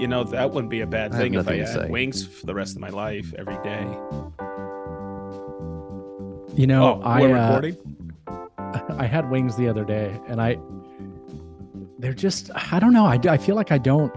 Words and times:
You 0.00 0.08
know, 0.08 0.24
that 0.24 0.50
wouldn't 0.50 0.70
be 0.70 0.80
a 0.80 0.86
bad 0.86 1.14
I 1.14 1.18
thing 1.18 1.34
if 1.34 1.46
I 1.46 1.58
had 1.58 1.68
say. 1.68 1.88
wings 1.90 2.26
for 2.26 2.46
the 2.46 2.54
rest 2.54 2.74
of 2.74 2.80
my 2.80 2.88
life 2.88 3.34
every 3.36 3.58
day. 3.62 3.82
You 6.56 6.66
know, 6.66 7.02
oh, 7.02 7.02
I 7.04 7.20
we're 7.20 7.36
uh, 7.36 7.48
recording. 7.48 8.12
I 8.98 9.04
had 9.04 9.30
wings 9.30 9.56
the 9.56 9.68
other 9.68 9.84
day, 9.84 10.18
and 10.26 10.40
I 10.40 10.56
they're 11.98 12.14
just 12.14 12.50
I 12.72 12.78
don't 12.78 12.94
know. 12.94 13.04
I, 13.04 13.20
I 13.28 13.36
feel 13.36 13.56
like 13.56 13.72
I 13.72 13.76
don't 13.76 14.10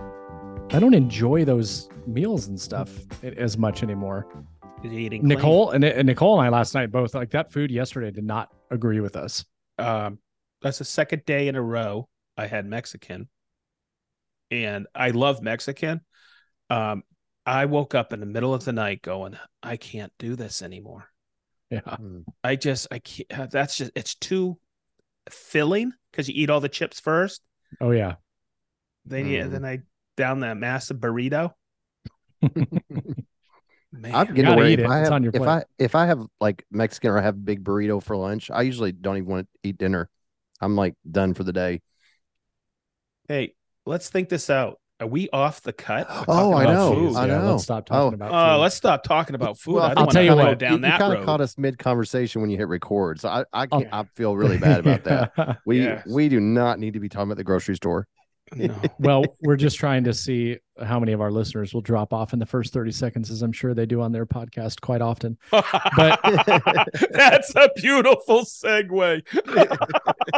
I 0.71 0.79
don't 0.79 0.93
enjoy 0.93 1.43
those 1.43 1.89
meals 2.07 2.47
and 2.47 2.57
stuff 2.57 2.89
as 3.21 3.57
much 3.57 3.83
anymore. 3.83 4.25
Is 4.85 4.91
he 4.93 4.99
eating 4.99 5.19
clean? 5.23 5.37
Nicole 5.37 5.71
and, 5.71 5.83
and 5.83 6.05
Nicole 6.05 6.39
and 6.39 6.47
I 6.47 6.49
last 6.49 6.75
night 6.75 6.91
both 6.93 7.13
like 7.13 7.29
that 7.31 7.51
food 7.51 7.71
yesterday 7.71 8.09
did 8.09 8.23
not 8.23 8.53
agree 8.71 9.01
with 9.01 9.17
us. 9.17 9.43
um, 9.79 10.17
that's 10.61 10.77
the 10.77 10.85
second 10.85 11.25
day 11.25 11.49
in 11.49 11.57
a 11.57 11.61
row 11.61 12.07
I 12.37 12.47
had 12.47 12.65
Mexican, 12.65 13.27
and 14.53 14.87
I 14.95 15.09
love 15.11 15.41
Mexican. 15.41 16.01
Um, 16.69 17.03
I 17.45 17.65
woke 17.65 17.95
up 17.95 18.13
in 18.13 18.19
the 18.19 18.25
middle 18.25 18.53
of 18.53 18.65
the 18.65 18.73
night 18.73 19.01
going, 19.01 19.37
I 19.61 19.77
can't 19.77 20.13
do 20.19 20.35
this 20.35 20.61
anymore. 20.61 21.09
Yeah. 21.69 21.97
Mm. 21.99 22.25
I 22.43 22.55
just, 22.55 22.87
I 22.91 22.99
can't. 22.99 23.51
That's 23.51 23.77
just, 23.77 23.91
it's 23.95 24.15
too 24.15 24.57
filling 25.29 25.93
because 26.11 26.29
you 26.29 26.35
eat 26.37 26.49
all 26.49 26.59
the 26.61 26.69
chips 26.69 26.99
first. 26.99 27.41
Oh 27.81 27.91
yeah. 27.91 28.15
Then, 29.05 29.27
you, 29.27 29.43
Mhm. 29.43 29.51
then 29.51 29.65
I 29.65 29.79
down 30.17 30.41
that 30.41 30.57
massive 30.57 30.97
burrito. 30.97 31.53
Man, 33.91 34.11
I'm 34.13 34.33
getting 34.33 34.51
away. 34.51 34.73
If 34.73 34.79
it. 34.79 34.85
I 34.85 34.97
It's 34.99 35.09
have, 35.09 35.11
on 35.11 35.23
your 35.23 35.31
if. 35.33 35.41
I 35.41 35.63
if 35.77 35.95
I 35.95 36.05
have 36.07 36.25
like 36.39 36.65
Mexican 36.71 37.11
or 37.11 37.19
I 37.19 37.21
have 37.21 37.35
a 37.35 37.37
big 37.37 37.63
burrito 37.63 38.01
for 38.01 38.15
lunch, 38.17 38.49
I 38.51 38.63
usually 38.63 38.91
don't 38.91 39.17
even 39.17 39.29
want 39.29 39.47
to 39.63 39.69
eat 39.69 39.77
dinner. 39.77 40.09
I'm 40.61 40.75
like 40.75 40.95
done 41.09 41.33
for 41.33 41.43
the 41.43 41.53
day. 41.53 41.81
hey, 43.27 43.53
let's 43.85 44.09
think 44.09 44.29
this 44.29 44.49
out. 44.49 44.79
Are 44.99 45.07
we 45.07 45.27
off 45.33 45.61
the 45.61 45.73
cut? 45.73 46.07
We're 46.09 46.23
Oh, 46.27 46.53
I 46.53 46.65
know. 46.65 46.93
food. 46.93 47.15
I 47.17 47.25
Yeah, 47.27 47.39
know. 47.39 47.51
Let's 47.53 47.63
stop 47.63 47.85
talking 47.85 48.11
Oh. 48.13 48.13
about 48.13 48.31
Oh, 48.31 48.55
food. 48.55 48.61
let's 48.61 48.75
stop 48.75 49.03
talking 49.03 49.35
about 49.35 49.57
food. 49.57 49.75
Well, 49.75 49.83
I 49.83 49.87
don't 49.89 49.97
I'll 49.97 50.03
want 50.05 50.11
tell 50.13 50.21
to 50.21 50.29
you 50.29 50.35
what, 50.35 50.59
down 50.59 50.71
you, 50.73 50.77
that 50.79 50.99
kind 50.99 51.13
road. 51.13 51.19
of 51.19 51.25
caught 51.25 51.41
us 51.41 51.57
mid 51.57 51.77
conversation 51.79 52.41
when 52.41 52.49
you 52.49 52.57
hit 52.57 52.67
record, 52.67 53.19
so 53.19 53.27
I 53.29 53.39
I, 53.41 53.45
I'll- 53.53 53.67
can't, 53.81 53.89
I 53.93 54.03
feel 54.15 54.37
really 54.37 54.57
bad 54.57 54.79
about 54.85 55.03
that. 55.05 55.57
We 55.65 55.83
Yes. 55.83 56.05
we 56.07 56.29
do 56.29 56.39
not 56.39 56.79
need 56.79 56.93
to 56.93 56.99
be 56.99 57.09
talking 57.09 57.23
about 57.29 57.37
the 57.37 57.43
grocery 57.43 57.75
store. 57.75 58.07
No. 58.55 58.75
well, 58.99 59.23
we're 59.41 59.55
just 59.55 59.77
trying 59.77 60.03
to 60.03 60.13
see 60.13 60.57
how 60.81 60.99
many 60.99 61.11
of 61.13 61.21
our 61.21 61.31
listeners 61.31 61.73
will 61.73 61.81
drop 61.81 62.13
off 62.13 62.33
in 62.33 62.39
the 62.39 62.45
first 62.45 62.73
30 62.73 62.91
seconds, 62.91 63.31
as 63.31 63.41
I'm 63.41 63.51
sure 63.51 63.73
they 63.73 63.85
do 63.85 64.01
on 64.01 64.11
their 64.11 64.25
podcast 64.25 64.81
quite 64.81 65.01
often. 65.01 65.37
but 65.51 66.19
that's 67.11 67.55
a 67.55 67.69
beautiful 67.75 68.41
segue. 68.43 69.21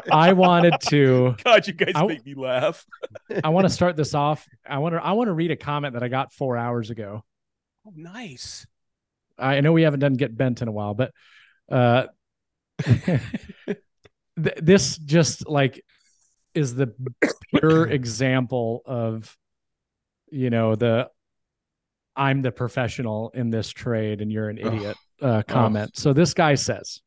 I 0.12 0.34
wanted 0.34 0.75
to 0.88 1.36
God, 1.44 1.67
you 1.67 1.73
guys 1.73 1.94
I- 1.95 2.06
make 2.06 2.25
me 2.25 2.36
laugh. 2.36 2.86
I 3.44 3.50
want 3.50 3.66
to 3.66 3.73
start 3.73 3.95
this 3.97 4.14
off. 4.14 4.47
I 4.67 4.78
want 4.78 4.95
to 4.95 5.03
I 5.03 5.14
want 5.14 5.28
to 5.28 5.34
read 5.34 5.52
a 5.52 5.56
comment 5.58 5.94
that 5.94 6.03
I 6.03 6.08
got 6.08 6.31
four 6.34 6.58
hours 6.58 6.90
ago. 6.90 7.23
Oh, 7.88 7.94
nice. 7.95 8.66
I 9.38 9.62
know 9.62 9.73
we 9.73 9.81
haven't 9.84 10.00
done 10.00 10.14
get 10.14 10.36
bent 10.36 10.62
in 10.62 10.67
a 10.67 10.72
while, 10.72 10.94
but 10.94 11.12
uh 11.72 12.06
th- 12.86 13.19
this 14.36 14.97
just 14.97 15.47
like 15.47 15.84
is 16.56 16.75
the 16.75 16.94
pure 17.53 17.88
example 18.00 18.81
of 18.86 19.38
you 20.31 20.50
know 20.50 20.75
the 20.75 21.09
I'm 22.16 22.42
the 22.42 22.52
professional 22.52 23.31
in 23.34 23.50
this 23.50 23.70
trade 23.70 24.22
and 24.22 24.31
you're 24.31 24.50
an 24.50 24.58
idiot 24.58 24.97
uh 25.22 25.44
comment. 25.47 25.97
So 25.97 26.14
this 26.14 26.34
guy 26.34 26.56
says 26.56 27.02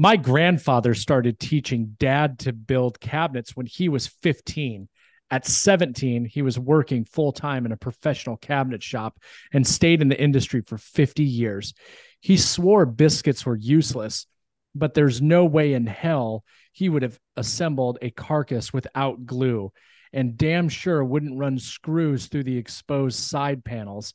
my 0.00 0.16
grandfather 0.16 0.94
started 0.94 1.38
teaching 1.38 1.94
dad 1.98 2.38
to 2.38 2.54
build 2.54 2.98
cabinets 3.00 3.54
when 3.54 3.66
he 3.66 3.90
was 3.90 4.06
15. 4.06 4.88
At 5.30 5.46
17, 5.46 6.24
he 6.24 6.40
was 6.40 6.58
working 6.58 7.04
full 7.04 7.32
time 7.32 7.66
in 7.66 7.72
a 7.72 7.76
professional 7.76 8.38
cabinet 8.38 8.82
shop 8.82 9.18
and 9.52 9.66
stayed 9.66 10.00
in 10.00 10.08
the 10.08 10.18
industry 10.18 10.62
for 10.66 10.78
50 10.78 11.22
years. 11.22 11.74
He 12.20 12.38
swore 12.38 12.86
biscuits 12.86 13.44
were 13.44 13.56
useless, 13.56 14.26
but 14.74 14.94
there's 14.94 15.20
no 15.20 15.44
way 15.44 15.74
in 15.74 15.86
hell 15.86 16.44
he 16.72 16.88
would 16.88 17.02
have 17.02 17.18
assembled 17.36 17.98
a 18.02 18.10
carcass 18.10 18.72
without 18.72 19.26
glue 19.26 19.72
and 20.12 20.36
damn 20.36 20.68
sure 20.68 21.04
wouldn't 21.04 21.38
run 21.38 21.58
screws 21.58 22.26
through 22.26 22.44
the 22.44 22.56
exposed 22.56 23.18
side 23.18 23.64
panels. 23.64 24.14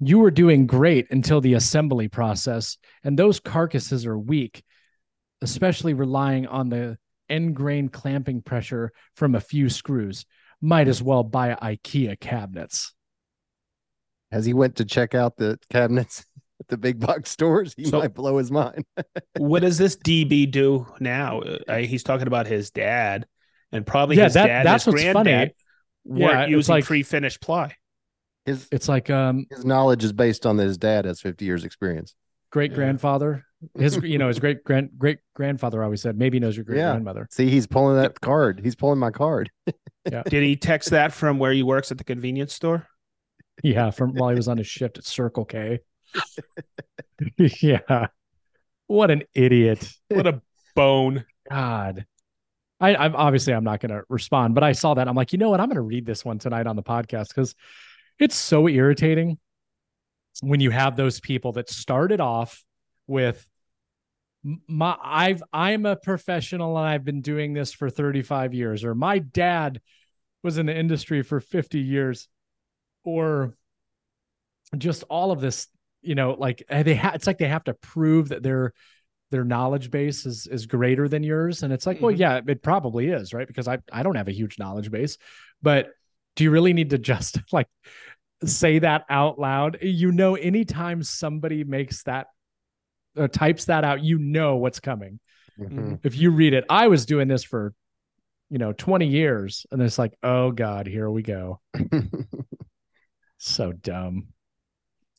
You 0.00 0.18
were 0.18 0.30
doing 0.30 0.66
great 0.66 1.10
until 1.10 1.40
the 1.40 1.54
assembly 1.54 2.08
process, 2.08 2.76
and 3.04 3.18
those 3.18 3.40
carcasses 3.40 4.04
are 4.04 4.18
weak, 4.18 4.62
especially 5.40 5.94
relying 5.94 6.46
on 6.46 6.68
the 6.68 6.98
end 7.28 7.56
grain 7.56 7.88
clamping 7.88 8.42
pressure 8.42 8.92
from 9.14 9.34
a 9.34 9.40
few 9.40 9.68
screws. 9.68 10.26
Might 10.60 10.88
as 10.88 11.02
well 11.02 11.22
buy 11.22 11.54
IKEA 11.54 12.18
cabinets. 12.20 12.94
As 14.30 14.44
he 14.44 14.54
went 14.54 14.76
to 14.76 14.84
check 14.84 15.14
out 15.14 15.36
the 15.36 15.58
cabinets 15.70 16.24
at 16.62 16.68
the 16.68 16.76
big 16.78 17.00
box 17.00 17.30
stores, 17.30 17.74
he 17.76 17.84
So- 17.84 17.98
might 17.98 18.14
blow 18.14 18.38
his 18.38 18.50
mind. 18.50 18.84
What 19.36 19.60
does 19.60 19.78
this 19.78 19.96
DB 19.96 20.50
do 20.50 20.86
now? 21.00 21.40
Uh, 21.40 21.78
he's 21.78 22.02
talking 22.04 22.26
about 22.28 22.46
his 22.46 22.70
dad, 22.70 23.26
and 23.72 23.84
probably 23.86 24.16
Yeah, 24.16 24.24
his 24.24 24.34
that- 24.34 24.46
dad, 24.46 24.56
and 24.60 24.66
that's 24.68 24.84
his 24.84 24.94
what's 24.94 25.04
funny. 25.04 25.30
granddad 25.30 25.54
Yeah, 26.04 26.26
weren't 26.26 26.42
it's 26.44 26.50
using 26.50 26.72
like- 26.74 26.84
pre-finished 26.84 27.40
ply. 27.40 27.74
His 28.46 28.68
It's 28.72 28.88
like 28.88 29.08
um 29.10 29.46
his 29.50 29.64
knowledge 29.64 30.02
is 30.04 30.12
based 30.12 30.46
on 30.46 30.56
that 30.56 30.64
his 30.64 30.76
dad 30.78 31.04
has 31.04 31.20
50 31.20 31.44
years 31.44 31.64
experience. 31.64 32.14
great 32.50 32.74
grandfather. 32.74 33.44
His 33.78 33.96
you 34.02 34.18
know 34.18 34.26
his 34.28 34.38
great 34.40 34.62
grand 34.64 34.90
great 34.98 35.18
grandfather 35.34 35.82
always 35.82 36.02
said 36.02 36.18
maybe 36.18 36.40
knows 36.40 36.56
your 36.56 36.64
great 36.64 36.78
Yeah. 36.78 36.90
grandmother. 36.90 37.28
See, 37.30 37.48
he's 37.48 37.66
pulling 37.68 37.96
that 37.96 38.20
card. 38.20 38.60
He's 38.64 38.74
pulling 38.74 38.98
my 38.98 39.10
card. 39.12 39.50
yeah. 40.10 40.22
Did 40.24 40.42
he 40.42 40.56
text 40.56 40.90
that 40.90 41.12
from 41.12 41.38
where 41.38 41.52
he 41.52 41.62
works 41.62 41.90
at 41.92 41.98
the 41.98 42.04
convenience 42.04 42.52
store? 42.52 42.86
Yeah, 43.62 43.90
from 43.92 44.12
while 44.14 44.30
he 44.30 44.34
was 44.36 44.48
on 44.48 44.58
his 44.58 44.66
shift 44.66 44.98
at 44.98 45.04
Circle 45.04 45.44
K. 45.44 45.78
yeah. 47.60 48.06
What 48.86 49.10
an 49.10 49.22
idiot. 49.34 49.90
What 50.08 50.26
a 50.26 50.42
bone. 50.74 51.24
God. 51.50 52.06
I, 52.80 52.96
I'm 52.96 53.14
obviously 53.14 53.54
I'm 53.54 53.64
not 53.64 53.80
to 53.90 54.02
respond, 54.08 54.54
but 54.54 54.64
I 54.64 54.72
saw 54.72 54.94
that. 54.94 55.06
I'm 55.06 55.14
like, 55.14 55.32
you 55.32 55.38
know 55.38 55.50
what? 55.50 55.60
I'm 55.60 55.68
to 55.76 55.82
read 55.82 56.04
this 56.04 56.24
one 56.24 56.38
tonight 56.38 56.66
on 56.66 56.76
the 56.76 56.82
podcast 56.82 57.28
because 57.28 57.54
it's 58.18 58.34
so 58.34 58.68
irritating 58.68 59.38
when 60.40 60.60
you 60.60 60.70
have 60.70 60.96
those 60.96 61.20
people 61.20 61.52
that 61.52 61.70
started 61.70 62.20
off 62.20 62.64
with 63.06 63.46
my 64.66 64.96
I've 65.02 65.42
I'm 65.52 65.86
a 65.86 65.96
professional 65.96 66.76
and 66.76 66.86
I've 66.86 67.04
been 67.04 67.20
doing 67.20 67.52
this 67.52 67.72
for 67.72 67.88
35 67.88 68.54
years, 68.54 68.84
or 68.84 68.94
my 68.94 69.18
dad 69.18 69.80
was 70.42 70.58
in 70.58 70.66
the 70.66 70.76
industry 70.76 71.22
for 71.22 71.38
50 71.38 71.78
years, 71.78 72.28
or 73.04 73.54
just 74.76 75.04
all 75.04 75.30
of 75.30 75.40
this, 75.40 75.68
you 76.02 76.14
know, 76.14 76.32
like 76.38 76.62
eh, 76.68 76.82
they 76.82 76.94
ha- 76.94 77.12
it's 77.14 77.26
like 77.26 77.38
they 77.38 77.48
have 77.48 77.64
to 77.64 77.74
prove 77.74 78.28
that 78.30 78.42
they're 78.42 78.72
their 79.30 79.44
knowledge 79.44 79.90
base 79.90 80.26
is 80.26 80.46
is 80.46 80.66
greater 80.66 81.08
than 81.08 81.22
yours. 81.22 81.62
And 81.62 81.72
it's 81.72 81.86
like 81.86 82.00
well 82.02 82.12
Mhm. 82.12 82.18
yeah 82.18 82.40
it 82.46 82.62
probably 82.62 83.08
is 83.08 83.32
right? 83.32 83.46
Because 83.46 83.66
i 83.68 83.78
i 83.92 84.02
don't 84.02 84.16
have 84.16 84.28
a 84.28 84.32
huge 84.32 84.58
knowledge 84.58 84.90
base. 84.90 85.16
But 85.62 85.90
do 86.36 86.44
you 86.44 86.50
really 86.50 86.72
need 86.72 86.90
to 86.90 86.98
just 86.98 87.38
like 87.52 87.68
say 88.44 88.78
that 88.80 89.04
out 89.08 89.38
loud? 89.38 89.78
You 89.80 90.12
know 90.12 90.34
anytime 90.34 91.02
somebody 91.02 91.64
makes 91.64 92.02
that 92.04 92.26
or 93.16 93.28
types 93.28 93.66
that 93.66 93.84
out 93.84 94.02
you 94.02 94.18
know 94.18 94.56
what's 94.56 94.80
coming. 94.80 95.18
Mhm. 95.60 95.98
if 96.02 96.16
you 96.16 96.30
read 96.30 96.54
it 96.54 96.64
i 96.70 96.88
was 96.88 97.04
doing 97.04 97.28
this 97.28 97.44
for 97.44 97.74
you 98.48 98.56
know 98.58 98.72
20 98.72 99.06
years 99.06 99.66
and 99.70 99.82
it's 99.82 99.98
like 99.98 100.14
oh 100.22 100.50
god 100.50 100.86
here 100.86 101.08
we 101.10 101.22
go. 101.22 101.60
So 103.38 103.72
dumb 103.72 104.28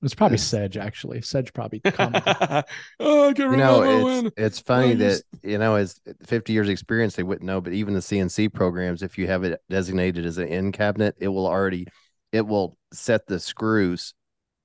it's 0.03 0.14
probably 0.16 0.36
It's- 0.36 0.47
sedge 0.47 0.78
actually 0.78 1.22
sedge 1.22 1.53
probably 1.53 1.80
commented. 1.86 2.66
oh, 3.00 3.30
I 3.30 3.34
can 3.34 3.52
you 3.52 3.58
know, 3.58 3.81
remember 3.81 3.86
it's 4.19 4.24
when. 4.24 4.46
it's 4.46 4.59
funny 4.59 4.91
I 4.91 4.96
that 4.96 5.22
you 5.41 5.58
know, 5.58 5.76
as 5.76 6.00
50 6.26 6.53
years 6.53 6.70
experience, 6.70 7.16
they 7.16 7.23
wouldn't 7.23 7.46
know. 7.46 7.61
But 7.61 7.73
even 7.73 7.94
the 7.94 8.00
CNC 8.02 8.53
programs, 8.53 9.02
if 9.02 9.17
you 9.17 9.28
have 9.28 9.44
it 9.44 9.59
designated 9.70 10.26
as 10.26 10.38
an 10.38 10.47
end 10.50 10.73
cabinet, 10.73 11.16
it 11.20 11.29
will 11.29 11.47
already 11.47 11.88
it 12.32 12.46
will 12.46 12.78
set 12.91 13.26
the 13.28 13.40
screws 13.40 14.14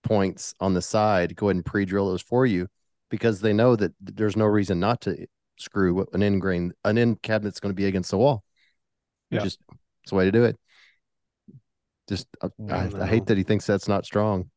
points 0.02 0.55
on 0.61 0.75
the 0.75 0.82
side. 0.82 1.37
Go 1.37 1.46
ahead 1.49 1.56
and 1.56 1.64
pre-drill 1.64 2.08
those 2.08 2.23
for 2.23 2.46
you 2.46 2.69
because 3.11 3.40
they 3.40 3.52
know 3.52 3.76
that 3.76 3.93
there's 4.00 4.37
no 4.37 4.46
reason 4.46 4.81
not 4.81 5.00
to 5.02 5.26
screw 5.58 6.06
an 6.12 6.23
end 6.23 6.40
grain 6.40 6.73
an 6.85 6.96
end 6.99 7.20
cabinet's 7.23 7.58
going 7.61 7.70
to 7.73 7.76
be 7.76 7.87
against 7.87 8.11
the 8.11 8.19
wall. 8.19 8.44
It 9.31 9.37
Yeah. 9.37 9.43
Just 9.44 9.58
it's 10.02 10.11
the 10.11 10.17
way 10.17 10.25
to 10.25 10.32
do 10.32 10.44
it. 10.44 10.56
Just 12.08 12.26
uh, 12.40 12.49
I, 12.70 12.75
I, 12.75 12.90
I 13.02 13.06
hate 13.06 13.26
that 13.26 13.37
he 13.37 13.43
thinks 13.43 13.67
that's 13.67 13.88
not 13.88 14.06
strong. 14.06 14.50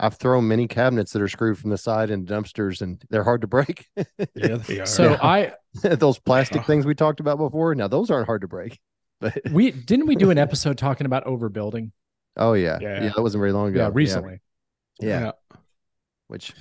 I've 0.00 0.14
thrown 0.14 0.48
many 0.48 0.66
cabinets 0.66 1.12
that 1.12 1.22
are 1.22 1.28
screwed 1.28 1.56
from 1.58 1.70
the 1.70 1.78
side 1.78 2.10
in 2.10 2.26
dumpsters, 2.26 2.82
and 2.82 3.00
they're 3.10 3.22
hard 3.24 3.42
to 3.42 3.46
break. 3.46 3.86
Yeah, 4.34 4.56
they 4.56 4.80
are. 4.80 4.86
so 4.86 5.10
Yeah. 5.12 5.18
i 5.22 5.52
those 5.94 6.18
plastic 6.18 6.62
Oh. 6.62 6.64
things 6.64 6.84
we 6.86 6.94
talked 6.94 7.20
about 7.20 7.38
before. 7.38 7.74
Now 7.74 7.88
those 7.88 8.10
aren't 8.10 8.26
hard 8.26 8.40
to 8.42 8.48
break. 8.48 8.78
But 9.20 9.38
we 9.52 9.70
didn't 9.70 10.06
we 10.06 10.16
do 10.16 10.30
an 10.30 10.38
episode 10.38 10.76
talking 10.76 11.06
about 11.06 11.24
overbuilding 11.24 11.92
oh 12.36 12.52
yeah, 12.54 12.78
yeah, 12.82 13.04
Yeah. 13.04 13.12
that 13.14 13.22
wasn't 13.22 13.40
very 13.40 13.52
long 13.52 13.68
ago. 13.68 13.78
yeah 13.84 13.90
recently 13.92 14.40
yeah, 15.00 15.20
Yeah. 15.20 15.32
which 16.26 16.52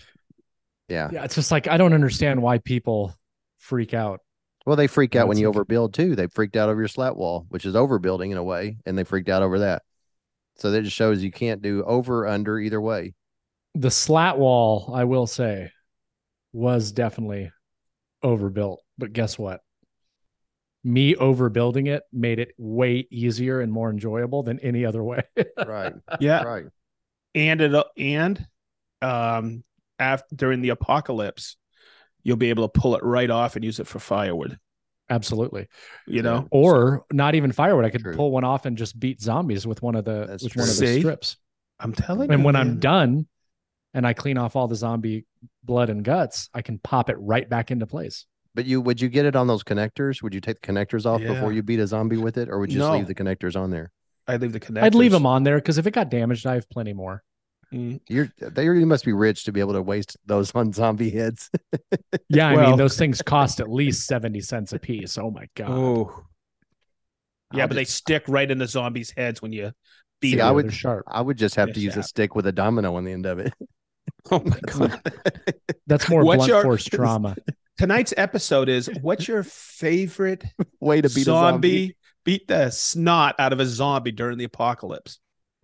yeah, 0.87 1.09
yeah 1.11 1.23
it's 1.23 1.33
just 1.35 1.49
like 1.51 1.67
i 1.67 1.77
don't 1.77 1.93
understand 1.93 2.41
why 2.41 2.59
people 2.59 3.13
freak 3.57 3.93
out 3.95 4.19
Well, 4.67 4.75
they 4.75 4.85
freak 4.87 5.15
out 5.15 5.23
I 5.23 5.25
when 5.25 5.37
you 5.39 5.51
think- 5.51 5.67
overbuild 5.67 5.93
too. 5.93 6.15
They 6.15 6.27
freaked 6.27 6.55
out 6.55 6.69
over 6.69 6.79
your 6.79 6.87
slat 6.87 7.17
wall, 7.17 7.45
which 7.49 7.65
is 7.65 7.73
overbuilding 7.73 8.31
in 8.31 8.37
a 8.37 8.43
way, 8.43 8.77
and 8.85 8.97
they 8.97 9.03
freaked 9.03 9.29
out 9.29 9.41
over 9.41 9.59
that. 9.59 9.81
So 10.57 10.69
that 10.71 10.83
just 10.83 10.95
shows 10.95 11.23
you 11.23 11.31
can't 11.31 11.61
do 11.61 11.83
over 11.83 12.27
under 12.27 12.59
either 12.59 12.79
way. 12.79 13.13
The 13.75 13.91
slat 13.91 14.37
wall, 14.37 14.91
I 14.93 15.03
will 15.05 15.27
say, 15.27 15.71
was 16.51 16.91
definitely 16.91 17.51
overbuilt. 18.21 18.81
But 18.97 19.13
guess 19.13 19.37
what? 19.39 19.61
Me 20.83 21.15
overbuilding 21.15 21.87
it 21.87 22.03
made 22.11 22.39
it 22.39 22.53
way 22.57 23.07
easier 23.09 23.61
and 23.61 23.71
more 23.71 23.89
enjoyable 23.89 24.43
than 24.43 24.59
any 24.59 24.85
other 24.85 25.03
way. 25.03 25.21
Right. 25.65 25.93
Yeah, 26.19 26.43
right. 26.43 26.65
and 27.33 27.61
it 27.61 27.85
and 27.97 28.47
um 29.01 29.63
after 29.97 30.35
during 30.35 30.61
the 30.61 30.69
apocalypse, 30.69 31.55
you'll 32.21 32.37
be 32.37 32.49
able 32.49 32.67
to 32.67 32.79
pull 32.79 32.95
it 32.95 33.03
right 33.03 33.29
off 33.29 33.55
and 33.55 33.63
use 33.63 33.79
it 33.79 33.87
for 33.87 33.99
firewood. 33.99 34.59
Absolutely. 35.09 35.67
You 36.07 36.21
know, 36.21 36.47
Or 36.51 37.05
not 37.11 37.35
even 37.35 37.51
firewood. 37.51 37.85
I 37.85 37.89
could 37.89 38.01
True. 38.01 38.15
pull 38.15 38.31
one 38.31 38.43
off 38.43 38.65
and 38.65 38.77
just 38.77 38.99
beat 38.99 39.21
zombies 39.21 39.65
with 39.65 39.81
one 39.81 39.95
of 39.95 40.03
the 40.05 40.25
That's 40.27 40.43
with 40.43 40.55
one 40.55 40.63
of 40.69 40.75
the 40.77 40.87
See? 40.87 40.99
strips. 40.99 41.37
I'm 41.79 41.93
telling 41.93 42.29
you. 42.29 42.33
And 42.33 42.43
when 42.43 42.55
I'm 42.55 42.79
done 42.79 43.27
and 43.93 44.05
I 44.07 44.13
clean 44.13 44.37
off 44.37 44.55
all 44.55 44.67
the 44.67 44.75
zombie 44.75 45.25
blood 45.63 45.89
and 45.89 46.03
guts, 46.03 46.49
I 46.53 46.61
can 46.61 46.79
pop 46.79 47.09
it 47.09 47.15
right 47.19 47.47
back 47.49 47.71
into 47.71 47.85
place. 47.87 48.25
But 48.55 48.65
you 48.65 48.81
would 48.81 49.01
you 49.01 49.09
get 49.09 49.25
it 49.25 49.35
on 49.35 49.47
those 49.47 49.63
connectors? 49.63 50.21
Would 50.21 50.33
you 50.33 50.41
take 50.41 50.61
the 50.61 50.67
connectors 50.73 51.05
off 51.05 51.21
Yeah. 51.21 51.33
before 51.33 51.51
you 51.53 51.63
beat 51.63 51.79
a 51.79 51.87
zombie 51.87 52.17
with 52.17 52.37
it, 52.37 52.49
or 52.49 52.59
would 52.59 52.71
you 52.71 52.79
just 52.79 52.91
leave 52.91 53.07
the 53.07 53.15
connectors 53.15 53.59
on 53.59 53.71
there? 53.71 53.91
I 54.27 54.37
leave 54.37 54.53
the 54.53 54.59
connectors. 54.59 54.83
I'd 54.83 54.95
leave 54.95 55.11
them 55.11 55.25
on 55.25 55.43
there 55.43 55.55
because 55.57 55.77
if 55.77 55.87
it 55.87 55.91
got 55.91 56.09
damaged, 56.09 56.45
I 56.45 56.53
have 56.55 56.69
plenty 56.69 56.93
more. 56.93 57.23
Mm, 57.73 57.99
You're 58.07 58.29
they 58.39 58.65
you 58.65 58.85
must 58.85 59.03
be 59.03 59.13
rich 59.13 59.45
to 59.45 59.51
be 59.51 59.59
able 59.59 59.73
to 59.73 59.81
waste 59.81 60.15
those 60.27 60.51
on 60.53 60.71
zombie 60.73 61.09
heads. 61.09 61.49
Yeah, 62.29 62.49
I 62.49 62.55
Well- 62.55 62.69
mean 62.69 62.77
those 62.77 62.97
things 62.97 63.21
cost 63.23 63.59
at 63.59 63.69
least 63.71 64.05
seventy 64.05 64.41
cents 64.41 64.71
a 64.73 64.79
piece. 64.79 65.17
Oh 65.17 65.31
my 65.31 65.47
god! 65.55 65.71
Oh, 65.71 66.23
yeah, 67.53 67.63
I'll 67.63 67.67
but 67.67 67.73
they 67.75 67.83
stick 67.85 68.23
right 68.27 68.49
in 68.49 68.57
the 68.59 68.67
zombies' 68.67 69.11
heads 69.17 69.41
when 69.41 69.51
you 69.51 69.71
beat 70.21 70.31
See, 70.31 70.35
them. 70.37 70.47
I 70.47 70.51
would- 70.51 70.71
sharp. 70.73 71.05
I 71.07 71.21
would 71.21 71.37
just 71.37 71.55
have 71.55 71.69
Yeah, 71.69 71.73
to 71.75 71.79
use 71.79 71.97
a 71.97 72.03
stick 72.03 72.35
with 72.35 72.45
a 72.47 72.51
domino 72.51 72.95
on 72.95 73.03
the 73.03 73.11
end 73.11 73.25
of 73.25 73.39
it. 73.39 73.53
Oh 74.31 74.41
my 74.45 74.57
god! 74.65 75.01
That's 75.87 76.07
more 76.09 76.23
What's 76.23 76.37
blunt 76.37 76.49
your- 76.49 76.63
force 76.63 76.85
trauma. 76.85 77.35
Tonight's 77.77 78.13
episode 78.15 78.69
is 78.69 78.87
what's 79.01 79.27
your 79.27 79.43
favorite 79.43 80.43
Way 80.79 81.01
to 81.01 81.09
beat 81.09 81.23
zombie, 81.25 81.67
a 81.67 81.71
zombie. 81.87 81.97
Beat 82.23 82.47
the 82.47 82.69
snot 82.69 83.35
out 83.39 83.51
of 83.51 83.59
a 83.59 83.65
zombie 83.65 84.11
during 84.11 84.37
the 84.37 84.43
apocalypse. 84.45 85.19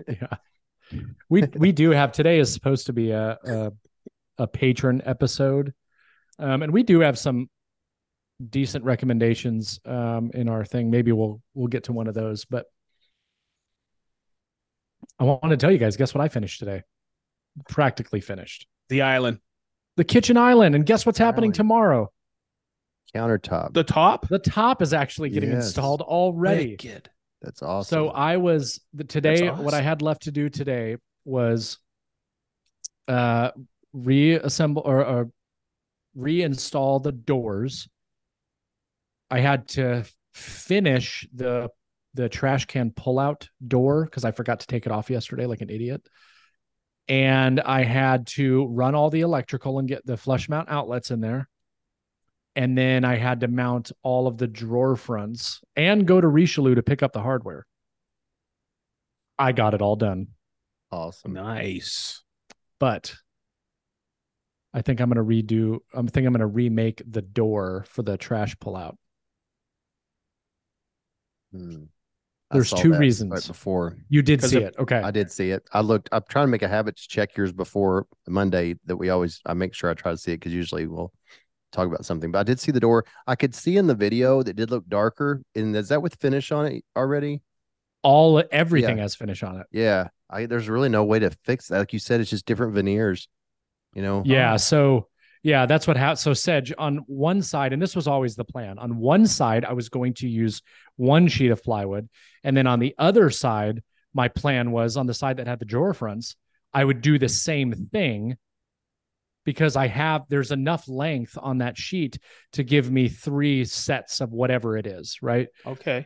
yeah, 0.07 0.27
we 1.29 1.43
we 1.55 1.71
do 1.71 1.91
have 1.91 2.11
today 2.11 2.39
is 2.39 2.51
supposed 2.51 2.87
to 2.87 2.93
be 2.93 3.11
a 3.11 3.37
a, 3.45 3.71
a 4.39 4.47
patron 4.47 5.01
episode, 5.05 5.73
um, 6.37 6.61
and 6.63 6.73
we 6.73 6.83
do 6.83 6.99
have 6.99 7.17
some 7.17 7.49
decent 8.49 8.83
recommendations 8.83 9.79
um, 9.85 10.31
in 10.33 10.49
our 10.49 10.65
thing. 10.65 10.89
Maybe 10.91 11.11
we'll 11.13 11.41
we'll 11.53 11.67
get 11.67 11.85
to 11.85 11.93
one 11.93 12.07
of 12.07 12.13
those, 12.13 12.43
but 12.45 12.65
I 15.17 15.23
want 15.23 15.49
to 15.49 15.57
tell 15.57 15.71
you 15.71 15.77
guys. 15.77 15.95
Guess 15.95 16.13
what 16.13 16.21
I 16.21 16.27
finished 16.27 16.59
today? 16.59 16.83
Practically 17.67 18.21
finished 18.21 18.67
The 18.89 19.01
island, 19.01 19.39
the 19.97 20.03
kitchen 20.03 20.37
island, 20.37 20.75
and 20.75 20.85
guess 20.85 21.05
what's 21.05 21.17
happening 21.19 21.49
Island. 21.49 21.55
tomorrow? 21.55 22.11
Countertop. 23.15 23.73
the 23.73 23.83
top. 23.83 24.27
The 24.27 24.37
top 24.39 24.81
is 24.81 24.93
actually 24.93 25.29
getting 25.31 25.49
Yes. 25.51 25.65
installed 25.67 26.01
already. 26.01 26.71
Wicked. 26.71 27.09
That's 27.41 27.63
awesome. 27.63 27.89
So 27.95 28.09
I 28.09 28.37
was 28.37 28.79
the, 28.93 29.03
today. 29.03 29.47
That's 29.47 29.59
What 29.59 29.73
I 29.73 29.81
had 29.81 30.01
left 30.01 30.23
to 30.23 30.31
do 30.31 30.49
today 30.49 30.97
was 31.25 31.77
uh 33.07 33.51
reassemble 33.93 34.83
or, 34.85 35.03
or 35.05 35.31
reinstall 36.17 37.01
the 37.01 37.11
doors. 37.11 37.87
I 39.31 39.39
had 39.39 39.67
to 39.69 40.05
finish 40.33 41.27
the 41.33 41.69
the 42.13 42.29
trash 42.29 42.65
can 42.65 42.91
pullout 42.91 43.47
door 43.65 44.05
because 44.05 44.25
I 44.25 44.31
forgot 44.31 44.59
to 44.61 44.67
take 44.67 44.85
it 44.85 44.91
off 44.91 45.09
yesterday 45.09 45.45
like 45.45 45.61
an 45.61 45.69
idiot. 45.69 46.07
And 47.09 47.59
I 47.59 47.83
had 47.83 48.27
to 48.27 48.67
run 48.67 48.95
all 48.95 49.09
the 49.09 49.21
electrical 49.21 49.79
and 49.79 49.87
get 49.87 50.05
the 50.05 50.15
flush 50.15 50.47
mount 50.47 50.69
outlets 50.69 51.11
in 51.11 51.19
there. 51.19 51.49
And 52.55 52.77
then 52.77 53.03
I 53.03 53.15
had 53.15 53.39
to 53.41 53.47
mount 53.47 53.91
all 54.03 54.27
of 54.27 54.37
the 54.37 54.47
drawer 54.47 54.95
fronts 54.95 55.61
and 55.75 56.05
go 56.07 56.21
to 56.21 56.27
Richelieu 56.27 56.75
to 56.75 56.83
pick 56.83 57.01
up 57.03 57.11
the 57.13 57.21
hardware. 57.21 57.65
I 59.39 59.53
got 59.53 59.73
it 59.73 59.81
all 59.81 59.95
done, 59.95 60.27
awesome. 60.91 61.33
Nice. 61.33 62.23
but 62.79 63.15
I 64.73 64.81
think 64.81 64.99
I'm 64.99 65.09
going 65.09 65.17
to 65.17 65.43
redo. 65.43 65.79
I'm 65.93 66.07
think 66.07 66.27
I'm 66.27 66.33
going 66.33 66.41
to 66.41 66.47
remake 66.47 67.01
the 67.09 67.21
door 67.21 67.85
for 67.89 68.03
the 68.03 68.17
trash 68.17 68.55
pullout. 68.57 68.95
Hmm. 71.51 71.85
I 72.51 72.55
There's 72.55 72.71
two 72.71 72.89
that 72.89 72.95
right 72.95 72.99
reasons. 72.99 73.47
before. 73.47 73.95
You 74.09 74.21
did 74.21 74.43
see 74.43 74.57
it, 74.57 74.75
okay? 74.79 74.97
I 74.97 75.11
did 75.11 75.31
see 75.31 75.51
it. 75.51 75.63
I 75.71 75.81
looked. 75.81 76.09
I'm 76.11 76.23
trying 76.29 76.45
to 76.47 76.51
make 76.51 76.63
a 76.63 76.67
habit 76.67 76.97
to 76.97 77.07
check 77.07 77.37
yours 77.37 77.51
before 77.51 78.07
Monday. 78.27 78.75
That 78.85 78.97
we 78.97 79.09
always. 79.09 79.41
I 79.45 79.53
make 79.53 79.73
sure 79.73 79.89
I 79.89 79.93
try 79.93 80.11
to 80.11 80.17
see 80.17 80.31
it 80.31 80.37
because 80.37 80.53
usually 80.53 80.87
we'll 80.87 81.13
talk 81.71 81.87
about 81.87 82.05
something. 82.05 82.31
But 82.31 82.39
I 82.39 82.43
did 82.43 82.59
see 82.59 82.71
the 82.71 82.79
door. 82.79 83.05
I 83.27 83.35
could 83.35 83.53
see 83.53 83.77
in 83.77 83.85
the 83.85 83.93
video 83.93 84.41
that 84.41 84.55
did 84.55 84.71
look 84.71 84.87
darker. 84.87 85.43
And 85.53 85.75
is 85.75 85.89
that 85.89 86.01
with 86.01 86.15
finish 86.15 86.51
on 86.51 86.65
it 86.65 86.83
already? 86.95 87.41
all 88.01 88.41
everything 88.51 88.97
has 88.97 89.15
finish 89.15 89.43
on 89.43 89.59
it. 89.59 89.67
Yeah. 89.71 90.07
I 90.29 90.45
there's 90.45 90.69
really 90.69 90.89
no 90.89 91.03
way 91.03 91.19
to 91.19 91.31
fix 91.43 91.67
that. 91.67 91.79
Like 91.79 91.93
you 91.93 91.99
said, 91.99 92.21
it's 92.21 92.29
just 92.29 92.45
different 92.45 92.73
veneers. 92.73 93.27
You 93.93 94.01
know. 94.01 94.23
Yeah. 94.25 94.53
Oh. 94.53 94.57
So 94.57 95.08
yeah, 95.43 95.65
that's 95.65 95.87
what 95.87 95.97
happened. 95.97 96.19
So 96.19 96.33
Sedge 96.33 96.73
on 96.77 96.97
one 97.07 97.41
side, 97.41 97.73
and 97.73 97.81
this 97.81 97.95
was 97.95 98.07
always 98.07 98.35
the 98.35 98.43
plan. 98.43 98.77
On 98.77 98.97
one 98.97 99.25
side, 99.25 99.65
I 99.65 99.73
was 99.73 99.89
going 99.89 100.13
to 100.15 100.27
use 100.27 100.61
one 100.97 101.27
sheet 101.27 101.51
of 101.51 101.63
plywood, 101.63 102.09
and 102.43 102.55
then 102.55 102.67
on 102.67 102.79
the 102.79 102.95
other 102.97 103.29
side, 103.29 103.81
my 104.13 104.27
plan 104.27 104.71
was 104.71 104.97
on 104.97 105.07
the 105.07 105.13
side 105.13 105.37
that 105.37 105.47
had 105.47 105.59
the 105.59 105.65
drawer 105.65 105.93
fronts, 105.93 106.35
I 106.73 106.83
would 106.83 107.01
do 107.01 107.17
the 107.17 107.29
same 107.29 107.73
thing 107.73 108.37
because 109.45 109.75
I 109.75 109.87
have 109.87 110.25
there's 110.29 110.51
enough 110.51 110.87
length 110.87 111.37
on 111.41 111.59
that 111.59 111.77
sheet 111.77 112.19
to 112.53 112.63
give 112.63 112.91
me 112.91 113.07
three 113.07 113.65
sets 113.65 114.21
of 114.21 114.31
whatever 114.31 114.77
it 114.77 114.85
is, 114.85 115.17
right? 115.21 115.47
Okay. 115.65 116.05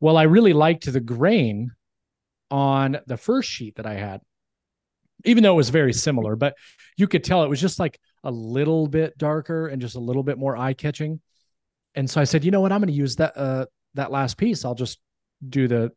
Well, 0.00 0.16
I 0.16 0.24
really 0.24 0.52
liked 0.52 0.92
the 0.92 1.00
grain 1.00 1.70
on 2.50 2.98
the 3.06 3.16
first 3.16 3.50
sheet 3.50 3.76
that 3.76 3.86
I 3.86 3.94
had, 3.94 4.20
even 5.24 5.42
though 5.42 5.54
it 5.54 5.56
was 5.56 5.70
very 5.70 5.92
similar, 5.92 6.36
but 6.36 6.54
you 6.96 7.08
could 7.08 7.24
tell 7.24 7.42
it 7.42 7.48
was 7.48 7.60
just 7.60 7.78
like 7.78 7.98
a 8.24 8.30
little 8.30 8.86
bit 8.86 9.16
darker 9.18 9.68
and 9.68 9.80
just 9.80 9.96
a 9.96 10.00
little 10.00 10.22
bit 10.22 10.38
more 10.38 10.56
eye 10.56 10.72
catching. 10.74 11.20
And 11.94 12.08
so 12.08 12.20
I 12.20 12.24
said, 12.24 12.44
you 12.44 12.50
know 12.50 12.60
what? 12.60 12.72
I'm 12.72 12.80
going 12.80 12.88
to 12.88 12.92
use 12.94 13.16
that, 13.16 13.36
uh, 13.36 13.66
that 13.94 14.10
last 14.10 14.36
piece. 14.38 14.64
I'll 14.64 14.74
just 14.74 14.98
do 15.46 15.68
the, 15.68 15.92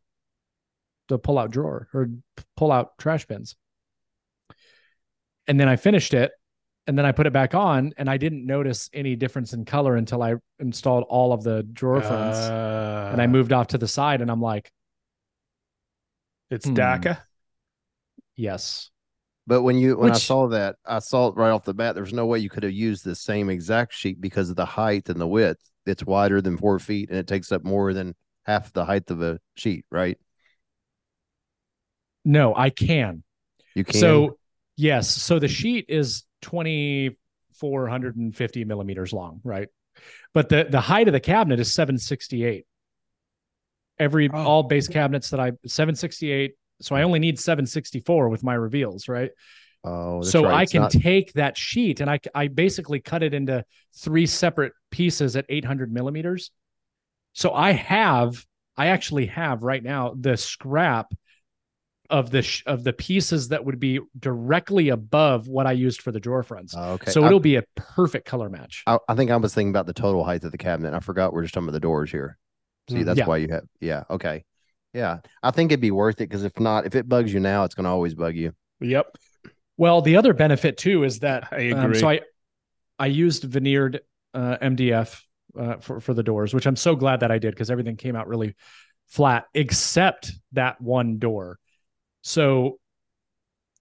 the 1.08 1.18
pull 1.18 1.38
out 1.38 1.50
drawer 1.50 1.88
or 1.94 2.08
pull 2.56 2.72
out 2.72 2.98
trash 2.98 3.26
bins. 3.26 3.56
And 5.46 5.58
then 5.60 5.68
I 5.68 5.76
finished 5.76 6.12
it 6.14 6.32
and 6.88 6.98
then 6.98 7.06
I 7.06 7.12
put 7.12 7.26
it 7.26 7.32
back 7.32 7.54
on 7.54 7.92
and 7.96 8.10
I 8.10 8.16
didn't 8.16 8.44
notice 8.44 8.90
any 8.92 9.14
difference 9.16 9.52
in 9.52 9.64
color 9.64 9.96
until 9.96 10.22
I 10.22 10.34
installed 10.58 11.04
all 11.08 11.32
of 11.32 11.42
the 11.44 11.62
drawer 11.62 12.00
fronts 12.02 12.38
Uh, 12.38 13.10
and 13.12 13.22
I 13.22 13.26
moved 13.28 13.52
off 13.52 13.68
to 13.68 13.78
the 13.78 13.88
side 13.88 14.20
and 14.20 14.30
I'm 14.30 14.40
like, 14.42 14.70
It's 16.50 16.66
Hmm. 16.66 16.74
DACA. 16.74 17.18
yes. 18.36 18.90
But 19.46 19.62
when 19.62 19.78
you 19.78 19.96
when 19.96 20.10
I 20.10 20.14
saw 20.14 20.48
that, 20.48 20.76
I 20.84 20.98
saw 20.98 21.28
it 21.28 21.36
right 21.36 21.50
off 21.50 21.64
the 21.64 21.74
bat. 21.74 21.94
There 21.94 22.02
was 22.02 22.12
no 22.12 22.26
way 22.26 22.40
you 22.40 22.50
could 22.50 22.64
have 22.64 22.72
used 22.72 23.04
the 23.04 23.14
same 23.14 23.48
exact 23.48 23.94
sheet 23.94 24.20
because 24.20 24.50
of 24.50 24.56
the 24.56 24.64
height 24.64 25.08
and 25.08 25.20
the 25.20 25.26
width. 25.26 25.60
It's 25.86 26.04
wider 26.04 26.40
than 26.40 26.56
four 26.56 26.80
feet, 26.80 27.10
and 27.10 27.18
it 27.18 27.28
takes 27.28 27.52
up 27.52 27.64
more 27.64 27.94
than 27.94 28.16
half 28.44 28.72
the 28.72 28.84
height 28.84 29.08
of 29.10 29.22
a 29.22 29.38
sheet. 29.54 29.84
Right? 29.90 30.18
No, 32.24 32.56
I 32.56 32.70
can. 32.70 33.22
You 33.76 33.84
can. 33.84 34.00
So 34.00 34.38
yes, 34.76 35.08
so 35.08 35.38
the 35.38 35.46
sheet 35.46 35.84
is 35.88 36.24
2450 36.42 38.64
millimeters 38.64 39.12
long, 39.12 39.40
right? 39.44 39.68
But 40.34 40.48
the 40.48 40.66
the 40.68 40.80
height 40.80 41.06
of 41.06 41.12
the 41.12 41.20
cabinet 41.20 41.60
is 41.60 41.72
768. 41.72 42.64
Every 43.98 44.28
Oh. 44.28 44.36
all 44.36 44.62
base 44.64 44.88
cabinets 44.88 45.30
that 45.30 45.40
I 45.40 45.52
768. 45.66 46.54
So 46.80 46.94
I 46.94 47.02
only 47.02 47.18
need 47.18 47.38
764 47.38 48.28
with 48.28 48.42
my 48.44 48.54
reveals, 48.54 49.08
right? 49.08 49.30
oh, 49.84 50.20
that's 50.20 50.32
so 50.32 50.42
right. 50.44 50.54
I 50.54 50.62
It's 50.62 50.72
can 50.72 50.82
not- 50.82 50.90
take 50.90 51.32
that 51.34 51.56
sheet 51.56 52.00
and 52.00 52.10
I 52.10 52.18
I 52.34 52.48
basically 52.48 53.00
cut 53.00 53.22
it 53.22 53.32
into 53.34 53.64
three 53.96 54.26
separate 54.26 54.72
pieces 54.90 55.36
at 55.36 55.44
800 55.48 55.92
millimeters. 55.92 56.50
So 57.34 57.52
I 57.52 57.72
have 57.72 58.44
I 58.76 58.88
actually 58.88 59.26
have 59.26 59.62
right 59.62 59.82
now 59.82 60.14
the 60.18 60.36
scrap 60.36 61.12
of 62.10 62.30
the 62.30 62.42
sh- 62.42 62.62
of 62.66 62.84
the 62.84 62.92
pieces 62.92 63.48
that 63.48 63.64
would 63.64 63.80
be 63.80 64.00
directly 64.18 64.90
above 64.90 65.48
what 65.48 65.66
I 65.66 65.72
used 65.72 66.02
for 66.02 66.12
the 66.12 66.20
drawer 66.20 66.42
fronts. 66.42 66.74
Oh, 66.76 66.92
okay. 66.94 67.10
So 67.10 67.24
it'll 67.24 67.40
be 67.40 67.56
a 67.56 67.64
perfect 67.74 68.26
color 68.26 68.48
match. 68.48 68.82
I, 68.86 68.98
I 69.08 69.14
think 69.16 69.30
I 69.30 69.36
was 69.36 69.54
thinking 69.54 69.70
about 69.70 69.86
the 69.86 69.92
total 69.94 70.22
height 70.24 70.44
of 70.44 70.52
the 70.52 70.58
cabinet. 70.58 70.94
I 70.94 71.00
forgot 71.00 71.32
we're 71.32 71.42
just 71.42 71.54
talking 71.54 71.66
about 71.68 71.72
the 71.74 71.80
doors 71.80 72.10
here. 72.10 72.38
See, 72.88 72.96
Mhm. 72.98 73.04
that's 73.06 73.18
Yeah. 73.18 73.26
why 73.26 73.38
you 73.38 73.48
have. 73.50 73.64
Yeah. 73.80 74.04
Okay. 74.10 74.44
Yeah. 74.96 75.18
I 75.42 75.50
think 75.50 75.70
it'd 75.70 75.80
be 75.80 75.90
worth 75.90 76.16
it 76.16 76.28
because 76.28 76.42
if 76.42 76.58
not, 76.58 76.86
if 76.86 76.94
it 76.94 77.06
bugs 77.06 77.32
you 77.32 77.38
now, 77.38 77.64
it's 77.64 77.74
going 77.74 77.84
to 77.84 77.90
always 77.90 78.14
bug 78.14 78.34
you. 78.34 78.52
Yep. 78.80 79.14
Well, 79.76 80.00
the 80.00 80.16
other 80.16 80.32
benefit 80.32 80.78
too 80.78 81.04
is 81.04 81.18
that 81.18 81.48
I 81.52 81.70
um, 81.70 81.84
agree. 81.84 81.98
so 81.98 82.08
I 82.08 82.20
I 82.98 83.06
used 83.06 83.44
veneered 83.44 84.00
uh, 84.32 84.56
MDF 84.62 85.20
uh, 85.58 85.76
for 85.76 86.00
for 86.00 86.14
the 86.14 86.22
doors, 86.22 86.54
which 86.54 86.66
I'm 86.66 86.76
so 86.76 86.96
glad 86.96 87.20
that 87.20 87.30
I 87.30 87.38
did 87.38 87.54
because 87.54 87.70
everything 87.70 87.96
came 87.96 88.16
out 88.16 88.26
really 88.26 88.54
flat 89.08 89.44
except 89.52 90.32
that 90.52 90.80
one 90.80 91.18
door. 91.18 91.58
So 92.22 92.78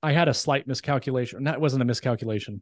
I 0.04 0.12
had 0.12 0.28
a 0.28 0.34
slight 0.34 0.68
miscalculation. 0.68 1.46
That 1.46 1.62
wasn't 1.62 1.82
a 1.82 1.86
miscalculation. 1.86 2.62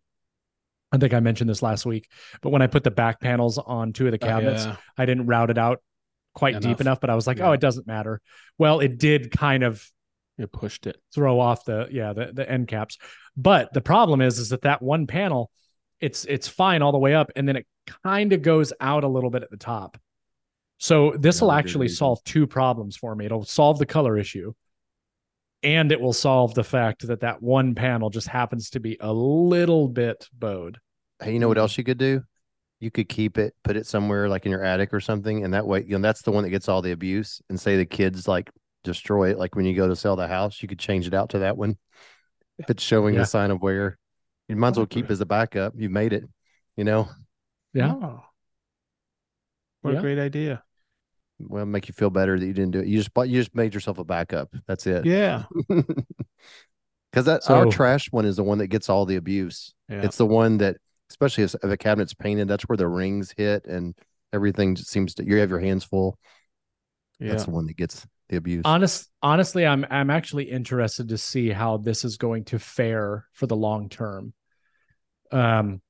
I 0.92 0.98
think 1.00 1.16
I 1.16 1.20
mentioned 1.22 1.50
this 1.50 1.64
last 1.64 1.88
week, 1.88 2.08
but 2.44 2.52
when 2.52 2.62
I 2.62 2.68
put 2.68 2.84
the 2.84 2.92
back 2.92 3.20
panels 3.20 3.58
on 3.58 3.94
two 3.94 4.06
of 4.06 4.12
the 4.12 4.24
Oh, 4.24 4.28
cabinets, 4.28 4.66
yeah. 4.66 4.76
I 4.96 5.08
didn't 5.08 5.26
route 5.26 5.50
it 5.50 5.58
out 5.58 5.82
quite 6.34 6.56
deep 6.56 6.66
Enough. 6.66 6.82
enough, 6.82 7.00
but 7.02 7.10
I 7.10 7.16
was 7.16 7.28
like, 7.28 7.40
oh, 7.40 7.44
Yeah. 7.44 7.50
oh, 7.50 7.54
it 7.54 7.60
doesn't 7.62 7.88
matter. 7.88 8.22
Well, 8.58 8.80
it 8.80 8.98
did 8.98 9.32
kind 9.32 9.64
of 9.64 9.88
it 10.38 10.52
pushed 10.52 10.88
it. 10.88 10.98
throw 11.14 11.40
off 11.40 11.64
the 11.66 11.88
yeah 11.92 12.12
the, 12.14 12.32
the 12.34 12.50
end 12.50 12.68
caps 12.68 12.98
but 13.38 13.72
the 13.72 13.82
problem 13.82 14.20
is 14.20 14.40
is 14.40 14.50
that 14.50 14.64
that 14.64 14.82
one 14.82 15.06
panel 15.06 15.52
it's 16.00 16.26
it's 16.26 16.48
fine 16.48 16.82
all 16.82 16.92
the 16.92 16.98
way 16.98 17.14
up 17.14 17.30
and 17.36 17.48
then 17.48 17.56
it 17.56 17.68
kind 18.04 18.34
of 18.34 18.42
goes 18.42 18.74
out 18.80 19.04
a 19.04 19.08
little 19.08 19.30
bit 19.30 19.44
at 19.44 19.52
the 19.52 19.58
top 19.58 19.96
so 20.80 21.14
this 21.20 21.40
will 21.40 21.50
Not 21.50 21.54
a 21.54 21.58
good 21.62 21.66
actually 21.70 21.82
reason. 21.84 21.98
solve 21.98 22.24
two 22.24 22.48
problems 22.48 22.98
for 22.98 23.16
me 23.16 23.26
it'll 23.26 23.46
solve 23.46 23.78
the 23.78 23.86
color 23.86 24.18
issue 24.18 24.54
and 25.62 25.92
it 25.92 26.02
will 26.02 26.14
solve 26.14 26.56
the 26.56 26.64
fact 26.64 27.06
that 27.08 27.20
that 27.22 27.42
one 27.44 27.76
panel 27.76 28.10
just 28.10 28.28
happens 28.28 28.72
to 28.72 28.80
be 28.80 28.98
a 29.02 29.14
little 29.14 29.88
bit 29.88 30.28
bowed 30.34 30.80
Hey, 31.22 31.34
you 31.34 31.40
know 31.40 31.48
what 31.48 31.60
else 31.60 31.78
you 31.78 31.84
could 31.84 32.00
do? 32.00 32.24
You 32.84 32.92
could 32.92 33.08
keep 33.08 33.38
it, 33.38 33.56
put 33.64 33.78
it 33.78 33.88
somewhere 33.88 34.28
like 34.28 34.46
in 34.46 34.52
your 34.52 34.64
attic 34.64 34.94
or 34.94 35.00
something, 35.00 35.44
and 35.46 35.54
that 35.54 35.66
way, 35.66 35.84
you 35.88 35.98
know, 35.98 36.02
that's 36.06 36.22
the 36.22 36.32
one 36.32 36.44
that 36.44 36.50
gets 36.50 36.68
all 36.68 36.82
the 36.82 36.92
abuse. 36.92 37.42
And 37.48 37.58
say 37.60 37.78
the 37.78 37.86
kids 37.86 38.28
like 38.28 38.52
destroy 38.84 39.30
it, 39.32 39.38
like 39.40 39.56
when 39.56 39.66
you 39.66 39.74
go 39.74 39.88
to 39.88 39.96
sell 39.96 40.18
the 40.18 40.28
house, 40.28 40.62
you 40.62 40.68
could 40.68 40.80
change 40.80 41.08
it 41.08 41.14
out 41.14 41.30
to 41.30 41.40
that 41.40 41.56
one. 41.56 41.78
If 42.58 42.70
it's 42.70 42.84
showing 42.84 43.16
Yeah. 43.16 43.22
a 43.22 43.26
sign 43.26 43.52
of 43.52 43.62
wear, 43.62 43.98
you 44.50 44.58
might 44.58 44.72
as 44.72 44.78
well 44.78 44.86
keep 44.86 45.10
as 45.10 45.22
a 45.22 45.26
backup. 45.26 45.74
You 45.78 45.90
made 45.90 46.12
it, 46.12 46.26
you 46.76 46.84
know. 46.84 47.08
yeah 47.74 47.94
Oh. 47.94 48.24
What 49.82 49.94
Yeah. 49.94 50.00
a 50.00 50.02
great 50.02 50.20
idea. 50.20 50.62
Well, 51.40 51.66
make 51.66 51.88
you 51.88 51.94
feel 51.94 52.10
better 52.10 52.38
that 52.38 52.46
you 52.46 52.54
didn't 52.54 52.72
do 52.72 52.80
it. 52.80 52.88
You 52.88 52.98
just 52.98 53.14
bought, 53.14 53.30
you 53.30 53.40
just 53.40 53.56
made 53.56 53.74
yourself 53.74 53.98
a 53.98 54.04
backup. 54.04 54.54
That's 54.68 54.86
it. 54.88 55.06
Yeah. 55.06 55.44
Because 57.12 57.26
that 57.26 57.48
our 57.48 57.68
trash 57.68 58.12
one 58.12 58.26
is 58.26 58.38
the 58.38 58.44
one 58.44 58.58
that 58.58 58.68
gets 58.68 58.90
all 58.90 59.06
the 59.06 59.18
abuse. 59.18 59.76
Yeah. 59.88 60.02
It's 60.02 60.18
the 60.18 60.26
one 60.26 60.58
that, 60.58 60.78
especially 61.14 61.44
if, 61.44 61.56
a 61.64 61.78
cabinet's 61.78 62.14
painted, 62.14 62.48
that's 62.48 62.64
where 62.64 62.78
the 62.78 62.88
rings 62.88 63.34
hit 63.38 63.66
and 63.66 63.96
everything 64.34 64.76
just 64.76 64.90
seems 64.90 65.14
to. 65.16 65.26
You 65.26 65.38
have 65.38 65.50
your 65.50 65.60
hands 65.60 65.84
full. 65.84 66.18
yeah. 67.20 67.30
That's 67.30 67.46
the 67.46 67.52
one 67.52 67.68
that 67.68 67.78
gets 67.78 68.06
the 68.30 68.38
abuse. 68.38 68.62
honest 68.64 69.10
honestly 69.22 69.66
i'm 69.66 69.86
i'm 69.90 70.10
actually 70.10 70.46
interested 70.46 71.10
to 71.10 71.18
see 71.18 71.50
how 71.50 71.76
this 71.76 72.06
is 72.06 72.16
going 72.18 72.46
to 72.46 72.58
fare 72.58 73.28
for 73.34 73.48
the 73.48 73.56
long 73.56 73.90
term 73.90 74.34
um 75.32 75.82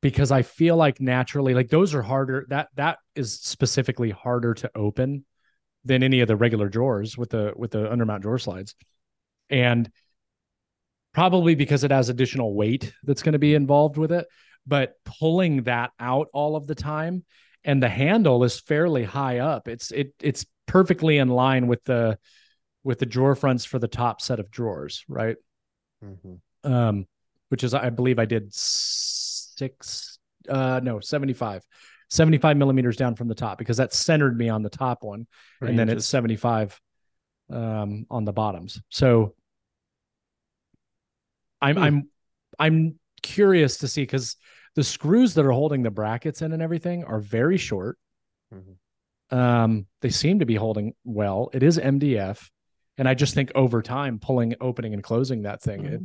because 0.00 0.32
i 0.32 0.42
feel 0.42 0.76
like 0.76 1.00
naturally 1.00 1.54
like 1.54 1.68
those 1.68 1.94
are 1.94 2.02
harder 2.02 2.46
that 2.48 2.68
that 2.74 2.98
is 3.14 3.34
specifically 3.40 4.10
harder 4.10 4.54
to 4.54 4.68
open 4.74 5.24
than 5.84 6.02
any 6.02 6.20
of 6.20 6.26
the 6.26 6.36
regular 6.36 6.68
drawers 6.68 7.16
with 7.16 7.30
the 7.30 7.52
with 7.54 7.70
the 7.70 7.86
undermount 7.86 8.20
drawer 8.20 8.38
slides 8.38 8.74
and 9.48 9.88
probably 11.12 11.54
because 11.54 11.84
it 11.84 11.90
has 11.90 12.08
additional 12.08 12.54
weight 12.54 12.92
that's 13.04 13.22
going 13.22 13.32
to 13.34 13.38
be 13.38 13.54
involved 13.54 13.96
with 13.96 14.12
it 14.12 14.26
but 14.66 14.94
pulling 15.04 15.64
that 15.64 15.90
out 15.98 16.28
all 16.32 16.56
of 16.56 16.66
the 16.66 16.74
time 16.74 17.24
and 17.64 17.82
the 17.82 17.88
handle 17.88 18.42
is 18.44 18.58
fairly 18.60 19.04
high 19.04 19.38
up. 19.38 19.68
It's 19.68 19.90
it 19.92 20.14
it's 20.20 20.44
perfectly 20.66 21.18
in 21.18 21.28
line 21.28 21.66
with 21.66 21.84
the 21.84 22.18
with 22.84 22.98
the 22.98 23.06
drawer 23.06 23.34
fronts 23.34 23.64
for 23.64 23.78
the 23.78 23.88
top 23.88 24.20
set 24.20 24.40
of 24.40 24.50
drawers 24.50 25.04
right? 25.08 25.36
Mhm. 26.04 26.40
um 26.64 27.06
which 27.50 27.62
is 27.62 27.74
i 27.74 27.90
believe 27.90 28.18
i 28.18 28.24
did 28.24 28.52
six 28.52 30.18
uh 30.48 30.80
no 30.82 30.98
75 30.98 31.64
75 32.10 32.56
millimeters 32.56 32.96
down 32.96 33.14
from 33.14 33.28
the 33.28 33.34
top 33.34 33.58
because 33.58 33.76
that 33.76 33.92
centered 33.92 34.36
me 34.36 34.48
on 34.48 34.62
the 34.62 34.70
top 34.70 35.04
one 35.04 35.26
and 35.70 35.78
then 35.78 35.88
it's 35.88 36.06
75 36.06 36.80
um 37.50 38.06
on 38.10 38.24
the 38.24 38.32
bottoms. 38.32 38.80
So 38.88 39.34
i'm 41.62 41.76
Hmm. 41.76 41.82
i'm 41.82 42.08
i'm 42.58 42.98
curious 43.22 43.78
to 43.78 43.88
see 43.88 44.02
because 44.02 44.36
the 44.74 44.84
screws 44.84 45.34
that 45.34 45.44
are 45.46 45.52
holding 45.52 45.82
the 45.82 45.90
brackets 45.90 46.42
in 46.42 46.52
and 46.52 46.62
everything 46.62 47.04
are 47.04 47.20
very 47.20 47.56
short. 47.58 47.98
Mhm. 48.54 48.76
um 49.36 49.86
they 50.02 50.10
seem 50.10 50.40
to 50.40 50.46
be 50.46 50.56
holding 50.56 50.94
well. 51.04 51.48
It 51.54 51.62
is 51.62 51.78
mdf 51.78 52.50
and 52.98 53.08
i 53.08 53.14
just 53.14 53.34
think 53.34 53.50
over 53.54 53.80
time 53.80 54.18
pulling 54.18 54.54
opening 54.60 54.92
and 54.92 55.02
closing 55.02 55.42
that 55.42 55.62
thing 55.62 55.84
it 55.86 56.02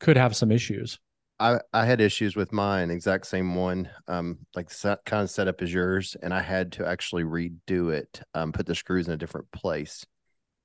could 0.00 0.16
have 0.18 0.36
some 0.36 0.50
issues. 0.52 0.98
I 1.40 1.60
I 1.72 1.86
had 1.86 2.00
issues 2.00 2.36
with 2.36 2.52
mine, 2.52 2.90
exact 2.90 3.26
same 3.26 3.54
one, 3.54 3.88
um, 4.06 4.38
like 4.54 4.70
set, 4.70 5.04
kind 5.04 5.22
of 5.22 5.30
setup 5.30 5.62
as 5.62 5.72
yours, 5.72 6.16
and 6.22 6.32
I 6.34 6.40
had 6.42 6.72
to 6.72 6.86
actually 6.86 7.24
redo 7.24 7.92
it, 7.92 8.20
um, 8.34 8.52
put 8.52 8.66
the 8.66 8.74
screws 8.74 9.08
in 9.08 9.14
a 9.14 9.16
different 9.16 9.50
place, 9.50 10.04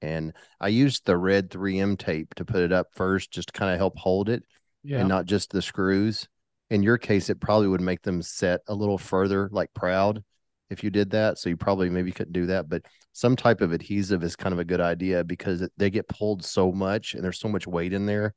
and 0.02 0.34
I 0.60 0.68
used 0.70 1.06
the 1.06 1.18
red 1.18 1.50
3M 1.50 1.98
tape 1.98 2.36
to 2.36 2.46
put 2.46 2.62
it 2.62 2.72
up 2.72 2.88
first, 2.94 3.32
just 3.32 3.50
to 3.50 3.60
kind 3.60 3.72
of 3.72 3.78
help 3.78 3.98
hold 3.98 4.30
it, 4.30 4.44
yeah 4.84 5.00
and 5.00 5.10
not 5.10 5.26
just 5.26 5.52
the 5.52 5.62
screws. 5.62 6.28
In 6.70 6.84
your 6.84 6.98
case, 6.98 7.30
it 7.30 7.40
probably 7.40 7.68
would 7.68 7.82
make 7.82 8.02
them 8.02 8.22
set 8.22 8.62
a 8.68 8.74
little 8.74 8.98
further, 8.98 9.50
like 9.52 9.74
proud, 9.74 10.24
if 10.70 10.84
you 10.84 10.90
did 10.90 11.12
that. 11.12 11.38
So 11.38 11.50
you 11.50 11.58
probably 11.58 11.90
maybe 11.90 12.12
couldn't 12.12 12.34
do 12.34 12.48
that, 12.48 12.68
but 12.70 12.84
some 13.14 13.36
type 13.36 13.62
of 13.62 13.72
adhesive 13.72 14.24
is 14.24 14.36
kind 14.36 14.54
of 14.54 14.60
a 14.60 14.66
good 14.66 14.82
idea 14.82 15.24
because 15.24 15.68
they 15.78 15.90
get 15.90 16.08
pulled 16.08 16.44
so 16.44 16.72
much 16.72 17.14
and 17.14 17.24
there's 17.24 17.40
so 17.40 17.48
much 17.48 17.66
weight 17.66 17.94
in 17.94 18.06
there, 18.06 18.36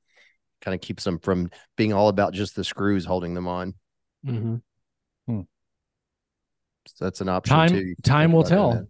kind 0.61 0.75
of 0.75 0.81
keeps 0.81 1.05
them 1.05 1.19
from 1.19 1.51
being 1.77 1.93
all 1.93 2.09
about 2.09 2.33
just 2.33 2.55
the 2.57 2.65
screws 2.65 3.05
holding 3.05 3.35
them 3.35 3.49
on. 3.49 3.75
Mhm. 4.25 4.63
So 5.27 7.05
that's 7.05 7.21
an 7.21 7.29
option 7.29 7.57
time 7.57 7.69
too. 7.69 7.95
Time 8.03 8.33
will 8.33 8.43
tell 8.43 8.73
that. 8.73 8.87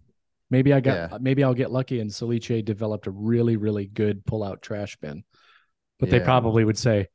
Maybe 0.50 0.72
i 0.72 0.80
got 0.80 1.10
Yeah. 1.10 1.18
maybe 1.20 1.42
i'll 1.44 1.54
get 1.54 1.70
lucky 1.70 2.00
and 2.00 2.12
Salice 2.12 2.62
developed 2.64 3.06
a 3.06 3.10
really 3.10 3.56
really 3.56 3.86
good 3.86 4.24
pull 4.26 4.42
out 4.42 4.62
trash 4.62 4.96
bin 4.96 5.24
but 5.98 6.10
they 6.10 6.20
probably 6.20 6.64
would 6.64 6.78
say 6.78 7.08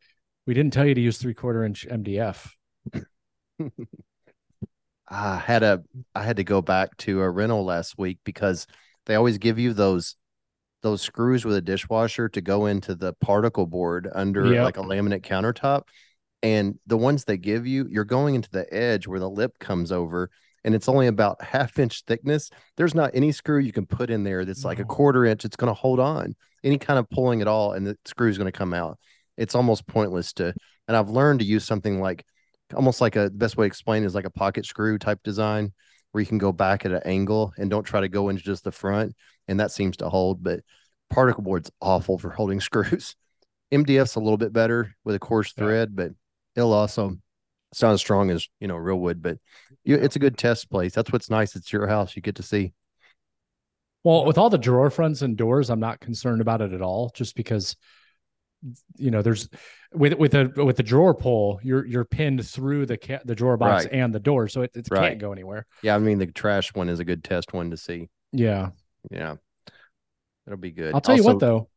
we 0.48 0.54
didn't 0.54 0.74
tell 0.74 0.86
you 0.86 0.94
to 0.96 1.02
use 1.02 1.18
three 1.18 1.34
quarter 1.34 1.64
inch 1.64 1.88
mdf 1.90 2.50
I 5.08 5.38
had 5.38 5.64
a 5.64 5.84
I 6.16 6.24
had 6.24 6.38
to 6.38 6.44
go 6.44 6.62
back 6.62 6.98
to 6.98 7.22
a 7.22 7.30
rental 7.30 7.64
last 7.64 7.98
week 7.98 8.18
because 8.24 8.66
they 9.06 9.16
always 9.16 9.38
give 9.38 9.60
you 9.60 9.74
those 9.74 10.16
those 10.82 11.02
screws 11.02 11.46
with 11.46 11.56
a 11.56 11.62
dishwasher 11.62 12.30
to 12.30 12.42
go 12.42 12.66
into 12.66 12.96
the 12.96 13.14
particle 13.14 13.66
board 13.66 14.10
under 14.14 14.52
Yep. 14.52 14.64
like 14.64 14.78
a 14.78 14.82
laminate 14.82 15.24
countertop. 15.24 15.84
And 16.44 16.78
the 16.86 16.98
ones 16.98 17.24
they 17.24 17.38
give 17.38 17.66
you, 17.66 17.88
you're 17.90 18.04
going 18.04 18.36
into 18.36 18.50
the 18.52 18.72
edge 18.72 19.08
where 19.08 19.20
the 19.20 19.30
lip 19.30 19.58
comes 19.60 19.92
over 19.92 20.30
and 20.66 20.74
it's 20.74 20.90
only 20.90 21.08
about 21.08 21.42
half 21.42 21.80
inch 21.80 22.04
thickness. 22.06 22.50
There's 22.76 22.96
not 22.96 23.12
any 23.14 23.32
screw 23.32 23.60
you 23.60 23.72
can 23.72 23.86
put 23.86 24.10
in 24.10 24.24
there 24.24 24.44
that's 24.44 24.66
like 24.66 24.80
a 24.80 24.84
quarter 24.84 25.24
inch. 25.24 25.46
It's 25.46 25.56
going 25.56 25.70
to 25.70 25.80
hold 25.80 26.00
on 26.00 26.36
any 26.64 26.80
kind 26.80 26.98
of 26.98 27.10
pulling 27.10 27.42
at 27.42 27.48
all, 27.48 27.74
and 27.74 27.86
the 27.86 27.98
screw 28.04 28.30
is 28.30 28.38
going 28.38 28.52
to 28.52 28.58
come 28.58 28.74
out. 28.74 28.98
It's 29.38 29.54
almost 29.54 29.88
pointless 29.88 30.34
to. 30.34 30.54
And 30.88 30.98
I've 30.98 31.10
learned 31.10 31.40
to 31.40 31.46
use 31.46 31.64
something 31.64 32.02
like 32.02 32.26
almost 32.74 33.00
like 33.00 33.16
a 33.16 33.26
the 33.26 33.38
best 33.38 33.58
way 33.58 33.66
to 33.66 33.68
explain 33.68 34.04
is 34.04 34.16
like 34.16 34.26
a 34.26 34.32
pocket 34.32 34.66
screw 34.66 34.98
type 34.98 35.20
design 35.24 35.72
where 36.12 36.22
you 36.22 36.28
can 36.28 36.40
go 36.40 36.52
back 36.52 36.86
at 36.86 36.92
an 36.92 37.02
angle 37.06 37.54
and 37.58 37.70
don't 37.70 37.84
try 37.84 38.02
to 38.02 38.10
go 38.10 38.30
into 38.30 38.42
just 38.42 38.64
the 38.64 38.72
front 38.72 39.14
and 39.48 39.60
that 39.60 39.72
seems 39.72 39.98
to 39.98 40.10
hold 40.10 40.44
but 40.44 40.62
particle 41.12 41.44
board's 41.44 41.70
awful 41.80 42.18
for 42.18 42.32
holding 42.32 42.60
screws 42.62 43.16
mdf's 43.72 44.16
a 44.16 44.20
little 44.20 44.38
bit 44.38 44.52
better 44.52 44.96
with 45.04 45.16
a 45.16 45.20
coarse 45.20 45.54
thread 45.54 45.96
but 45.96 46.12
it'll 46.56 46.74
also 46.74 47.16
it's 47.76 47.82
not 47.82 47.92
as 47.92 48.00
strong 48.00 48.30
as 48.30 48.48
you 48.62 48.70
know 48.70 48.78
real 48.78 48.96
wood 48.96 49.22
but 49.22 49.38
you, 49.84 49.98
it's 49.98 50.16
a 50.16 50.20
good 50.20 50.38
test 50.38 50.70
place. 50.72 50.94
That's 50.94 51.12
what's 51.12 51.30
nice. 51.30 51.58
It's 51.58 51.74
your 51.74 51.88
house. 51.88 52.16
You 52.16 52.22
get 52.22 52.36
to 52.36 52.42
see. 52.44 52.72
Well, 54.06 54.24
with 54.24 54.38
all 54.38 54.50
the 54.50 54.58
drawer 54.58 54.90
fronts 54.90 55.22
and 55.22 55.36
doors, 55.36 55.70
I'm 55.70 55.82
not 55.82 56.00
concerned 56.00 56.40
about 56.40 56.62
it 56.62 56.72
at 56.72 56.82
all, 56.82 57.12
just 57.14 57.36
because 57.36 57.76
you 58.96 59.12
know 59.12 59.22
there's 59.22 59.50
with 59.94 60.14
with 60.14 60.34
a 60.36 60.50
with 60.56 60.78
the 60.78 60.84
drawer 60.84 61.14
pull, 61.14 61.60
you're 61.64 61.86
you're 61.86 62.06
pinned 62.06 62.48
through 62.48 62.86
the 62.86 62.96
ca- 62.98 63.20
the 63.26 63.36
drawer 63.36 63.58
box 63.58 63.84
Right. 63.84 63.94
and 63.94 64.16
the 64.16 64.22
door, 64.22 64.48
so 64.48 64.62
it, 64.62 64.72
it 64.74 64.88
Right. 64.90 65.10
can't 65.10 65.20
go 65.20 65.34
anywhere. 65.34 65.66
yeah 65.84 65.96
i 65.96 66.00
mean 66.00 66.18
the 66.18 66.28
trash 66.28 66.74
one 66.74 66.88
is 66.88 67.02
a 67.02 67.06
good 67.06 67.26
test 67.26 67.54
one 67.54 67.72
to 67.72 67.78
see. 67.78 68.08
Yeah, 68.32 68.70
yeah. 69.12 69.36
It'll 70.48 70.58
be 70.58 70.72
good. 70.72 70.94
I'll 70.96 71.02
tell 71.02 71.18
you 71.18 71.24
what 71.24 71.40
though, 71.40 71.68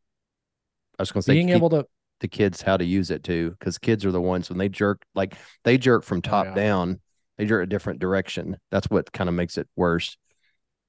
i 0.96 1.02
was 1.02 1.10
going 1.10 1.22
to 1.22 1.24
say 1.26 1.34
being 1.34 1.48
keep 1.48 1.56
able 1.56 1.70
to 1.70 1.86
the 2.20 2.28
kids 2.28 2.62
how 2.62 2.76
to 2.76 2.84
use 2.84 3.10
it 3.10 3.22
too 3.22 3.50
because 3.58 3.78
kids 3.78 4.04
are 4.04 4.12
the 4.12 4.20
ones 4.20 4.48
when 4.48 4.58
they 4.58 4.68
jerk 4.68 5.02
like 5.14 5.34
they 5.64 5.78
jerk 5.78 6.02
from 6.04 6.20
top 6.22 6.46
Oh, 6.46 6.48
yeah. 6.50 6.54
down 6.54 7.00
they 7.37 7.44
jerk 7.46 7.62
a 7.62 7.66
different 7.66 8.00
direction 8.00 8.56
that's 8.70 8.88
what 8.90 9.12
kind 9.12 9.28
of 9.28 9.34
makes 9.34 9.56
it 9.58 9.68
worse 9.76 10.16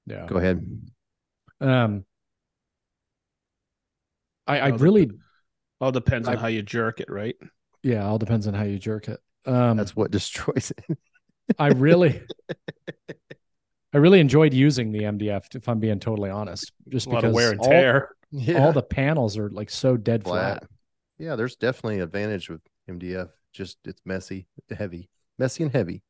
yeah, 0.08 0.26
go 0.28 0.38
ahead 0.38 0.66
um, 1.62 2.06
I 4.48 4.60
I 4.60 4.72
Oh, 4.72 4.78
the- 4.78 4.84
really 4.84 5.12
All 5.80 5.92
depends 5.92 6.28
on 6.28 6.38
I- 6.38 6.40
how 6.40 6.48
you 6.48 6.62
jerk 6.62 7.00
it, 7.00 7.10
right? 7.10 7.36
yeah, 7.84 8.06
all 8.06 8.18
depends 8.18 8.48
on 8.48 8.54
how 8.54 8.64
you 8.64 8.78
jerk 8.80 9.08
it. 9.08 9.20
Um, 9.46 9.78
that's 9.78 9.96
what 9.96 10.12
destroys 10.12 10.72
it 10.72 10.98
I 11.58 11.68
really. 11.70 12.22
I 13.94 13.98
really 13.98 14.20
enjoyed 14.20 14.54
using 14.54 14.92
the 14.92 15.00
MDF, 15.00 15.56
if 15.56 15.68
I'm 15.68 15.80
being 15.80 16.00
totally 16.00 16.30
honest, 16.30 16.72
just 16.90 17.08
A 17.08 17.10
lot 17.10 17.16
because 17.22 17.30
of 17.30 17.36
wear 17.36 17.52
and 17.52 17.60
all- 17.60 17.68
tear. 17.70 18.10
yeah 18.32 18.64
all 18.64 18.72
the 18.72 18.84
panels 18.84 19.38
are 19.40 19.50
like 19.50 19.70
so 19.72 19.98
dead 19.98 20.24
flat. 20.24 20.60
flat 20.60 20.70
yeah 21.20 21.36
there's 21.36 21.56
definitely 21.56 21.98
an 21.98 22.02
advantage 22.02 22.50
with 22.50 22.62
mdf 22.90 23.30
just 23.54 23.78
it's 23.86 24.02
messy 24.06 24.48
heavy 24.76 25.10
messy 25.38 25.64
and 25.64 25.72
heavy 25.74 26.02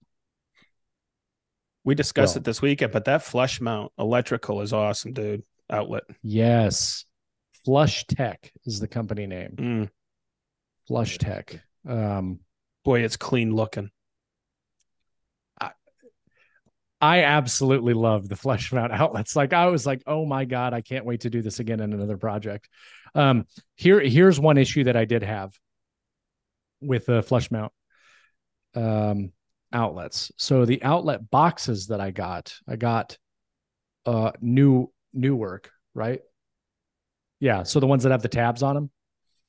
We 1.85 1.95
discussed 1.95 2.35
Well- 2.35 2.41
it 2.41 2.45
this 2.45 2.61
weekend, 2.61 2.91
but 2.91 3.05
that 3.05 3.23
flush 3.23 3.59
mount 3.61 3.91
electrical 3.97 4.61
is 4.61 4.73
awesome, 4.73 5.13
dude. 5.13 5.43
Outlet. 5.69 6.03
Yes. 6.21 7.05
Flush 7.65 8.05
Tech 8.05 8.51
is 8.65 8.79
the 8.79 8.87
company 8.87 9.25
name. 9.27 9.55
Mm, 9.57 9.89
Flush 10.87 11.17
Tech. 11.17 11.61
Um, 11.87 12.39
boy, 12.83 13.01
it's 13.01 13.17
clean 13.17 13.55
looking. 13.55 13.89
I 15.61 15.71
I 17.01 17.23
absolutely 17.23 17.93
love 17.93 18.27
the 18.27 18.35
flush 18.35 18.71
mount 18.73 18.91
outlets. 19.01 19.35
Like 19.35 19.53
I 19.53 19.67
was 19.67 19.85
like, 19.85 20.01
oh 20.05 20.25
my 20.25 20.45
God, 20.45 20.73
I 20.73 20.81
can't 20.81 21.05
wait 21.05 21.21
to 21.21 21.29
do 21.29 21.41
this 21.41 21.59
again 21.59 21.79
in 21.79 21.93
another 21.93 22.17
project. 22.17 22.67
Um, 23.15 23.45
here, 23.75 23.99
here's 23.99 24.39
one 24.39 24.57
issue 24.57 24.83
that 24.85 24.95
I 24.95 25.05
did 25.05 25.23
have 25.23 25.53
with 26.81 27.05
the 27.07 27.21
flush 27.23 27.51
mount 27.51 27.73
um 28.75 29.31
outlets. 29.73 30.31
So 30.37 30.65
the 30.65 30.81
outlet 30.83 31.29
boxes 31.29 31.87
that 31.87 31.99
I 31.99 32.11
got, 32.11 32.53
I 32.67 32.75
got 32.75 33.17
uh 34.05 34.31
new 34.41 34.91
new 35.13 35.35
work, 35.35 35.71
right? 35.93 36.21
Yeah. 37.39 37.63
So 37.63 37.79
the 37.79 37.87
ones 37.87 38.03
that 38.03 38.11
have 38.11 38.21
the 38.21 38.29
tabs 38.29 38.63
on 38.63 38.75
them 38.75 38.91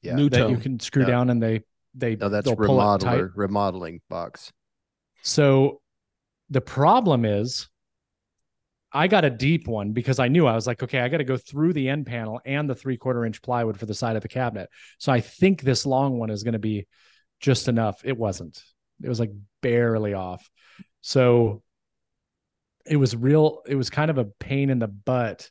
Yeah. 0.03 0.17
New 0.17 0.29
that 0.31 0.49
you 0.51 0.57
can 0.57 0.81
screw 0.81 1.03
Yeah. 1.03 1.09
down 1.09 1.31
and 1.31 1.43
they 1.43 1.63
they 1.95 2.17
No, 2.17 2.29
that's 2.29 2.47
they'll 2.47 2.57
pull 2.57 2.81
up 2.81 3.01
tight. 3.01 3.21
remodeler 3.21 3.31
remodeling 3.35 4.01
box. 4.09 4.53
So 5.23 5.81
the 6.49 6.61
problem 6.61 7.25
is 7.25 7.69
I 8.93 9.07
got 9.07 9.25
a 9.25 9.31
deep 9.31 9.69
one 9.69 9.93
because 9.93 10.19
I 10.19 10.29
knew 10.29 10.47
I 10.47 10.55
was 10.55 10.67
like, 10.67 10.83
okay, 10.83 11.01
I 11.01 11.09
got 11.09 11.19
to 11.19 11.25
go 11.25 11.37
through 11.37 11.73
the 11.73 11.89
end 11.89 12.07
panel 12.07 12.41
and 12.45 12.69
the 12.69 12.75
three 12.75 12.97
quarter 12.97 13.25
inch 13.25 13.41
plywood 13.41 13.79
for 13.79 13.87
the 13.87 13.95
side 13.95 14.17
of 14.17 14.23
the 14.23 14.29
cabinet. 14.29 14.69
So 14.99 15.13
I 15.13 15.21
think 15.21 15.63
this 15.63 15.87
long 15.87 16.19
one 16.19 16.31
is 16.31 16.43
going 16.43 16.55
to 16.55 16.59
be 16.59 16.87
just 17.39 17.69
enough. 17.69 18.01
It 18.05 18.17
wasn't. 18.17 18.63
It 19.03 19.09
was 19.09 19.21
like 19.21 19.33
barely 19.63 20.15
off. 20.15 20.49
So 21.01 21.63
it 22.85 22.97
was 22.97 23.15
real, 23.15 23.63
it 23.67 23.77
was 23.77 23.91
kind 23.91 24.11
of 24.11 24.19
a 24.19 24.25
pain 24.25 24.71
in 24.71 24.79
the 24.79 24.89
butt 24.89 25.49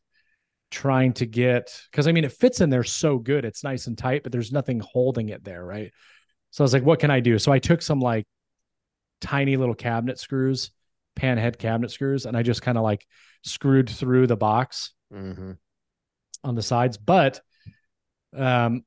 trying 0.71 1.13
to 1.13 1.25
get 1.25 1.81
because 1.89 2.07
I 2.07 2.11
mean 2.11 2.25
it 2.25 2.31
fits 2.31 2.61
in 2.61 2.69
there 2.69 2.83
so 2.83 3.17
good. 3.17 3.45
It's 3.45 3.63
nice 3.63 3.87
and 3.87 3.97
tight, 3.97 4.23
but 4.23 4.31
there's 4.31 4.51
nothing 4.51 4.79
holding 4.79 5.29
it 5.29 5.43
there, 5.43 5.63
right? 5.65 5.91
So 6.51 6.63
I 6.63 6.65
was 6.65 6.73
like, 6.73 6.83
what 6.83 6.99
can 6.99 7.11
I 7.11 7.19
do? 7.19 7.39
So 7.39 7.51
I 7.51 7.59
took 7.59 7.81
some 7.81 7.99
like 7.99 8.25
tiny 9.21 9.57
little 9.57 9.75
cabinet 9.75 10.19
screws, 10.19 10.71
pan 11.19 11.37
head 11.37 11.59
cabinet 11.59 11.91
screws, 11.91 12.25
and 12.25 12.37
I 12.37 12.43
just 12.43 12.61
kind 12.61 12.77
of 12.77 12.83
like 12.83 13.05
screwed 13.43 13.89
through 13.89 14.27
the 14.27 14.37
box 14.37 14.93
hmm 15.11 15.51
on 16.41 16.55
the 16.55 16.61
sides. 16.61 16.97
But 16.97 17.41
um, 18.33 18.85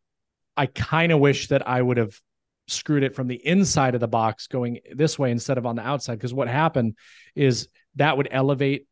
I 0.57 0.65
kind 0.65 1.13
of 1.13 1.21
wish 1.21 1.49
that 1.49 1.69
I 1.69 1.83
would 1.83 1.99
have 1.99 2.19
screwed 2.67 3.03
it 3.03 3.15
from 3.15 3.29
the 3.29 3.47
inside 3.47 3.95
of 3.95 4.01
the 4.01 4.09
box 4.09 4.47
going 4.47 4.79
this 4.95 5.19
way 5.19 5.31
instead 5.31 5.59
of 5.59 5.67
on 5.67 5.77
the 5.77 5.87
outside. 5.87 6.15
Because 6.15 6.33
what 6.33 6.49
happened 6.49 6.97
is 7.35 7.69
that 7.97 8.17
would 8.17 8.29
elevate 8.31 8.87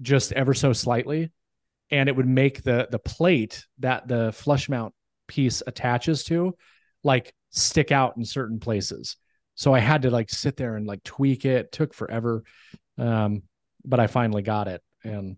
just 0.00 0.32
ever 0.32 0.54
so 0.54 0.72
slightly, 0.72 1.30
and 1.90 2.08
it 2.08 2.16
would 2.16 2.28
make 2.28 2.62
the 2.62 2.88
the 2.90 2.98
plate 2.98 3.66
that 3.80 4.08
the 4.08 4.32
flush 4.32 4.70
mount 4.70 4.94
piece 5.26 5.62
attaches 5.66 6.24
to 6.24 6.56
like 7.04 7.34
stick 7.50 7.92
out 7.92 8.16
in 8.16 8.24
certain 8.24 8.58
places. 8.58 9.16
So 9.56 9.74
I 9.74 9.80
had 9.80 10.02
to 10.02 10.10
like 10.10 10.30
sit 10.30 10.56
there 10.56 10.76
and 10.76 10.86
like 10.86 11.02
tweak 11.02 11.44
it. 11.44 11.72
Took 11.72 11.92
forever. 11.94 12.44
Um, 12.98 13.42
but 13.84 14.00
I 14.00 14.06
finally 14.06 14.42
got 14.42 14.68
it. 14.68 14.82
And 15.02 15.36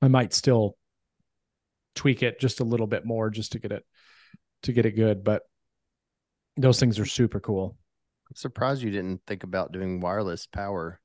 I 0.00 0.08
might 0.08 0.32
still 0.32 0.76
tweak 1.94 2.22
it 2.22 2.38
just 2.40 2.60
a 2.60 2.64
little 2.64 2.86
bit 2.86 3.04
more 3.04 3.30
just 3.30 3.52
to 3.52 3.58
get 3.58 3.72
it 3.72 3.84
to 4.62 4.72
get 4.72 4.86
it 4.86 4.92
good. 4.92 5.24
But 5.24 5.42
those 6.56 6.78
things 6.78 6.98
are 6.98 7.06
super 7.06 7.40
cool. 7.40 7.76
I'm 8.30 8.36
surprised 8.36 8.82
you 8.82 8.90
didn't 8.90 9.22
think 9.26 9.42
about 9.42 9.72
doing 9.72 10.00
wireless 10.00 10.46
power. 10.46 11.00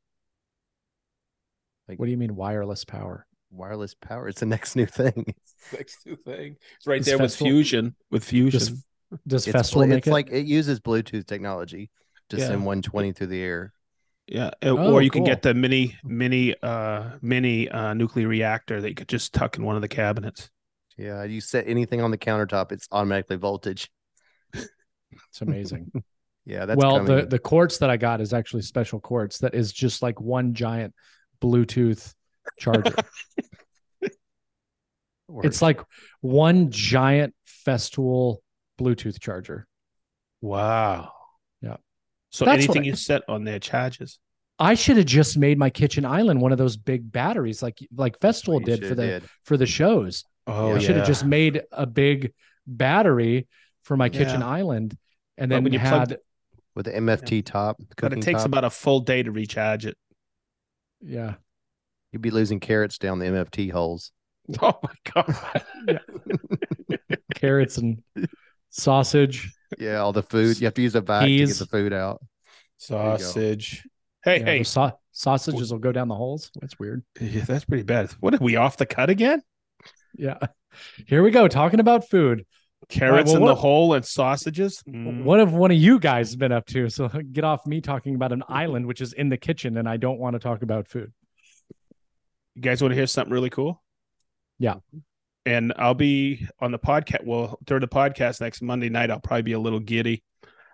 Like, 1.88 2.00
What 2.00 2.06
do 2.06 2.12
you 2.12 2.18
mean 2.18 2.36
wireless 2.36 2.86
power? 2.86 3.26
Wireless 3.52 3.96
power. 3.96 4.28
It's 4.28 4.42
the 4.42 4.46
next 4.46 4.76
new 4.76 4.86
thing. 4.86 5.34
Next 5.74 6.06
new 6.06 6.16
thing. 6.16 6.56
It's 6.78 6.88
right 6.88 7.00
This 7.00 7.08
there 7.08 7.18
with 7.18 7.36
Fusion. 7.36 7.96
With 8.12 8.24
Fusion. 8.24 8.60
Does, 8.60 8.86
does 9.28 9.48
It's, 9.48 9.56
Festool 9.56 9.84
it's 9.84 9.90
make 9.90 10.08
it? 10.08 10.12
like 10.12 10.30
it 10.32 10.46
uses 10.46 10.80
Bluetooth 10.80 11.26
technology 11.26 11.90
to 12.30 12.38
Yeah. 12.38 12.48
send 12.48 12.66
120 12.66 13.12
through 13.14 13.28
the 13.28 13.42
air. 13.42 13.74
Yeah, 14.28 14.52
Oh, 14.62 14.94
or 14.94 15.02
you 15.02 15.10
can 15.10 15.24
get 15.24 15.42
the 15.42 15.54
mini, 15.56 15.96
mini, 16.04 16.56
uh, 16.62 17.18
mini 17.22 17.68
uh, 17.68 17.96
nuclear 17.96 18.28
reactor 18.28 18.80
that 18.80 18.90
you 18.90 18.96
could 18.96 19.08
just 19.10 19.34
tuck 19.34 19.58
in 19.58 19.64
one 19.64 19.76
of 19.76 19.82
the 19.82 19.88
cabinets. 19.88 20.52
Yeah, 20.98 21.24
you 21.24 21.42
set 21.42 21.68
anything 21.68 22.02
on 22.02 22.12
the 22.12 22.18
countertop, 22.18 22.72
it's 22.72 22.88
automatically 22.92 23.38
voltage. 23.38 23.90
it's 24.54 25.42
amazing. 25.42 25.92
Yeah, 26.46 26.66
that's 26.66 26.78
well, 26.80 26.98
coming. 26.98 27.16
the 27.16 27.26
the 27.28 27.38
quartz 27.38 27.78
that 27.78 27.92
I 27.92 27.98
got 27.98 28.22
is 28.22 28.34
actually 28.34 28.64
special 28.64 29.00
quartz 29.00 29.38
that 29.40 29.54
is 29.54 29.72
just 29.72 30.02
like 30.02 30.20
one 30.20 30.56
giant 30.56 30.96
Bluetooth 31.42 32.16
charger. 32.58 32.96
It's 35.44 35.62
like 35.62 35.80
one 36.22 36.72
giant 36.72 37.36
Festool 37.68 38.38
Bluetooth 38.80 39.20
charger. 39.20 39.68
Wow. 40.42 41.12
Yeah. 42.32 42.36
So 42.38 42.46
That's 42.46 42.68
what 42.68 42.78
anything 42.78 42.84
I- 42.84 42.92
you 42.92 42.96
set 42.96 43.22
on 43.28 43.44
there 43.44 43.60
charges. 43.60 44.20
I 44.62 44.74
should 44.74 44.98
have 44.98 45.06
just 45.06 45.38
made 45.38 45.58
my 45.58 45.70
kitchen 45.70 46.04
island 46.04 46.42
one 46.42 46.52
of 46.52 46.58
those 46.58 46.76
big 46.76 47.10
batteries 47.10 47.64
like 47.64 47.80
like 47.96 48.20
Festool 48.20 48.56
oh, 48.56 48.60
You 48.60 48.66
did 48.66 48.86
for 48.88 48.96
the 48.96 49.06
did. 49.08 49.24
for 49.46 49.56
the 49.58 49.66
shows. 49.66 50.26
Oh, 50.48 50.70
Yeah. 50.70 50.76
I 50.76 50.80
should 50.80 50.96
have 50.98 51.08
just 51.08 51.24
made 51.24 51.62
a 51.72 51.86
big 51.86 52.34
battery 52.68 53.48
for 53.84 53.96
my 53.96 54.10
kitchen 54.10 54.42
Yeah. 54.42 54.48
island 54.48 54.98
and 55.38 55.50
But 55.50 55.56
then 55.56 55.64
when 55.64 55.72
you 55.74 55.80
plug 55.80 56.10
had 56.10 56.18
with 56.76 56.86
the 56.88 56.92
MFT 56.92 57.42
top. 57.46 57.82
But 58.02 58.12
it 58.14 58.22
takes 58.22 58.40
top, 58.42 58.48
about 58.48 58.64
a 58.66 58.70
full 58.70 59.00
day 59.00 59.24
to 59.24 59.32
recharge 59.32 59.86
it. 59.86 59.98
yeah. 61.02 61.36
you'd 62.12 62.22
be 62.22 62.32
losing 62.32 62.60
carrots 62.60 62.98
down 62.98 63.20
the 63.20 63.26
MFT 63.28 63.72
holes. 63.72 64.12
Oh 64.62 64.78
my 64.84 65.14
god. 65.14 66.02
carrots 67.36 67.78
and 67.78 68.02
sausage. 68.72 69.54
Yeah, 69.78 69.98
all 69.98 70.14
the 70.14 70.24
food. 70.24 70.60
You 70.60 70.66
have 70.66 70.74
to 70.76 70.82
use 70.82 70.96
a 70.96 71.02
vac 71.02 71.26
to 71.26 71.38
get 71.38 71.58
the 71.58 71.66
food 71.66 71.94
out. 71.94 72.22
Sausage. 72.78 73.88
Hey, 74.24 74.40
Yeah, 74.40 74.46
hey. 74.46 74.58
those 74.60 74.70
sau- 74.70 75.00
sausages 75.12 75.72
will 75.72 75.80
go 75.80 75.92
down 75.92 76.08
the 76.08 76.16
holes. 76.16 76.52
That's 76.60 76.80
weird. 76.80 77.04
Yeah, 77.20 77.44
that's 77.46 77.66
pretty 77.66 77.84
bad. 77.84 78.12
What 78.20 78.34
are 78.34 78.44
we 78.44 78.56
off 78.56 78.78
the 78.78 78.86
cut 78.86 79.10
again? 79.10 79.42
Yeah. 80.16 80.40
Here 81.08 81.24
we 81.24 81.32
go 81.32 81.48
talking 81.48 81.80
about 81.80 82.10
food. 82.10 82.46
Carrots 82.88 83.32
well, 83.32 83.42
in 83.42 83.46
the 83.48 83.56
hole 83.56 83.94
and 83.94 84.06
sausages. 84.06 84.82
Mm. 84.88 85.24
What 85.24 85.40
have 85.40 85.54
one 85.54 85.72
of 85.72 85.78
you 85.78 86.00
guys 86.00 86.36
been 86.36 86.52
up 86.52 86.66
to? 86.68 86.90
So 86.90 87.08
get 87.32 87.44
off 87.44 87.66
me 87.68 87.82
talking 87.82 88.16
about 88.16 88.32
an 88.32 88.44
island 88.48 88.86
which 88.86 89.02
is 89.02 89.14
in 89.14 89.30
the 89.30 89.38
kitchen 89.38 89.78
and 89.78 89.88
I 89.88 89.98
don't 89.98 90.18
want 90.18 90.34
to 90.34 90.40
talk 90.40 90.62
about 90.62 90.88
food. 90.88 91.12
You 92.56 92.62
guys 92.62 92.82
want 92.82 92.92
to 92.92 92.96
hear 92.96 93.08
something 93.08 93.34
really 93.34 93.50
cool? 93.50 93.82
Yeah. 94.58 94.76
And 95.46 95.74
I'll 95.78 95.94
be 95.94 96.48
on 96.60 96.72
the 96.72 96.80
podcast. 96.80 97.26
Well, 97.26 97.58
during 97.64 97.82
the 97.82 97.88
podcast 97.88 98.42
next 98.42 98.62
Monday 98.62 98.90
night, 98.90 99.10
I'll 99.10 99.20
probably 99.20 99.44
be 99.44 99.54
a 99.54 99.60
little 99.60 99.80
giddy. 99.80 100.24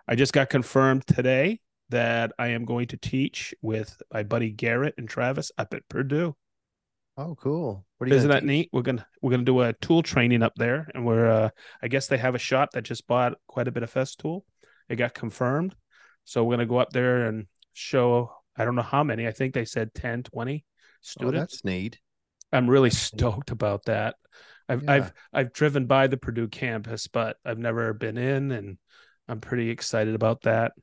I 0.08 0.16
just 0.16 0.34
got 0.34 0.50
confirmed 0.50 1.06
today 1.08 1.60
that 1.90 2.32
I 2.40 2.48
am 2.50 2.66
going 2.66 2.88
to 2.88 2.98
teach 2.98 3.54
with 3.62 4.02
my 4.12 4.24
buddy 4.24 4.50
Garrett 4.52 4.96
and 4.98 5.08
Travis 5.08 5.52
up 5.58 5.74
at 5.74 5.88
Purdue. 5.88 6.36
Oh, 7.18 7.36
cool. 7.36 7.86
What 7.98 8.08
are 8.08 8.10
you 8.10 8.18
Isn't 8.18 8.30
that 8.30 8.42
teach? 8.42 8.48
neat? 8.48 8.70
We're 8.74 8.82
gonna 8.82 9.06
we're 9.22 9.32
gonna 9.32 9.44
do 9.44 9.62
a 9.62 9.72
tool 9.74 10.04
training 10.04 10.44
up 10.44 10.54
there, 10.58 10.90
and 10.94 11.06
we're 11.06 11.30
uh, 11.30 11.50
I 11.82 11.88
guess 11.88 12.08
they 12.08 12.18
have 12.18 12.36
a 12.36 12.40
shop 12.40 12.72
that 12.72 12.82
just 12.84 13.08
bought 13.08 13.36
quite 13.48 13.68
a 13.70 13.72
bit 13.72 13.84
of 13.84 13.94
Festool. 13.94 14.42
It 14.90 14.98
got 14.98 15.14
confirmed, 15.14 15.76
so 16.26 16.44
we're 16.44 16.54
gonna 16.56 16.66
go 16.66 16.78
up 16.80 16.90
there 16.90 17.28
and 17.28 17.48
show. 17.74 18.34
I 18.58 18.66
don't 18.66 18.76
know 18.76 18.82
how 18.82 19.04
many. 19.04 19.28
I 19.28 19.32
think 19.32 19.54
they 19.54 19.64
said 19.66 19.94
10, 19.94 20.24
20 20.24 20.66
Oh, 20.66 20.98
students. 21.02 21.40
that's 21.54 21.64
neat. 21.66 22.00
I'm 22.52 22.70
really 22.70 22.90
stoked 22.92 23.52
about 23.52 23.86
that. 23.86 24.16
I've 24.68 24.84
Yeah. 24.84 24.94
I've 24.94 25.14
I've 25.34 25.54
driven 25.54 25.86
by 25.86 26.08
the 26.08 26.18
Purdue 26.18 26.48
campus, 26.48 27.08
but 27.08 27.38
I've 27.46 27.60
never 27.60 27.94
been 27.94 28.18
in, 28.18 28.52
and 28.52 28.78
I'm 29.28 29.42
pretty 29.42 29.70
excited 29.70 30.16
about 30.16 30.42
that. 30.44 30.74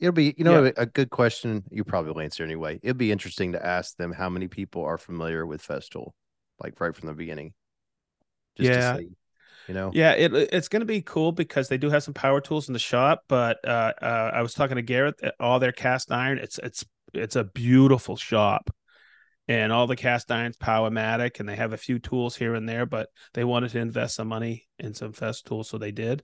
It'll 0.00 0.12
be, 0.12 0.34
you 0.36 0.44
know, 0.44 0.64
a, 0.64 0.72
a 0.78 0.86
good 0.86 1.10
question. 1.10 1.62
You 1.70 1.84
probably 1.84 2.10
will 2.10 2.20
answer 2.20 2.42
anyway. 2.42 2.80
It'd 2.82 2.98
be 2.98 3.12
interesting 3.12 3.52
to 3.52 3.64
ask 3.64 3.96
them 3.96 4.12
how 4.12 4.28
many 4.28 4.48
people 4.48 4.84
are 4.84 4.98
familiar 4.98 5.46
with 5.46 5.62
Festool, 5.62 6.10
like 6.58 6.80
right 6.80 6.94
from 6.94 7.06
the 7.06 7.14
beginning. 7.14 7.52
Just 8.56 8.72
Yeah. 8.72 8.92
to 8.94 8.98
see, 8.98 9.08
you 9.68 9.74
know. 9.74 9.92
Yeah, 9.94 10.12
it 10.12 10.34
it's 10.34 10.68
going 10.68 10.80
to 10.80 10.86
be 10.86 11.02
cool 11.02 11.30
because 11.30 11.68
they 11.68 11.78
do 11.78 11.88
have 11.90 12.02
some 12.02 12.14
power 12.14 12.40
tools 12.40 12.68
in 12.68 12.72
the 12.72 12.80
shop. 12.80 13.24
But 13.28 13.58
uh, 13.64 13.92
uh, 14.02 14.30
I 14.34 14.42
was 14.42 14.54
talking 14.54 14.76
to 14.76 14.82
Garrett, 14.82 15.20
all 15.38 15.60
their 15.60 15.72
cast 15.72 16.10
iron. 16.10 16.38
It's 16.38 16.58
it's 16.58 16.84
it's 17.14 17.36
a 17.36 17.44
beautiful 17.44 18.16
shop, 18.16 18.70
and 19.48 19.72
all 19.72 19.86
the 19.86 19.96
cast 19.96 20.30
irons 20.30 20.56
Powermatic, 20.56 21.40
and 21.40 21.48
they 21.48 21.56
have 21.56 21.72
a 21.72 21.78
few 21.78 21.98
tools 21.98 22.36
here 22.36 22.54
and 22.54 22.68
there. 22.68 22.86
But 22.86 23.08
they 23.34 23.44
wanted 23.44 23.70
to 23.70 23.78
invest 23.80 24.16
some 24.16 24.28
money 24.28 24.68
in 24.78 24.94
some 24.94 25.12
Festools, 25.12 25.66
so 25.66 25.78
they 25.78 25.92
did. 25.92 26.22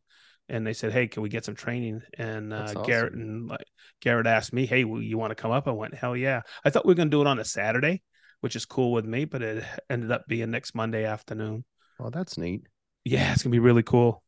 And 0.48 0.66
they 0.66 0.72
said, 0.72 0.92
"Hey, 0.92 1.08
can 1.08 1.22
we 1.22 1.28
get 1.28 1.44
some 1.44 1.54
training?" 1.54 2.02
And 2.16 2.52
uh, 2.52 2.72
That's 2.72 2.86
Garrett 2.86 3.12
and 3.12 3.48
like 3.48 3.66
Garrett 4.00 4.26
asked 4.26 4.52
me, 4.52 4.66
"Hey, 4.66 4.84
will 4.84 5.02
you 5.02 5.18
want 5.18 5.30
to 5.30 5.34
come 5.34 5.50
up?" 5.50 5.68
I 5.68 5.72
went, 5.72 5.94
"Hell 5.94 6.16
yeah!" 6.16 6.42
I 6.64 6.70
thought 6.70 6.86
we 6.86 6.90
were 6.90 6.96
going 6.96 7.10
to 7.10 7.16
do 7.16 7.20
it 7.20 7.26
on 7.26 7.38
a 7.38 7.44
Saturday, 7.44 8.02
which 8.40 8.56
is 8.56 8.64
cool 8.64 8.92
with 8.92 9.04
me, 9.04 9.24
but 9.24 9.42
it 9.42 9.64
ended 9.90 10.10
up 10.10 10.24
being 10.26 10.50
next 10.50 10.74
Monday 10.74 11.04
afternoon. 11.04 11.64
Well, 11.98 12.10
that's 12.10 12.38
neat. 12.38 12.62
Yeah, 13.04 13.32
it's 13.32 13.42
gonna 13.42 13.52
be 13.52 13.58
really 13.58 13.82
cool. 13.82 14.22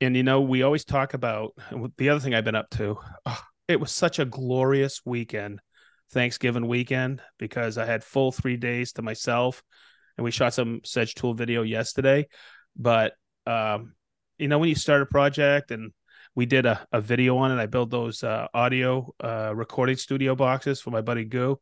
And 0.00 0.16
you 0.16 0.22
know, 0.22 0.40
we 0.40 0.62
always 0.62 0.84
talk 0.84 1.14
about 1.14 1.52
the 1.96 2.10
other 2.10 2.20
thing 2.20 2.34
I've 2.34 2.44
been 2.44 2.54
up 2.54 2.70
to. 2.70 2.98
oh, 3.26 3.42
it 3.68 3.80
was 3.80 3.90
such 3.90 4.18
a 4.18 4.24
glorious 4.24 5.00
weekend, 5.04 5.60
Thanksgiving 6.10 6.68
weekend, 6.68 7.22
because 7.38 7.78
I 7.78 7.86
had 7.86 8.04
full 8.04 8.32
three 8.32 8.56
days 8.56 8.92
to 8.92 9.02
myself, 9.02 9.62
and 10.16 10.24
we 10.24 10.30
shot 10.30 10.54
some 10.54 10.80
Sedge 10.84 11.14
Tool 11.14 11.34
video 11.34 11.62
yesterday. 11.62 12.28
But 12.76 13.14
um, 13.46 13.94
you 14.38 14.48
know, 14.48 14.58
when 14.58 14.68
you 14.68 14.74
start 14.74 15.02
a 15.02 15.06
project 15.06 15.70
and 15.70 15.92
we 16.34 16.46
did 16.46 16.66
a, 16.66 16.86
a 16.92 17.00
video 17.00 17.36
on 17.38 17.52
it, 17.52 17.60
I 17.60 17.66
built 17.66 17.90
those 17.90 18.24
uh, 18.24 18.48
audio 18.52 19.14
uh, 19.22 19.52
recording 19.54 19.96
studio 19.96 20.34
boxes 20.34 20.80
for 20.80 20.90
my 20.90 21.00
buddy 21.00 21.24
Goo. 21.24 21.60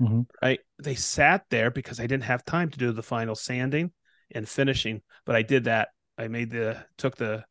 Mhm. 0.00 0.26
Right, 0.42 0.60
they 0.82 0.96
sat 0.96 1.44
there 1.50 1.70
because 1.70 2.00
I 2.00 2.06
didn't 2.06 2.24
have 2.24 2.44
time 2.44 2.70
to 2.70 2.78
do 2.78 2.92
the 2.92 3.02
final 3.02 3.34
sanding 3.34 3.92
and 4.34 4.48
finishing, 4.48 5.02
but 5.24 5.36
I 5.36 5.42
did 5.42 5.64
that. 5.64 5.88
I 6.18 6.28
made 6.28 6.50
the 6.50 6.84
took 6.98 7.16
the 7.16 7.44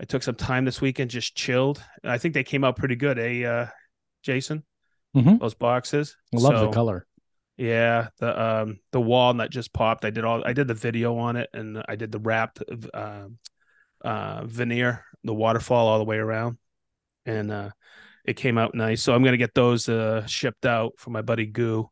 I 0.00 0.04
took 0.04 0.22
some 0.22 0.34
time 0.34 0.64
this 0.64 0.80
weekend, 0.80 1.10
just 1.10 1.36
chilled. 1.36 1.82
I 2.02 2.18
think 2.18 2.34
they 2.34 2.44
came 2.44 2.64
out 2.64 2.76
pretty 2.76 2.96
good, 2.96 3.18
eh, 3.18 3.44
uh, 3.44 3.68
Jason? 4.22 4.64
Mhm. 5.14 5.38
Those 5.40 5.54
boxes. 5.54 6.16
I 6.34 6.38
love 6.38 6.58
So, 6.58 6.66
the 6.66 6.72
color. 6.72 7.06
Yeah, 7.56 8.08
the 8.18 8.42
um 8.42 8.80
the 8.90 9.00
walnut 9.00 9.50
just 9.50 9.72
popped. 9.72 10.04
I 10.04 10.10
did 10.10 10.24
all 10.24 10.42
I 10.44 10.52
did 10.52 10.66
the 10.66 10.74
video 10.74 11.16
on 11.18 11.36
it, 11.36 11.48
and 11.52 11.82
I 11.88 11.94
did 11.94 12.10
the 12.10 12.18
wrapped 12.18 12.62
uh, 12.92 13.28
uh, 14.04 14.44
veneer, 14.44 15.04
the 15.22 15.34
waterfall 15.34 15.86
all 15.86 15.98
the 15.98 16.04
way 16.04 16.16
around, 16.16 16.58
and 17.26 17.52
uh, 17.52 17.70
it 18.24 18.34
came 18.34 18.58
out 18.58 18.74
nice. 18.74 19.02
So 19.02 19.14
I'm 19.14 19.22
gonna 19.22 19.36
get 19.36 19.54
those 19.54 19.88
uh, 19.88 20.26
shipped 20.26 20.66
out 20.66 20.94
for 20.98 21.10
my 21.10 21.22
buddy 21.22 21.46
Goo. 21.46 21.88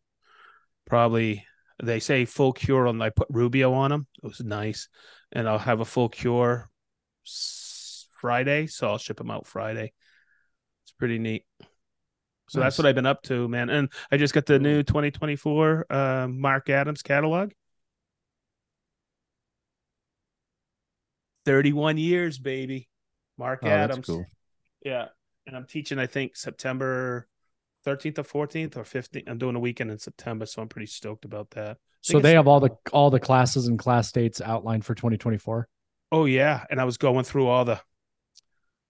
Probably 0.86 1.46
they 1.80 2.00
say 2.00 2.24
full 2.24 2.52
cure 2.52 2.88
on. 2.88 3.00
I 3.00 3.10
put 3.10 3.28
Rubio 3.30 3.72
on 3.72 3.90
them. 3.90 4.08
It 4.22 4.26
was 4.26 4.40
nice, 4.40 4.88
and 5.30 5.48
I'll 5.48 5.58
have 5.58 5.78
a 5.78 5.84
full 5.84 6.08
cure 6.08 6.68
Friday, 8.20 8.66
so 8.66 8.88
I'll 8.88 8.98
ship 8.98 9.18
them 9.18 9.30
out 9.30 9.46
Friday. 9.46 9.92
It's 10.84 10.92
pretty 10.92 11.20
neat. 11.20 11.44
So 12.52 12.60
that's 12.60 12.76
what 12.76 12.86
I've 12.86 12.94
been 12.94 13.06
up 13.06 13.22
to, 13.22 13.48
man. 13.48 13.70
And 13.70 13.88
I 14.10 14.18
just 14.18 14.34
got 14.34 14.44
the 14.44 14.58
new 14.58 14.82
2024 14.82 15.86
uh, 15.88 16.28
Mark 16.28 16.68
Adams 16.68 17.00
catalog. 17.00 17.52
31 21.46 21.96
years, 21.96 22.38
baby. 22.38 22.90
Mark 23.38 23.60
Oh, 23.62 23.68
Adams. 23.68 24.06
cool. 24.06 24.26
Yeah. 24.84 25.06
And 25.46 25.56
I'm 25.56 25.64
teaching, 25.66 25.98
I 25.98 26.04
think, 26.04 26.36
September 26.36 27.26
13th 27.86 28.18
or 28.18 28.46
14th 28.46 28.76
or 28.76 28.82
15th. 28.82 29.24
I'm 29.26 29.38
doing 29.38 29.56
a 29.56 29.60
weekend 29.60 29.90
in 29.90 29.98
September, 29.98 30.44
so 30.44 30.60
I'm 30.60 30.68
pretty 30.68 30.86
stoked 30.88 31.24
about 31.24 31.52
that. 31.52 31.78
So 32.02 32.20
they 32.20 32.34
have 32.34 32.48
all 32.48 32.60
the 32.60 32.76
all 32.92 33.08
the 33.10 33.20
classes 33.20 33.66
and 33.66 33.78
class 33.78 34.12
dates 34.12 34.42
outlined 34.42 34.84
for 34.84 34.94
2024. 34.94 35.68
Oh 36.10 36.26
yeah, 36.26 36.64
and 36.68 36.80
I 36.80 36.84
was 36.84 36.98
going 36.98 37.24
through 37.24 37.46
all 37.46 37.64
the 37.64 37.80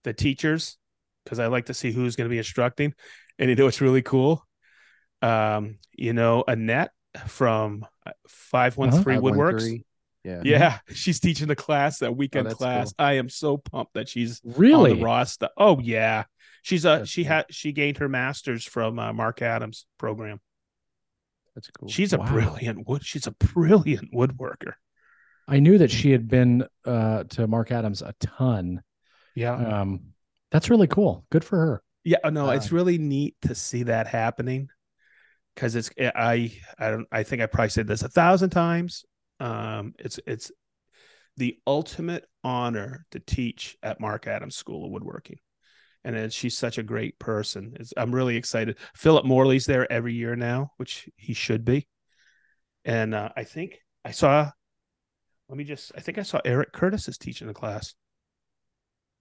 the 0.03 0.13
teachers 0.13 0.77
because 1.23 1.39
I 1.39 1.47
like 1.47 1.65
to 1.67 1.73
see 1.73 1.91
who's 1.91 2.15
going 2.15 2.29
to 2.29 2.33
be 2.33 2.37
instructing, 2.37 2.93
and 3.39 3.49
you 3.49 3.55
know 3.55 3.65
what's 3.65 3.81
really 3.81 4.01
cool. 4.01 4.45
Um, 5.21 5.77
you 5.93 6.13
know, 6.13 6.43
Annette 6.47 6.91
from 7.27 7.85
Five 8.27 8.77
One 8.77 8.91
Three 8.91 9.15
Woodworks. 9.15 9.61
513. 9.61 9.83
Yeah. 10.25 10.41
Yeah, 10.45 10.79
she's 10.93 11.19
teaching 11.19 11.47
the 11.49 11.55
class 11.55 11.99
that 11.99 12.15
weekend 12.15 12.45
that's 12.45 12.55
class. 12.55 12.93
I 12.97 13.13
am 13.13 13.27
so 13.27 13.57
pumped 13.57 13.95
that 13.95 14.07
she's 14.07 14.41
on 14.45 14.53
Really? 14.53 14.93
the 14.93 15.03
roster. 15.03 15.49
Oh 15.57 15.79
yeah, 15.81 16.23
she's 16.61 16.85
a 16.85 16.99
That's 16.99 17.09
she 17.09 17.23
cool. 17.23 17.29
had 17.33 17.45
she 17.49 17.73
gained 17.73 17.97
her 17.97 18.07
master's 18.07 18.63
from 18.63 18.99
uh, 18.99 19.11
Mark 19.11 19.41
Adams 19.41 19.85
program. 19.97 20.39
That's 21.55 21.69
cool. 21.71 21.89
She's 21.89 22.13
a 22.13 22.17
Wow. 22.19 22.27
brilliant 22.27 22.87
wood. 22.87 23.05
She's 23.05 23.27
a 23.27 23.31
brilliant 23.31 24.13
woodworker. 24.13 24.73
I 25.45 25.59
knew 25.59 25.77
that 25.79 25.91
she 25.91 26.11
had 26.11 26.29
been 26.29 26.65
uh, 26.85 27.25
to 27.31 27.45
Mark 27.45 27.71
Adams 27.71 28.01
a 28.01 28.13
ton. 28.21 28.81
Yeah, 29.35 29.55
Um, 29.81 30.12
that's 30.53 30.69
really 30.69 30.87
cool. 30.87 31.25
Good 31.31 31.43
for 31.43 31.57
her. 31.57 31.83
Yeah, 32.05 32.19
uh, 32.23 32.29
no, 32.29 32.51
it's 32.51 32.71
Uh, 32.71 32.75
really 32.75 32.97
neat 32.97 33.35
to 33.41 33.55
see 33.55 33.83
that 33.83 34.07
happening 34.07 34.69
because 35.55 35.75
it's 35.75 35.89
eh, 35.97 36.11
I 36.15 36.57
I 36.77 36.91
don't 36.91 37.07
I 37.11 37.23
think 37.23 37.41
I 37.41 37.47
probably 37.47 37.69
said 37.69 37.87
this 37.87 38.03
a 38.03 38.09
thousand 38.09 38.51
times. 38.51 39.03
Um, 39.39 39.93
it's 39.99 40.19
it's 40.25 40.51
the 41.37 41.57
ultimate 41.65 42.25
honor 42.43 43.05
to 43.11 43.19
teach 43.19 43.77
at 43.81 43.99
Mark 43.99 44.27
Adams 44.27 44.55
School 44.55 44.85
of 44.85 44.91
Woodworking, 44.91 45.39
and 46.03 46.15
then 46.15 46.29
she's 46.29 46.57
such 46.57 46.77
a 46.77 46.83
great 46.83 47.17
person. 47.17 47.75
It's, 47.79 47.91
I'm 47.97 48.13
really 48.13 48.37
excited. 48.37 48.77
Philip 48.95 49.25
Morley's 49.25 49.65
there 49.65 49.91
every 49.91 50.13
year 50.13 50.35
now, 50.35 50.71
which 50.77 51.09
he 51.15 51.33
should 51.33 51.65
be, 51.65 51.87
and 52.85 53.15
uh, 53.15 53.29
I 53.35 53.43
think 53.43 53.79
I 54.05 54.11
saw. 54.11 54.51
Let 55.49 55.57
me 55.57 55.63
just. 55.63 55.91
I 55.95 56.01
think 56.01 56.17
I 56.19 56.23
saw 56.23 56.39
Eric 56.45 56.73
Curtis 56.73 57.07
is 57.07 57.17
teaching 57.17 57.47
the 57.47 57.53
class 57.53 57.95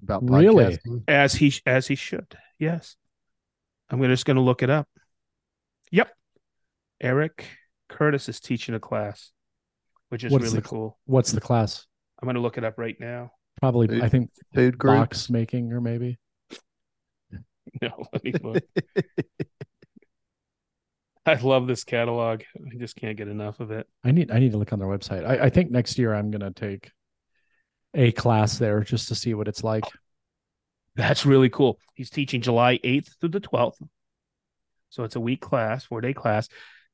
About 0.03 0.29
Really? 0.29 0.79
as 1.07 1.35
he 1.35 1.55
as 1.65 1.87
he 1.87 1.95
should. 1.95 2.27
Yes, 2.59 2.97
I'm 3.91 3.99
gonna, 4.01 4.13
just 4.13 4.25
going 4.27 4.37
to 4.37 4.41
look 4.43 4.63
it 4.63 4.71
up. 4.71 4.89
Yep, 5.93 6.11
Eric 7.01 7.47
Curtis 7.89 8.29
is 8.29 8.41
teaching 8.41 8.75
a 8.75 8.81
class, 8.81 9.31
which 10.09 10.25
is 10.25 10.33
What 10.33 10.43
is 10.43 10.51
really 10.53 10.63
the- 10.63 10.69
cool. 10.69 10.99
What's 11.07 11.33
the 11.33 11.41
class? 11.41 11.87
I'm 12.21 12.27
going 12.27 12.35
to 12.37 12.41
look 12.41 12.59
it 12.59 12.65
up 12.65 12.79
right 12.79 12.97
now. 13.01 13.33
Probably, 13.61 13.87
Food 13.89 14.03
I 14.03 14.09
think 14.09 14.31
Food 14.55 14.79
group. 14.79 14.95
box 14.97 15.29
making 15.31 15.73
or 15.73 15.81
maybe. 15.81 16.19
No, 17.81 18.05
let 18.13 18.25
me 18.25 18.33
look. 18.43 18.63
I 21.25 21.35
love 21.35 21.69
this 21.69 21.85
catalog. 21.85 22.43
I 22.57 22.77
just 22.79 22.97
can't 22.97 23.17
get 23.17 23.29
enough 23.29 23.61
of 23.61 23.71
it. 23.71 23.87
I 24.03 24.11
need 24.11 24.33
I 24.33 24.41
need 24.41 24.51
to 24.53 24.59
look 24.59 24.73
on 24.73 24.81
their 24.81 24.89
website. 24.89 25.25
I, 25.25 25.45
I 25.45 25.51
think 25.51 25.71
next 25.71 25.97
year 25.99 26.13
I'm 26.13 26.31
gonna 26.33 26.51
take 26.51 26.91
a 27.95 28.13
class 28.13 28.59
there 28.59 28.81
just 28.81 29.09
to 29.09 29.15
see 29.15 29.35
what 29.35 29.49
it's 29.49 29.65
like. 29.65 29.85
That's 30.95 31.25
really 31.25 31.49
cool. 31.49 31.79
He's 31.95 32.11
teaching 32.11 32.43
July 32.43 32.79
8th 32.85 33.19
through 33.21 33.31
the 33.31 33.41
12th. 33.41 33.81
So 34.91 35.05
it's 35.05 35.17
a 35.17 35.21
week 35.21 35.41
class, 35.41 35.85
four 35.85 36.01
day 36.01 36.13
class. 36.13 36.49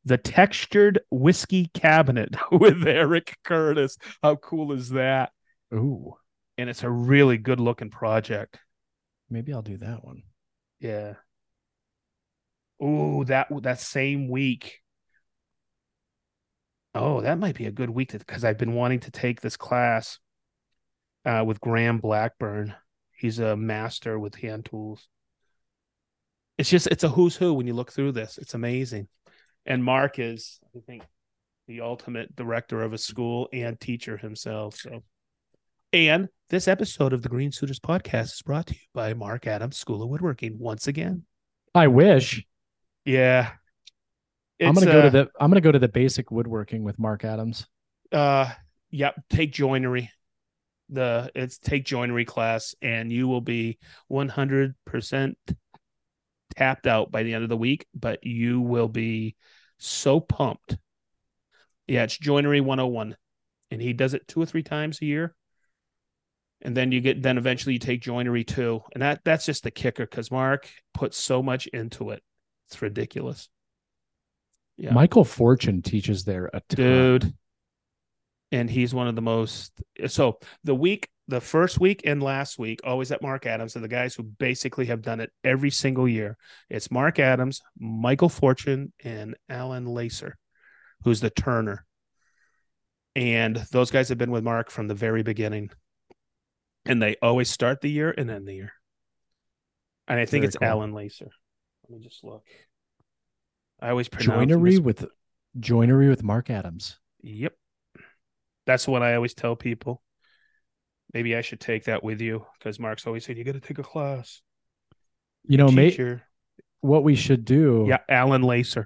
The 0.04 0.16
textured 0.18 1.00
whiskey 1.10 1.70
cabinet 1.74 2.36
with 2.52 2.86
Eric 2.86 3.36
Curtis. 3.44 3.98
How 4.22 4.36
cool 4.36 4.72
is 4.72 4.90
that? 4.90 5.32
Ooh, 5.74 6.14
And 6.56 6.70
it's 6.70 6.82
a 6.84 6.90
really 6.90 7.38
good 7.38 7.60
looking 7.60 7.90
project. 7.90 8.58
maybe 9.28 9.52
I'll 9.52 9.62
do 9.62 9.76
that 9.78 10.04
one. 10.04 10.22
Yeah. 10.80 11.14
Ooh, 12.82 13.24
that 13.26 13.48
that 13.62 13.80
same 13.80 14.28
week. 14.28 14.80
Oh, 16.94 17.20
that 17.20 17.38
might 17.38 17.56
be 17.56 17.66
a 17.66 17.70
good 17.72 17.90
week 17.90 18.12
because 18.12 18.44
I've 18.44 18.58
been 18.58 18.74
wanting 18.74 19.00
to 19.00 19.10
take 19.10 19.40
this 19.40 19.56
class 19.56 20.18
uh, 21.28 21.44
with 21.44 21.60
Graham 21.60 21.98
Blackburn. 21.98 22.74
He's 23.12 23.38
a 23.38 23.54
master 23.56 24.18
with 24.18 24.34
hand 24.34 24.64
tools. 24.64 25.06
It's 26.56 26.70
just 26.70 26.86
it's 26.86 27.04
a 27.04 27.08
who's 27.08 27.36
who 27.36 27.52
when 27.54 27.66
you 27.66 27.74
look 27.74 27.92
through 27.92 28.12
this. 28.12 28.38
It's 28.38 28.54
amazing. 28.54 29.08
And 29.66 29.84
Mark 29.84 30.18
is, 30.18 30.58
I 30.74 30.80
think, 30.86 31.02
the 31.66 31.82
ultimate 31.82 32.34
director 32.34 32.80
of 32.80 32.94
a 32.94 32.98
school 32.98 33.48
and 33.52 33.78
teacher 33.78 34.16
himself. 34.16 34.76
So 34.76 35.02
and 35.92 36.28
this 36.48 36.66
episode 36.66 37.12
of 37.12 37.22
the 37.22 37.28
Green 37.28 37.52
Suiters 37.52 37.78
podcast 37.78 38.32
is 38.32 38.42
brought 38.42 38.68
to 38.68 38.74
you 38.74 38.80
by 38.94 39.12
Mark 39.14 39.46
Adams 39.46 39.76
School 39.76 40.02
of 40.02 40.08
Woodworking 40.08 40.58
once 40.58 40.88
again. 40.88 41.24
I 41.74 41.88
wish 41.88 42.44
Yeah. 43.04 43.50
I'm 44.60 44.74
gonna 44.74 44.86
go 44.86 45.02
to 45.02 45.06
uh, 45.06 45.10
the 45.10 45.28
I'm 45.38 45.50
gonna 45.50 45.60
go 45.60 45.72
to 45.72 45.78
the 45.78 45.88
basic 45.88 46.30
woodworking 46.30 46.82
with 46.82 46.98
Mark 46.98 47.24
Adams. 47.24 47.66
uh 48.10 48.50
yep, 48.90 49.14
take 49.28 49.52
joinery. 49.52 50.10
The 50.90 51.30
it's 51.34 51.58
take 51.58 51.84
joinery 51.84 52.24
class 52.24 52.74
and 52.80 53.12
you 53.12 53.28
will 53.28 53.40
be 53.40 53.78
100% 54.10 55.34
tapped 56.56 56.86
out 56.86 57.10
by 57.10 57.22
the 57.22 57.34
end 57.34 57.42
of 57.42 57.50
the 57.50 57.56
week, 57.56 57.86
but 57.94 58.24
you 58.24 58.60
will 58.60 58.88
be 58.88 59.36
so 59.78 60.20
pumped. 60.20 60.76
Yeah, 61.86 62.04
it's 62.04 62.16
joinery 62.16 62.60
101 62.60 63.16
and 63.70 63.82
he 63.82 63.92
does 63.92 64.14
it 64.14 64.26
two 64.28 64.42
or 64.42 64.46
three 64.46 64.62
times 64.62 65.00
a 65.00 65.06
year. 65.06 65.34
And 66.62 66.76
then 66.76 66.90
you 66.90 67.00
get 67.00 67.22
then 67.22 67.38
eventually 67.38 67.74
you 67.74 67.78
take 67.78 68.02
joinery 68.02 68.44
too. 68.44 68.82
And 68.92 69.02
that 69.02 69.20
that's 69.24 69.46
just 69.46 69.62
the 69.62 69.70
kicker 69.70 70.06
cuz 70.06 70.30
Mark 70.30 70.68
puts 70.92 71.16
so 71.16 71.42
much 71.42 71.66
into 71.68 72.10
it. 72.10 72.22
It's 72.66 72.82
ridiculous. 72.82 73.48
Yeah. 74.76 74.92
Michael 74.92 75.24
Fortune 75.24 75.82
teaches 75.82 76.24
there 76.24 76.46
a 76.46 76.60
ton. 76.68 76.76
dude 76.76 77.34
and 78.52 78.70
he's 78.70 78.94
one 78.94 79.08
of 79.08 79.14
the 79.14 79.22
most 79.22 79.72
so 80.06 80.38
the 80.64 80.74
week 80.74 81.08
the 81.26 81.40
first 81.40 81.78
week 81.78 82.02
and 82.04 82.22
last 82.22 82.58
week 82.58 82.80
always 82.84 83.12
at 83.12 83.22
mark 83.22 83.46
adams 83.46 83.76
are 83.76 83.80
the 83.80 83.88
guys 83.88 84.14
who 84.14 84.22
basically 84.22 84.86
have 84.86 85.02
done 85.02 85.20
it 85.20 85.30
every 85.44 85.70
single 85.70 86.08
year 86.08 86.36
it's 86.70 86.90
mark 86.90 87.18
adams 87.18 87.60
michael 87.78 88.28
fortune 88.28 88.92
and 89.04 89.36
alan 89.48 89.86
lacer 89.86 90.32
who's 91.04 91.20
the 91.20 91.30
turner 91.30 91.84
and 93.14 93.56
those 93.72 93.90
guys 93.90 94.08
have 94.08 94.18
been 94.18 94.30
with 94.30 94.44
mark 94.44 94.70
from 94.70 94.88
the 94.88 94.94
very 94.94 95.22
beginning 95.22 95.70
and 96.86 97.02
they 97.02 97.16
always 97.20 97.50
start 97.50 97.80
the 97.80 97.90
year 97.90 98.14
and 98.16 98.30
end 98.30 98.46
the 98.48 98.54
year 98.54 98.72
and 100.06 100.18
i 100.18 100.24
think 100.24 100.42
Very 100.42 100.46
it's 100.48 100.56
cool. 100.56 100.68
alan 100.68 100.92
lacer 100.92 101.28
let 101.88 101.98
me 101.98 101.98
just 102.02 102.24
look 102.24 102.44
i 103.80 103.90
always 103.90 104.08
pronounce 104.08 104.26
Joinery 104.50 104.72
mis- 104.72 104.80
with 104.80 105.06
joinery 105.58 106.08
with 106.08 106.22
Mark 106.22 106.50
Adams. 106.50 106.98
Yep. 107.22 107.54
That's 108.68 108.86
what 108.86 109.02
I 109.02 109.14
always 109.14 109.32
tell 109.32 109.56
people. 109.56 110.02
Maybe 111.14 111.34
I 111.34 111.40
should 111.40 111.58
take 111.58 111.84
that 111.84 112.04
with 112.04 112.20
you 112.20 112.44
because 112.58 112.78
Mark's 112.78 113.06
always 113.06 113.24
saying 113.24 113.38
you 113.38 113.44
got 113.44 113.54
to 113.54 113.60
take 113.60 113.78
a 113.78 113.82
class. 113.82 114.42
You 115.46 115.56
know, 115.56 115.68
Teacher. 115.68 116.22
what 116.82 117.02
we 117.02 117.14
should 117.14 117.46
do 117.46 117.86
Yeah, 117.88 118.00
Alan 118.10 118.42
Lacer. 118.42 118.84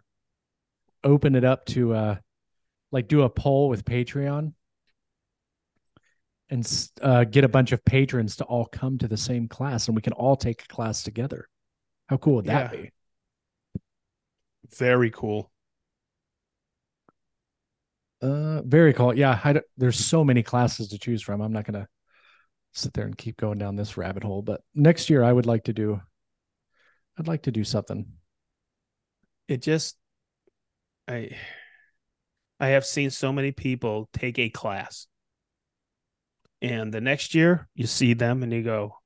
open 1.03 1.35
it 1.35 1.43
up 1.45 1.65
to 1.67 1.95
uh 1.95 2.17
like 2.93 3.09
do 3.09 3.23
a 3.23 3.29
poll 3.29 3.69
with 3.69 3.85
Patreon 3.85 4.53
and 6.51 6.89
uh, 7.01 7.25
get 7.25 7.43
a 7.43 7.49
bunch 7.49 7.73
of 7.73 7.85
patrons 7.85 8.37
to 8.37 8.45
all 8.45 8.67
come 8.67 8.99
to 8.99 9.09
the 9.09 9.17
same 9.17 9.49
class 9.49 9.89
and 9.89 9.97
we 9.97 10.03
can 10.03 10.13
all 10.13 10.37
take 10.37 10.63
a 10.63 10.69
class 10.69 11.03
together. 11.03 11.49
How 12.09 12.19
cool 12.19 12.37
would 12.37 12.45
that 12.45 12.73
Yeah. 12.73 12.81
be? 12.83 12.91
Very 14.77 15.11
cool. 15.11 15.51
Uh, 18.23 18.63
very 18.63 18.93
cool. 18.93 19.15
Yeah, 19.17 19.39
I 19.43 19.61
there's 19.77 19.99
so 19.99 20.25
many 20.25 20.43
classes 20.45 20.89
to 20.89 20.99
choose 20.99 21.23
from. 21.23 21.41
I'm 21.41 21.53
not 21.53 21.65
gonna 21.65 21.89
sit 22.73 22.95
there 22.95 23.05
and 23.05 23.19
keep 23.19 23.37
going 23.37 23.59
down 23.59 23.77
this 23.77 23.97
rabbit 23.97 24.23
hole. 24.23 24.43
But 24.43 24.63
next 24.75 25.11
year, 25.11 25.25
I 25.25 25.33
would 25.33 25.47
like 25.47 25.65
to 25.65 25.73
do. 25.73 26.01
I'd 27.19 27.27
like 27.27 27.43
to 27.43 27.51
do 27.53 27.65
something. 27.65 28.07
It 29.49 29.61
just 29.61 29.97
I 31.09 31.31
I 32.61 32.69
have 32.69 32.87
seen 32.87 33.11
so 33.11 33.33
many 33.33 33.51
people 33.51 34.09
take 34.13 34.39
a 34.39 34.49
class. 34.49 35.09
And 36.61 36.95
the 36.95 37.01
next 37.01 37.35
year 37.35 37.69
you 37.75 37.89
see 37.89 38.15
them 38.15 38.45
and 38.45 38.53
you 38.53 38.63
go, 38.63 38.99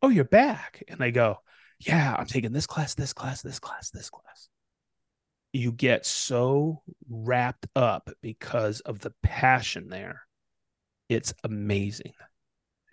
Oh, 0.00 0.08
you're 0.08 0.24
back. 0.24 0.84
And 0.86 1.00
they 1.00 1.10
go, 1.10 1.38
Yeah, 1.80 2.14
I'm 2.16 2.26
taking 2.26 2.52
this 2.52 2.66
class, 2.66 2.94
this 2.94 3.12
class, 3.12 3.42
this 3.42 3.58
class, 3.58 3.90
this 3.90 4.08
class. 4.08 4.48
You 5.52 5.72
get 5.72 6.06
so 6.06 6.82
wrapped 7.08 7.66
up 7.76 8.10
because 8.22 8.80
of 8.80 9.00
the 9.00 9.12
passion 9.22 9.88
there. 9.88 10.22
It's 11.08 11.34
amazing. 11.44 12.12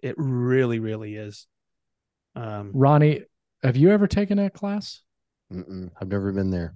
It 0.03 0.15
really, 0.17 0.79
really 0.79 1.15
is. 1.15 1.47
Um, 2.35 2.71
Ronnie, 2.73 3.23
have 3.63 3.77
you 3.77 3.91
ever 3.91 4.07
taken 4.07 4.39
a 4.39 4.49
class? 4.49 5.01
Mm-mm, 5.53 5.89
I've 5.99 6.09
never 6.09 6.31
been 6.31 6.51
there. 6.51 6.75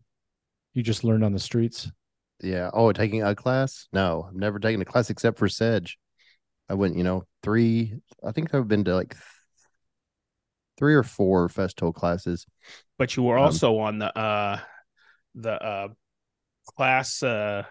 You 0.74 0.84
just 0.84 1.04
learned 1.04 1.24
on 1.24 1.34
the 1.34 1.40
streets. 1.40 1.92
Yeah. 2.42 2.70
Oh, 2.74 2.92
taking 2.92 3.24
a 3.24 3.36
class? 3.36 3.88
No, 3.94 4.26
I've 4.28 4.36
never 4.36 4.60
taken 4.60 4.82
a 4.82 4.86
class 4.86 5.10
except 5.10 5.38
for 5.38 5.48
Sedge. 5.48 5.98
I 6.70 6.74
went, 6.76 6.98
you 6.98 7.04
know, 7.04 7.24
three. 7.44 7.94
I 8.26 8.32
think 8.32 8.54
I've 8.54 8.68
been 8.68 8.86
to 8.86 8.96
like 8.96 9.16
three 10.78 10.96
or 10.96 11.04
four 11.04 11.50
Festool 11.50 11.94
classes. 11.94 12.46
but 12.98 13.16
you 13.16 13.24
were 13.24 13.38
Um, 13.38 13.46
also 13.46 13.78
on 13.78 14.00
the 14.00 14.18
uh 14.18 14.60
the 15.36 15.52
uh 15.52 15.88
class 16.76 17.24
uh 17.24 17.64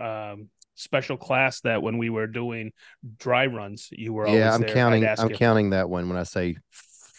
um 0.00 0.48
special 0.74 1.16
class 1.16 1.60
that 1.62 1.82
when 1.82 1.98
we 1.98 2.08
were 2.08 2.26
doing 2.26 2.72
dry 3.18 3.46
runs 3.46 3.88
you 3.90 4.12
were 4.12 4.26
always 4.26 4.40
yeah, 4.40 4.54
I'm 4.54 4.60
there. 4.60 4.74
Counting. 4.74 5.06
I'm 5.06 5.30
you. 5.30 5.36
counting 5.36 5.70
that 5.70 5.90
one 5.90 6.08
when 6.08 6.18
I 6.18 6.22
say 6.22 6.56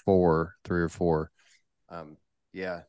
four, 0.09 0.55
three 0.63 0.81
or 0.81 0.89
four. 0.89 1.29
Um, 1.89 2.17
yeah, 2.53 2.81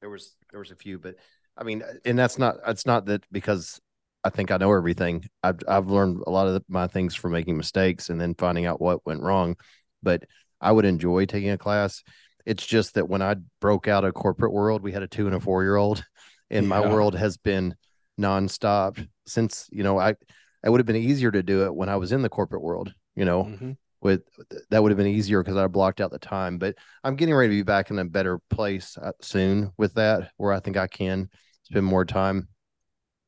there 0.00 0.10
was 0.10 0.36
there 0.50 0.60
was 0.60 0.70
a 0.70 0.76
few, 0.76 0.98
but 0.98 1.16
I 1.56 1.64
mean, 1.64 1.82
and 2.04 2.18
that's 2.18 2.38
not 2.38 2.56
it's 2.66 2.86
not 2.86 3.06
that 3.06 3.24
because 3.32 3.80
I 4.22 4.30
think 4.30 4.50
I 4.50 4.56
know 4.56 4.72
everything. 4.72 5.28
I've 5.42 5.58
I've 5.66 5.88
learned 5.88 6.22
a 6.26 6.30
lot 6.30 6.46
of 6.46 6.54
the, 6.54 6.64
my 6.68 6.86
things 6.86 7.14
from 7.14 7.32
making 7.32 7.56
mistakes 7.56 8.08
and 8.08 8.20
then 8.20 8.34
finding 8.34 8.66
out 8.66 8.80
what 8.80 9.04
went 9.04 9.22
wrong. 9.22 9.56
But 10.02 10.24
I 10.60 10.70
would 10.70 10.84
enjoy 10.84 11.26
taking 11.26 11.50
a 11.50 11.58
class. 11.58 12.02
It's 12.46 12.64
just 12.64 12.94
that 12.94 13.08
when 13.08 13.22
I 13.22 13.36
broke 13.60 13.88
out 13.88 14.04
of 14.04 14.14
corporate 14.14 14.52
world, 14.52 14.82
we 14.82 14.92
had 14.92 15.02
a 15.02 15.08
two 15.08 15.26
and 15.26 15.34
a 15.34 15.40
four 15.40 15.62
year 15.62 15.76
old, 15.76 16.04
and 16.50 16.68
my 16.68 16.80
world 16.80 17.14
has 17.14 17.36
been 17.36 17.74
nonstop 18.20 19.06
since 19.26 19.68
you 19.72 19.82
know 19.82 19.98
I. 19.98 20.14
It 20.62 20.68
would 20.68 20.78
have 20.80 20.86
been 20.86 20.96
easier 20.96 21.30
to 21.30 21.42
do 21.42 21.64
it 21.64 21.74
when 21.74 21.88
I 21.88 21.96
was 21.96 22.12
in 22.12 22.20
the 22.22 22.28
corporate 22.28 22.62
world. 22.62 22.92
You 23.16 23.24
know, 23.24 23.44
Mhm. 23.44 23.76
with 24.02 24.22
that 24.70 24.82
would 24.82 24.90
have 24.90 24.98
been 24.98 25.06
easier 25.06 25.42
because 25.42 25.56
I 25.56 25.66
blocked 25.68 26.00
out 26.00 26.10
the 26.10 26.18
time. 26.18 26.58
But 26.58 26.74
I'm 27.02 27.16
getting 27.16 27.34
ready 27.34 27.48
to 27.54 27.58
be 27.58 27.62
back 27.62 27.90
in 27.90 27.98
a 27.98 28.04
better 28.04 28.38
place 28.50 28.96
uh, 28.98 29.12
soon 29.22 29.72
with 29.78 29.94
that, 29.94 30.32
where 30.36 30.52
I 30.52 30.60
think 30.60 30.76
I 30.76 30.86
can 30.86 31.30
spend 31.62 31.86
more 31.86 32.04
time 32.04 32.48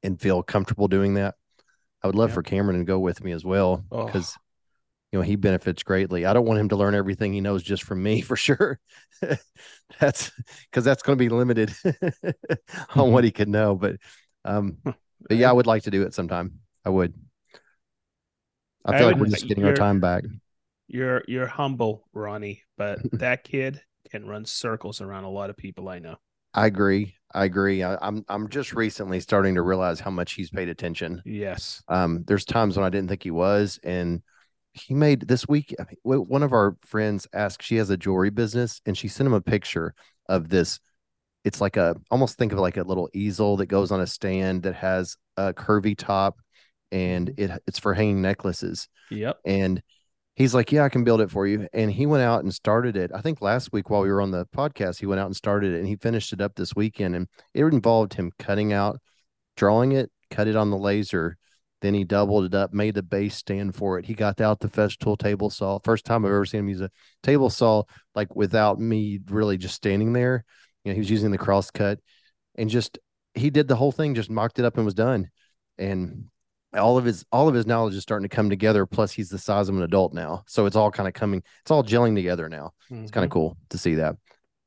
and 0.03 0.21
feel 0.21 0.43
comfortable 0.43 0.89
doing 0.89 1.15
that. 1.15 1.37
I 2.03 2.07
would 2.09 2.17
love 2.17 2.31
Yeah. 2.31 2.35
for 2.35 2.43
Cameron 2.43 2.79
to 2.81 2.85
go 2.85 2.99
with 2.99 3.23
me 3.25 3.33
as 3.33 3.45
well 3.45 3.85
Oh. 3.91 4.07
You 5.13 5.19
know 5.19 5.23
he 5.23 5.37
benefits 5.37 5.83
greatly. 5.83 6.27
I 6.27 6.33
don't 6.33 6.47
want 6.47 6.61
him 6.61 6.71
to 6.71 6.77
learn 6.77 6.95
everything 6.95 7.33
he 7.33 7.41
knows 7.41 7.63
just 7.63 7.83
from 7.85 8.03
me 8.03 8.21
for 8.23 8.37
sure. 8.37 8.81
that's 10.01 10.33
because 10.71 10.85
that's 10.85 11.03
going 11.03 11.17
to 11.19 11.23
be 11.23 11.29
limited 11.29 11.73
on 12.95 13.13
what 13.13 13.25
he 13.25 13.31
could 13.31 13.49
know. 13.49 13.75
But 13.75 13.97
um, 14.45 14.79
but 14.85 15.37
yeah, 15.37 15.51
I 15.51 15.53
would 15.53 15.67
like 15.67 15.85
to 15.85 15.91
do 15.91 16.03
it 16.03 16.15
sometime. 16.15 16.61
I 16.85 16.91
would. 16.91 17.15
I 18.85 18.93
I 18.93 18.99
feel 18.99 19.07
like 19.07 19.17
we're 19.17 19.27
just 19.27 19.47
getting 19.49 19.65
our 19.65 19.73
time 19.73 20.01
back. 20.01 20.25
you're 20.89 21.23
you're 21.27 21.47
humble 21.47 22.07
ronnie 22.13 22.63
but 22.77 23.01
that 23.13 23.45
kid 23.45 23.83
can 24.11 24.27
run 24.27 24.45
circles 24.45 25.01
around 25.01 25.25
a 25.25 25.31
lot 25.31 25.51
of 25.51 25.57
people 25.57 25.89
i 25.89 25.99
know 25.99 26.17
I 26.55 26.67
agree. 26.67 27.17
I 27.35 27.45
agree. 27.45 27.83
I, 27.83 27.97
I'm 28.07 28.25
I'm 28.29 28.49
just 28.49 28.75
recently 28.75 29.21
starting 29.21 29.55
to 29.55 29.63
realize 29.63 30.01
how 30.01 30.11
much 30.11 30.35
he's 30.35 30.51
paid 30.51 30.69
attention. 30.69 31.25
yes 31.25 31.83
Um, 31.89 32.25
there's 32.27 32.45
times 32.45 32.77
when 32.77 32.85
I 32.85 32.91
didn't 32.91 33.09
think 33.09 33.23
he 33.23 33.31
was, 33.31 33.81
and 33.83 34.23
he 34.73 34.95
made 34.95 35.29
this 35.29 35.47
week. 35.47 35.75
I 35.79 35.83
mean, 35.83 35.97
w- 36.05 36.23
one 36.23 36.43
of 36.43 36.53
our 36.53 36.77
friends 36.83 37.27
asked. 37.33 37.63
She 37.63 37.77
has 37.77 37.91
a 37.91 37.97
jewelry 37.97 38.31
business, 38.31 38.81
and 38.87 38.97
she 38.97 39.09
sent 39.09 39.27
him 39.27 39.33
a 39.33 39.41
picture 39.41 39.95
of 40.29 40.49
this. 40.49 40.81
It's 41.45 41.61
like 41.61 41.77
a 41.77 41.97
almost 42.11 42.39
think 42.39 42.53
of 42.53 42.59
like 42.59 42.77
a 42.77 42.83
little 42.83 43.11
easel 43.13 43.57
that 43.59 43.67
goes 43.67 43.91
on 43.91 44.01
a 44.01 44.07
stand 44.07 44.63
that 44.63 44.75
has 44.77 45.17
a 45.37 45.53
curvy 45.53 45.97
top, 45.97 46.41
and 46.91 47.29
mm-hmm. 47.29 47.53
it 47.53 47.63
it's 47.67 47.79
for 47.79 47.95
hanging 47.95 48.23
necklaces. 48.23 48.89
yep 49.11 49.39
And 49.45 49.83
he's 50.35 50.55
like, 50.55 50.73
Yeah, 50.73 50.85
I 50.85 50.89
can 50.89 51.05
build 51.05 51.21
it 51.21 51.31
for 51.31 51.47
you. 51.47 51.69
And 51.73 51.91
he 51.91 52.07
went 52.07 52.23
out 52.23 52.43
and 52.43 52.55
started 52.55 52.97
it. 52.97 53.11
I 53.15 53.21
think 53.21 53.41
last 53.41 53.73
week 53.73 53.91
while 53.91 54.03
we 54.03 54.11
were 54.11 54.21
on 54.21 54.31
the 54.31 54.47
podcast, 54.47 55.01
he 55.01 55.07
went 55.07 55.21
out 55.21 55.27
and 55.27 55.37
started 55.37 55.75
it 55.75 55.79
and 55.79 55.87
he 55.87 55.97
finished 55.97 56.33
it 56.33 56.41
up 56.41 56.55
this 56.55 56.75
weekend. 56.75 57.17
And 57.17 57.29
it 57.55 57.65
involved 57.65 58.15
him 58.15 58.33
cutting 58.39 58.73
out, 58.73 59.01
drawing 59.57 59.93
it, 59.93 60.11
cut 60.31 60.49
it 60.49 60.57
on 60.57 60.71
the 60.71 60.79
laser. 60.79 61.37
Then 61.83 61.93
he 61.95 62.05
doubled 62.05 62.47
it 62.47 62.55
up, 62.55 62.73
made 62.73 62.95
the 62.95 63.03
base 63.03 63.35
stand 63.37 63.75
for 63.75 63.99
it. 63.99 64.07
He 64.07 64.15
got 64.15 64.41
out 64.41 64.61
the 64.61 64.69
Festool 64.69 65.19
table 65.19 65.51
saw. 65.51 65.79
First 65.81 66.07
time 66.07 66.25
I've 66.25 66.31
ever 66.31 66.47
seen 66.47 66.61
him 66.61 66.69
use 66.71 66.81
a 66.81 66.91
table 67.23 67.51
saw 67.51 67.83
like 68.15 68.35
without 68.35 68.81
me 68.81 69.19
really 69.29 69.59
just 69.59 69.75
standing 69.75 70.15
there. 70.15 70.45
You 70.85 70.91
know, 70.91 70.95
he 70.95 71.01
was 71.01 71.11
using 71.11 71.31
the 71.33 71.39
cross 71.39 71.71
cut 71.71 71.99
and 72.55 72.71
just 72.71 72.99
he 73.35 73.51
did 73.51 73.69
the 73.69 73.77
whole 73.77 73.93
thing, 73.93 74.15
just 74.15 74.31
mocked 74.31 74.59
it 74.59 74.65
up 74.65 74.77
and 74.77 74.85
was 74.85 74.95
done. 74.95 75.29
And 75.77 76.27
all 76.75 76.97
of 76.99 77.05
his 77.05 77.25
all 77.33 77.49
of 77.49 77.55
his 77.55 77.67
knowledge 77.67 77.95
is 77.95 78.03
starting 78.03 78.29
to 78.29 78.35
come 78.35 78.49
together. 78.49 78.87
Plus, 78.87 79.11
he's 79.13 79.29
the 79.29 79.39
size 79.39 79.69
of 79.69 79.77
an 79.77 79.83
adult 79.83 80.15
now, 80.15 80.45
so 80.47 80.67
it's 80.67 80.77
all 80.77 80.91
kind 80.91 81.09
of 81.09 81.15
coming. 81.15 81.43
It's 81.63 81.71
all 81.71 81.83
gelling 81.85 82.15
together 82.15 82.49
now. 82.49 82.73
It's 83.03 83.11
kind 83.11 83.25
of 83.25 83.31
cool 83.31 83.57
to 83.71 83.79
see 83.79 83.97
that. 83.97 84.17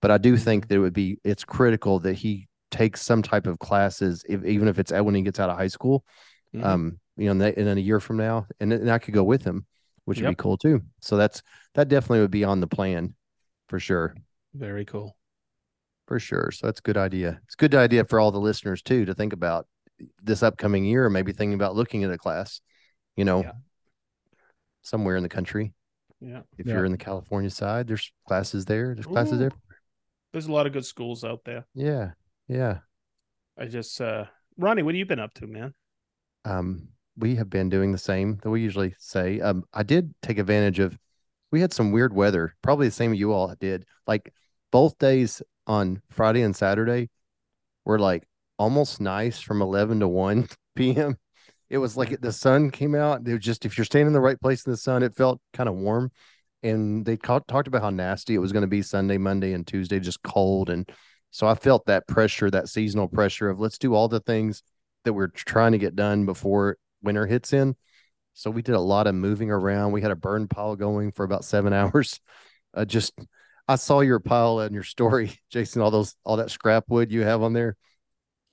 But 0.02 0.12
I 0.12 0.18
do 0.18 0.36
think 0.38 0.68
that 0.68 0.76
it 0.76 0.80
would 0.80 0.94
be 0.94 1.18
it's 1.24 1.44
critical 1.46 2.00
that 2.00 2.14
he 2.14 2.48
takes 2.72 3.02
some 3.02 3.22
type 3.24 3.48
of 3.48 3.58
classes, 3.58 4.24
if, 4.28 4.44
even 4.44 4.68
if 4.68 4.78
it's 4.80 4.92
at- 4.92 5.06
when 5.06 5.16
he 5.16 5.22
gets 5.22 5.40
out 5.40 5.50
of 5.50 5.58
high 5.58 5.68
school. 5.70 6.04
Mhm. 6.54 6.64
Um, 6.64 7.00
you 7.18 7.26
know, 7.34 7.46
and, 7.46 7.68
then- 7.68 7.78
a 7.78 7.82
year 7.82 8.00
from 8.00 8.18
now, 8.18 8.48
and, 8.60 8.72
then 8.72 8.90
I 8.90 8.98
could 8.98 9.14
go 9.14 9.24
with 9.24 9.44
him, 9.44 9.66
which 10.06 10.20
would 10.22 10.30
be 10.30 10.36
cool 10.36 10.58
too. 10.58 10.82
So 11.02 11.18
that's 11.18 11.42
that 11.76 11.88
definitely 11.88 12.20
would 12.22 12.32
be 12.32 12.44
on 12.44 12.60
the 12.60 12.68
plan 12.68 13.16
for 13.70 13.80
sure, 13.80 14.16
very 14.54 14.86
cool 14.86 15.16
for 16.08 16.20
sure. 16.20 16.52
So 16.52 16.68
that's 16.68 16.80
a 16.80 16.84
good 16.84 16.98
idea. 16.98 17.40
It's 17.46 17.56
a 17.56 17.58
good 17.58 17.74
idea 17.76 18.06
for 18.06 18.20
all 18.20 18.32
the 18.32 18.40
listeners 18.40 18.82
too 18.82 19.06
to 19.06 19.14
think 19.16 19.34
about 19.34 19.68
this 20.22 20.44
upcoming 20.44 20.84
year, 20.86 21.10
maybe 21.10 21.32
thinking 21.32 21.56
about 21.56 21.76
looking 21.76 22.04
at 22.04 22.12
a 22.12 22.18
class. 22.18 22.62
You 23.16 23.26
know, 23.26 23.42
Yeah. 23.44 23.52
somewhere 24.82 25.16
in 25.16 25.24
the 25.24 25.30
country. 25.30 25.74
yeah 26.22 26.42
If 26.58 26.66
Yeah. 26.68 26.74
you're 26.76 26.86
in 26.86 26.92
the 26.92 26.98
California 26.98 27.50
side, 27.50 27.88
there's 27.88 28.12
classes 28.28 28.66
there. 28.66 28.94
There's 28.94 29.06
classes 29.06 29.34
Ooh. 29.34 29.38
there. 29.38 29.52
there's 30.32 30.48
a 30.48 30.52
lot 30.52 30.66
of 30.68 30.74
good 30.74 30.86
schools 30.86 31.24
out 31.24 31.44
there 31.46 31.66
Yeah. 31.74 32.12
Yeah. 32.48 32.80
i 33.58 33.66
just 33.66 34.00
uh 34.02 34.26
ronnie 34.58 34.84
what 34.84 34.94
have 34.94 35.00
you 35.00 35.06
been 35.06 35.20
up 35.20 35.34
to 35.36 35.48
man 35.48 35.74
Um, 36.44 36.90
we 37.18 37.36
have 37.36 37.50
been 37.50 37.70
doing 37.70 37.92
the 37.92 37.98
same 37.98 38.40
that 38.44 38.50
we 38.50 38.62
usually 38.62 38.96
say. 39.00 39.40
Um, 39.40 39.64
I 39.74 39.84
did 39.84 40.14
take 40.22 40.38
advantage 40.38 40.80
of 40.80 40.98
we 41.52 41.62
had 41.62 41.74
some 41.74 41.92
weird 41.92 42.14
weather, 42.14 42.56
probably 42.62 42.88
the 42.88 42.92
same 42.92 43.14
you 43.14 43.32
all 43.32 43.54
did. 43.60 43.86
Like 44.08 44.34
both 44.72 44.98
days 44.98 45.42
on 45.68 46.02
Friday 46.10 46.42
and 46.42 46.56
Saturday 46.56 47.10
were 47.86 48.00
like 48.00 48.28
almost 48.58 49.00
nice 49.00 49.40
from 49.40 49.62
11 49.62 50.02
to 50.02 50.08
1 50.08 50.48
p.m. 50.76 51.18
It 51.70 51.78
was 51.78 51.98
like 51.98 52.20
the 52.22 52.32
sun 52.32 52.72
came 52.72 52.96
out. 52.96 53.28
It 53.28 53.34
was 53.34 53.44
just 53.44 53.66
if 53.66 53.78
you're 53.78 53.86
standing 53.86 54.08
in 54.08 54.14
the 54.14 54.22
right 54.22 54.40
place 54.40 54.66
in 54.66 54.72
the 54.72 54.78
sun, 54.78 55.04
it 55.04 55.16
felt 55.16 55.40
kind 55.54 55.70
of 55.70 55.76
warm. 55.76 56.12
And 56.64 57.06
they 57.06 57.18
ca- 57.18 57.40
talked 57.48 57.68
about 57.68 57.82
how 57.82 57.90
nasty 57.90 58.36
it 58.36 58.40
was 58.40 58.52
going 58.52 58.62
to 58.62 58.68
be 58.68 58.82
Sunday, 58.82 59.18
Monday, 59.18 59.54
and 59.54 59.66
Tuesday, 59.66 60.00
just 60.00 60.24
cold. 60.24 60.70
And 60.70 60.90
so 61.32 61.48
I 61.48 61.56
felt 61.56 61.86
that 61.86 62.08
pressure, 62.08 62.50
that 62.52 62.70
seasonal 62.70 63.08
pressure 63.08 63.50
of 63.50 63.60
let's 63.60 63.78
do 63.78 63.94
all 63.94 64.08
the 64.08 64.20
things 64.20 64.64
that 65.04 65.14
we're 65.14 65.28
trying 65.28 65.74
to 65.74 65.78
get 65.78 65.96
done 65.96 66.26
before 66.26 66.78
winter 67.02 67.26
hits 67.26 67.54
in. 67.54 67.76
So 68.34 68.52
we 68.52 68.62
did 68.62 68.76
a 68.76 68.80
lot 68.80 69.08
of 69.08 69.16
moving 69.16 69.50
around. 69.50 69.92
We 69.94 70.02
had 70.02 70.12
a 70.12 70.16
burn 70.16 70.48
pile 70.48 70.76
going 70.76 71.12
for 71.12 71.24
about 71.24 71.46
seven 71.46 71.74
hours. 71.74 72.20
Uh, 72.74 72.86
just 72.86 73.14
I 73.68 73.76
saw 73.76 74.02
your 74.02 74.20
pile 74.20 74.60
and 74.60 74.74
your 74.74 74.84
story, 74.84 75.32
Jason. 75.50 75.82
All 75.82 75.92
those 75.92 76.16
all 76.24 76.38
that 76.38 76.52
scrap 76.52 76.86
wood 76.90 77.12
you 77.12 77.22
have 77.22 77.42
on 77.42 77.54
there. 77.54 77.76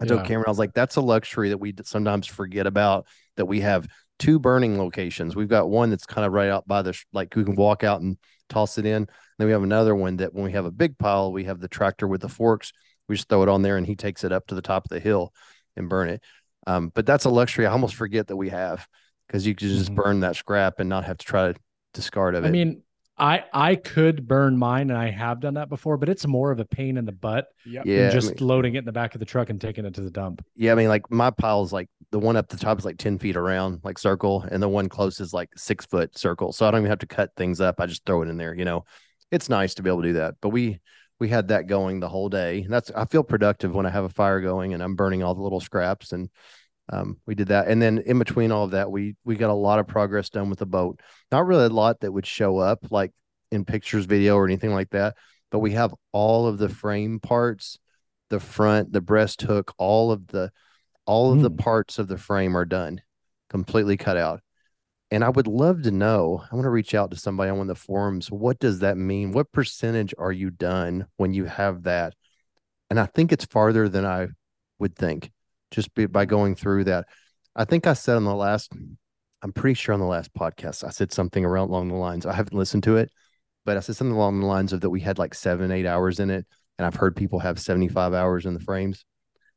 I 0.00 0.06
told 0.06 0.20
Yeah. 0.20 0.26
Cameron, 0.26 0.46
I 0.46 0.50
was 0.50 0.58
like, 0.58 0.74
that's 0.74 0.96
a 0.96 1.00
luxury 1.00 1.50
that 1.50 1.58
we 1.58 1.74
sometimes 1.84 2.26
forget 2.26 2.66
about. 2.66 3.06
That 3.36 3.46
we 3.46 3.60
have 3.60 3.86
two 4.18 4.38
burning 4.38 4.78
locations. 4.78 5.34
We've 5.34 5.48
got 5.48 5.68
one 5.68 5.90
that's 5.90 6.06
kind 6.06 6.26
of 6.26 6.32
right 6.32 6.50
out 6.50 6.66
by 6.66 6.82
the 6.82 6.98
like 7.12 7.34
we 7.34 7.44
can 7.44 7.56
walk 7.56 7.84
out 7.84 8.00
and 8.00 8.16
toss 8.48 8.78
it 8.78 8.86
in. 8.86 9.08
Then 9.38 9.46
we 9.46 9.52
have 9.52 9.62
another 9.62 9.94
one 9.94 10.16
that 10.18 10.34
when 10.34 10.44
we 10.44 10.52
have 10.52 10.66
a 10.66 10.70
big 10.70 10.98
pile, 10.98 11.32
we 11.32 11.44
have 11.44 11.60
the 11.60 11.68
tractor 11.68 12.06
with 12.06 12.20
the 12.20 12.28
forks. 12.28 12.72
We 13.08 13.16
just 13.16 13.28
throw 13.28 13.42
it 13.42 13.48
on 13.48 13.62
there 13.62 13.76
and 13.76 13.86
he 13.86 13.96
takes 13.96 14.24
it 14.24 14.32
up 14.32 14.46
to 14.48 14.54
the 14.54 14.62
top 14.62 14.84
of 14.84 14.90
the 14.90 15.00
hill 15.00 15.32
and 15.76 15.88
burn 15.88 16.08
it. 16.08 16.22
Um, 16.66 16.90
but 16.94 17.06
that's 17.06 17.24
a 17.24 17.30
luxury 17.30 17.66
I 17.66 17.72
almost 17.72 17.94
forget 17.94 18.28
that 18.28 18.36
we 18.36 18.48
have 18.50 18.86
because 19.26 19.46
you 19.46 19.54
can 19.54 19.68
just 19.68 19.90
Mhm. 19.92 19.96
burn 19.96 20.20
that 20.20 20.36
scrap 20.36 20.78
and 20.80 20.88
not 20.88 21.04
have 21.04 21.18
to 21.18 21.26
try 21.26 21.52
to 21.52 21.58
discard 21.94 22.34
of 22.34 22.44
it. 22.44 22.48
I 22.48 22.50
mean, 22.50 22.82
I 23.18 23.44
I 23.52 23.74
could 23.76 24.26
burn 24.26 24.56
mine, 24.56 24.88
and 24.90 24.98
I 24.98 25.10
have 25.10 25.38
done 25.40 25.54
that 25.54 25.68
before, 25.68 25.96
but 25.98 26.08
it's 26.08 26.26
more 26.26 26.50
of 26.50 26.58
a 26.60 26.64
pain 26.64 26.96
in 26.96 27.04
the 27.04 27.12
butt 27.12 27.46
Yep. 27.66 27.84
yeah, 27.86 27.96
than 27.98 28.06
I 28.08 28.10
just 28.12 28.40
mean- 28.40 28.48
loading 28.48 28.74
it 28.74 28.78
in 28.78 28.84
the 28.84 28.92
back 28.92 29.14
of 29.14 29.18
the 29.18 29.26
truck 29.26 29.50
and 29.50 29.60
taking 29.60 29.84
it 29.84 29.94
to 29.94 30.00
the 30.00 30.10
dump. 30.10 30.44
yeah, 30.56 30.72
I 30.72 30.74
mean, 30.74 30.88
like 30.88 31.10
my 31.10 31.30
pile 31.30 31.62
is 31.62 31.72
like 31.72 31.88
the 32.10 32.18
one 32.18 32.36
up 32.36 32.48
the 32.48 32.56
top 32.56 32.78
is 32.78 32.84
like 32.84 32.96
10 32.98 33.18
feet 33.18 33.36
around, 33.36 33.80
like 33.84 33.98
circle, 33.98 34.42
and 34.50 34.62
the 34.62 34.68
one 34.68 34.88
close 34.88 35.20
is 35.20 35.32
like 35.34 35.50
six 35.56 35.84
foot 35.86 36.16
circle. 36.16 36.52
So 36.52 36.66
I 36.66 36.70
don't 36.70 36.80
even 36.80 36.90
have 36.90 36.98
to 37.00 37.06
cut 37.06 37.30
things 37.36 37.60
up. 37.60 37.80
I 37.80 37.86
just 37.86 38.04
throw 38.06 38.22
it 38.22 38.28
in 38.28 38.38
there, 38.38 38.54
you 38.54 38.64
know. 38.64 38.84
It's 39.30 39.48
nice 39.48 39.74
to 39.74 39.82
be 39.82 39.90
able 39.90 40.02
to 40.02 40.08
do 40.08 40.12
that. 40.14 40.34
But 40.40 40.48
we 40.50 40.80
we 41.22 41.28
had 41.28 41.48
that 41.48 41.68
going 41.68 42.00
the 42.00 42.08
whole 42.08 42.28
day. 42.28 42.66
That's 42.68 42.90
I 42.90 43.04
feel 43.04 43.22
productive 43.22 43.72
when 43.72 43.86
I 43.86 43.90
have 43.90 44.02
a 44.02 44.08
fire 44.08 44.40
going 44.40 44.74
and 44.74 44.82
I'm 44.82 44.96
burning 44.96 45.22
all 45.22 45.36
the 45.36 45.40
little 45.40 45.60
scraps 45.60 46.10
and 46.10 46.28
um, 46.92 47.18
we 47.26 47.36
did 47.36 47.46
that. 47.48 47.68
And 47.68 47.80
then 47.80 47.98
in 47.98 48.18
between 48.18 48.50
all 48.50 48.64
of 48.64 48.72
that, 48.72 48.90
we 48.90 49.14
we 49.24 49.36
got 49.36 49.50
a 49.50 49.54
lot 49.54 49.78
of 49.78 49.86
progress 49.86 50.30
done 50.30 50.50
with 50.50 50.58
the 50.58 50.66
boat. 50.66 50.98
Not 51.30 51.46
really 51.46 51.66
a 51.66 51.68
lot 51.68 52.00
that 52.00 52.10
would 52.10 52.26
show 52.26 52.58
up 52.58 52.80
like 52.90 53.12
in 53.52 53.64
pictures, 53.64 54.04
video, 54.04 54.34
or 54.34 54.46
anything 54.46 54.72
like 54.72 54.90
that. 54.90 55.14
But 55.52 55.60
we 55.60 55.70
have 55.72 55.94
all 56.10 56.48
of 56.48 56.58
the 56.58 56.68
frame 56.68 57.20
parts, 57.20 57.78
the 58.30 58.40
front, 58.40 58.92
the 58.92 59.00
breast 59.00 59.42
hook, 59.42 59.72
all 59.78 60.10
of 60.10 60.26
the 60.26 60.50
all 61.06 61.32
of 61.32 61.40
the 61.40 61.50
Hmm. 61.50 61.56
parts 61.56 62.00
of 62.00 62.08
the 62.08 62.18
frame 62.18 62.56
are 62.56 62.64
done, 62.64 63.00
completely 63.48 63.96
cut 63.96 64.16
out. 64.16 64.40
And 65.12 65.22
I 65.22 65.28
would 65.28 65.46
love 65.46 65.82
to 65.82 65.90
know. 65.90 66.42
I 66.50 66.54
want 66.54 66.64
to 66.64 66.70
reach 66.70 66.94
out 66.94 67.10
to 67.10 67.18
somebody 67.18 67.50
on 67.50 67.58
one 67.58 67.68
of 67.68 67.76
the 67.76 67.82
forums. 67.82 68.30
What 68.30 68.58
does 68.58 68.78
that 68.78 68.96
mean? 68.96 69.32
What 69.32 69.52
percentage 69.52 70.14
are 70.16 70.32
you 70.32 70.48
done 70.48 71.06
when 71.18 71.34
you 71.34 71.44
have 71.44 71.82
that? 71.82 72.14
And 72.88 72.98
I 72.98 73.04
think 73.04 73.30
it's 73.30 73.44
farther 73.44 73.90
than 73.90 74.06
I 74.06 74.28
would 74.78 74.96
think, 74.96 75.30
just 75.70 75.92
be, 75.94 76.06
by 76.06 76.24
going 76.24 76.54
through 76.54 76.84
that. 76.84 77.08
I 77.54 77.66
think 77.66 77.86
I 77.86 77.92
said 77.92 78.16
on 78.16 78.24
the 78.24 78.34
last, 78.34 78.72
I'm 79.42 79.52
pretty 79.52 79.74
sure 79.74 79.92
on 79.92 80.00
the 80.00 80.06
last 80.06 80.32
podcast, 80.32 80.82
I 80.82 80.88
said 80.88 81.12
something 81.12 81.44
around 81.44 81.68
along 81.68 81.88
the 81.88 81.94
lines. 81.94 82.24
I 82.24 82.32
haven't 82.32 82.56
listened 82.56 82.84
to 82.84 82.96
it, 82.96 83.10
but 83.66 83.76
I 83.76 83.80
said 83.80 83.96
something 83.96 84.16
along 84.16 84.40
the 84.40 84.46
lines 84.46 84.72
of 84.72 84.80
that 84.80 84.88
we 84.88 85.00
had 85.00 85.18
like 85.18 85.34
seven, 85.34 85.70
eight 85.72 85.84
hours 85.84 86.20
in 86.20 86.30
it. 86.30 86.46
And 86.78 86.86
I've 86.86 86.96
heard 86.96 87.16
people 87.16 87.40
have 87.40 87.60
75 87.60 88.14
hours 88.14 88.46
in 88.46 88.54
the 88.54 88.60
frames. 88.60 89.04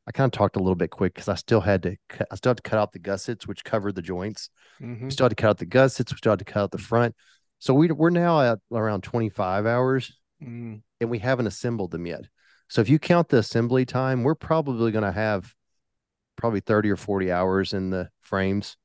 I 0.06 0.12
kind 0.12 0.26
of 0.26 0.32
talked 0.32 0.56
a 0.56 0.60
little 0.60 0.76
bit 0.76 0.90
quick 0.90 1.14
because 1.14 1.28
I 1.28 1.34
still 1.34 1.60
had 1.60 1.82
to, 1.82 1.96
cut, 2.08 2.28
I 2.30 2.36
still 2.36 2.50
had 2.50 2.58
to 2.58 2.62
cut 2.62 2.78
out 2.78 2.92
the 2.92 2.98
gussets, 3.00 3.46
which 3.46 3.64
covered 3.64 3.94
the 3.96 4.02
joints. 4.02 4.50
Mhm. 4.80 5.02
We 5.04 5.10
still 5.10 5.24
had 5.24 5.30
to 5.30 5.34
cut 5.36 5.48
out 5.50 5.58
the 5.58 5.66
gussets. 5.66 6.12
We 6.12 6.18
still 6.18 6.32
had 6.32 6.38
to 6.38 6.44
cut 6.44 6.62
out 6.62 6.70
the 6.70 6.78
front. 6.78 7.16
So 7.58 7.74
we, 7.74 7.88
we're 7.90 8.10
now 8.10 8.40
at 8.40 8.58
around 8.72 9.02
25 9.02 9.66
hours 9.66 10.16
Mm. 10.42 10.82
and 11.00 11.10
we 11.10 11.18
haven't 11.18 11.46
assembled 11.46 11.90
them 11.90 12.06
yet. 12.06 12.26
So 12.68 12.82
if 12.82 12.88
you 12.90 12.98
count 12.98 13.30
the 13.30 13.38
assembly 13.38 13.86
time, 13.86 14.22
we're 14.22 14.34
probably 14.34 14.92
going 14.92 15.02
to 15.04 15.10
have 15.12 15.54
probably 16.36 16.60
30 16.60 16.90
or 16.90 16.96
40 16.96 17.32
hours 17.32 17.72
in 17.72 17.88
the 17.90 18.10
frames 18.20 18.76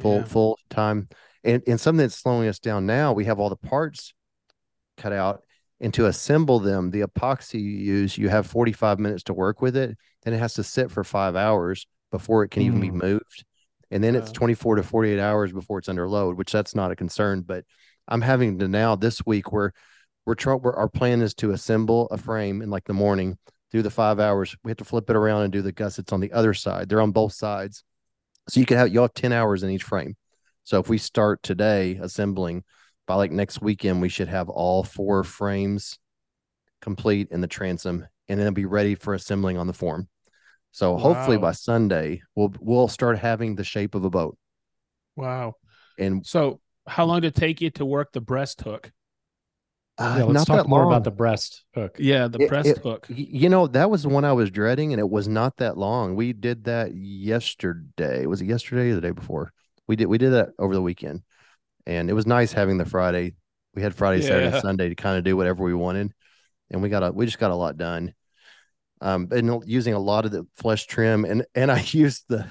full 0.00 0.18
Yeah. 0.18 0.24
full 0.24 0.58
time. 0.68 1.08
And 1.44 1.62
and 1.66 1.80
something 1.80 1.98
that's 2.04 2.14
slowing 2.16 2.46
us 2.48 2.58
down 2.58 2.84
now, 2.84 3.14
we 3.14 3.24
have 3.24 3.38
all 3.40 3.48
the 3.48 3.56
parts 3.56 4.12
cut 4.98 5.12
out 5.14 5.42
and 5.80 5.94
to 5.94 6.06
assemble 6.06 6.58
them, 6.58 6.90
the 6.90 7.02
epoxy 7.02 7.60
you 7.60 7.70
use, 7.70 8.18
you 8.18 8.28
have 8.28 8.46
45 8.46 8.98
minutes 8.98 9.22
to 9.24 9.34
work 9.34 9.62
with 9.62 9.76
it, 9.76 9.96
then 10.22 10.34
it 10.34 10.38
has 10.38 10.54
to 10.54 10.64
sit 10.64 10.90
for 10.90 11.04
5 11.04 11.36
hours 11.36 11.86
before 12.10 12.42
it 12.42 12.50
can 12.50 12.62
even 12.62 12.80
be 12.80 12.90
Mm. 12.90 13.02
moved. 13.02 13.44
And 13.90 14.02
then 14.02 14.14
it's 14.14 14.32
24 14.32 14.76
to 14.76 14.82
48 14.82 15.18
hours 15.18 15.52
before 15.52 15.78
it's 15.78 15.88
under 15.88 16.08
load, 16.08 16.36
which 16.36 16.52
that's 16.52 16.74
not 16.74 16.90
a 16.90 16.96
concern, 16.96 17.42
but 17.42 17.64
I'm 18.06 18.20
having 18.20 18.58
to 18.58 18.68
now 18.68 18.96
this 18.96 19.24
week 19.24 19.52
where 19.52 19.72
we're 20.26 20.34
trying 20.34 20.60
our 20.64 20.88
plan 20.88 21.22
is 21.22 21.32
to 21.34 21.52
assemble 21.52 22.06
a 22.10 22.18
frame 22.18 22.60
in 22.60 22.70
like 22.70 22.84
the 22.84 22.92
morning, 22.92 23.38
do 23.70 23.80
the 23.80 23.90
5 23.90 24.20
hours. 24.20 24.56
We 24.62 24.70
have 24.70 24.76
to 24.78 24.84
flip 24.84 25.08
it 25.08 25.16
around 25.16 25.42
and 25.42 25.52
do 25.52 25.62
the 25.62 25.72
gussets 25.72 26.12
on 26.12 26.20
the 26.20 26.32
other 26.32 26.54
side. 26.54 26.88
They're 26.88 27.00
on 27.00 27.12
both 27.12 27.32
sides. 27.32 27.82
So 28.48 28.60
you 28.60 28.66
could 28.66 28.78
have 28.78 28.92
you'll 28.92 29.04
have 29.04 29.14
10 29.14 29.32
hours 29.32 29.62
in 29.62 29.70
each 29.70 29.84
frame. 29.84 30.16
So 30.64 30.80
if 30.80 30.88
we 30.88 30.98
start 30.98 31.42
today 31.42 31.98
assembling, 32.00 32.64
by 33.08 33.14
like 33.16 33.32
next 33.32 33.60
weekend, 33.60 34.00
we 34.00 34.08
should 34.08 34.28
have 34.28 34.48
all 34.48 34.84
four 34.84 35.24
frames 35.24 35.98
complete 36.80 37.26
in 37.32 37.40
the 37.40 37.48
transom 37.48 38.06
and 38.28 38.38
then 38.38 38.46
it'll 38.46 38.54
be 38.54 38.66
ready 38.66 38.94
for 38.94 39.14
assembling 39.14 39.56
on 39.58 39.66
the 39.66 39.72
form. 39.72 40.06
So 40.70 40.96
hopefully 40.96 41.38
by 41.38 41.52
Sunday, 41.52 42.20
we'll 42.36 42.52
we'll 42.60 42.86
start 42.88 43.18
having 43.18 43.56
the 43.56 43.64
shape 43.64 43.94
of 43.96 44.04
a 44.04 44.10
boat. 44.10 44.36
Wow. 45.16 45.54
And 45.98 46.24
So, 46.24 46.60
how 46.86 47.06
long 47.06 47.22
did 47.22 47.28
it 47.28 47.40
take 47.40 47.60
you 47.60 47.70
to 47.70 47.84
work 47.84 48.12
the 48.12 48.20
breast 48.20 48.60
hook? 48.60 48.92
uh, 49.96 50.16
yeah, 50.18 50.24
let's 50.24 50.34
not 50.34 50.46
talk 50.46 50.64
that 50.64 50.68
more 50.68 50.82
long. 50.84 50.92
about 50.92 51.02
the 51.04 51.10
breast 51.10 51.64
hook. 51.74 51.96
Yeah, 51.98 52.28
the 52.28 52.42
It- 52.42 52.48
breast 52.48 52.68
it- 52.68 52.78
hook. 52.78 53.06
You 53.08 53.48
know, 53.48 53.66
that 53.66 53.90
was 53.90 54.04
the 54.04 54.10
one 54.10 54.24
I 54.24 54.32
was 54.32 54.50
dreading, 54.50 54.92
and 54.92 55.00
it 55.00 55.08
was 55.10 55.26
not 55.26 55.56
that 55.56 55.76
long. 55.76 56.14
We 56.14 56.32
did 56.32 56.64
that 56.64 56.94
yesterday. 56.94 58.26
Was 58.26 58.40
it 58.40 58.46
yesterday 58.46 58.90
or 58.90 58.94
the 58.94 59.00
day 59.00 59.10
before? 59.10 59.52
We 59.88 59.96
did 59.96 60.06
we 60.06 60.18
did 60.18 60.30
that 60.34 60.50
over 60.58 60.74
the 60.74 60.82
weekend. 60.82 61.22
And 61.88 62.10
it 62.10 62.12
was 62.12 62.26
nice 62.26 62.52
having 62.52 62.76
the 62.76 62.84
Friday. 62.84 63.34
We 63.74 63.82
had 63.82 63.94
Friday, 63.94 64.20
Saturday, 64.22 64.46
Yeah. 64.46 64.52
and 64.54 64.62
Sunday 64.62 64.88
to 64.90 64.94
kind 64.94 65.16
of 65.16 65.24
do 65.24 65.36
whatever 65.36 65.64
we 65.64 65.74
wanted. 65.74 66.12
And 66.70 66.82
we 66.82 66.90
got 66.90 67.02
a 67.02 67.10
we 67.10 67.24
just 67.24 67.38
got 67.38 67.50
a 67.50 67.56
lot 67.56 67.76
done. 67.78 68.14
Um 69.00 69.28
and 69.30 69.62
using 69.66 69.94
a 69.94 69.98
lot 69.98 70.24
of 70.26 70.30
the 70.32 70.46
flush 70.56 70.86
trim 70.86 71.24
and 71.24 71.46
and 71.54 71.72
I 71.72 71.80
used 71.90 72.24
the 72.28 72.46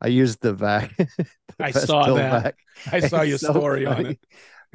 I 0.00 0.08
used 0.08 0.40
the 0.40 0.54
vac. 0.54 0.96
the 0.96 1.14
I 1.60 1.70
saw 1.72 2.14
that. 2.14 2.42
vac. 2.42 2.54
I 2.90 3.00
saw 3.00 3.20
your 3.20 3.36
so 3.38 3.52
story 3.52 3.84
on 3.84 4.06
it. 4.06 4.18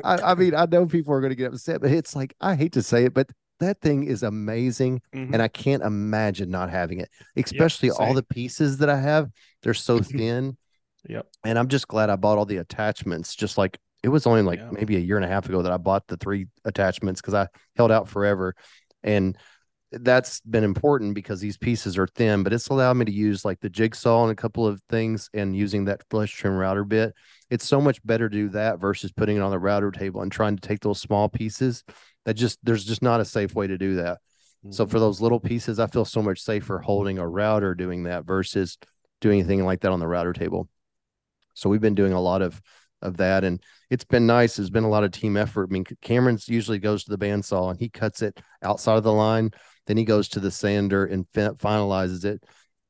I, 0.04 0.18
I 0.18 0.36
mean, 0.36 0.54
I 0.54 0.66
know 0.66 0.86
people 0.86 1.14
are 1.14 1.22
going 1.22 1.32
to 1.32 1.36
get 1.36 1.52
upset, 1.54 1.82
but 1.82 1.90
it's 1.90 2.16
like 2.16 2.36
I 2.40 2.56
hate 2.56 2.74
to 2.74 2.84
say 2.84 3.06
it, 3.06 3.14
but 3.14 3.30
that 3.60 3.80
thing 3.82 4.04
is 4.04 4.22
amazing, 4.24 5.02
Mhm. 5.16 5.32
and 5.34 5.42
I 5.42 5.48
can't 5.48 5.82
imagine 5.82 6.52
not 6.52 6.70
having 6.70 7.00
it. 7.00 7.10
Especially 7.38 7.90
all 7.90 8.14
the 8.14 8.22
pieces 8.22 8.78
that 8.80 8.90
I 8.90 9.00
have; 9.00 9.32
they're 9.64 9.74
so 9.74 10.00
thin, 10.02 10.58
Yep. 11.08 11.26
and 11.46 11.58
I'm 11.58 11.70
just 11.70 11.88
glad 11.88 12.10
I 12.10 12.18
bought 12.18 12.38
all 12.38 12.46
the 12.46 12.58
attachments. 12.58 13.34
Just 13.36 13.58
like 13.58 13.80
it 14.06 14.10
was 14.10 14.28
only 14.28 14.44
like 14.44 14.60
Yeah. 14.60 14.70
maybe 14.72 14.96
a 14.98 15.00
year 15.00 15.16
and 15.16 15.26
a 15.26 15.28
half 15.28 15.50
ago 15.50 15.64
that 15.64 15.72
I 15.72 15.78
bought 15.78 16.06
the 16.06 16.16
three 16.16 16.46
attachments 16.64 17.22
because 17.22 17.34
I 17.34 17.48
held 17.76 17.92
out 17.92 18.08
forever, 18.08 18.56
and 19.04 19.36
that's 19.92 20.42
been 20.42 20.64
important 20.64 21.16
because 21.16 21.40
these 21.40 21.58
pieces 21.58 21.98
are 21.98 22.06
thin, 22.06 22.44
but 22.44 22.54
it's 22.54 22.68
allowed 22.68 22.98
me 22.98 23.06
to 23.06 23.12
use 23.12 23.44
like 23.44 23.60
the 23.62 23.70
jigsaw 23.70 24.22
and 24.24 24.32
a 24.32 24.36
couple 24.36 24.68
of 24.68 24.80
things 24.90 25.28
and 25.34 25.56
using 25.56 25.86
that 25.86 26.04
flush 26.12 26.32
trim 26.34 26.56
router 26.56 26.84
bit. 26.84 27.16
It's 27.50 27.66
so 27.66 27.82
much 27.82 28.06
better 28.06 28.30
to 28.30 28.36
do 28.38 28.50
that 28.50 28.80
versus 28.80 29.12
putting 29.12 29.38
it 29.38 29.42
on 29.42 29.50
the 29.52 29.60
router 29.60 29.90
table 29.90 30.22
and 30.22 30.32
trying 30.32 30.56
to 30.56 30.68
take 30.68 30.82
those 30.82 31.02
small 31.02 31.28
pieces. 31.28 31.84
That 32.26 32.36
just 32.36 32.60
there's 32.62 32.86
just 32.86 33.02
not 33.02 33.22
a 33.22 33.26
safe 33.26 33.56
way 33.56 33.66
to 33.66 33.78
do 33.78 33.96
that. 33.96 34.20
So 34.70 34.86
Mhm. 34.86 34.90
for 34.92 35.00
those 35.00 35.20
little 35.20 35.40
pieces, 35.40 35.80
I 35.80 35.88
feel 35.88 36.06
so 36.06 36.22
much 36.22 36.42
safer 36.42 36.78
holding 36.78 37.18
a 37.18 37.28
router 37.28 37.74
doing 37.74 38.04
that 38.04 38.26
versus 38.26 38.78
doing 39.20 39.40
anything 39.40 39.66
like 39.66 39.82
that 39.82 39.92
on 39.92 40.00
the 40.00 40.08
router 40.08 40.34
table. 40.34 40.70
So 41.54 41.70
we've 41.70 41.82
been 41.82 41.96
doing 41.96 42.14
a 42.14 42.22
lot 42.22 42.44
of 42.44 42.62
of 43.06 43.18
that, 43.18 43.44
and 43.44 43.62
it's 43.90 44.04
been 44.04 44.26
nice. 44.26 44.56
There's 44.56 44.70
been 44.70 44.84
a 44.84 44.90
lot 44.90 45.04
of 45.04 45.12
team 45.12 45.38
effort. 45.38 45.70
I 45.70 45.74
mean, 45.74 45.86
Cameron's 46.02 46.50
usually 46.50 46.80
goes 46.80 47.04
to 47.04 47.12
the 47.12 47.18
bandsaw 47.18 47.72
and 47.72 47.80
he 47.80 47.90
cuts 47.90 48.22
it 48.22 48.40
outside 48.64 48.98
of 48.98 49.04
the 49.04 49.14
line. 49.14 49.52
Then 49.88 49.98
he 49.98 50.04
goes 50.04 50.28
to 50.30 50.40
the 50.40 50.52
sander 50.52 51.06
and 51.06 51.28
fin- 51.34 51.56
finalizes 51.56 52.26
it, 52.26 52.44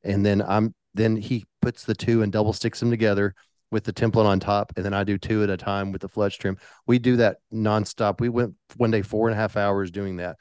and 0.04 0.25
then 0.25 0.41
I'm 0.41 0.73
then 0.93 1.17
he 1.17 1.45
puts 1.62 1.84
the 1.84 1.95
two 1.95 2.21
and 2.21 2.32
double 2.32 2.54
sticks 2.54 2.80
them 2.80 2.89
together 2.89 3.36
with 3.71 3.84
the 3.84 3.93
template 3.93 4.25
on 4.25 4.39
top, 4.39 4.71
and 4.75 4.86
then 4.86 4.93
I 4.93 5.04
do 5.04 5.17
two 5.17 5.43
at 5.43 5.49
a 5.49 5.58
time 5.58 5.91
with 5.91 6.01
the 6.01 6.08
flush 6.08 6.38
trim. 6.38 6.58
We 6.88 6.99
do 6.99 7.17
that 7.17 7.38
nonstop. 7.54 8.21
We 8.21 8.30
went 8.30 8.54
one 8.78 8.91
day 8.91 9.01
four 9.01 9.28
and 9.28 9.38
a 9.38 9.39
half 9.39 9.58
hours 9.58 9.91
doing 9.91 10.17
that. 10.17 10.38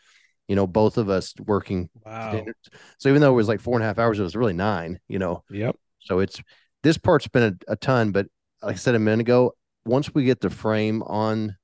You 0.46 0.56
know, 0.56 0.66
both 0.66 0.98
of 0.98 1.08
us 1.08 1.34
working 1.40 1.88
wow. 2.04 2.28
standards. 2.28 2.68
So 2.98 3.08
even 3.08 3.22
though 3.22 3.32
it 3.32 3.37
was 3.37 3.48
like 3.48 3.60
four 3.60 3.74
and 3.76 3.82
a 3.82 3.87
half 3.87 3.98
hours, 3.98 4.20
it 4.20 4.22
was 4.22 4.37
really 4.37 4.52
nine, 4.52 5.00
you 5.08 5.18
know. 5.18 5.42
Yep. 5.50 5.76
So 6.00 6.20
it's 6.20 6.40
this 6.82 6.98
part's 6.98 7.26
been 7.26 7.58
a, 7.68 7.72
a 7.72 7.76
ton, 7.76 8.12
but 8.12 8.26
like 8.62 8.74
I 8.74 8.78
said 8.78 8.94
a 8.94 8.98
minute 8.98 9.22
ago, 9.22 9.54
once 9.85 10.14
we 10.14 10.25
get 10.25 10.40
the 10.40 10.51
frame 10.51 11.03
on 11.03 11.57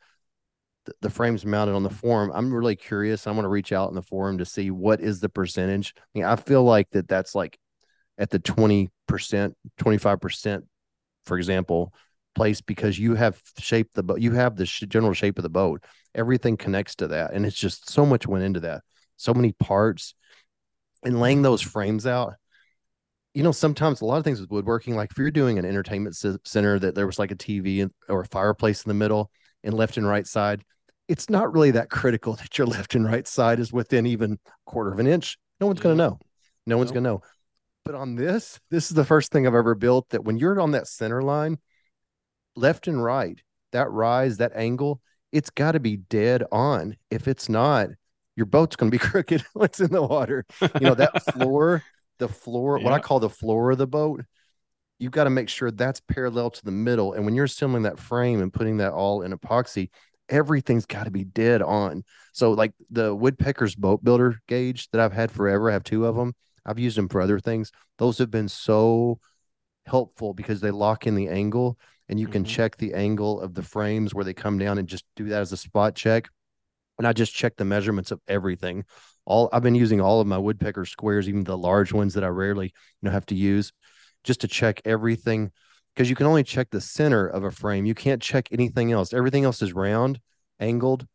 the, 1.01 1.11
frames 1.11 1.45
mounted 1.45 1.75
on 1.75 1.83
the 1.83 1.91
form, 1.91 2.31
I'm 2.35 2.53
really 2.53 2.77
curious. 2.77 3.27
i 3.27 3.31
want 3.31 3.45
to 3.45 3.49
reach 3.49 3.73
out 3.73 3.89
in 3.89 3.95
the 3.95 4.03
forum 4.03 4.39
to 4.39 4.45
see 4.45 4.71
what 4.71 5.01
is 5.01 5.21
the 5.21 5.29
percentage. 5.29 5.95
I 5.97 6.03
mean, 6.15 6.25
I 6.25 6.37
feel 6.37 6.65
like 6.65 6.91
that 6.91 7.09
that's 7.09 7.35
like 7.35 7.59
at 8.19 8.31
the 8.31 8.41
20%, 8.41 8.91
25%, 9.09 10.63
for 11.25 11.39
example, 11.39 11.95
place 12.35 12.61
because 12.61 12.99
you 12.99 13.15
have 13.15 13.41
shaped 13.59 13.95
the 13.95 14.03
boat, 14.03 14.21
you 14.21 14.33
have 14.33 14.57
the 14.57 14.67
sh- 14.67 14.85
general 14.89 15.13
shape 15.13 15.39
of 15.39 15.43
the 15.43 15.49
boat. 15.49 15.85
Everything 16.15 16.57
connects 16.57 16.97
to 16.97 17.09
that. 17.09 17.33
And 17.33 17.45
it's 17.45 17.57
just 17.57 17.91
so 17.91 18.07
much 18.07 18.27
went 18.27 18.45
into 18.45 18.61
that, 18.61 18.83
so 19.17 19.35
many 19.35 19.53
parts 19.53 20.15
and 21.05 21.21
laying 21.21 21.43
those 21.43 21.63
frames 21.63 22.07
out 22.07 22.35
you 23.35 23.43
know, 23.43 23.53
sometimes 23.53 24.01
a 24.01 24.05
lot 24.05 24.19
of 24.19 24.25
things 24.25 24.41
with 24.41 24.51
woodworking, 24.51 24.97
like 24.97 25.11
if 25.13 25.19
you're 25.19 25.31
doing 25.31 25.59
an 25.59 25.65
entertainment 25.65 26.17
center 26.45 26.79
that 26.79 26.95
there 26.95 27.07
was 27.07 27.19
like 27.19 27.31
a 27.31 27.37
TV 27.37 27.89
or 28.09 28.23
a 28.23 28.27
fireplace 28.27 28.83
in 28.85 28.89
the 28.89 28.95
middle 28.95 29.31
and 29.63 29.75
left 29.75 29.97
and 29.97 30.07
right 30.07 30.27
side, 30.27 30.65
it's 31.09 31.31
not 31.31 31.53
really 31.53 31.73
that 31.73 31.91
critical 31.91 32.35
that 32.37 32.59
your 32.59 32.67
left 32.67 32.95
and 32.95 33.05
right 33.05 33.27
side 33.27 33.61
is 33.61 33.73
within 33.73 34.07
even 34.07 34.33
a 34.33 34.37
quarter 34.67 34.93
of 34.93 34.99
an 34.99 35.07
inch. 35.07 35.39
No 35.61 35.67
one's 35.67 35.81
going 35.81 35.97
to 35.97 36.03
mm-hmm. 36.03 36.13
know. 36.13 36.21
No 36.67 36.79
one's 36.79 36.91
going 36.91 37.05
to 37.05 37.11
know. 37.11 37.23
But 37.85 37.95
on 37.95 38.15
this, 38.15 38.61
this 38.71 38.91
is 38.91 38.95
the 38.95 39.05
first 39.05 39.33
thing 39.33 39.47
I've 39.47 39.55
ever 39.55 39.75
built 39.75 40.09
that 40.11 40.25
when 40.25 40.39
you're 40.39 40.61
on 40.61 40.73
that 40.73 40.87
center 40.87 41.23
line, 41.23 41.59
left 42.55 42.87
and 42.89 43.03
right, 43.03 43.41
that 43.73 43.91
rise, 43.91 44.37
that 44.39 44.53
angle, 44.55 45.01
it's 45.33 45.51
got 45.51 45.73
to 45.73 45.81
be 45.81 45.97
dead 45.97 46.45
on. 46.53 46.97
If 47.11 47.29
it's 47.29 47.49
not, 47.49 47.89
your 48.37 48.47
boat's 48.47 48.77
going 48.77 48.91
to 48.91 48.95
be 48.97 48.99
crooked 49.05 49.45
when 49.53 49.65
it's 49.67 49.81
in 49.81 49.93
the 49.93 50.03
water. 50.03 50.45
You 50.61 50.81
know, 50.81 50.95
that 50.95 51.23
floor, 51.33 51.83
the 52.21 52.29
floor, 52.29 52.79
what 52.79 52.93
I 52.93 53.01
call 53.01 53.19
the 53.19 53.29
floor 53.29 53.73
of 53.73 53.79
the 53.79 53.87
boat, 53.89 54.25
you've 55.01 55.11
got 55.13 55.25
to 55.25 55.31
make 55.31 55.49
sure 55.49 55.71
that's 55.71 56.01
parallel 56.01 56.51
to 56.51 56.65
the 56.65 56.71
middle. 56.71 57.15
And 57.15 57.25
when 57.25 57.35
you're 57.35 57.47
assembling 57.47 57.83
that 57.85 57.99
frame 57.99 58.41
and 58.41 58.53
putting 58.53 58.77
that 58.77 58.93
all 58.93 59.23
in 59.23 59.33
epoxy, 59.33 59.91
everything's 60.29 60.87
got 60.87 61.05
to 61.05 61.11
be 61.11 61.25
dead 61.25 61.63
on. 61.63 62.05
So, 62.33 62.53
like 62.53 62.73
the 62.91 63.15
Woodpecker's 63.15 63.75
boat 63.75 64.05
builder 64.05 64.41
gauge 64.47 64.89
that 64.91 65.01
I've 65.01 65.13
had 65.13 65.33
forever, 65.33 65.71
I 65.71 65.73
have 65.73 65.85
two 65.85 66.07
of 66.07 66.15
them. 66.15 66.35
I've 66.65 66.79
used 66.79 66.97
them 66.97 67.09
for 67.09 67.21
other 67.21 67.41
things. 67.41 67.73
Those 67.99 68.19
have 68.19 68.31
been 68.31 68.49
so 68.49 69.19
helpful 69.87 70.35
because 70.35 70.61
they 70.61 70.71
lock 70.71 71.07
in 71.07 71.15
the 71.17 71.29
angle 71.29 71.79
and 72.09 72.21
you 72.21 72.29
can 72.29 72.45
Mhm. 72.45 72.49
check 72.49 72.77
the 72.77 72.95
angle 72.95 73.41
of 73.41 73.55
the 73.55 73.63
frames 73.63 74.15
where 74.15 74.25
they 74.25 74.35
come 74.35 74.59
down 74.59 74.79
and 74.79 74.89
just 74.89 75.05
do 75.17 75.29
that 75.31 75.41
as 75.41 75.53
a 75.53 75.57
spot 75.57 75.95
check. 75.95 76.29
And 76.99 77.07
I 77.07 77.13
just 77.13 77.35
check 77.35 77.57
the 77.57 77.65
measurements 77.65 78.11
of 78.11 78.21
everything. 78.29 78.85
All 79.31 79.49
I've 79.53 79.63
been 79.63 79.77
using 79.77 80.01
all 80.01 80.21
of 80.21 80.27
my 80.27 80.39
woodpecker 80.39 80.85
squares, 80.85 81.29
even 81.29 81.45
the 81.45 81.57
large 81.57 81.93
ones 81.93 82.15
that 82.15 82.25
I 82.25 82.29
rarely 82.29 82.67
you 82.67 83.07
know 83.07 83.13
have 83.13 83.27
to 83.27 83.37
use, 83.37 83.73
just 84.25 84.41
to 84.41 84.49
check 84.49 84.81
everything 84.85 85.53
because 85.95 86.11
you 86.11 86.17
can 86.17 86.27
only 86.27 86.43
check 86.43 86.69
the 86.71 86.81
center 86.81 87.29
of 87.29 87.45
a 87.45 87.51
frame. 87.53 87.87
You 87.87 87.95
can't 87.95 88.21
check 88.21 88.49
anything 88.51 88.91
else. 88.91 89.13
Everything 89.13 89.45
else 89.45 89.63
is 89.63 89.73
round, 89.73 90.19
angled. 90.59 91.07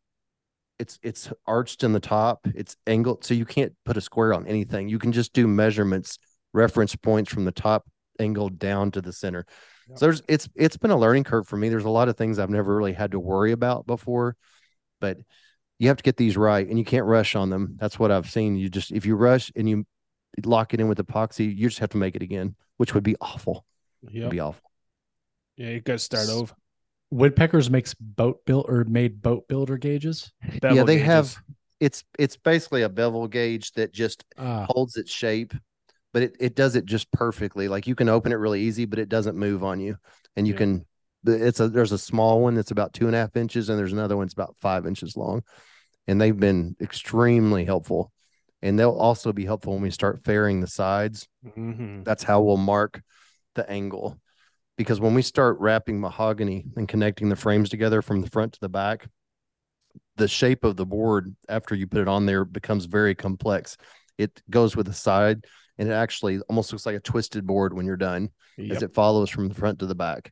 It's 0.79 0.97
it's 1.03 1.29
arched 1.45 1.83
in 1.83 1.91
the 1.91 1.99
top. 1.99 2.47
It's 2.55 2.77
angled, 2.87 3.25
so 3.25 3.33
you 3.33 3.45
can't 3.45 3.73
put 3.83 3.97
a 3.97 4.01
square 4.01 4.33
on 4.33 4.47
anything. 4.47 4.87
You 4.87 4.97
can 4.99 5.11
just 5.11 5.33
do 5.33 5.45
measurements, 5.45 6.17
reference 6.53 6.95
points 6.95 7.33
from 7.33 7.43
the 7.43 7.51
top 7.51 7.85
angle 8.17 8.47
down 8.47 8.91
to 8.91 9.01
the 9.01 9.11
center. 9.11 9.45
Yep. 9.89 9.97
So 9.97 10.05
there's 10.05 10.21
it's 10.29 10.49
it's 10.55 10.77
been 10.77 10.91
a 10.91 10.97
learning 10.97 11.25
curve 11.25 11.47
for 11.47 11.57
me. 11.57 11.67
There's 11.67 11.83
a 11.83 11.89
lot 11.89 12.07
of 12.07 12.15
things 12.15 12.39
I've 12.39 12.49
never 12.49 12.73
really 12.73 12.93
had 12.93 13.11
to 13.11 13.19
worry 13.19 13.51
about 13.51 13.85
before, 13.85 14.37
but 15.01 15.17
you 15.79 15.87
have 15.89 15.97
to 15.97 16.03
get 16.03 16.17
these 16.17 16.37
right 16.37 16.67
and 16.67 16.79
you 16.79 16.85
can't 16.85 17.05
rush 17.05 17.35
on 17.35 17.49
them. 17.49 17.75
That's 17.79 17.99
what 17.99 18.11
I've 18.11 18.29
seen. 18.29 18.55
You 18.55 18.69
just 18.69 18.91
if 18.91 19.05
you 19.05 19.15
rush 19.15 19.51
and 19.55 19.67
you 19.69 19.85
lock 20.45 20.73
it 20.73 20.79
in 20.79 20.87
with 20.87 20.97
epoxy, 20.97 21.45
you 21.55 21.67
just 21.67 21.79
have 21.79 21.89
to 21.91 21.97
make 21.97 22.15
it 22.15 22.21
again, 22.23 22.55
which 22.77 22.93
would 22.93 23.03
be 23.03 23.15
awful. 23.21 23.65
Yeah. 24.03 24.19
It'd 24.21 24.31
be 24.31 24.39
awful. 24.39 24.61
Yeah. 25.57 25.69
You 25.69 25.81
got 25.81 25.93
to 25.93 25.99
start 25.99 26.23
S- 26.23 26.29
over. 26.29 26.53
Woodpeckers 27.11 27.69
makes 27.69 27.93
boat 27.93 28.43
build 28.45 28.65
or 28.67 28.83
made 28.85 29.21
boat 29.21 29.47
builder 29.47 29.77
gauges. 29.77 30.31
yeah, 30.63 30.83
they 30.83 30.97
gauges. 30.97 31.05
have 31.05 31.37
it's 31.79 32.03
it's 32.17 32.35
basically 32.37 32.81
a 32.81 32.89
bevel 32.89 33.27
gauge 33.27 33.71
that 33.73 33.93
just 33.93 34.23
Ah, 34.37 34.65
holds 34.65 34.97
its 34.97 35.11
shape, 35.11 35.53
but 36.13 36.23
it, 36.23 36.35
it 36.39 36.55
does 36.55 36.75
it 36.75 36.85
just 36.85 37.11
perfectly. 37.11 37.67
Like 37.67 37.87
you 37.87 37.95
can 37.95 38.09
open 38.09 38.31
it 38.31 38.35
really 38.35 38.61
easy, 38.61 38.85
but 38.85 38.99
it 38.99 39.09
doesn't 39.09 39.37
move 39.37 39.63
on 39.63 39.79
you. 39.79 39.97
And 40.35 40.47
you 40.47 40.53
Yeah. 40.53 40.57
can 40.57 40.85
it's 41.25 41.59
a 41.59 41.67
there's 41.67 41.91
a 41.91 41.97
small 41.97 42.41
one 42.41 42.55
that's 42.55 42.71
about 42.71 42.93
two 42.93 43.07
and 43.07 43.15
a 43.15 43.19
half 43.19 43.35
inches, 43.35 43.69
and 43.69 43.77
there's 43.77 43.93
another 43.93 44.17
one 44.17 44.25
that's 44.25 44.33
about 44.33 44.55
five 44.57 44.85
inches 44.85 45.15
long. 45.17 45.43
And 46.07 46.21
they've 46.21 46.37
been 46.39 46.75
extremely 46.81 47.65
helpful. 47.65 48.11
And 48.61 48.79
they'll 48.79 48.91
also 48.91 49.33
be 49.33 49.45
helpful 49.45 49.73
when 49.73 49.81
we 49.81 49.91
start 49.91 50.23
fairing 50.23 50.61
the 50.61 50.67
sides. 50.67 51.27
Mhm. 51.45 52.03
That's 52.03 52.23
how 52.23 52.41
we'll 52.41 52.57
mark 52.57 53.01
the 53.53 53.69
angle. 53.69 54.19
Because 54.77 54.99
when 54.99 55.13
we 55.13 55.21
start 55.21 55.59
wrapping 55.59 55.99
mahogany 55.99 56.65
and 56.75 56.87
connecting 56.87 57.29
the 57.29 57.35
frames 57.35 57.69
together 57.69 58.01
from 58.01 58.21
the 58.21 58.29
front 58.29 58.53
to 58.53 58.59
the 58.59 58.69
back, 58.69 59.07
the 60.17 60.27
shape 60.27 60.63
of 60.63 60.75
the 60.77 60.85
board 60.85 61.35
after 61.49 61.75
you 61.75 61.87
put 61.87 62.01
it 62.01 62.07
on 62.07 62.25
there 62.25 62.45
becomes 62.45 62.85
very 62.85 63.15
complex. 63.15 63.77
It 64.17 64.41
goes 64.49 64.75
with 64.75 64.85
the 64.87 64.93
side 64.93 65.45
and 65.77 65.89
it 65.89 65.93
actually 65.93 66.39
almost 66.49 66.71
looks 66.71 66.85
like 66.85 66.95
a 66.95 66.99
twisted 67.01 67.45
board 67.45 67.73
when 67.73 67.85
you're 67.85 67.97
done 67.97 68.29
Yep. 68.57 68.77
as 68.77 68.83
it 68.83 68.93
follows 68.93 69.29
from 69.29 69.49
the 69.49 69.55
front 69.55 69.79
to 69.79 69.85
the 69.85 69.95
back. 69.95 70.31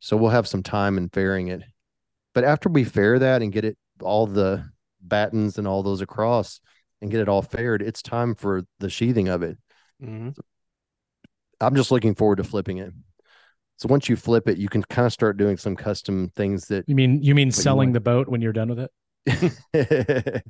So 0.00 0.16
we'll 0.16 0.30
have 0.30 0.48
some 0.48 0.62
time 0.62 0.98
in 0.98 1.08
fairing 1.10 1.48
it. 1.48 1.62
But 2.34 2.44
after 2.44 2.68
we 2.68 2.84
fair 2.84 3.18
that 3.18 3.42
and 3.42 3.52
get 3.52 3.64
it 3.64 3.76
all 4.02 4.26
the 4.26 4.68
battens 5.00 5.58
and 5.58 5.66
all 5.68 5.82
those 5.82 6.00
across 6.00 6.60
and 7.00 7.10
get 7.10 7.20
it 7.20 7.28
all 7.28 7.42
faired, 7.42 7.82
it's 7.82 8.02
time 8.02 8.34
for 8.34 8.62
the 8.78 8.90
sheathing 8.90 9.28
of 9.28 9.42
it. 9.42 9.58
Mhm. 10.02 10.36
I'm 11.60 11.74
just 11.74 11.90
looking 11.90 12.14
forward 12.14 12.36
to 12.36 12.44
flipping 12.44 12.78
it. 12.78 12.92
So 13.76 13.88
once 13.88 14.08
you 14.08 14.16
flip 14.16 14.48
it, 14.48 14.58
you 14.58 14.68
can 14.68 14.82
kind 14.82 15.06
of 15.06 15.12
start 15.12 15.36
doing 15.36 15.56
some 15.56 15.76
custom 15.76 16.30
things 16.36 16.66
that 16.66 16.88
you 16.88 16.94
mean 16.94 17.22
you 17.22 17.34
mean 17.34 17.50
selling 17.50 17.88
want- 17.88 17.94
the 17.94 18.00
boat 18.00 18.28
when 18.28 18.40
you're 18.40 18.52
done 18.52 18.68
with 18.68 18.78
it? 18.78 18.90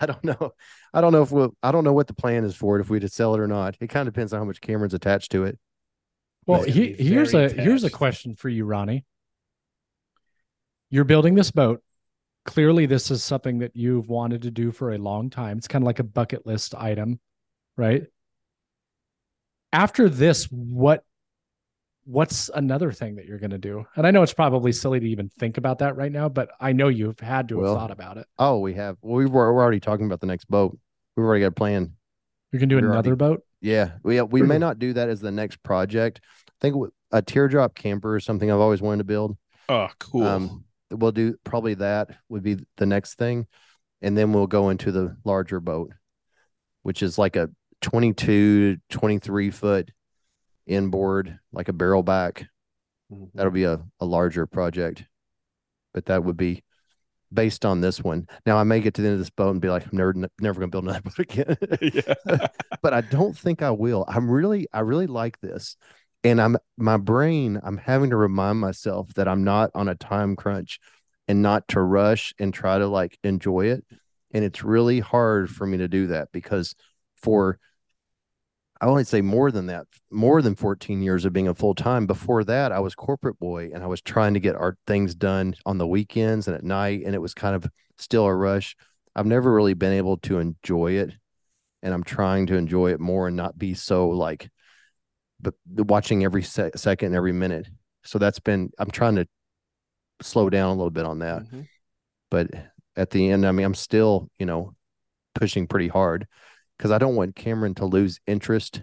I 0.00 0.06
don't 0.06 0.22
know. 0.24 0.52
I 0.94 1.00
don't 1.00 1.12
know 1.12 1.22
if 1.22 1.32
we'll, 1.32 1.54
I 1.62 1.72
don't 1.72 1.82
know 1.84 1.92
what 1.92 2.06
the 2.06 2.14
plan 2.14 2.44
is 2.44 2.54
for 2.54 2.78
it, 2.78 2.80
if 2.80 2.90
we 2.90 3.00
to 3.00 3.08
sell 3.08 3.34
it 3.34 3.40
or 3.40 3.48
not. 3.48 3.76
It 3.80 3.88
kind 3.88 4.06
of 4.06 4.14
depends 4.14 4.32
on 4.32 4.38
how 4.38 4.44
much 4.44 4.60
Cameron's 4.60 4.94
attached 4.94 5.32
to 5.32 5.44
it. 5.44 5.58
Well, 6.46 6.62
he, 6.62 6.92
here's 6.92 7.34
a 7.34 7.48
here's 7.48 7.84
a 7.84 7.90
question 7.90 8.34
for 8.34 8.48
you, 8.48 8.64
Ronnie. 8.64 9.04
You're 10.90 11.04
building 11.04 11.34
this 11.34 11.50
boat. 11.50 11.82
Clearly, 12.44 12.86
this 12.86 13.10
is 13.10 13.22
something 13.22 13.60
that 13.60 13.76
you've 13.76 14.08
wanted 14.08 14.42
to 14.42 14.50
do 14.50 14.72
for 14.72 14.92
a 14.92 14.98
long 14.98 15.30
time. 15.30 15.58
It's 15.58 15.68
kind 15.68 15.82
of 15.82 15.86
like 15.86 16.00
a 16.00 16.04
bucket 16.04 16.44
list 16.44 16.74
item, 16.74 17.20
right? 17.76 18.04
After 19.72 20.08
this, 20.08 20.46
what 20.50 21.04
what's 22.04 22.50
another 22.52 22.90
thing 22.90 23.14
that 23.14 23.26
you're 23.26 23.38
going 23.38 23.50
to 23.50 23.58
do? 23.58 23.86
And 23.94 24.04
I 24.04 24.10
know 24.10 24.24
it's 24.24 24.34
probably 24.34 24.72
silly 24.72 24.98
to 24.98 25.06
even 25.08 25.28
think 25.38 25.56
about 25.56 25.78
that 25.78 25.96
right 25.96 26.10
now, 26.10 26.28
but 26.28 26.50
I 26.58 26.72
know 26.72 26.88
you've 26.88 27.20
had 27.20 27.48
to 27.50 27.56
have 27.58 27.62
Well, 27.62 27.74
thought 27.76 27.92
about 27.92 28.16
it. 28.16 28.26
Oh, 28.40 28.58
we 28.58 28.74
have. 28.74 28.96
Well, 29.02 29.14
we 29.14 29.26
were, 29.26 29.52
we're 29.54 29.62
already 29.62 29.78
talking 29.78 30.06
about 30.06 30.20
the 30.20 30.26
next 30.26 30.46
boat. 30.50 30.76
We've 31.16 31.24
already 31.24 31.42
got 31.42 31.48
a 31.48 31.52
plan. 31.52 31.92
You're 32.50 32.58
going 32.58 32.68
to 32.70 32.74
do 32.74 32.80
we're 32.84 32.92
another 32.92 33.10
already- 33.10 33.18
boat. 33.36 33.44
Yeah, 33.62 33.92
we 34.02 34.20
we 34.20 34.42
may 34.42 34.58
not 34.58 34.78
do 34.80 34.92
that 34.92 35.08
as 35.08 35.20
the 35.20 35.30
next 35.30 35.62
project. 35.62 36.20
I 36.48 36.52
think 36.60 36.76
a 37.12 37.22
teardrop 37.22 37.74
camper 37.76 38.16
is 38.16 38.24
something 38.24 38.50
I've 38.50 38.58
always 38.58 38.82
wanted 38.82 38.98
to 38.98 39.04
build. 39.04 39.36
Oh, 39.68 39.88
cool. 40.00 40.24
Um, 40.24 40.64
we'll 40.90 41.12
do 41.12 41.36
probably 41.44 41.74
that 41.74 42.10
would 42.28 42.42
be 42.42 42.56
the 42.76 42.86
next 42.86 43.14
thing, 43.14 43.46
and 44.02 44.18
then 44.18 44.32
we'll 44.32 44.48
go 44.48 44.70
into 44.70 44.90
the 44.90 45.16
larger 45.24 45.60
boat, 45.60 45.92
which 46.82 47.02
is 47.02 47.18
like 47.18 47.36
a 47.36 47.50
22 47.82 48.78
23 48.90 49.50
foot 49.52 49.90
inboard, 50.66 51.38
like 51.52 51.68
a 51.68 51.72
barrel 51.72 52.02
back. 52.02 52.46
Mhm. 53.12 53.30
That'll 53.34 53.52
be 53.52 53.64
a, 53.64 53.80
a 54.00 54.04
larger 54.04 54.46
project, 54.46 55.04
but 55.94 56.06
that 56.06 56.24
would 56.24 56.36
be 56.36 56.64
based 57.32 57.64
on 57.64 57.80
this 57.80 58.00
one. 58.00 58.26
Now 58.46 58.58
I 58.58 58.64
may 58.64 58.80
get 58.80 58.94
to 58.94 59.02
the 59.02 59.08
end 59.08 59.14
of 59.14 59.20
this 59.20 59.30
boat 59.30 59.50
and 59.50 59.60
be 59.60 59.68
like, 59.68 59.84
I'm 59.84 59.96
never 59.96 60.14
never 60.40 60.60
gonna 60.60 60.68
build 60.70 60.84
another 60.84 61.02
boat 61.04 61.18
again. 61.18 61.56
but 62.82 62.92
I 62.92 63.00
don't 63.02 63.36
think 63.36 63.62
I 63.62 63.70
will. 63.70 64.04
I'm 64.08 64.30
really, 64.30 64.66
I 64.72 64.80
really 64.80 65.06
like 65.06 65.40
this. 65.40 65.76
And 66.24 66.40
I'm 66.40 66.56
my 66.76 66.96
brain, 66.98 67.60
I'm 67.62 67.78
having 67.78 68.10
to 68.10 68.16
remind 68.16 68.60
myself 68.60 69.12
that 69.14 69.26
I'm 69.26 69.44
not 69.44 69.70
on 69.74 69.88
a 69.88 69.94
time 69.94 70.36
crunch 70.36 70.78
and 71.26 71.42
not 71.42 71.66
to 71.68 71.80
rush 71.80 72.32
and 72.38 72.54
try 72.54 72.78
to 72.78 72.86
like 72.86 73.18
enjoy 73.24 73.66
it. 73.66 73.84
And 74.32 74.44
it's 74.44 74.62
really 74.62 75.00
hard 75.00 75.50
for 75.50 75.66
me 75.66 75.78
to 75.78 75.88
do 75.88 76.08
that 76.08 76.28
because 76.32 76.74
for 77.16 77.58
I 78.82 78.86
only 78.86 79.04
say 79.04 79.20
more 79.20 79.52
than 79.52 79.66
that, 79.66 79.86
more 80.10 80.42
than 80.42 80.56
14 80.56 81.02
years 81.02 81.24
of 81.24 81.32
being 81.32 81.46
a 81.46 81.54
full 81.54 81.72
time. 81.72 82.04
Before 82.04 82.42
that, 82.42 82.72
I 82.72 82.80
was 82.80 82.96
corporate 82.96 83.38
boy 83.38 83.70
and 83.72 83.80
I 83.80 83.86
was 83.86 84.02
trying 84.02 84.34
to 84.34 84.40
get 84.40 84.56
our 84.56 84.76
things 84.88 85.14
done 85.14 85.54
on 85.64 85.78
the 85.78 85.86
weekends 85.86 86.48
and 86.48 86.56
at 86.56 86.64
night. 86.64 87.02
And 87.06 87.14
it 87.14 87.20
was 87.20 87.32
kind 87.32 87.54
of 87.54 87.70
still 87.98 88.26
a 88.26 88.34
rush. 88.34 88.74
I've 89.14 89.24
never 89.26 89.54
really 89.54 89.74
been 89.74 89.92
able 89.92 90.16
to 90.18 90.40
enjoy 90.40 90.94
it 90.94 91.12
and 91.80 91.94
I'm 91.94 92.02
trying 92.02 92.46
to 92.46 92.56
enjoy 92.56 92.90
it 92.92 92.98
more 92.98 93.28
and 93.28 93.36
not 93.36 93.56
be 93.56 93.74
so 93.74 94.08
like, 94.08 94.50
but 95.40 95.54
watching 95.68 96.24
every 96.24 96.42
se- 96.42 96.72
second, 96.74 97.14
every 97.14 97.32
minute. 97.32 97.68
So 98.02 98.18
that's 98.18 98.40
been, 98.40 98.72
I'm 98.80 98.90
trying 98.90 99.14
to 99.14 99.28
slow 100.22 100.50
down 100.50 100.70
a 100.70 100.74
little 100.74 100.90
bit 100.90 101.06
on 101.06 101.20
that. 101.20 101.42
Mhm. 101.42 101.68
But 102.32 102.50
at 102.96 103.10
the 103.10 103.30
end, 103.30 103.46
I 103.46 103.52
mean, 103.52 103.64
I'm 103.64 103.74
still, 103.74 104.28
you 104.40 104.46
know, 104.46 104.74
pushing 105.36 105.68
pretty 105.68 105.88
hard 105.88 106.26
because 106.82 106.90
I 106.90 106.98
don't 106.98 107.14
want 107.14 107.36
Cameron 107.36 107.76
to 107.76 107.86
lose 107.86 108.18
interest 108.26 108.82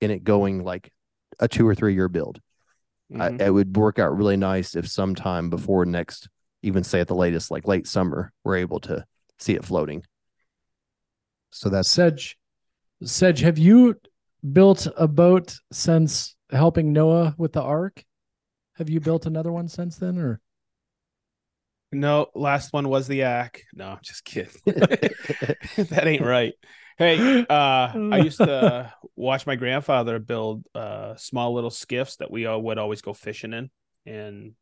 in 0.00 0.10
it 0.10 0.24
going 0.24 0.64
like 0.64 0.90
a 1.38 1.46
two 1.46 1.68
or 1.68 1.72
three 1.72 1.94
year 1.94 2.08
build. 2.08 2.40
Mhm. 3.12 3.40
I, 3.40 3.44
it 3.44 3.50
would 3.50 3.76
work 3.76 4.00
out 4.00 4.16
really 4.16 4.36
nice 4.36 4.74
if 4.74 4.88
sometime 4.88 5.50
before 5.50 5.86
next, 5.86 6.28
even 6.64 6.82
say 6.82 6.98
at 6.98 7.06
the 7.06 7.14
latest, 7.14 7.52
like 7.52 7.68
late 7.68 7.86
summer, 7.86 8.32
we're 8.42 8.56
able 8.56 8.80
to 8.80 9.04
see 9.38 9.54
it 9.54 9.64
floating. 9.64 10.02
So 11.50 11.68
that's 11.68 11.88
Sedge, 11.88 12.36
Sedge, 13.04 13.38
have 13.38 13.58
you 13.58 13.94
built 14.52 14.88
a 14.96 15.06
boat 15.06 15.54
since 15.70 16.34
helping 16.50 16.92
Noah 16.92 17.36
with 17.38 17.52
the 17.52 17.62
ark? 17.62 18.02
Have 18.78 18.90
you 18.90 18.98
built 18.98 19.26
another 19.26 19.52
one 19.52 19.68
since 19.68 19.96
then, 19.96 20.18
or 20.18 20.40
No, 21.90 22.26
last 22.34 22.72
one 22.72 22.88
was 22.88 23.08
the 23.08 23.22
Ack. 23.22 23.62
No, 23.74 23.88
I'm 23.88 23.98
just 24.02 24.24
kidding. 24.24 24.52
that 24.66 26.02
ain't 26.04 26.24
right. 26.24 26.52
Hey, 26.98 27.46
uh, 27.48 27.92
I 28.12 28.18
used 28.18 28.38
to 28.38 28.92
watch 29.16 29.46
my 29.46 29.56
grandfather 29.56 30.18
build 30.18 30.64
uh, 30.74 31.14
small 31.16 31.54
little 31.54 31.70
skiffs 31.70 32.16
that 32.16 32.30
we 32.30 32.46
all 32.46 32.60
would 32.62 32.78
always 32.78 33.02
go 33.02 33.14
fishing 33.14 33.52
in, 33.52 33.70
and 34.04 34.52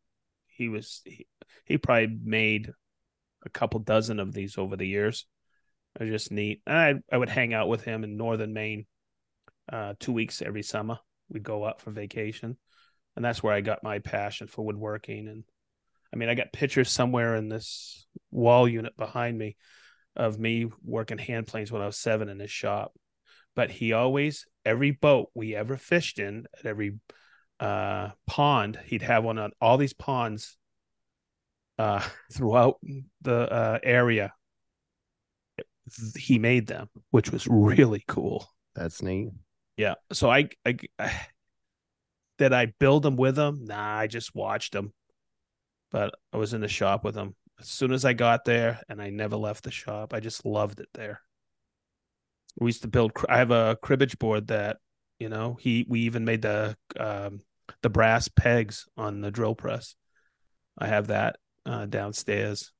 he 0.46 0.68
was 0.68 1.00
he, 1.04 1.26
he 1.64 1.78
probably 1.78 2.16
made 2.22 2.72
a 3.44 3.48
couple 3.48 3.80
dozen 3.80 4.20
of 4.20 4.32
these 4.32 4.58
over 4.58 4.76
the 4.76 4.86
years. 4.86 5.26
They're 5.98 6.10
just 6.10 6.30
neat. 6.30 6.60
I 6.66 6.96
I 7.10 7.16
would 7.16 7.30
hang 7.30 7.54
out 7.54 7.68
with 7.68 7.82
him 7.82 8.04
in 8.04 8.18
northern 8.18 8.52
Maine, 8.52 8.86
uh, 9.72 9.94
two 9.98 10.12
weeks 10.12 10.42
every 10.42 10.62
summer. 10.62 10.98
We'd 11.30 11.42
go 11.42 11.64
up 11.64 11.80
for 11.80 11.90
vacation, 11.90 12.58
and 13.16 13.24
that's 13.24 13.42
where 13.42 13.54
I 13.54 13.62
got 13.62 13.82
my 13.82 13.98
passion 13.98 14.46
for 14.46 14.64
woodworking. 14.64 15.26
And 15.26 15.44
I 16.12 16.16
mean, 16.16 16.28
I 16.28 16.34
got 16.34 16.52
pictures 16.52 16.90
somewhere 16.90 17.34
in 17.36 17.48
this 17.48 18.07
wall 18.30 18.68
unit 18.68 18.96
behind 18.96 19.36
me 19.36 19.57
of 20.14 20.38
me 20.38 20.66
working 20.82 21.18
hand 21.18 21.46
planes 21.46 21.70
when 21.70 21.82
I 21.82 21.86
was 21.86 21.98
seven 21.98 22.28
in 22.28 22.38
his 22.38 22.50
shop. 22.50 22.92
But 23.54 23.70
he 23.70 23.92
always, 23.92 24.46
every 24.64 24.90
boat 24.90 25.30
we 25.34 25.54
ever 25.54 25.76
fished 25.76 26.18
in, 26.18 26.46
at 26.59 26.66
every 26.66 26.98
uh, 27.61 28.11
pond, 28.26 28.78
he'd 28.84 29.02
have 29.02 29.24
one 29.24 29.38
on 29.38 29.52
all 29.61 29.78
these 29.78 29.94
ponds 29.94 30.57
uh, 31.78 32.02
throughout 32.32 32.78
the 33.22 33.52
uh, 33.52 33.78
area. 33.82 34.32
He 36.16 36.38
made 36.38 36.66
them, 36.66 36.88
which 37.11 37.30
was 37.30 37.46
really 37.46 38.04
cool. 38.09 38.46
That's 38.74 39.02
neat. 39.02 39.30
Yeah. 39.76 39.94
So 40.12 40.30
I, 40.30 40.48
I, 40.64 40.76
I 40.98 41.12
did 42.38 42.52
I 42.52 42.72
build 42.78 43.02
them 43.02 43.16
with 43.16 43.38
him? 43.38 43.64
Nah, 43.64 43.98
I 43.98 44.07
just 44.07 44.34
watched 44.34 44.72
them. 44.72 44.92
But 45.91 46.14
I 46.32 46.37
was 46.37 46.53
in 46.53 46.61
the 46.61 46.68
shop 46.68 47.05
with 47.05 47.14
him 47.14 47.34
as 47.61 47.68
soon 47.68 47.93
as 47.93 48.05
I 48.05 48.12
got 48.12 48.45
there, 48.45 48.80
and 48.89 49.01
I 49.01 49.11
never 49.11 49.37
left 49.37 49.64
the 49.64 49.70
shop. 49.70 50.12
I 50.12 50.20
just 50.20 50.45
loved 50.45 50.80
it 50.80 50.89
there. 50.95 51.20
We 52.59 52.68
used 52.68 52.82
to 52.82 52.89
build. 52.89 53.12
I 53.28 53.39
have 53.39 53.51
a 53.51 53.76
cribbage 53.80 54.18
board 54.18 54.49
that 54.49 54.78
you 55.18 55.28
know 55.28 55.57
he. 55.61 55.87
We 55.89 56.01
even 56.01 56.24
made 56.24 56.43
the 56.43 56.76
um, 56.99 57.41
the 57.82 57.91
brass 57.91 58.28
pegs 58.28 58.87
on 58.97 59.20
the 59.20 59.30
drill 59.30 59.55
press. 59.55 59.95
I 60.78 60.87
have 60.89 61.09
that 61.09 61.37
uh, 61.64 61.87
downstairs. 61.87 62.72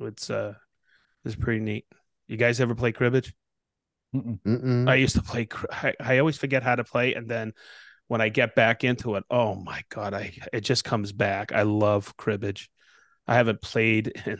It's 0.00 0.30
uh, 0.30 0.54
it's 1.24 1.36
pretty 1.36 1.60
neat. 1.60 1.86
You 2.26 2.36
guys 2.36 2.60
ever 2.60 2.74
play 2.74 2.92
cribbage? 2.92 3.34
Mm-mm. 4.14 4.40
Mm-mm. 4.46 4.88
I 4.88 4.96
used 4.96 5.16
to 5.16 5.22
play. 5.22 5.48
I, 5.70 5.94
I 6.00 6.18
always 6.18 6.36
forget 6.36 6.62
how 6.62 6.74
to 6.74 6.84
play, 6.84 7.14
and 7.14 7.28
then 7.28 7.52
when 8.12 8.20
I 8.20 8.28
get 8.28 8.54
back 8.54 8.84
into 8.84 9.14
it, 9.14 9.24
oh 9.30 9.54
my 9.54 9.82
god, 9.88 10.12
I 10.12 10.34
it 10.52 10.60
just 10.60 10.84
comes 10.84 11.12
back. 11.12 11.50
I 11.50 11.62
love 11.62 12.14
cribbage. 12.18 12.68
I 13.26 13.36
haven't 13.36 13.62
played 13.62 14.08
in 14.26 14.38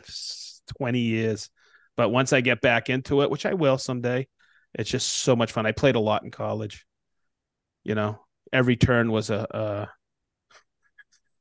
twenty 0.77 0.99
years, 0.99 1.49
but 1.97 2.09
once 2.09 2.33
I 2.33 2.41
get 2.41 2.61
back 2.61 2.91
into 2.91 3.23
it, 3.23 3.31
which 3.31 3.47
I 3.47 3.55
will 3.55 3.79
someday, 3.79 4.27
it's 4.75 4.91
just 4.91 5.07
so 5.11 5.35
much 5.35 5.51
fun. 5.51 5.65
I 5.65 5.71
played 5.71 5.95
a 5.95 5.99
lot 5.99 6.23
in 6.23 6.29
college. 6.29 6.85
You 7.83 7.95
know, 7.95 8.19
every 8.51 8.75
turn 8.75 9.11
was 9.11 9.31
a 9.31 9.89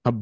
a, 0.06 0.10
a, 0.10 0.14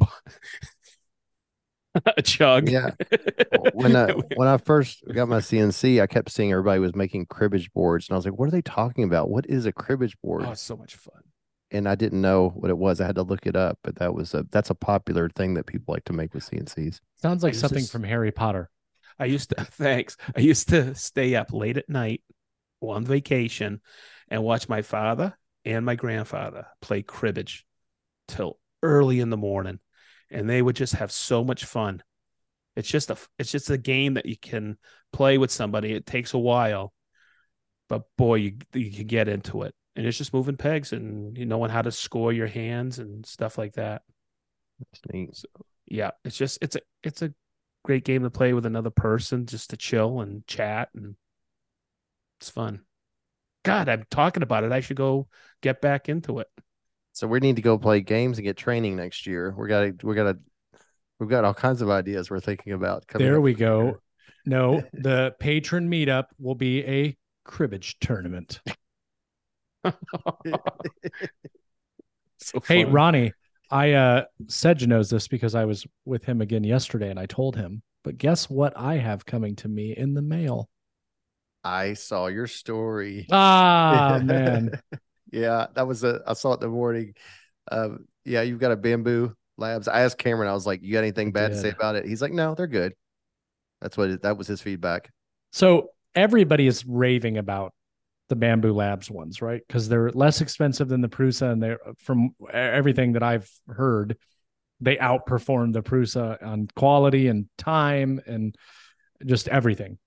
a 2.17 2.23
chug. 2.23 2.69
Yeah. 2.69 2.91
when 3.73 3.95
I 3.95 4.11
when 4.35 4.49
I 4.49 4.57
first 4.57 5.05
got 5.15 5.29
my 5.29 5.39
CNC, 5.39 6.03
I 6.03 6.09
kept 6.09 6.33
seeing 6.33 6.51
everybody 6.51 6.81
was 6.81 6.97
making 6.97 7.27
cribbage 7.27 7.73
boards, 7.73 8.09
and 8.09 8.15
I 8.15 8.19
was 8.19 8.25
like, 8.25 8.37
"What 8.37 8.49
are 8.49 8.51
they 8.51 8.63
talking 8.63 9.05
about? 9.05 9.31
What 9.31 9.47
is 9.49 9.65
a 9.65 9.73
cribbage 9.73 10.21
board?" 10.21 10.43
oh, 10.45 10.51
it's 10.51 10.61
so 10.61 10.77
much 10.77 10.97
fun. 10.97 11.23
And 11.71 11.89
I 11.89 11.95
didn't 11.95 12.21
know 12.21 12.51
what 12.51 12.71
it 12.71 12.79
was. 12.79 13.01
I 13.01 13.07
had 13.07 13.15
to 13.17 13.23
look 13.23 13.47
it 13.47 13.57
up, 13.57 13.79
but 13.83 13.97
that 13.97 14.15
was 14.15 14.35
a 14.35 14.45
that's 14.51 14.71
a 14.71 14.75
popular 14.75 15.29
thing 15.29 15.55
that 15.55 15.67
people 15.67 15.95
like 15.95 16.05
to 16.05 16.13
make 16.13 16.35
with 16.35 16.49
CNCs. 16.49 17.01
Sounds 17.17 17.43
like 17.43 17.55
something 17.55 17.81
is- 17.81 17.91
from 17.91 18.05
Harry 18.05 18.33
Potter. 18.33 18.71
I 19.19 19.27
used 19.27 19.51
to 19.51 19.65
thanks. 19.65 20.17
I 20.35 20.41
used 20.41 20.69
to 20.71 20.95
stay 20.95 21.35
up 21.35 21.53
late 21.53 21.77
at 21.77 21.89
night 21.89 22.23
on 22.81 23.05
vacation 23.05 23.81
and 24.29 24.43
watch 24.43 24.69
my 24.69 24.83
father 24.83 25.37
and 25.65 25.85
my 25.85 25.95
grandfather 25.95 26.67
play 26.81 27.03
cribbage 27.03 27.67
till 28.29 28.59
early 28.83 29.21
in 29.21 29.31
the 29.31 29.37
morning. 29.37 29.79
And 30.31 30.49
they 30.49 30.63
would 30.63 30.77
just 30.77 30.95
have 30.95 31.13
so 31.13 31.45
much 31.45 31.65
fun. 31.65 32.03
It's 32.77 32.89
just 32.89 33.11
a 33.11 33.17
it's 33.39 33.51
just 33.51 33.69
a 33.71 33.77
game 33.79 34.15
that 34.15 34.27
you 34.27 34.37
can 34.37 34.79
play 35.13 35.39
with 35.39 35.51
somebody. 35.51 35.93
It 35.93 36.07
takes 36.07 36.35
a 36.35 36.39
while. 36.39 36.93
But 37.89 38.03
boy, 38.17 38.37
you 38.37 38.53
you 38.73 38.91
can 38.91 39.07
get 39.07 39.29
into 39.29 39.63
it. 39.63 39.75
And 40.01 40.09
it's 40.09 40.17
just 40.17 40.33
moving 40.33 40.57
pegs 40.57 40.95
and 40.95 41.37
you 41.37 41.45
knowing 41.45 41.71
how 41.71 41.83
to 41.83 41.93
score 41.93 42.33
your 42.33 42.47
hands 42.47 42.99
and 43.01 43.27
stuff 43.27 43.59
like 43.59 43.75
that 43.75 44.01
That's 44.79 45.03
neat. 45.13 45.45
yeah 45.87 46.13
it's 46.25 46.39
just 46.39 46.59
it's 46.63 46.77
a 46.77 46.81
it's 47.03 47.21
a 47.21 47.35
great 47.85 48.05
game 48.05 48.23
to 48.23 48.31
play 48.31 48.55
with 48.55 48.65
another 48.65 48.89
person 48.91 49.45
just 49.45 49.71
to 49.71 49.77
chill 49.77 50.21
and 50.23 50.47
chat 50.47 50.89
and 50.95 51.17
it's 52.41 52.49
fun 52.49 52.81
god 53.63 53.91
i'm 53.91 54.05
talking 54.11 54.43
about 54.43 54.65
it 54.65 54.73
i 54.73 54.81
should 54.81 54.97
go 54.97 55.29
get 55.61 55.83
back 55.83 56.09
into 56.09 56.39
it 56.39 56.49
So 57.13 57.27
we 57.27 57.41
need 57.41 57.57
to 57.57 57.63
go 57.63 57.77
play 57.79 58.01
games 58.01 58.39
and 58.39 58.45
get 58.45 58.57
training 58.57 58.97
next 58.97 59.27
year. 59.27 59.55
We 59.57 59.69
got 59.69 59.81
to 59.99 60.07
we 60.07 60.15
got 60.15 60.33
to 60.33 60.39
we've 61.19 61.29
got 61.29 61.45
all 61.45 61.55
kinds 61.55 61.83
of 61.83 61.91
ideas 61.91 62.31
we're 62.31 62.41
thinking 62.41 62.73
about. 62.73 63.07
coming 63.07 63.27
There 63.27 63.41
we 63.41 63.53
for 63.53 63.59
the 63.59 63.71
year. 63.77 63.95
go. 63.95 64.01
No, 64.47 64.83
the 64.93 65.35
patron 65.39 65.91
meetup 65.91 66.27
will 66.39 66.55
be 66.55 66.85
a 66.87 67.17
cribbage 67.45 67.99
tournament. 68.01 68.61
so 72.39 72.61
Hey. 72.67 72.85
Ronnie, 72.85 73.33
I 73.71 73.93
uh 73.93 74.25
Sedge 74.49 74.87
knows 74.87 75.11
this 75.11 75.29
because 75.29 75.55
I 75.55 75.65
was 75.65 75.87
with 76.05 76.25
him 76.25 76.41
again 76.41 76.65
yesterday 76.65 77.11
and 77.11 77.19
I 77.19 77.27
told 77.27 77.57
him. 77.57 77.83
But 78.03 78.19
guess 78.19 78.49
what 78.49 78.73
I 78.77 78.97
have 78.97 79.27
coming 79.27 79.57
to 79.57 79.69
me 79.69 79.97
in 79.97 80.15
the 80.15 80.23
mail? 80.23 80.69
I 81.63 81.95
saw 81.95 82.29
your 82.29 82.47
story. 82.47 83.27
Ah 83.31 84.21
man. 84.25 84.81
yeah, 85.31 85.67
that 85.75 85.87
was 85.87 86.05
a 86.05 86.21
I 86.27 86.33
saw 86.33 86.55
it 86.55 86.61
the 86.61 86.69
morning. 86.69 87.15
Um, 87.71 88.07
yeah, 88.25 88.43
you've 88.43 88.61
got 88.61 88.73
a 88.73 88.77
Bambu 88.77 89.35
Labs. 89.57 89.87
I 89.89 90.01
asked 90.01 90.19
Cameron, 90.19 90.49
I 90.49 90.55
was 90.55 90.67
like, 90.67 90.83
"You 90.83 90.93
got 90.95 91.01
anything 91.01 91.33
bad 91.33 91.53
to 91.53 91.59
say 91.59 91.71
about 91.71 91.97
it?" 91.97 92.07
He's 92.07 92.23
like, 92.23 92.33
"No, 92.33 92.55
they're 92.55 92.67
good." 92.67 92.95
That's 93.81 93.97
what 93.97 94.11
it, 94.11 94.23
that 94.23 94.37
was 94.37 94.47
his 94.47 94.61
feedback. 94.61 95.11
So 95.53 95.91
everybody 96.15 96.67
is 96.67 96.85
raving 96.87 97.39
about 97.39 97.73
the 98.31 98.37
Bambu 98.37 98.75
Labs 98.75 99.11
ones, 99.11 99.43
right? 99.43 99.61
Because 99.67 99.89
they're 99.89 100.11
less 100.11 100.41
expensive 100.41 100.89
than 100.89 101.01
the 101.03 101.09
Prusa, 101.09 101.51
and 101.53 101.63
they're 101.63 101.81
from 101.99 102.31
everything 102.51 103.13
that 103.13 103.23
I've 103.23 103.51
heard, 103.69 104.17
they 104.81 104.97
outperform 104.97 105.73
the 105.73 105.83
Prusa 105.83 106.43
on 106.43 106.69
quality 106.75 107.27
and 107.27 107.49
time 107.59 108.21
and 108.27 108.55
just 109.27 109.49
everything. 109.49 109.99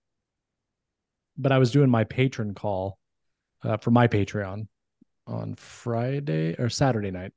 But 1.38 1.52
I 1.52 1.60
was 1.60 1.72
doing 1.72 1.90
my 1.90 2.06
patron 2.06 2.56
call 2.56 2.98
uh, 3.62 3.78
for 3.78 3.92
my 3.92 4.08
Patreon 4.08 4.68
on 5.28 5.56
Friday 5.56 6.56
or 6.58 6.70
Saturday 6.70 7.12
night, 7.12 7.34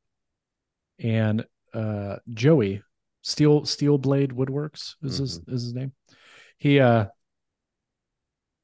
and 1.01 1.45
uh, 1.74 2.16
Joey 2.32 2.82
Steel 3.22 3.64
Steel 3.64 3.99
Blade 3.99 4.30
Woodworks 4.30 4.95
is 5.03 5.18
his 5.18 5.41
is 5.49 5.62
his 5.64 5.74
name. 5.74 5.93
He 6.59 6.78
uh 6.78 7.07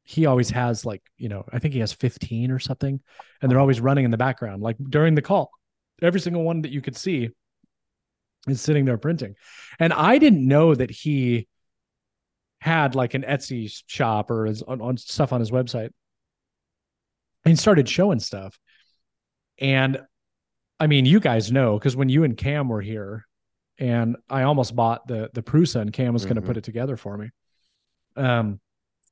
he 0.04 0.26
always 0.26 0.50
has 0.50 0.84
like 0.84 1.02
you 1.16 1.28
know 1.28 1.44
i 1.52 1.58
think 1.58 1.74
he 1.74 1.80
has 1.80 1.92
15 1.92 2.50
or 2.50 2.58
something 2.58 3.00
and 3.40 3.50
they're 3.50 3.60
always 3.60 3.80
running 3.80 4.04
in 4.04 4.10
the 4.10 4.16
background 4.16 4.62
like 4.62 4.76
during 4.90 5.14
the 5.14 5.22
call. 5.22 5.50
Every 6.00 6.20
single 6.20 6.42
one 6.42 6.62
that 6.62 6.72
you 6.72 6.80
could 6.80 6.96
see 6.96 7.30
is 8.48 8.60
sitting 8.60 8.84
there 8.84 8.98
printing. 8.98 9.36
And 9.78 9.92
i 9.92 10.18
didn't 10.18 10.46
know 10.46 10.74
that 10.74 10.90
he 10.90 11.48
had 12.60 12.94
like 12.94 13.14
an 13.14 13.22
etsy 13.22 13.72
shop 13.86 14.30
or 14.30 14.46
is 14.46 14.62
on, 14.62 14.80
on 14.80 14.96
stuff 14.96 15.32
on 15.32 15.40
his 15.40 15.50
website. 15.50 15.90
And 17.44 17.58
started 17.58 17.88
showing 17.88 18.20
stuff. 18.20 18.58
And 19.58 20.00
i 20.80 20.88
mean 20.88 21.06
you 21.06 21.20
guys 21.20 21.52
know 21.52 21.78
because 21.78 21.94
when 21.94 22.08
you 22.08 22.24
and 22.24 22.36
cam 22.36 22.68
were 22.68 22.80
here 22.80 23.24
and 23.78 24.16
i 24.28 24.42
almost 24.42 24.74
bought 24.74 25.06
the 25.06 25.30
the 25.32 25.42
prusa 25.42 25.76
and 25.76 25.92
cam 25.92 26.12
was 26.12 26.24
going 26.24 26.36
to 26.36 26.42
put 26.42 26.56
it 26.56 26.64
together 26.64 26.96
for 26.96 27.16
me. 27.16 27.30
Um 28.16 28.60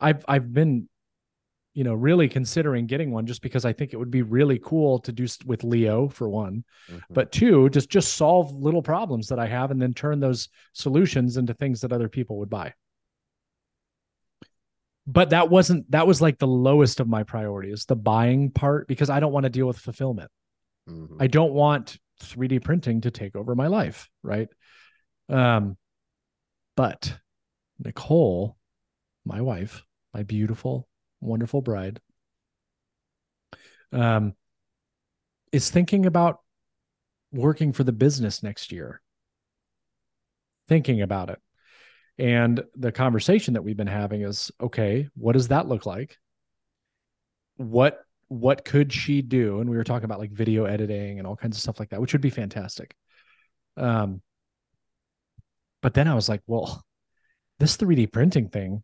I've 0.00 0.24
I've 0.28 0.52
been, 0.52 0.88
you 1.74 1.84
know, 1.84 1.94
really 1.94 2.28
considering 2.28 2.86
getting 2.86 3.10
one 3.10 3.26
just 3.26 3.42
because 3.42 3.64
I 3.64 3.72
think 3.72 3.92
it 3.92 3.96
would 3.96 4.10
be 4.10 4.22
really 4.22 4.58
cool 4.58 4.98
to 5.00 5.12
do 5.12 5.26
with 5.46 5.62
Leo 5.62 6.08
for 6.08 6.28
one, 6.28 6.64
Mhm. 6.88 7.02
but 7.10 7.32
two, 7.32 7.68
just 7.70 7.88
just 7.90 8.14
solve 8.14 8.52
little 8.52 8.82
problems 8.82 9.28
that 9.28 9.38
I 9.38 9.46
have 9.46 9.70
and 9.70 9.80
then 9.80 9.94
turn 9.94 10.20
those 10.20 10.48
solutions 10.72 11.36
into 11.36 11.54
things 11.54 11.80
that 11.82 11.92
other 11.92 12.08
people 12.08 12.38
would 12.38 12.50
buy. 12.50 12.74
But 15.06 15.30
that 15.30 15.50
wasn't 15.50 15.90
that 15.90 16.06
was 16.06 16.20
like 16.20 16.38
the 16.38 16.46
lowest 16.46 17.00
of 17.00 17.08
my 17.08 17.24
priorities, 17.24 17.84
the 17.84 17.96
buying 17.96 18.50
part, 18.50 18.86
because 18.86 19.10
I 19.10 19.20
don't 19.20 19.32
want 19.32 19.44
to 19.44 19.50
deal 19.50 19.66
with 19.66 19.78
fulfillment. 19.78 20.30
Mhm. 20.88 21.16
I 21.18 21.26
don't 21.26 21.52
want 21.52 21.98
3D 22.20 22.58
printing 22.58 23.00
to 23.02 23.10
take 23.10 23.34
over 23.34 23.54
my 23.54 23.66
life, 23.66 24.08
right? 24.22 24.48
Um, 25.28 25.76
but 26.76 27.18
Nicole, 27.78 28.56
my 29.24 29.40
wife, 29.40 29.84
my 30.14 30.22
beautiful, 30.22 30.88
wonderful 31.20 31.62
bride, 31.62 32.00
um, 33.92 34.34
is 35.52 35.70
thinking 35.70 36.06
about 36.06 36.40
working 37.32 37.72
for 37.72 37.84
the 37.84 37.92
business 37.92 38.42
next 38.42 38.72
year. 38.72 39.00
Thinking 40.68 41.02
about 41.02 41.30
it. 41.30 41.40
And 42.18 42.62
the 42.76 42.92
conversation 42.92 43.54
that 43.54 43.62
we've 43.62 43.76
been 43.76 43.86
having 43.86 44.22
is 44.22 44.50
okay, 44.60 45.08
what 45.16 45.32
does 45.32 45.48
that 45.48 45.68
look 45.68 45.86
like? 45.86 46.18
What 47.56 48.00
what 48.28 48.64
could 48.64 48.92
she 48.92 49.22
do? 49.22 49.60
And 49.60 49.68
we 49.68 49.76
were 49.76 49.84
talking 49.84 50.04
about 50.04 50.20
like 50.20 50.30
video 50.30 50.64
editing 50.64 51.18
and 51.18 51.26
all 51.26 51.34
kinds 51.34 51.56
of 51.56 51.62
stuff 51.62 51.80
like 51.80 51.90
that, 51.90 52.00
which 52.00 52.12
would 52.12 52.20
be 52.22 52.30
fantastic. 52.30 52.94
Um, 53.76 54.22
but 55.82 55.94
then 55.94 56.06
I 56.06 56.14
was 56.14 56.28
like, 56.28 56.42
well, 56.46 56.84
this 57.58 57.76
3D 57.76 58.12
printing 58.12 58.48
thing 58.48 58.82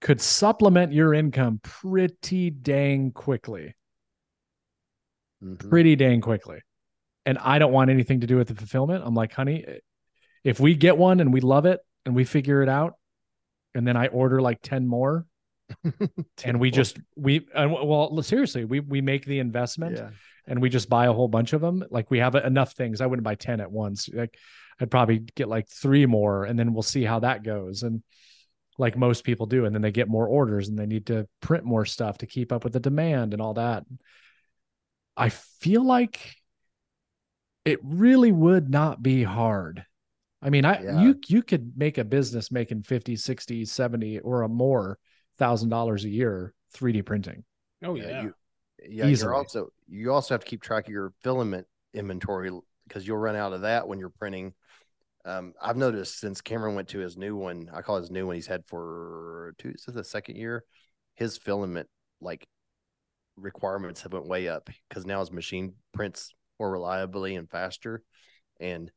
could 0.00 0.20
supplement 0.20 0.92
your 0.92 1.12
income 1.14 1.60
pretty 1.62 2.50
dang 2.50 3.10
quickly. 3.10 3.74
Mhm. 5.42 5.70
Pretty 5.70 5.96
dang 5.96 6.20
quickly. 6.20 6.60
And 7.26 7.38
I 7.38 7.58
don't 7.58 7.72
want 7.72 7.90
anything 7.90 8.20
to 8.20 8.26
do 8.26 8.36
with 8.36 8.48
the 8.48 8.54
fulfillment. 8.54 9.04
I'm 9.04 9.14
like, 9.14 9.32
honey, 9.32 9.64
if 10.44 10.60
we 10.60 10.74
get 10.74 10.96
one 10.96 11.20
and 11.20 11.32
we 11.32 11.40
love 11.40 11.66
it 11.66 11.80
and 12.06 12.14
we 12.14 12.24
figure 12.24 12.62
it 12.62 12.68
out, 12.68 12.94
and 13.74 13.86
then 13.86 13.96
I 13.96 14.06
order 14.06 14.40
like 14.40 14.60
10 14.62 14.86
more, 14.86 15.26
and 16.44 16.60
we 16.60 16.70
just 16.70 16.98
we 17.16 17.46
and 17.54 17.70
well 17.70 18.22
seriously 18.22 18.64
we 18.64 18.80
we 18.80 19.00
make 19.00 19.26
the 19.26 19.38
investment 19.38 19.96
yeah. 19.96 20.10
and 20.46 20.62
we 20.62 20.70
just 20.70 20.88
buy 20.88 21.06
a 21.06 21.12
whole 21.12 21.28
bunch 21.28 21.52
of 21.52 21.60
them 21.60 21.84
like 21.90 22.10
we 22.10 22.18
have 22.18 22.34
enough 22.34 22.72
things 22.72 23.00
i 23.00 23.06
wouldn't 23.06 23.24
buy 23.24 23.34
10 23.34 23.60
at 23.60 23.70
once 23.70 24.08
like 24.08 24.34
i'd 24.80 24.90
probably 24.90 25.18
get 25.36 25.46
like 25.46 25.68
three 25.68 26.06
more 26.06 26.44
and 26.44 26.58
then 26.58 26.72
we'll 26.72 26.82
see 26.82 27.04
how 27.04 27.18
that 27.20 27.42
goes 27.42 27.82
and 27.82 28.02
like 28.78 28.96
most 28.96 29.24
people 29.24 29.46
do 29.46 29.64
and 29.64 29.74
then 29.74 29.82
they 29.82 29.90
get 29.90 30.08
more 30.08 30.26
orders 30.28 30.68
and 30.68 30.78
they 30.78 30.86
need 30.86 31.06
to 31.06 31.26
print 31.40 31.64
more 31.64 31.84
stuff 31.84 32.18
to 32.18 32.26
keep 32.26 32.52
up 32.52 32.64
with 32.64 32.72
the 32.72 32.80
demand 32.80 33.32
and 33.32 33.42
all 33.42 33.54
that 33.54 33.84
i 35.16 35.28
feel 35.28 35.84
like 35.84 36.34
it 37.64 37.80
really 37.82 38.32
would 38.32 38.70
not 38.70 39.02
be 39.02 39.22
hard 39.22 39.84
i 40.42 40.50
mean 40.50 40.64
i 40.64 40.80
Yeah. 40.82 41.00
you 41.00 41.16
you 41.26 41.42
could 41.42 41.72
make 41.76 41.98
a 41.98 42.04
business 42.04 42.50
making 42.52 42.82
50 42.82 43.16
60 43.16 43.64
70 43.64 44.20
or 44.20 44.42
a 44.42 44.48
more 44.48 44.98
thousand 45.38 45.68
dollars 45.68 46.04
a 46.04 46.08
year 46.08 46.54
3d 46.76 47.04
printing 47.04 47.44
Oh 47.82 47.94
Yeah, 47.94 48.08
yeah. 48.08 48.22
you- 48.22 48.34
yeah, 48.88 49.06
Easily. 49.06 49.26
you're 49.28 49.34
also 49.34 49.68
you 49.88 50.12
also 50.12 50.34
have 50.34 50.40
to 50.40 50.46
keep 50.46 50.62
track 50.62 50.86
of 50.86 50.92
your 50.92 51.12
filament 51.22 51.66
inventory 51.94 52.50
because 52.86 53.06
you'll 53.06 53.18
run 53.18 53.34
out 53.34 53.52
of 53.52 53.62
that 53.62 53.88
when 53.88 53.98
you're 53.98 54.08
printing. 54.08 54.54
Um, 55.28 55.52
I've 55.60 55.76
noticed 55.76 56.18
since 56.18 56.40
Cameron 56.40 56.74
went 56.74 56.88
to 56.88 56.98
his 56.98 57.18
new 57.18 57.36
one, 57.36 57.68
I 57.72 57.82
call 57.82 57.98
his 57.98 58.10
new 58.10 58.26
one. 58.26 58.36
He's 58.36 58.46
had 58.46 58.64
for 58.66 59.54
two. 59.58 59.72
This 59.72 59.86
is 59.86 59.94
the 59.94 60.02
second 60.02 60.36
year. 60.36 60.64
His 61.16 61.36
filament 61.36 61.88
like 62.22 62.46
requirements 63.36 64.02
have 64.02 64.12
went 64.14 64.26
way 64.26 64.48
up 64.48 64.70
because 64.88 65.04
now 65.04 65.20
his 65.20 65.30
machine 65.30 65.74
prints 65.92 66.32
more 66.58 66.70
reliably 66.70 67.36
and 67.36 67.48
faster. 67.50 68.02
And 68.58 68.90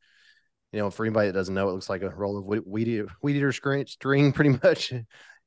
you 0.72 0.80
know, 0.80 0.90
for 0.90 1.06
anybody 1.06 1.28
that 1.28 1.34
doesn't 1.34 1.54
know, 1.54 1.68
it 1.68 1.74
looks 1.74 1.90
like 1.90 2.02
a 2.02 2.10
roll 2.10 2.38
of 2.38 2.46
weed, 2.46 2.62
weed 2.66 2.88
eater, 2.88 3.08
weed 3.22 3.36
eater 3.36 3.52
string, 3.52 3.86
string 3.86 4.32
pretty 4.34 4.58
much. 4.64 4.94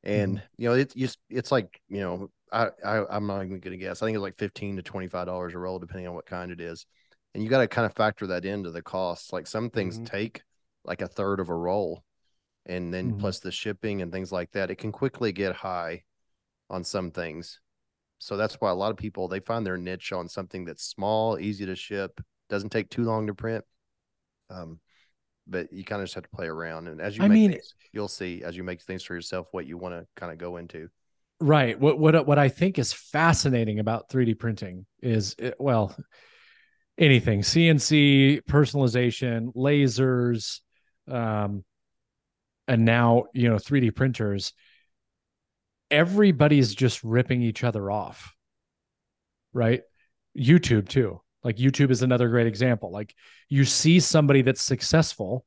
And 0.02 0.42
you 0.58 0.68
know, 0.68 0.74
it's 0.74 0.92
just 0.92 1.18
it's 1.30 1.50
like 1.50 1.80
you 1.88 2.00
know, 2.00 2.30
I, 2.52 2.68
I 2.84 3.04
I'm 3.08 3.26
not 3.26 3.42
even 3.42 3.58
gonna 3.60 3.78
guess. 3.78 4.02
I 4.02 4.06
think 4.06 4.16
it's 4.16 4.22
like 4.22 4.36
fifteen 4.36 4.76
to 4.76 4.82
twenty 4.82 5.08
five 5.08 5.26
dollars 5.26 5.54
a 5.54 5.58
roll, 5.58 5.78
depending 5.78 6.08
on 6.08 6.14
what 6.14 6.26
kind 6.26 6.52
it 6.52 6.60
is. 6.60 6.84
And 7.32 7.42
you 7.42 7.48
got 7.48 7.60
to 7.60 7.68
kind 7.68 7.86
of 7.86 7.94
factor 7.94 8.26
that 8.28 8.44
into 8.44 8.70
the 8.70 8.82
costs. 8.82 9.32
Like 9.32 9.46
some 9.46 9.70
things 9.70 9.98
Mhm. 9.98 10.06
take 10.06 10.42
like 10.84 11.02
a 11.02 11.08
third 11.08 11.40
of 11.40 11.48
a 11.48 11.54
roll, 11.54 12.04
and 12.66 12.92
then 12.92 13.12
Mhm. 13.12 13.18
plus 13.20 13.40
the 13.40 13.50
shipping 13.52 14.02
and 14.02 14.12
things 14.12 14.32
like 14.32 14.50
that, 14.52 14.70
it 14.70 14.76
can 14.76 14.92
quickly 14.92 15.32
get 15.32 15.54
high 15.56 16.04
on 16.70 16.84
some 16.84 17.10
things. 17.10 17.60
So 18.18 18.36
that's 18.36 18.60
why 18.60 18.70
a 18.70 18.74
lot 18.74 18.90
of 18.90 18.96
people 18.96 19.28
they 19.28 19.40
find 19.40 19.66
their 19.66 19.76
niche 19.76 20.12
on 20.12 20.28
something 20.28 20.64
that's 20.64 20.84
small, 20.84 21.38
easy 21.38 21.66
to 21.66 21.76
ship, 21.76 22.20
doesn't 22.48 22.70
take 22.70 22.88
too 22.88 23.04
long 23.04 23.26
to 23.26 23.34
print. 23.34 23.64
Um, 24.50 24.80
but 25.46 25.72
you 25.72 25.84
kind 25.84 26.00
of 26.00 26.06
just 26.06 26.14
have 26.14 26.24
to 26.24 26.30
play 26.36 26.46
around, 26.46 26.88
and 26.88 27.00
as 27.00 27.16
you 27.16 27.24
I 27.24 27.28
make 27.28 27.34
mean- 27.36 27.52
things, 27.52 27.74
you'll 27.92 28.08
see 28.08 28.42
as 28.42 28.56
you 28.56 28.64
make 28.64 28.80
things 28.82 29.02
for 29.02 29.14
yourself 29.14 29.48
what 29.52 29.66
you 29.66 29.76
want 29.76 29.94
to 29.94 30.06
kind 30.16 30.32
of 30.32 30.38
go 30.38 30.56
into. 30.56 30.88
Right. 31.40 31.78
What 31.78 31.98
what 31.98 32.26
what 32.26 32.38
I 32.38 32.48
think 32.48 32.78
is 32.78 32.92
fascinating 32.92 33.78
about 33.78 34.08
3D 34.08 34.34
printing 34.34 34.86
is 35.02 35.34
it, 35.38 35.56
well, 35.58 35.94
anything 36.96 37.42
CNC, 37.42 38.40
personalization, 38.48 39.52
lasers, 39.54 40.60
um, 41.10 41.64
and 42.66 42.84
now 42.84 43.24
you 43.32 43.48
know 43.48 43.56
3D 43.56 43.94
printers. 43.94 44.52
Everybody's 45.90 46.74
just 46.74 47.04
ripping 47.04 47.42
each 47.42 47.62
other 47.62 47.90
off, 47.90 48.34
right? 49.52 49.82
YouTube 50.36 50.88
too. 50.88 51.20
Like 51.42 51.56
YouTube 51.56 51.90
is 51.90 52.02
another 52.02 52.28
great 52.28 52.46
example. 52.46 52.90
Like 52.90 53.14
you 53.48 53.64
see 53.64 54.00
somebody 54.00 54.42
that's 54.42 54.62
successful, 54.62 55.44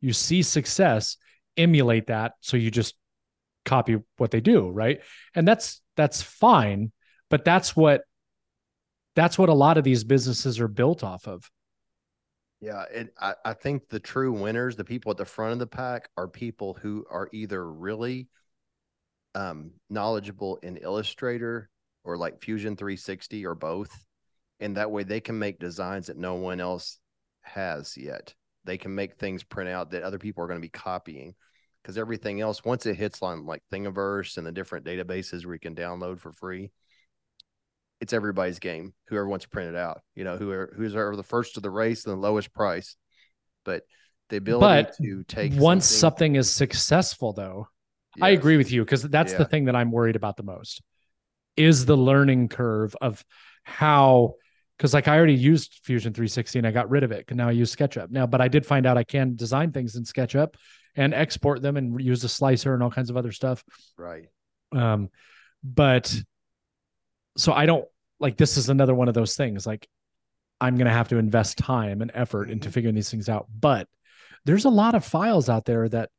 you 0.00 0.12
see 0.12 0.42
success, 0.42 1.16
emulate 1.56 2.08
that, 2.08 2.34
so 2.40 2.56
you 2.56 2.70
just 2.70 2.94
copy 3.64 3.96
what 4.16 4.30
they 4.30 4.40
do 4.40 4.70
right 4.70 5.00
and 5.34 5.46
that's 5.46 5.80
that's 5.96 6.20
fine 6.22 6.90
but 7.30 7.44
that's 7.44 7.76
what 7.76 8.02
that's 9.14 9.38
what 9.38 9.48
a 9.48 9.54
lot 9.54 9.78
of 9.78 9.84
these 9.84 10.04
businesses 10.04 10.58
are 10.58 10.68
built 10.68 11.04
off 11.04 11.28
of 11.28 11.48
Yeah, 12.62 12.84
and 12.94 13.10
I, 13.20 13.34
I 13.44 13.54
think 13.54 13.88
the 13.88 13.98
true 13.98 14.32
winners, 14.32 14.76
the 14.76 14.84
people 14.84 15.10
at 15.10 15.16
the 15.16 15.24
front 15.24 15.52
of 15.52 15.58
the 15.58 15.66
pack, 15.66 16.08
are 16.16 16.28
people 16.28 16.78
who 16.80 17.04
are 17.10 17.28
either 17.32 17.68
really 17.68 18.28
um, 19.34 19.72
knowledgeable 19.90 20.58
in 20.62 20.76
Illustrator 20.76 21.68
or 22.04 22.16
like 22.16 22.40
Fusion 22.40 22.76
360 22.76 23.44
or 23.46 23.56
both. 23.56 24.06
And 24.60 24.76
that 24.76 24.92
way 24.92 25.02
they 25.02 25.20
can 25.20 25.40
make 25.40 25.58
designs 25.58 26.06
that 26.06 26.16
no 26.16 26.36
one 26.36 26.60
else 26.60 26.98
has 27.40 27.96
yet. 27.96 28.32
They 28.64 28.78
can 28.78 28.94
make 28.94 29.16
things 29.16 29.42
print 29.42 29.68
out 29.68 29.90
that 29.90 30.04
other 30.04 30.18
people 30.18 30.44
are 30.44 30.46
going 30.46 30.60
to 30.60 30.64
be 30.64 30.68
copying. 30.68 31.34
Because 31.82 31.98
everything 31.98 32.40
else, 32.40 32.64
once 32.64 32.86
it 32.86 32.94
hits 32.94 33.22
on 33.22 33.44
like 33.44 33.64
Thingiverse 33.72 34.36
and 34.36 34.46
the 34.46 34.52
different 34.52 34.86
databases 34.86 35.44
where 35.44 35.54
you 35.54 35.60
can 35.60 35.74
download 35.74 36.20
for 36.20 36.30
free, 36.30 36.70
it's 38.02 38.12
everybody's 38.12 38.58
game. 38.58 38.92
Whoever 39.08 39.26
wants 39.26 39.44
to 39.44 39.48
print 39.48 39.70
it 39.70 39.76
out, 39.76 40.02
you 40.14 40.24
know, 40.24 40.36
whoever 40.36 40.74
who's 40.76 40.94
ever 40.94 41.16
the 41.16 41.22
first 41.22 41.54
to 41.54 41.60
the 41.60 41.70
race 41.70 42.04
and 42.04 42.12
the 42.12 42.20
lowest 42.20 42.52
price. 42.52 42.96
But 43.64 43.84
the 44.28 44.38
ability 44.38 44.82
But 44.84 44.96
to 45.02 45.24
take 45.24 45.52
once 45.54 45.86
something, 45.86 45.98
something 45.98 46.36
is 46.36 46.50
successful 46.50 47.32
though 47.32 47.68
i 48.20 48.30
agree 48.30 48.56
with 48.56 48.70
you 48.70 48.84
because 48.84 49.02
that's 49.02 49.32
the 49.34 49.44
thing 49.44 49.66
that 49.66 49.76
i'm 49.76 49.90
worried 49.90 50.16
about 50.16 50.36
the 50.36 50.42
most 50.42 50.82
is 51.56 51.84
the 51.84 51.96
learning 51.96 52.48
curve 52.48 52.96
of 53.00 53.24
how 53.64 54.34
because 54.76 54.92
like 54.92 55.08
i 55.08 55.16
already 55.16 55.34
used 55.34 55.80
fusion 55.84 56.12
360 56.12 56.58
and 56.58 56.66
i 56.66 56.70
got 56.70 56.90
rid 56.90 57.04
of 57.04 57.12
it 57.12 57.24
and 57.28 57.36
now 57.36 57.48
i 57.48 57.52
use 57.52 57.70
sketchup 57.70 58.10
now 58.10 58.26
but 58.26 58.40
i 58.40 58.48
did 58.48 58.66
find 58.66 58.86
out 58.86 58.98
i 58.98 59.04
can 59.04 59.36
design 59.36 59.70
things 59.70 59.96
in 59.96 60.04
sketchup 60.04 60.56
and 60.96 61.14
export 61.14 61.62
them 61.62 61.76
and 61.76 62.00
use 62.00 62.22
a 62.24 62.28
slicer 62.28 62.74
and 62.74 62.82
all 62.82 62.90
kinds 62.90 63.10
of 63.10 63.16
other 63.16 63.32
stuff 63.32 63.62
right. 63.96 64.24
um 64.72 65.08
but 65.62 66.14
so 67.36 67.52
i 67.52 67.66
don't 67.66 67.84
like 68.20 68.36
this 68.36 68.56
is 68.56 68.68
another 68.68 68.94
one 68.94 69.08
of 69.08 69.14
those 69.14 69.34
things 69.36 69.66
like 69.66 69.88
i'm 70.60 70.76
going 70.76 70.86
to 70.86 70.92
have 70.92 71.08
to 71.08 71.16
invest 71.16 71.58
time 71.58 72.02
and 72.02 72.10
effort 72.14 72.50
into 72.50 72.68
Mm-hmm. 72.68 72.72
figuring 72.74 72.94
these 72.94 73.10
things 73.10 73.28
out 73.28 73.46
but 73.58 73.88
there's 74.44 74.64
a 74.64 74.70
lot 74.70 74.94
of 74.94 75.04
files 75.04 75.48
out 75.48 75.64
there 75.64 75.88
that 75.88 76.10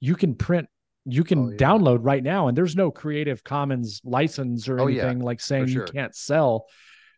you 0.00 0.14
can 0.14 0.34
print 0.34 0.68
you 1.04 1.24
can 1.24 1.38
Oh, 1.38 1.50
yeah. 1.50 1.56
download 1.56 1.98
right 2.02 2.22
now 2.22 2.48
and 2.48 2.56
there's 2.56 2.76
no 2.76 2.90
creative 2.90 3.42
commons 3.42 4.00
license 4.04 4.68
or 4.68 4.80
Oh, 4.80 4.86
yeah, 4.86 5.02
anything 5.02 5.20
like 5.20 5.40
saying 5.40 5.66
sure. 5.68 5.86
you 5.86 5.92
can't 5.92 6.14
sell 6.14 6.66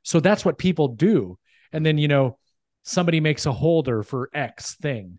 so 0.02 0.20
that's 0.20 0.44
what 0.44 0.59
people 0.59 0.88
do 0.88 1.38
and 1.72 1.84
then 1.84 1.98
you 1.98 2.09
know 2.09 2.38
somebody 2.82 3.20
makes 3.20 3.46
a 3.46 3.52
holder 3.52 4.02
for 4.02 4.30
x 4.34 4.74
thing 4.76 5.18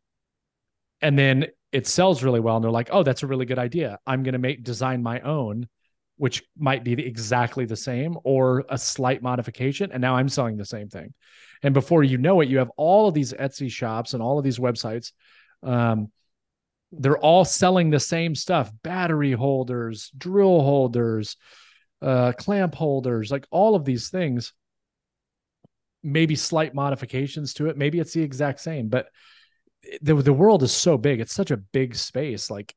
and 1.02 1.18
then 1.18 1.48
it 1.72 1.86
sells 1.88 2.24
really 2.24 2.40
well 2.40 2.56
and 2.56 2.64
they're 2.64 2.72
like 2.72 2.90
oh 2.92 3.04
that's 3.04 3.24
a 3.24 3.28
really 3.28 3.46
good 3.46 3.60
idea 3.60 4.00
i'm 4.08 4.24
going 4.24 4.34
to 4.34 4.40
make 4.40 4.64
design 4.64 5.04
my 5.04 5.20
own 5.22 5.68
which 6.18 6.44
might 6.58 6.84
be 6.84 6.96
the- 6.96 7.06
exactly 7.06 7.66
the 7.66 7.76
same 7.76 8.18
or 8.24 8.64
a 8.70 8.78
slight 8.78 9.22
modification. 9.22 9.92
And 9.92 10.02
now 10.02 10.16
i'm 10.16 10.30
selling 10.30 10.58
the 10.58 10.66
same 10.66 10.90
thing. 10.90 11.14
And 11.64 11.74
before 11.74 12.04
you 12.04 12.18
know 12.18 12.42
it 12.42 12.50
you 12.50 12.60
have 12.60 12.72
all 12.78 13.08
of 13.08 13.14
these 13.14 13.34
etsy 13.34 13.70
shops 13.70 14.14
and 14.14 14.24
all 14.24 14.38
of 14.38 14.44
these 14.44 14.60
websites. 14.60 15.12
Um, 15.64 16.12
they're 16.92 17.18
all 17.18 17.44
selling 17.44 17.90
the 17.90 18.00
same 18.00 18.36
stuff 18.36 18.72
battery 18.84 19.34
holders 19.34 20.12
drill 20.18 20.62
holders 20.62 21.36
uh, 22.02 22.32
clamp 22.38 22.76
holders 22.76 23.32
like 23.32 23.48
all 23.52 23.76
of 23.76 23.84
these 23.84 24.10
things. 24.10 24.54
Maybe 26.04 26.36
slight 26.36 26.76
modifications 26.76 27.56
to 27.56 27.68
it. 27.68 27.78
Maybe 27.78 28.00
it's 28.00 28.14
the 28.14 28.22
exact 28.22 28.60
same 28.60 28.90
but 28.90 29.08
the, 30.02 30.16
the 30.16 30.34
world 30.34 30.64
is 30.64 30.72
so 30.72 30.98
big. 30.98 31.20
It's 31.20 31.34
such 31.34 31.52
a 31.52 31.58
big 31.58 31.96
space. 31.96 32.50
Like 32.50 32.74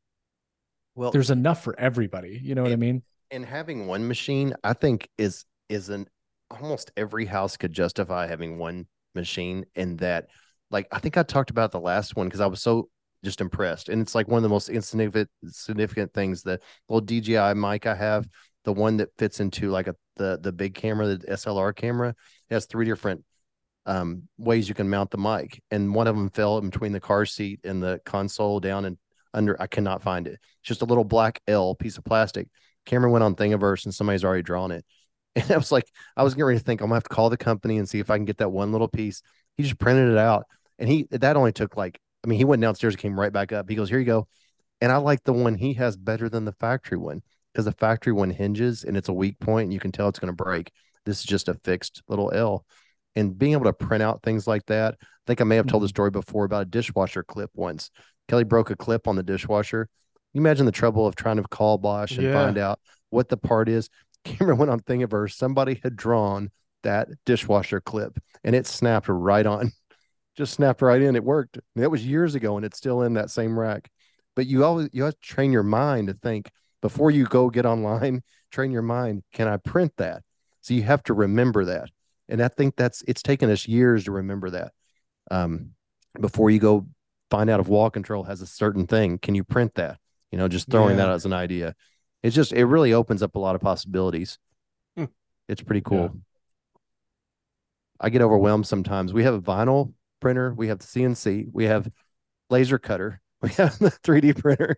Well, 0.94 1.10
there's 1.10 1.30
enough 1.30 1.62
for 1.62 1.78
everybody. 1.78 2.40
You 2.42 2.54
know 2.54 2.62
what 2.62 2.72
i 2.72 2.76
mean 2.76 3.02
and 3.30 3.44
having 3.44 3.86
one 3.86 4.06
machine, 4.06 4.54
I 4.64 4.72
think 4.72 5.08
is 5.18 5.44
is 5.68 5.88
an 5.88 6.06
almost 6.50 6.90
every 6.96 7.26
house 7.26 7.56
could 7.56 7.72
justify 7.72 8.26
having 8.26 8.58
one 8.58 8.86
machine. 9.14 9.66
and 9.76 9.98
that, 9.98 10.26
like 10.70 10.88
I 10.92 10.98
think 10.98 11.16
I 11.16 11.22
talked 11.22 11.50
about 11.50 11.72
the 11.72 11.80
last 11.80 12.16
one 12.16 12.26
because 12.26 12.40
I 12.40 12.46
was 12.46 12.62
so 12.62 12.88
just 13.24 13.40
impressed, 13.40 13.88
and 13.88 14.00
it's 14.00 14.14
like 14.14 14.28
one 14.28 14.38
of 14.38 14.42
the 14.42 14.48
most 14.48 14.68
insignificant 14.68 15.30
significant 15.46 16.12
things. 16.14 16.42
The 16.42 16.60
little 16.88 17.00
DJI 17.04 17.54
mic 17.54 17.86
I 17.86 17.94
have, 17.94 18.28
the 18.64 18.72
one 18.72 18.98
that 18.98 19.10
fits 19.18 19.40
into 19.40 19.70
like 19.70 19.88
a 19.88 19.96
the 20.16 20.38
the 20.40 20.52
big 20.52 20.74
camera, 20.74 21.16
the 21.16 21.32
SLR 21.32 21.74
camera, 21.74 22.14
has 22.50 22.66
three 22.66 22.84
different 22.86 23.24
um 23.86 24.24
ways 24.38 24.68
you 24.68 24.74
can 24.74 24.88
mount 24.90 25.10
the 25.10 25.18
mic, 25.18 25.62
and 25.70 25.94
one 25.94 26.06
of 26.06 26.16
them 26.16 26.30
fell 26.30 26.58
in 26.58 26.70
between 26.70 26.92
the 26.92 27.00
car 27.00 27.26
seat 27.26 27.60
and 27.64 27.82
the 27.82 28.00
console 28.04 28.60
down 28.60 28.84
and 28.84 28.98
under. 29.34 29.60
I 29.60 29.66
cannot 29.66 30.02
find 30.02 30.26
it. 30.26 30.34
It's 30.60 30.68
just 30.68 30.82
a 30.82 30.86
little 30.86 31.04
black 31.04 31.40
L 31.48 31.74
piece 31.74 31.98
of 31.98 32.04
plastic. 32.04 32.48
Cameron 32.88 33.12
went 33.12 33.22
on 33.22 33.36
Thingiverse 33.36 33.84
and 33.84 33.94
somebody's 33.94 34.24
already 34.24 34.42
drawn 34.42 34.72
it. 34.72 34.84
And 35.36 35.52
I 35.52 35.56
was 35.56 35.70
like, 35.70 35.86
I 36.16 36.24
was 36.24 36.34
getting 36.34 36.46
ready 36.46 36.58
to 36.58 36.64
think, 36.64 36.80
I'm 36.80 36.88
gonna 36.88 36.96
have 36.96 37.04
to 37.04 37.14
call 37.14 37.30
the 37.30 37.36
company 37.36 37.78
and 37.78 37.88
see 37.88 38.00
if 38.00 38.10
I 38.10 38.16
can 38.16 38.24
get 38.24 38.38
that 38.38 38.48
one 38.48 38.72
little 38.72 38.88
piece. 38.88 39.22
He 39.56 39.62
just 39.62 39.78
printed 39.78 40.10
it 40.10 40.18
out. 40.18 40.46
And 40.80 40.88
he 40.88 41.06
that 41.12 41.36
only 41.36 41.52
took 41.52 41.76
like, 41.76 42.00
I 42.24 42.28
mean, 42.28 42.38
he 42.38 42.44
went 42.44 42.60
downstairs 42.60 42.94
and 42.94 43.00
came 43.00 43.20
right 43.20 43.32
back 43.32 43.52
up. 43.52 43.68
He 43.68 43.76
goes, 43.76 43.88
Here 43.88 44.00
you 44.00 44.04
go. 44.04 44.26
And 44.80 44.90
I 44.90 44.96
like 44.96 45.22
the 45.22 45.32
one 45.32 45.54
he 45.54 45.74
has 45.74 45.96
better 45.96 46.28
than 46.28 46.44
the 46.44 46.52
factory 46.52 46.98
one 46.98 47.22
because 47.52 47.66
the 47.66 47.72
factory 47.72 48.12
one 48.12 48.30
hinges 48.30 48.82
and 48.82 48.96
it's 48.96 49.08
a 49.08 49.12
weak 49.12 49.38
point 49.38 49.64
and 49.64 49.72
you 49.72 49.80
can 49.80 49.92
tell 49.92 50.08
it's 50.08 50.18
gonna 50.18 50.32
break. 50.32 50.72
This 51.04 51.18
is 51.18 51.24
just 51.24 51.48
a 51.48 51.54
fixed 51.62 52.02
little 52.08 52.32
L. 52.32 52.64
And 53.14 53.38
being 53.38 53.52
able 53.52 53.64
to 53.64 53.72
print 53.72 54.02
out 54.02 54.22
things 54.22 54.46
like 54.46 54.64
that, 54.66 54.96
I 55.00 55.06
think 55.26 55.40
I 55.40 55.44
may 55.44 55.56
have 55.56 55.66
told 55.66 55.82
the 55.82 55.88
Mhm. 55.88 55.90
story 55.90 56.10
before 56.10 56.46
about 56.46 56.62
a 56.62 56.70
dishwasher 56.70 57.22
clip 57.22 57.50
once. 57.54 57.90
Kelly 58.28 58.44
broke 58.44 58.70
a 58.70 58.76
clip 58.76 59.06
on 59.06 59.14
the 59.16 59.22
dishwasher. 59.22 59.88
You 60.32 60.40
imagine 60.40 60.66
the 60.66 60.72
trouble 60.72 61.06
of 61.06 61.16
trying 61.16 61.36
to 61.36 61.42
call 61.42 61.78
Bosch 61.78 62.12
and 62.12 62.26
Yeah. 62.26 62.32
find 62.32 62.58
out 62.58 62.80
what 63.10 63.28
the 63.28 63.36
part 63.36 63.68
is. 63.68 63.88
Cameron 64.24 64.58
went 64.58 64.70
on 64.70 64.80
Thingiverse. 64.80 65.32
Somebody 65.34 65.80
had 65.82 65.96
drawn 65.96 66.50
that 66.82 67.08
dishwasher 67.24 67.80
clip 67.80 68.18
and 68.44 68.54
it 68.54 68.66
snapped 68.66 69.08
right 69.08 69.46
on. 69.46 69.72
Just 70.36 70.54
snapped 70.54 70.82
right 70.82 71.00
in. 71.02 71.16
It 71.16 71.24
worked. 71.24 71.56
I 71.56 71.60
mean, 71.74 71.82
that 71.82 71.90
was 71.90 72.06
years 72.06 72.34
ago 72.34 72.56
and 72.56 72.64
it's 72.64 72.78
still 72.78 73.02
in 73.02 73.14
that 73.14 73.30
same 73.30 73.58
rack. 73.58 73.90
But 74.36 74.46
you 74.46 74.64
always 74.64 74.88
you 74.92 75.02
have 75.04 75.14
to 75.14 75.20
train 75.20 75.50
your 75.50 75.64
mind 75.64 76.08
to 76.08 76.14
think 76.14 76.50
before 76.80 77.10
you 77.10 77.24
go 77.24 77.50
get 77.50 77.66
online, 77.66 78.22
train 78.52 78.70
your 78.70 78.82
mind, 78.82 79.24
can 79.32 79.48
I 79.48 79.56
print 79.56 79.92
that? 79.96 80.22
So 80.60 80.74
you 80.74 80.82
have 80.82 81.02
to 81.04 81.14
remember 81.14 81.64
that. 81.64 81.88
And 82.28 82.42
I 82.42 82.48
think 82.48 82.76
that's 82.76 83.02
it's 83.08 83.22
taken 83.22 83.50
us 83.50 83.66
years 83.66 84.04
to 84.04 84.12
remember 84.12 84.50
that. 84.50 84.72
Um, 85.30 85.70
before 86.20 86.50
you 86.50 86.58
go 86.58 86.86
find 87.30 87.50
out 87.50 87.60
if 87.60 87.68
wall 87.68 87.90
control 87.90 88.24
has 88.24 88.40
a 88.40 88.46
certain 88.46 88.86
thing, 88.86 89.18
can 89.18 89.34
you 89.34 89.44
print 89.44 89.74
that? 89.74 89.98
You 90.32 90.38
know, 90.38 90.48
just 90.48 90.70
throwing 90.70 90.98
Yeah. 90.98 91.06
that 91.06 91.10
as 91.14 91.24
an 91.24 91.32
idea. 91.32 91.74
It's 92.22 92.34
just 92.34 92.52
it 92.52 92.64
really 92.66 92.92
opens 92.92 93.22
up 93.22 93.34
a 93.36 93.38
lot 93.38 93.54
of 93.54 93.60
possibilities. 93.60 94.38
Hmm. 94.96 95.06
It's 95.48 95.62
pretty 95.62 95.80
cool. 95.82 96.02
Yeah. 96.02 96.08
I 98.00 98.10
get 98.10 98.22
overwhelmed 98.22 98.66
sometimes. 98.66 99.12
We 99.12 99.24
have 99.24 99.34
a 99.34 99.40
vinyl 99.40 99.92
printer, 100.20 100.52
we 100.54 100.68
have 100.68 100.78
the 100.78 100.86
CNC, 100.86 101.48
we 101.52 101.64
have 101.64 101.90
laser 102.50 102.78
cutter, 102.78 103.20
we 103.42 103.50
have 103.50 103.78
the 103.78 103.90
3D 103.90 104.32
printer, 104.40 104.76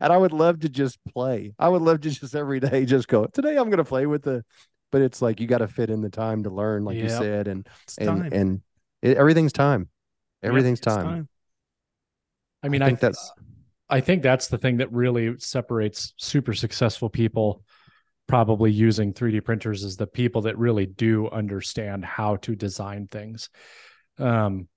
and 0.00 0.12
I 0.12 0.16
would 0.16 0.32
love 0.32 0.60
to 0.60 0.68
just 0.68 0.98
play. 1.12 1.52
I 1.58 1.68
would 1.68 1.82
love 1.82 2.00
to 2.02 2.10
just 2.10 2.34
every 2.34 2.60
day 2.60 2.84
just 2.84 3.08
go, 3.08 3.26
today 3.26 3.56
I'm 3.56 3.66
going 3.66 3.78
to 3.78 3.84
play 3.84 4.06
with 4.06 4.22
the, 4.22 4.44
but 4.90 5.02
it's 5.02 5.20
like 5.22 5.40
you 5.40 5.46
got 5.46 5.58
to 5.58 5.68
fit 5.68 5.90
in 5.90 6.00
the 6.02 6.10
time 6.10 6.44
to 6.44 6.50
learn, 6.50 6.84
like 6.84 6.96
you 6.96 7.08
said, 7.08 7.48
and 7.48 7.66
It's 7.84 7.98
and 7.98 8.06
time. 8.08 8.32
and 8.32 8.62
it, 9.02 9.16
everything's 9.16 9.52
time. 9.52 9.88
Everything's 10.42 10.78
it's 10.78 10.86
time. 10.86 11.28
I 12.62 12.68
mean, 12.68 12.82
I 12.82 12.86
I, 12.86 12.88
think 12.88 13.00
that's 13.00 13.32
I 13.92 14.00
think 14.00 14.22
that's 14.22 14.48
the 14.48 14.56
thing 14.56 14.78
that 14.78 14.90
really 14.90 15.38
separates 15.38 16.14
super 16.16 16.54
successful 16.54 17.10
people 17.10 17.62
probably 18.26 18.72
using 18.72 19.12
3D 19.12 19.44
printers 19.44 19.84
is 19.84 19.98
the 19.98 20.06
people 20.06 20.40
that 20.42 20.56
really 20.56 20.86
do 20.86 21.28
understand 21.28 22.02
how 22.02 22.36
to 22.36 22.56
design 22.56 23.06
things. 23.06 23.50
Um 24.18 24.68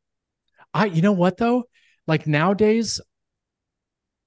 I 0.73 0.87
you 0.87 1.01
know 1.01 1.13
what 1.13 1.37
though? 1.37 1.63
Like 2.07 2.27
nowadays 2.27 2.99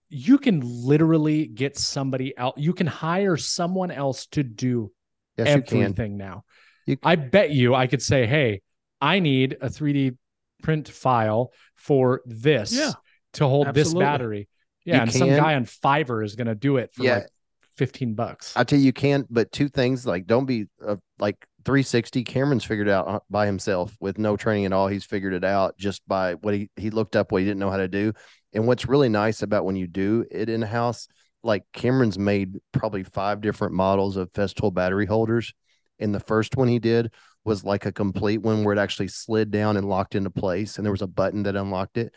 you 0.08 0.38
can 0.38 0.62
literally 0.64 1.46
get 1.46 1.76
somebody 1.76 2.34
else 2.38 2.54
you 2.56 2.72
can 2.72 2.86
hire 2.86 3.36
someone 3.36 3.90
else 3.90 4.24
to 4.28 4.42
do 4.42 4.90
yes, 5.36 5.54
you 5.54 5.62
can. 5.62 5.82
everything 5.82 6.16
now. 6.16 6.44
You- 6.86 6.96
I 7.02 7.16
bet 7.16 7.50
you 7.50 7.74
I 7.74 7.88
could 7.88 8.00
say, 8.00 8.26
"Hey, 8.26 8.62
I 9.02 9.18
need 9.18 9.58
a 9.60 9.68
3D 9.68 10.16
print 10.62 10.88
file 10.88 11.52
for 11.76 12.22
this 12.24 12.72
Yeah, 12.72 12.92
to 13.34 13.46
hold 13.46 13.74
this 13.74 13.92
battery." 13.92 14.48
Yeah, 14.88 14.96
You 14.96 15.02
and 15.02 15.12
some 15.12 15.28
guy 15.28 15.54
on 15.54 15.64
Fiverr 15.66 16.24
is 16.24 16.34
going 16.34 16.46
to 16.46 16.54
do 16.54 16.78
it 16.78 16.92
for 16.94 17.04
Yeah. 17.04 17.14
like 17.16 17.28
15 17.76 18.14
bucks. 18.14 18.54
I 18.56 18.64
tell 18.64 18.78
you, 18.78 18.86
you 18.86 18.92
can't. 18.92 19.26
But 19.32 19.52
two 19.52 19.68
things 19.68 20.06
like 20.06 20.26
don't 20.26 20.46
be 20.46 20.66
uh, 20.84 20.96
like 21.18 21.36
360. 21.64 22.24
Cameron's 22.24 22.64
figured 22.64 22.88
out 22.88 23.06
uh, 23.06 23.20
by 23.28 23.46
himself 23.46 23.94
with 24.00 24.18
no 24.18 24.36
training 24.36 24.64
at 24.64 24.72
all. 24.72 24.88
He's 24.88 25.04
figured 25.04 25.34
it 25.34 25.44
out 25.44 25.76
just 25.76 26.06
by 26.08 26.34
what 26.34 26.54
he 26.54 26.70
he 26.76 26.90
looked 26.90 27.16
up 27.16 27.30
what 27.30 27.42
he 27.42 27.44
didn't 27.46 27.60
know 27.60 27.70
how 27.70 27.76
to 27.76 27.88
do. 27.88 28.12
And 28.54 28.66
what's 28.66 28.88
really 28.88 29.10
nice 29.10 29.42
about 29.42 29.66
when 29.66 29.76
you 29.76 29.86
do 29.86 30.24
it 30.30 30.48
in 30.48 30.62
house, 30.62 31.06
like 31.42 31.64
Cameron's 31.74 32.18
made 32.18 32.56
probably 32.72 33.04
five 33.04 33.42
different 33.42 33.74
models 33.74 34.16
of 34.16 34.32
Festool 34.32 34.72
battery 34.72 35.04
holders. 35.06 35.52
And 35.98 36.14
the 36.14 36.20
first 36.20 36.56
one 36.56 36.68
he 36.68 36.78
did 36.78 37.12
was 37.44 37.64
like 37.64 37.84
a 37.86 37.92
complete 37.92 38.38
one 38.38 38.64
where 38.64 38.74
it 38.74 38.78
actually 38.78 39.08
slid 39.08 39.50
down 39.50 39.76
and 39.76 39.88
locked 39.88 40.14
into 40.14 40.30
place, 40.30 40.76
and 40.78 40.84
there 40.84 40.92
was 40.92 41.02
a 41.02 41.06
button 41.06 41.42
that 41.44 41.56
unlocked 41.56 41.98
it. 41.98 42.14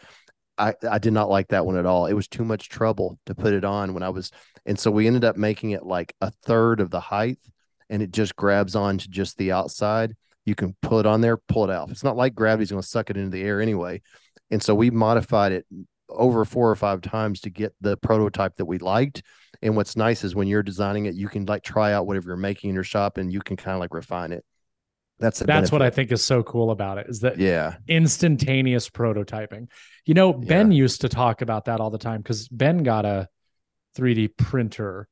I, 0.58 0.74
I 0.89 0.99
did 0.99 1.14
not 1.14 1.30
like 1.30 1.49
that 1.49 1.66
one 1.66 1.78
at 1.78 1.86
all. 1.86 2.06
It 2.06 2.14
was 2.14 2.28
too 2.28 2.43
much 2.43 2.70
trouble 2.70 3.18
to 3.26 3.36
put 3.36 3.54
it 3.54 3.66
on 3.66 3.93
when 3.93 4.04
I 4.04 4.10
was 4.10 4.32
and 4.66 4.78
so 4.78 4.91
we 4.91 5.08
ended 5.08 5.24
up 5.24 5.38
making 5.38 5.72
it 5.72 5.84
like 5.84 6.14
a 6.22 6.32
third 6.43 6.80
of 6.82 6.91
the 6.91 6.99
height 6.99 7.39
and 7.89 8.02
it 8.02 8.12
just 8.12 8.36
grabs 8.36 8.76
on 8.76 8.97
to 8.99 9.10
just 9.10 9.38
the 9.38 9.52
outside. 9.52 10.16
You 10.45 10.56
can 10.56 10.76
pull 10.82 10.99
it 10.99 11.06
on 11.06 11.22
there, 11.22 11.38
pull 11.38 11.64
it 11.64 11.70
out. 11.70 11.89
It's 11.89 12.04
not 12.04 12.16
like 12.16 12.36
gravity's 12.36 12.72
going 12.72 12.82
to 12.82 12.88
suck 12.88 13.10
it 13.10 13.18
into 13.18 13.32
the 13.32 13.43
air 13.43 13.62
anyway. 13.62 14.02
And 14.49 14.62
so 14.62 14.74
we 14.76 14.89
modified 14.89 15.52
it 15.52 15.66
over 16.10 16.45
four 16.45 16.70
or 16.70 16.76
five 16.76 17.02
times 17.02 17.41
to 17.41 17.49
get 17.49 17.74
the 17.82 17.97
prototype 17.97 18.58
that 18.58 18.66
we 18.66 18.78
liked. 18.78 19.24
And 19.62 19.76
what's 19.76 19.95
nice 19.95 20.24
is 20.24 20.36
when 20.36 20.47
you're 20.47 20.64
designing 20.64 21.06
it, 21.06 21.16
you 21.16 21.28
can 21.28 21.45
like 21.45 21.64
try 21.64 21.93
out 21.93 22.08
whatever 22.08 22.30
you're 22.30 22.38
making 22.38 22.70
in 22.70 22.76
your 22.76 22.84
shop 22.84 23.18
and 23.18 23.32
you 23.32 23.41
can 23.41 23.56
kind 23.58 23.76
of 23.76 23.80
like 23.80 23.93
refine 23.93 24.32
it. 24.32 24.43
That's 25.22 25.40
the 25.40 25.46
That's 25.46 25.72
what 25.72 25.82
I 25.82 25.90
think 25.90 26.12
is 26.12 26.24
so 26.24 26.44
cool 26.44 26.72
about 26.72 26.98
it 26.98 27.08
is 27.08 27.20
that 27.22 27.38
Yeah. 27.38 27.76
instantaneous 27.88 28.90
prototyping. 28.90 29.70
You 30.06 30.16
know, 30.16 30.34
Ben 30.34 30.72
used 30.72 31.02
to 31.02 31.10
talk 31.10 31.42
about 31.42 31.66
that 31.66 31.80
all 31.80 31.92
the 31.92 31.98
time 32.00 32.22
because 32.22 32.48
Ben 32.50 32.80
got 32.84 33.06
a 33.06 33.28
3D 33.96 34.30
printer 34.36 35.08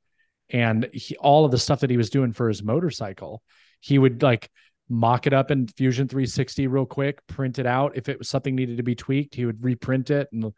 and 0.50 0.90
he, 0.92 1.16
all 1.18 1.46
of 1.46 1.52
the 1.52 1.58
stuff 1.60 1.82
that 1.82 1.90
he 1.92 1.98
was 1.98 2.10
doing 2.10 2.34
for 2.34 2.48
his 2.48 2.64
motorcycle, 2.64 3.44
he 3.80 4.00
would 4.00 4.22
like 4.24 4.50
mock 4.90 5.28
it 5.28 5.34
up 5.34 5.52
in 5.52 5.68
Fusion 5.68 6.08
360 6.08 6.66
real 6.66 6.88
quick, 6.88 7.26
print 7.28 7.60
it 7.60 7.68
out. 7.68 7.96
If 7.96 8.10
it 8.10 8.18
was 8.18 8.28
something 8.28 8.56
needed 8.56 8.78
to 8.78 8.84
be 8.84 8.96
tweaked, 8.96 9.36
he 9.36 9.46
would 9.46 9.64
reprint 9.64 10.10
it. 10.10 10.28
And 10.34 10.52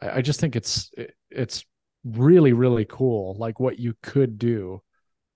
I, 0.00 0.18
I 0.18 0.22
just 0.22 0.38
think 0.40 0.54
it's 0.56 0.90
it- 0.96 1.14
it's 1.30 1.64
really 2.04 2.52
really 2.52 2.86
cool, 2.88 3.34
like 3.38 3.58
what 3.60 3.78
you 3.78 3.94
could 4.02 4.38
do. 4.38 4.80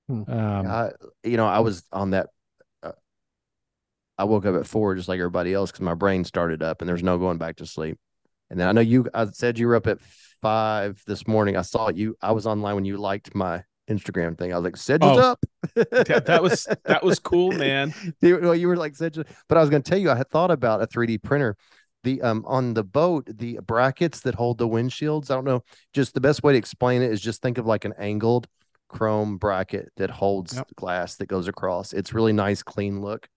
Hmm. 0.08 0.22
Um, 0.28 0.66
I, 0.66 0.90
you 1.24 1.36
know, 1.36 1.46
I 1.46 1.58
was 1.58 1.82
on 1.92 2.10
that. 2.10 2.28
I 4.18 4.24
woke 4.24 4.46
up 4.46 4.54
at 4.54 4.66
four, 4.66 4.94
just 4.94 5.08
like 5.08 5.18
everybody 5.18 5.54
else, 5.54 5.70
because 5.70 5.82
my 5.82 5.94
brain 5.94 6.24
started 6.24 6.62
up, 6.62 6.80
and 6.82 6.88
there's 6.88 7.02
no 7.02 7.18
going 7.18 7.38
back 7.38 7.56
to 7.56 7.66
sleep. 7.66 7.98
And 8.50 8.60
then 8.60 8.68
I 8.68 8.72
know 8.72 8.80
you. 8.82 9.06
I 9.14 9.26
said 9.26 9.58
you 9.58 9.66
were 9.66 9.76
up 9.76 9.86
at 9.86 10.00
five 10.42 11.02
this 11.06 11.26
morning. 11.26 11.56
I 11.56 11.62
saw 11.62 11.88
you. 11.90 12.16
I 12.20 12.32
was 12.32 12.46
online 12.46 12.74
when 12.74 12.84
you 12.84 12.98
liked 12.98 13.34
my 13.34 13.64
Instagram 13.88 14.36
thing. 14.36 14.52
I 14.52 14.56
was 14.56 14.64
like, 14.64 14.76
"Sedge's 14.76 15.08
Oh, 15.08 15.18
up." 15.18 15.44
that, 15.74 16.24
that 16.26 16.42
was 16.42 16.66
that 16.84 17.02
was 17.02 17.18
cool, 17.18 17.52
man. 17.58 17.94
You, 18.20 18.38
well, 18.42 18.54
you 18.54 18.68
were 18.68 18.76
like 18.76 18.94
Sedge, 18.94 19.18
but 19.48 19.56
I 19.58 19.60
was 19.60 19.70
going 19.70 19.82
to 19.82 19.88
tell 19.90 19.98
you, 19.98 20.10
I 20.10 20.16
had 20.16 20.28
thought 20.30 20.50
about 20.50 20.82
a 20.82 20.86
3D 20.86 21.22
printer. 21.22 21.56
The 22.04 22.20
um 22.20 22.44
on 22.48 22.74
the 22.74 22.82
boat, 22.84 23.26
the 23.32 23.60
brackets 23.64 24.20
that 24.20 24.34
hold 24.34 24.58
the 24.58 24.68
windshields. 24.68 25.30
I 25.30 25.34
don't 25.34 25.44
know. 25.44 25.62
Just 25.94 26.14
the 26.14 26.20
best 26.20 26.42
way 26.42 26.52
to 26.52 26.58
explain 26.58 27.00
it 27.00 27.10
is 27.12 27.20
just 27.20 27.40
think 27.42 27.58
of 27.58 27.66
like 27.66 27.84
an 27.84 27.94
angled 27.96 28.48
chrome 28.88 29.38
bracket 29.38 29.90
that 29.96 30.10
holds 30.10 30.56
Yep. 30.56 30.66
glass 30.76 31.16
that 31.16 31.26
goes 31.26 31.48
across. 31.48 31.92
It's 31.92 32.12
really 32.12 32.32
nice, 32.32 32.62
clean 32.62 33.00
look. 33.00 33.28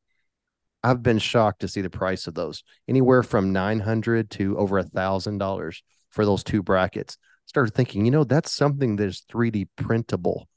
I've 0.86 1.02
been 1.04 1.20
shocked 1.20 1.62
to 1.62 1.68
see 1.68 1.82
the 1.82 1.90
price 1.90 2.28
of 2.28 2.36
those, 2.36 2.64
anywhere 2.88 3.24
from 3.24 3.52
nine 3.52 3.80
hundred 3.80 4.30
to 4.32 4.58
over 4.58 4.78
a 4.78 4.84
thousand 4.84 5.40
dollars 5.40 5.82
for 6.12 6.26
those 6.26 6.44
two 6.44 6.62
brackets. 6.62 7.18
Started 7.48 7.74
thinking, 7.74 8.06
you 8.06 8.12
know, 8.12 8.24
that's 8.24 8.52
something 8.52 8.96
that 8.98 9.08
is 9.08 9.24
3D 9.32 9.68
printable. 9.76 10.48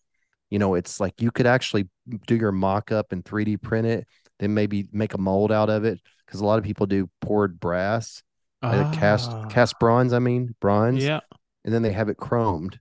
You 0.50 0.58
know, 0.58 0.74
it's 0.74 1.00
like 1.00 1.20
you 1.20 1.30
could 1.30 1.46
actually 1.46 1.88
do 2.26 2.36
your 2.36 2.52
mock 2.52 2.92
up 2.92 3.12
and 3.12 3.24
3D 3.24 3.56
print 3.56 3.86
it, 3.86 4.06
then 4.38 4.54
maybe 4.54 4.88
make 4.92 5.14
a 5.14 5.18
mold 5.18 5.50
out 5.52 5.70
of 5.70 5.84
it. 5.84 6.00
Because 6.26 6.40
a 6.40 6.46
lot 6.46 6.58
of 6.58 6.64
people 6.64 6.86
do 6.86 7.08
poured 7.20 7.58
brass, 7.58 8.22
uh, 8.62 8.90
cast 8.92 9.30
Ah, 9.30 9.46
cast 9.48 9.78
bronze. 9.78 10.12
I 10.12 10.18
mean 10.18 10.54
bronze, 10.60 11.02
Yeah, 11.04 11.20
and 11.64 11.72
then 11.72 11.82
they 11.82 11.92
have 11.92 12.08
it 12.10 12.18
chromed. 12.18 12.78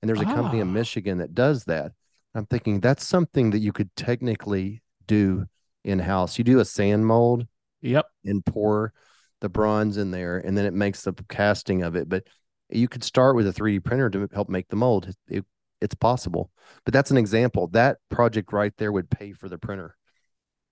And 0.00 0.08
there's 0.08 0.20
a 0.20 0.24
company 0.24 0.60
in 0.60 0.68
Ah. 0.68 0.72
Michigan 0.72 1.18
that 1.18 1.34
does 1.34 1.64
that. 1.64 1.92
I'm 2.34 2.46
thinking 2.46 2.80
that's 2.80 3.06
something 3.06 3.50
that 3.50 3.60
you 3.60 3.72
could 3.72 3.94
technically 3.96 4.82
do 5.06 5.46
in 5.86 6.00
house. 6.00 6.36
You 6.36 6.44
do 6.44 6.58
a 6.58 6.64
sand 6.64 7.06
mold 7.06 7.46
yep. 7.80 8.06
and 8.24 8.44
pour 8.44 8.92
the 9.40 9.48
bronze 9.48 9.96
in 9.96 10.10
there, 10.10 10.38
and 10.38 10.58
then 10.58 10.66
it 10.66 10.74
makes 10.74 11.02
the 11.02 11.14
casting 11.28 11.82
of 11.82 11.94
it. 11.94 12.08
But 12.08 12.24
you 12.68 12.88
could 12.88 13.04
start 13.04 13.36
with 13.36 13.46
a 13.46 13.52
3D 13.52 13.84
printer 13.84 14.10
to 14.10 14.28
help 14.34 14.48
make 14.48 14.68
the 14.68 14.76
mold. 14.76 15.08
It, 15.28 15.44
it's 15.80 15.94
possible, 15.94 16.50
but 16.84 16.92
that's 16.92 17.10
an 17.10 17.16
example. 17.16 17.68
That 17.68 17.98
project 18.10 18.52
right 18.52 18.72
there 18.78 18.90
would 18.90 19.10
pay 19.10 19.32
for 19.32 19.48
the 19.48 19.58
printer 19.58 19.96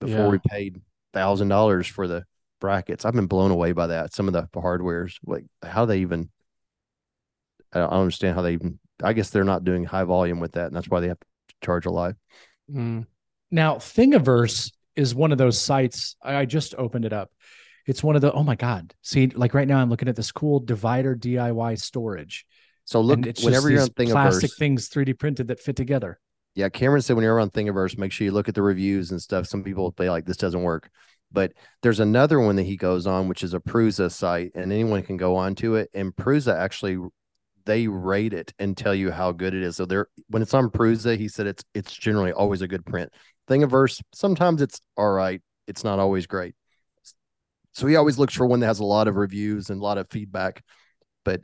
before 0.01 0.25
Yeah. 0.25 0.27
we 0.27 0.39
paid 0.39 0.81
thousand 1.13 1.47
dollars 1.47 1.87
for 1.87 2.07
the 2.07 2.25
brackets. 2.59 3.05
I've 3.05 3.13
been 3.13 3.27
blown 3.27 3.51
away 3.51 3.71
by 3.71 3.87
that. 3.87 4.13
Some 4.13 4.27
of 4.27 4.33
the 4.33 4.47
hardwares, 4.53 5.15
like 5.25 5.45
how 5.63 5.85
they 5.85 5.99
even. 5.99 6.29
I 7.71 7.79
don't 7.79 7.89
understand 7.89 8.35
how 8.35 8.41
they 8.41 8.53
even. 8.53 8.79
I 9.03 9.13
guess 9.13 9.29
they're 9.29 9.43
not 9.43 9.63
doing 9.63 9.85
high 9.85 10.03
volume 10.03 10.39
with 10.39 10.53
that, 10.53 10.67
and 10.67 10.75
that's 10.75 10.89
why 10.89 10.99
they 10.99 11.07
have 11.09 11.19
to 11.19 11.27
charge 11.63 11.85
a 11.85 11.91
lot. 11.91 12.15
Mm. 12.71 13.05
Now, 13.51 13.75
Thingiverse 13.75 14.71
is 14.95 15.13
one 15.15 15.31
of 15.31 15.37
those 15.37 15.59
sites. 15.59 16.15
I 16.21 16.45
just 16.45 16.75
opened 16.77 17.05
it 17.05 17.13
up. 17.13 17.31
It's 17.85 18.03
one 18.03 18.15
of 18.15 18.21
the, 18.21 18.31
oh 18.31 18.43
my 18.43 18.55
God. 18.55 18.93
See, 19.01 19.27
like 19.27 19.53
right 19.53 19.67
now, 19.67 19.77
I'm 19.79 19.89
looking 19.89 20.07
at 20.07 20.15
this 20.15 20.31
cool 20.31 20.59
divider 20.59 21.15
DIY 21.15 21.79
storage. 21.79 22.45
So 22.85 23.01
look, 23.01 23.25
it's 23.25 23.43
whenever 23.43 23.69
you're 23.69 23.81
on 23.81 23.89
these 23.97 24.11
plastic 24.11 24.51
things 24.57 24.89
3D 24.89 25.17
printed 25.17 25.47
that 25.47 25.59
fit 25.59 25.75
together. 25.75 26.19
yeah, 26.55 26.69
Cameron 26.69 27.01
said 27.01 27.15
when 27.15 27.23
you're 27.23 27.39
on 27.39 27.49
Thingiverse, 27.49 27.97
make 27.97 28.11
sure 28.11 28.25
you 28.25 28.31
look 28.31 28.47
at 28.47 28.55
the 28.55 28.61
reviews 28.61 29.11
and 29.11 29.21
stuff. 29.21 29.47
Some 29.47 29.63
people 29.63 29.93
they 29.97 30.09
like 30.09 30.25
this 30.25 30.37
doesn't 30.37 30.61
work, 30.63 30.89
but 31.31 31.51
there's 31.81 31.99
another 31.99 32.39
one 32.39 32.55
that 32.55 32.63
he 32.63 32.77
goes 32.77 33.05
on, 33.07 33.27
which 33.27 33.43
is 33.43 33.53
a 33.53 33.59
Prusa 33.59 34.11
site, 34.11 34.51
and 34.55 34.71
anyone 34.71 35.03
can 35.03 35.17
go 35.17 35.35
onto 35.35 35.75
it. 35.75 35.89
And 35.93 36.15
Prusa 36.15 36.55
actually 36.55 36.97
they 37.65 37.87
rate 37.87 38.33
it 38.33 38.53
and 38.59 38.77
tell 38.77 38.93
you 38.93 39.11
how 39.11 39.31
good 39.31 39.53
it 39.55 39.63
is. 39.63 39.75
So 39.75 39.85
they're 39.85 40.07
when 40.29 40.41
it's 40.41 40.53
on 40.53 40.69
Prusa, 40.69 41.17
he 41.17 41.27
said 41.27 41.47
it's 41.47 41.63
it's 41.73 41.93
generally 41.93 42.31
always 42.31 42.61
a 42.61 42.67
good 42.67 42.85
print. 42.85 43.11
Thingiverse, 43.49 44.01
sometimes 44.13 44.61
it's 44.61 44.79
all 44.97 45.11
right. 45.11 45.41
It's 45.67 45.83
not 45.83 45.99
always 45.99 46.27
great. 46.27 46.55
So 47.73 47.87
he 47.87 47.95
always 47.95 48.17
looks 48.17 48.33
for 48.33 48.45
one 48.45 48.61
that 48.61 48.67
has 48.67 48.79
a 48.79 48.85
lot 48.85 49.07
of 49.07 49.17
reviews 49.17 49.69
and 49.69 49.81
a 49.81 49.83
lot 49.83 49.97
of 49.97 50.09
feedback. 50.09 50.63
But 51.23 51.41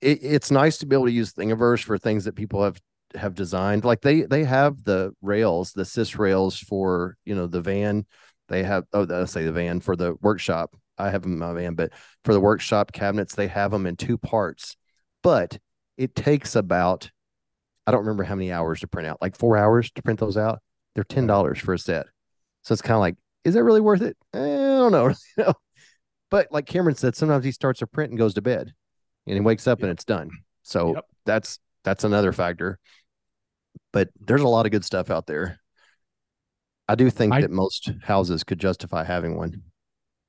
it, 0.00 0.18
it's 0.22 0.50
nice 0.50 0.78
to 0.78 0.86
be 0.86 0.94
able 0.94 1.06
to 1.06 1.12
use 1.12 1.32
Thingiverse 1.32 1.82
for 1.82 1.98
things 1.98 2.24
that 2.24 2.36
people 2.36 2.62
have 2.62 2.80
have 3.14 3.34
designed 3.34 3.84
like 3.84 4.00
they 4.00 4.22
they 4.22 4.44
have 4.44 4.82
the 4.84 5.12
rails 5.20 5.72
the 5.72 5.82
sys 5.82 6.18
rails 6.18 6.58
for 6.58 7.16
you 7.24 7.34
know 7.34 7.46
the 7.46 7.60
van 7.60 8.06
they 8.48 8.62
have 8.62 8.84
oh 8.92 9.02
let's 9.02 9.32
say 9.32 9.44
the 9.44 9.52
van 9.52 9.80
for 9.80 9.96
the 9.96 10.14
workshop 10.22 10.74
i 10.98 11.10
have 11.10 11.22
them 11.22 11.32
in 11.32 11.38
my 11.38 11.52
van 11.52 11.74
but 11.74 11.92
for 12.24 12.32
the 12.32 12.40
workshop 12.40 12.92
cabinets 12.92 13.34
they 13.34 13.48
have 13.48 13.70
them 13.70 13.86
in 13.86 13.96
two 13.96 14.16
parts 14.16 14.76
but 15.22 15.58
it 15.96 16.14
takes 16.14 16.56
about 16.56 17.10
i 17.86 17.90
don't 17.90 18.00
remember 18.00 18.24
how 18.24 18.34
many 18.34 18.52
hours 18.52 18.80
to 18.80 18.86
print 18.86 19.06
out 19.08 19.18
like 19.20 19.36
four 19.36 19.56
hours 19.56 19.90
to 19.92 20.02
print 20.02 20.20
those 20.20 20.36
out 20.36 20.60
they're 20.94 21.04
ten 21.04 21.26
dollars 21.26 21.58
for 21.58 21.74
a 21.74 21.78
set 21.78 22.06
so 22.62 22.72
it's 22.72 22.82
kind 22.82 22.94
of 22.94 23.00
like 23.00 23.16
is 23.44 23.54
that 23.54 23.64
really 23.64 23.80
worth 23.80 24.02
it 24.02 24.16
eh, 24.34 24.38
i 24.38 24.78
don't 24.78 24.92
know 24.92 25.08
you 25.36 25.44
know 25.44 25.54
but 26.30 26.48
like 26.50 26.66
cameron 26.66 26.94
said 26.96 27.14
sometimes 27.16 27.44
he 27.44 27.52
starts 27.52 27.82
a 27.82 27.86
print 27.86 28.10
and 28.10 28.18
goes 28.18 28.34
to 28.34 28.42
bed 28.42 28.72
and 29.26 29.34
he 29.34 29.40
wakes 29.40 29.66
up 29.66 29.78
Yep. 29.80 29.82
and 29.84 29.90
it's 29.92 30.04
done 30.04 30.30
so 30.62 30.94
Yep. 30.94 31.04
that's 31.26 31.58
that's 31.84 32.04
another 32.04 32.32
factor 32.32 32.78
but 33.92 34.08
there's 34.20 34.42
a 34.42 34.48
lot 34.48 34.64
of 34.66 34.72
good 34.72 34.84
stuff 34.84 35.10
out 35.10 35.26
there. 35.26 35.58
I 36.88 36.94
do 36.94 37.10
think 37.10 37.32
I- 37.34 37.42
that 37.42 37.50
most 37.50 37.90
houses 38.02 38.42
could 38.42 38.58
justify 38.58 39.04
having 39.04 39.36
one. 39.36 39.62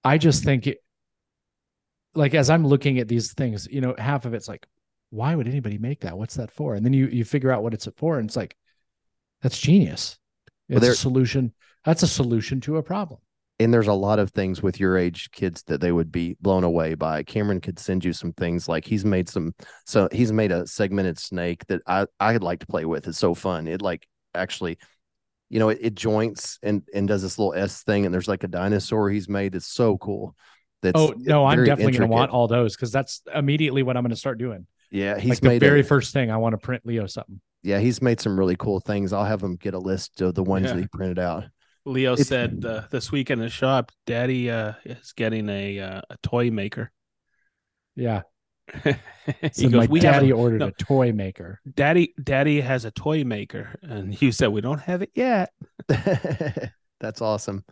I 0.04 0.18
just 0.18 0.44
think 0.44 0.68
it, 0.68 0.80
like 2.14 2.34
as 2.34 2.50
I'm 2.50 2.66
looking 2.68 3.00
at 3.00 3.08
these 3.08 3.34
things, 3.34 3.68
you 3.72 3.80
know, 3.82 3.96
half 3.98 4.26
of 4.26 4.34
it's 4.34 4.48
like, 4.50 4.68
why 5.14 5.36
would 5.36 5.48
anybody 5.48 5.78
make 5.78 6.02
that? 6.02 6.18
What's 6.18 6.36
that 6.36 6.50
for? 6.52 6.74
And 6.74 6.84
then 6.84 6.92
you 6.92 7.06
you 7.06 7.24
figure 7.24 7.52
out 7.52 7.62
what 7.62 7.74
it's 7.74 7.88
for, 7.98 8.18
and 8.18 8.28
it's 8.28 8.36
like, 8.36 8.56
that's 9.42 9.60
genius. 9.60 10.18
Well, 10.68 10.78
It's 10.78 10.86
there- 10.86 10.94
a 10.94 10.96
solution. 10.96 11.54
That's 11.86 12.02
a 12.02 12.08
solution 12.08 12.62
to 12.62 12.78
a 12.78 12.84
problem. 12.84 13.20
And 13.60 13.72
there's 13.72 13.88
a 13.88 13.94
lot 13.94 14.18
of 14.18 14.32
things 14.32 14.64
with 14.64 14.80
your 14.80 14.98
age 14.98 15.30
kids 15.32 15.64
that 15.68 15.80
they 15.80 15.92
would 15.92 16.12
be 16.12 16.36
blown 16.42 16.64
away 16.64 16.96
by. 16.96 17.22
Cameron 17.24 17.62
could 17.62 17.78
send 17.78 18.04
you 18.04 18.12
some 18.12 18.34
things 18.34 18.68
like 18.68 18.84
he's 18.86 19.06
made 19.06 19.30
some 19.30 19.54
so 19.86 20.10
he's 20.12 20.32
made 20.32 20.52
a 20.52 20.66
segmented 20.66 21.20
snake 21.20 21.66
that 21.68 21.82
I 21.86 22.08
I'd 22.20 22.42
like 22.42 22.62
to 22.62 22.68
play 22.68 22.86
with. 22.86 23.08
It's 23.08 23.20
so 23.20 23.36
fun. 23.36 23.68
It 23.68 23.82
like 23.82 24.08
actually 24.34 24.80
you 25.50 25.60
know, 25.60 25.70
it, 25.70 25.78
it 25.82 25.96
joints 25.96 26.58
and 26.64 26.82
and 26.96 27.08
does 27.08 27.22
this 27.22 27.38
little 27.38 27.54
S 27.54 27.84
thing 27.84 28.06
and 28.06 28.14
there's 28.14 28.28
like 28.28 28.44
a 28.44 28.48
dinosaur 28.48 29.12
he's 29.12 29.30
made. 29.30 29.52
that's 29.52 29.68
so 29.68 29.98
cool. 30.00 30.36
That's 30.82 31.00
oh 31.00 31.14
no, 31.16 31.46
I'm 31.46 31.64
definitely 31.64 31.94
going 31.94 32.10
to 32.10 32.14
want 32.14 32.32
all 32.32 32.48
those 32.48 32.76
because 32.76 32.92
that's 32.92 33.22
immediately 33.34 33.84
what 33.84 33.96
I'm 33.96 34.04
going 34.04 34.10
to 34.10 34.16
start 34.16 34.40
doing. 34.40 34.66
Yeah, 34.94 35.18
he's 35.20 35.30
like 35.32 35.42
the 35.42 35.48
made 35.50 35.60
very 35.60 35.82
a, 35.82 35.84
first 35.84 36.14
thing 36.14 36.32
I 36.32 36.38
want 36.38 36.54
to 36.54 36.58
print 36.60 36.86
Leo 36.86 37.08
something. 37.08 37.42
yeah, 37.64 37.80
he's 37.80 38.02
made 38.02 38.22
some 38.22 38.38
really 38.40 38.56
cool 38.56 38.80
things. 38.80 39.12
I'll 39.12 39.26
have 39.26 39.42
him 39.44 39.56
get 39.58 39.74
a 39.74 39.80
list 39.80 40.22
of 40.22 40.36
the 40.36 40.44
ones 40.44 40.68
Yeah. 40.68 40.74
that 40.76 40.82
he 40.82 40.88
printed 40.88 41.20
out. 41.20 41.46
Leo 41.86 42.14
It's- 42.14 42.28
said 42.30 42.64
uh, 42.66 42.84
this 42.92 43.12
week 43.12 43.30
in 43.32 43.40
the 43.40 43.50
shop, 43.50 43.92
Daddy 44.06 44.50
uh, 44.52 44.74
is 44.86 45.12
getting 45.14 45.50
a 45.50 45.80
uh, 45.80 46.02
a 46.10 46.18
toy 46.24 46.52
maker. 46.52 46.92
Yeah, 47.96 48.22
he 48.84 48.94
so 49.52 49.70
goes, 49.70 49.74
my 49.74 49.86
"We 49.88 50.00
have 50.02 50.14
daddy 50.16 50.30
a, 50.30 50.36
ordered 50.38 50.60
no. 50.60 50.68
a 50.68 50.72
toy 50.72 51.12
maker. 51.12 51.60
Daddy. 51.74 52.14
Daddy 52.24 52.62
has 52.62 52.86
a 52.86 52.92
toy 52.92 53.24
maker, 53.26 53.76
and 53.82 54.20
you 54.22 54.32
said 54.32 54.48
we 54.50 54.62
don't 54.62 54.80
have 54.80 55.02
it 55.02 55.12
yet. 55.16 55.52
that's 57.00 57.22
awesome. 57.22 57.66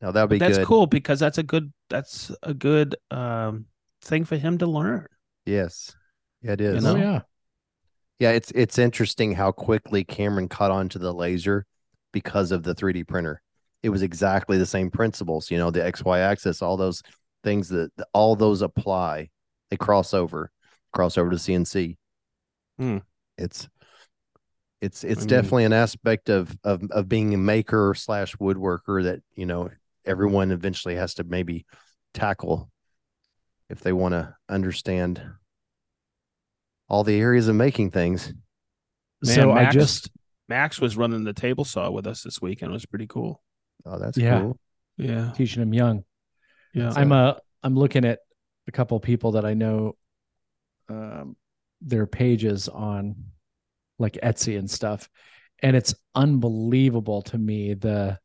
No, 0.00 0.12
that 0.12 0.22
would 0.22 0.30
be 0.30 0.38
That's 0.38 0.58
good. 0.58 0.66
cool 0.66 0.86
because 0.86 1.18
that's 1.18 1.38
a 1.38 1.42
good 1.42 1.72
that's 1.90 2.30
a 2.42 2.52
good 2.54 2.96
um, 3.10 3.66
thing 4.02 4.24
for 4.26 4.36
him 4.36 4.58
to 4.58 4.66
learn. 4.66 5.06
Yes. 5.46 5.96
Yeah, 6.44 6.52
it 6.52 6.60
is. 6.60 6.74
You 6.76 6.80
know? 6.82 6.96
Oh 6.96 7.00
yeah, 7.00 7.20
Yeah, 8.18 8.30
it's 8.30 8.52
it's 8.54 8.78
interesting 8.78 9.32
how 9.32 9.50
quickly 9.50 10.04
Cameron 10.04 10.48
caught 10.48 10.70
on 10.70 10.88
to 10.90 10.98
the 10.98 11.12
laser 11.12 11.64
because 12.12 12.52
of 12.52 12.62
the 12.62 12.74
3D 12.74 13.08
printer. 13.08 13.40
It 13.82 13.88
was 13.88 14.02
exactly 14.02 14.58
the 14.58 14.66
same 14.66 14.90
principles, 14.90 15.50
you 15.50 15.58
know, 15.58 15.70
the 15.70 15.80
XY 15.80 16.20
axis, 16.20 16.62
all 16.62 16.76
those 16.76 17.02
things 17.42 17.68
that 17.70 17.90
all 18.12 18.36
those 18.36 18.62
apply. 18.62 19.30
They 19.70 19.76
cross 19.76 20.14
over, 20.14 20.50
cross 20.92 21.18
over 21.18 21.30
to 21.30 21.36
CNC. 21.36 21.96
Hmm. 22.78 22.98
It's 23.38 23.68
it's 24.80 25.02
it's 25.02 25.20
mean- 25.20 25.28
definitely 25.28 25.64
an 25.64 25.72
aspect 25.72 26.28
of 26.28 26.54
of 26.62 26.82
of 26.90 27.08
being 27.08 27.32
a 27.32 27.38
maker 27.38 27.94
slash 27.96 28.36
woodworker 28.36 29.04
that, 29.04 29.20
you 29.34 29.46
know, 29.46 29.70
everyone 30.04 30.50
eventually 30.50 30.96
has 30.96 31.14
to 31.14 31.24
maybe 31.24 31.64
tackle 32.12 32.70
if 33.70 33.80
they 33.80 33.92
want 33.94 34.12
to 34.12 34.36
understand 34.48 35.22
all 36.88 37.04
the 37.04 37.18
areas 37.18 37.48
of 37.48 37.56
making 37.56 37.90
things. 37.90 38.32
Man, 39.22 39.34
so 39.34 39.52
I 39.52 39.70
just 39.70 40.10
Max 40.48 40.80
was 40.80 40.96
running 40.96 41.24
the 41.24 41.32
table 41.32 41.64
saw 41.64 41.90
with 41.90 42.06
us 42.06 42.22
this 42.22 42.40
weekend. 42.42 42.70
It 42.70 42.74
was 42.74 42.86
pretty 42.86 43.06
cool. 43.06 43.42
Oh, 43.86 43.98
that's 43.98 44.18
Yeah. 44.18 44.40
cool. 44.40 44.58
Yeah, 44.96 45.32
teaching 45.34 45.62
him 45.62 45.74
young. 45.74 46.04
yeah. 46.72 46.92
I'm 46.94 47.10
uh 47.12 47.34
I'm 47.62 47.74
looking 47.74 48.04
at 48.04 48.20
a 48.68 48.72
couple 48.72 48.98
people 49.00 49.32
that 49.32 49.44
I 49.44 49.54
know 49.54 49.96
um 50.88 51.36
their 51.80 52.06
pages 52.06 52.68
on 52.68 53.16
like 53.98 54.18
Etsy 54.22 54.58
and 54.58 54.70
stuff 54.70 55.08
and 55.62 55.76
it's 55.76 55.94
unbelievable 56.14 57.22
to 57.22 57.38
me 57.38 57.74
the 57.74 58.18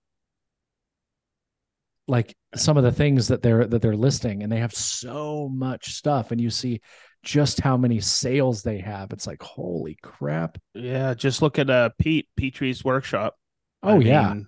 like 2.07 2.35
some 2.55 2.77
of 2.77 2.83
the 2.83 2.91
things 2.91 3.27
that 3.27 3.41
they're 3.41 3.65
that 3.65 3.81
they're 3.81 3.95
listing 3.95 4.43
and 4.43 4.51
they 4.51 4.59
have 4.59 4.73
so 4.73 5.47
much 5.49 5.93
stuff 5.93 6.31
and 6.31 6.41
you 6.41 6.49
see 6.49 6.81
just 7.23 7.59
how 7.59 7.75
many 7.77 7.99
sales 7.99 8.63
they 8.63 8.77
have 8.79 9.11
it's 9.11 9.27
like 9.27 9.41
holy 9.43 9.97
crap 10.01 10.57
Yeah, 10.73 11.13
just 11.13 11.41
look 11.41 11.59
at 11.59 11.69
uh 11.69 11.89
Pete 11.99 12.29
Petrie's 12.35 12.83
workshop. 12.83 13.35
oh 13.83 13.99
I 13.99 13.99
yeah 13.99 14.33
mean, 14.33 14.47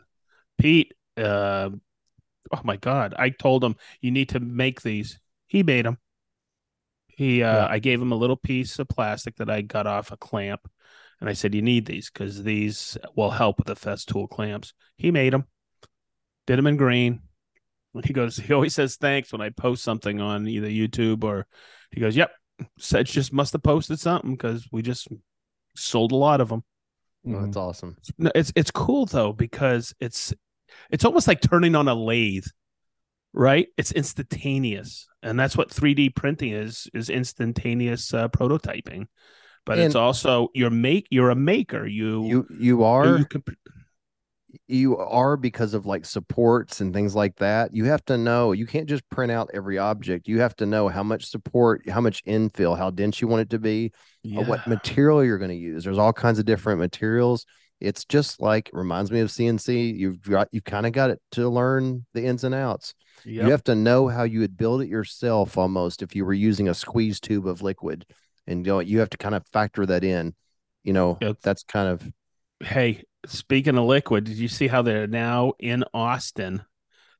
Pete. 0.60 0.94
Uh, 1.18 1.72
oh 2.54 2.62
my 2.64 2.78
God! 2.78 3.14
I 3.18 3.30
told 3.30 3.64
him 3.64 3.76
you 4.02 4.12
need 4.12 4.30
to 4.30 4.40
make 4.40 4.82
these. 4.82 5.20
He 5.48 5.64
made 5.64 5.86
them. 5.86 5.98
He, 7.08 7.44
uh, 7.44 7.68
Yeah. 7.68 7.68
I 7.68 7.80
gave 7.80 8.02
him 8.02 8.12
a 8.12 8.16
little 8.16 8.38
piece 8.38 8.80
of 8.80 8.88
plastic 8.88 9.36
that 9.38 9.50
I 9.50 9.62
got 9.62 9.88
off 9.88 10.12
a 10.12 10.18
clamp, 10.18 10.62
and 11.20 11.30
I 11.30 11.34
said, 11.34 11.54
"You 11.56 11.62
need 11.62 11.86
these 11.86 12.10
because 12.10 12.44
these 12.44 12.98
will 13.16 13.32
help 13.32 13.58
with 13.58 13.68
the 13.68 13.76
Festool 13.76 14.30
clamps." 14.30 14.74
He 14.98 15.12
made 15.12 15.34
them. 15.34 15.46
Did 16.48 16.58
them 16.58 16.68
in 16.68 16.78
green. 16.78 17.22
He 18.06 18.14
goes. 18.14 18.38
He 18.38 18.54
always 18.54 18.74
says 18.76 18.96
thanks 18.96 19.32
when 19.32 19.42
I 19.42 19.50
post 19.50 19.84
something 19.84 20.22
on 20.22 20.48
either 20.48 20.68
YouTube 20.70 21.24
or. 21.24 21.48
He 21.92 22.00
goes, 22.00 22.16
"Yep." 22.16 22.32
Said 22.78 23.05
just 23.07 23.34
must 23.34 23.53
have 23.53 23.64
posted 23.64 23.99
something 23.99 24.32
because 24.32 24.68
we 24.72 24.82
just 24.82 25.07
sold 25.76 26.12
a 26.12 26.16
lot 26.16 26.41
of 26.41 26.49
them. 26.49 26.64
Oh, 27.28 27.41
that's 27.41 27.57
awesome. 27.57 27.97
No, 28.18 28.32
it's 28.34 28.51
it's 28.55 28.72
cool 28.72 29.05
though 29.05 29.34
because 29.34 29.93
it's 29.99 30.34
it's 30.89 31.05
almost 31.05 31.28
like 31.28 31.41
turning 31.41 31.76
on 31.76 31.88
a 31.88 31.93
lathe, 31.95 32.45
right? 33.34 33.68
It's 33.78 33.91
instantaneous, 33.91 35.07
and 35.22 35.39
that's 35.39 35.55
what 35.55 35.70
3D 35.70 36.09
printing 36.09 36.53
is 36.53 36.88
is 36.93 37.09
instantaneous 37.09 38.14
uh, 38.14 38.28
prototyping. 38.30 39.07
But 39.66 39.78
it's 39.78 39.95
also 39.95 40.49
you're 40.55 40.72
make 40.72 41.07
you're 41.12 41.30
a 41.30 41.36
maker. 41.36 41.86
You 41.86 42.26
You 42.26 42.47
you 42.59 42.84
are 42.84 43.18
you 43.20 43.26
can, 43.26 43.43
you 44.68 44.97
are 44.97 45.38
because 45.38 45.74
of 45.74 45.86
like 45.86 46.06
supports 46.06 46.82
and 46.82 46.93
things 46.93 47.16
like 47.16 47.36
that. 47.38 47.74
You 47.74 47.86
have 47.86 48.04
to 48.06 48.18
know 48.18 48.52
you 48.52 48.66
can't 48.66 48.88
just 48.88 49.08
print 49.10 49.32
out 49.32 49.49
every 49.54 49.78
object. 49.78 50.28
You 50.28 50.39
have 50.41 50.56
to 50.58 50.66
know 50.66 50.88
how 50.89 51.04
much 51.04 51.26
support, 51.28 51.88
how 51.89 52.02
much 52.02 52.24
infill, 52.26 52.78
how 52.78 52.89
dense 52.89 53.22
you 53.22 53.28
want 53.28 53.41
it 53.43 53.49
to 53.52 53.60
be, 53.60 53.91
uh, 54.38 54.43
what 54.43 54.68
material 54.68 55.24
you're 55.24 55.38
going 55.38 55.52
to 55.52 55.56
use. 55.56 55.84
There's 55.84 55.97
all 55.97 56.14
kinds 56.14 56.39
of 56.39 56.45
different 56.45 56.80
materials. 56.80 57.45
It's 57.80 58.06
just 58.06 58.41
like 58.41 58.70
reminds 58.74 59.10
me 59.12 59.22
of 59.22 59.30
CNC. 59.30 59.97
You've 59.97 60.22
got 60.22 60.49
you 60.52 60.62
kind 60.62 60.86
of 60.86 60.91
got 60.91 61.10
it 61.10 61.20
to 61.32 61.49
learn 61.49 62.06
the 62.14 62.24
ins 62.26 62.43
and 62.43 62.54
outs. 62.54 62.93
Yep. 63.26 63.45
You 63.45 63.52
have 63.52 63.64
to 63.66 63.76
know 63.76 64.08
how 64.08 64.24
you 64.24 64.39
would 64.41 64.58
build 64.58 64.82
it 64.82 64.89
yourself 64.89 65.58
almost 65.58 66.02
if 66.02 66.16
you 66.16 66.26
were 66.26 66.34
using 66.34 66.70
a 66.70 66.74
squeeze 66.74 67.20
tube 67.20 67.47
of 67.47 67.62
liquid. 67.62 68.06
And 68.47 68.66
you 68.66 68.74
know, 68.74 68.80
you 68.80 68.99
have 68.99 69.10
to 69.12 69.18
kind 69.18 69.36
of 69.36 69.45
factor 69.54 69.86
that 69.86 70.04
in. 70.04 70.36
You 70.84 70.93
know, 70.93 71.18
Yep. 71.22 71.38
that's 71.41 71.64
kind 71.64 71.88
of 71.88 72.08
Hey, 72.64 73.03
speaking 73.26 73.78
of 73.78 73.86
liquid, 73.86 74.24
did 74.26 74.38
you 74.38 74.47
see 74.47 74.68
how 74.68 74.82
they're 74.82 75.07
now 75.07 75.53
in 75.59 75.84
Austin, 75.93 76.64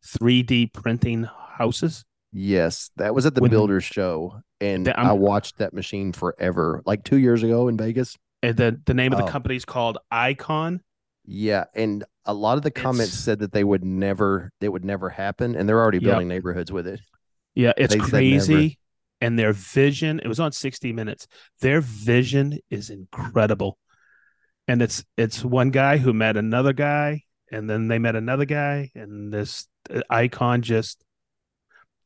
3D 0.06 0.74
printing 0.74 1.28
houses? 1.58 2.04
yes, 2.34 2.92
that 2.96 3.14
was 3.14 3.26
at 3.26 3.36
the 3.36 3.42
When- 3.42 3.52
builders 3.52 3.84
show. 3.84 4.42
And 4.62 4.86
The- 4.88 4.98
I'm- 4.98 5.20
watched 5.20 5.58
that 5.58 5.74
machine 5.74 6.14
forever, 6.14 6.82
like 6.86 7.04
two 7.04 7.18
years 7.18 7.44
ago 7.44 7.68
in 7.68 7.76
Vegas. 7.78 8.16
And 8.44 8.56
the 8.56 8.80
the 8.86 8.94
name 8.94 9.12
of 9.12 9.18
the 9.20 9.26
Oh. 9.26 9.28
company 9.28 9.56
is 9.58 9.66
called 9.66 9.98
Icon. 10.12 10.82
Yeah. 11.26 11.66
And 11.76 12.06
a 12.26 12.34
lot 12.34 12.58
of 12.58 12.64
the 12.64 12.72
comments 12.72 13.12
It's- 13.14 13.24
said 13.24 13.40
that 13.40 13.52
they 13.52 13.64
would 13.66 13.84
never, 13.84 14.52
it 14.62 14.70
would 14.70 14.86
never 14.86 15.10
happen. 15.10 15.56
And 15.56 15.68
they're 15.68 15.80
already 15.82 15.98
Yep. 15.98 16.06
building 16.06 16.28
neighborhoods 16.30 16.72
with 16.72 16.88
it. 16.88 17.02
Yeah, 17.54 17.74
it's 17.78 17.94
They 17.94 18.00
crazy. 18.00 18.78
And 19.20 19.38
their 19.38 19.52
vision, 19.54 20.20
it 20.24 20.28
was 20.28 20.40
on 20.40 20.52
60 20.54 20.94
Minutes. 20.94 21.28
Their 21.60 21.82
vision 21.82 22.60
is 22.70 22.90
incredible. 22.90 23.78
And 24.68 24.82
it's 24.82 25.04
it's 25.18 25.44
one 25.44 25.72
guy 25.72 25.98
who 25.98 26.14
met 26.14 26.38
another 26.38 26.74
guy, 26.74 27.24
and 27.52 27.70
then 27.70 27.88
they 27.88 28.00
met 28.00 28.16
another 28.16 28.46
guy, 28.46 28.92
and 28.96 29.34
this 29.34 29.68
uh, 29.94 30.02
icon 30.10 30.62
just 30.62 31.04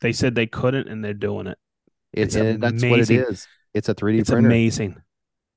they 0.02 0.14
said 0.14 0.36
they 0.36 0.48
couldn't, 0.48 0.88
and 0.88 1.04
they're 1.04 1.14
doing 1.14 1.48
it. 1.48 1.58
It- 2.14 2.22
It's 2.24 2.36
and 2.36 2.62
that's 2.64 2.82
what 2.84 3.00
it 3.00 3.10
amazing. 3.10 3.38
It's 3.74 3.90
a 3.90 3.94
3D 3.96 4.20
It's 4.20 4.30
printer. 4.30 4.48
amazing. 4.48 5.02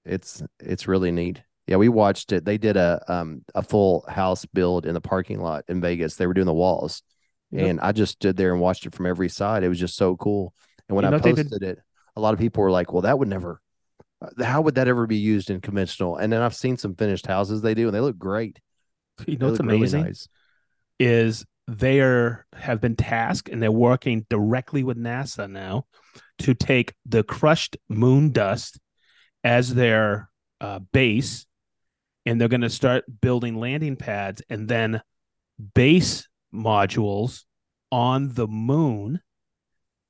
It's 0.05 0.43
it's 0.61 0.89
really 0.89 1.13
neat. 1.13 1.41
Yeah, 1.69 1.77
we 1.77 1.89
watched 1.89 2.33
it. 2.33 2.45
They 2.45 2.59
did 2.59 2.77
a 2.77 3.01
um 3.09 3.45
a 3.55 3.63
full 3.63 4.05
house 4.09 4.45
build 4.47 4.85
in 4.87 4.95
the 4.95 5.01
parking 5.01 5.41
lot 5.41 5.65
in 5.69 5.81
Vegas. 5.81 6.17
They 6.17 6.27
were 6.27 6.35
doing 6.35 6.47
the 6.47 6.55
walls. 6.55 7.03
Yep. 7.53 7.67
And 7.67 7.81
I 7.81 7.93
just 7.93 8.13
stood 8.15 8.37
there 8.37 8.53
and 8.53 8.61
watched 8.61 8.85
it 8.87 8.95
from 8.95 9.07
every 9.07 9.29
side. 9.29 9.63
It 9.63 9.69
was 9.69 9.79
just 9.79 9.97
so 9.97 10.17
cool. 10.17 10.53
And 10.89 10.97
when 10.97 11.05
You 11.05 11.09
I 11.09 11.11
know, 11.13 11.19
did- 11.21 11.37
posted 11.37 11.63
it, 11.63 11.79
a 12.17 12.21
lot 12.21 12.35
of 12.35 12.41
people 12.41 12.63
were 12.63 12.71
like, 12.71 12.93
"Well, 12.93 13.03
that 13.03 13.19
would 13.19 13.29
never 13.29 13.61
How 14.41 14.61
would 14.63 14.75
that 14.77 14.89
ever 14.89 15.07
be 15.07 15.17
used 15.17 15.51
in 15.51 15.61
conventional? 15.61 16.17
And 16.17 16.33
then 16.33 16.43
I've 16.43 16.55
seen 16.55 16.77
some 16.77 16.95
finished 16.95 17.27
houses 17.27 17.63
they 17.63 17.75
do, 17.75 17.87
and 17.87 17.95
they 17.95 18.01
look 18.01 18.19
great. 18.19 18.59
You 19.27 19.37
know 19.37 19.47
what's 19.49 19.59
look 19.59 19.67
really 19.67 19.79
amazing 19.79 20.03
nice. 20.05 20.29
is 20.99 21.45
they 21.67 22.01
are 22.01 22.47
have 22.55 22.81
been 22.81 22.97
tasked 22.97 23.49
and 23.49 23.63
they're 23.63 23.71
working 23.71 24.25
directly 24.31 24.83
with 24.83 24.97
NASA 24.97 25.51
now 25.51 25.85
to 26.39 26.55
take 26.55 26.95
the 27.05 27.23
crushed 27.23 27.77
moon 27.89 28.33
dust 28.33 28.79
as 29.45 29.75
their 29.75 30.31
uh, 30.61 30.79
base, 30.93 31.47
and 32.27 32.41
they're 32.41 32.49
going 32.49 32.61
to 32.63 32.71
start 32.71 33.05
building 33.21 33.57
landing 33.57 33.97
pads 33.97 34.43
and 34.49 34.69
then 34.69 35.01
base 35.75 36.29
modules 36.53 37.45
on 37.93 38.35
the 38.35 38.47
moon. 38.47 39.21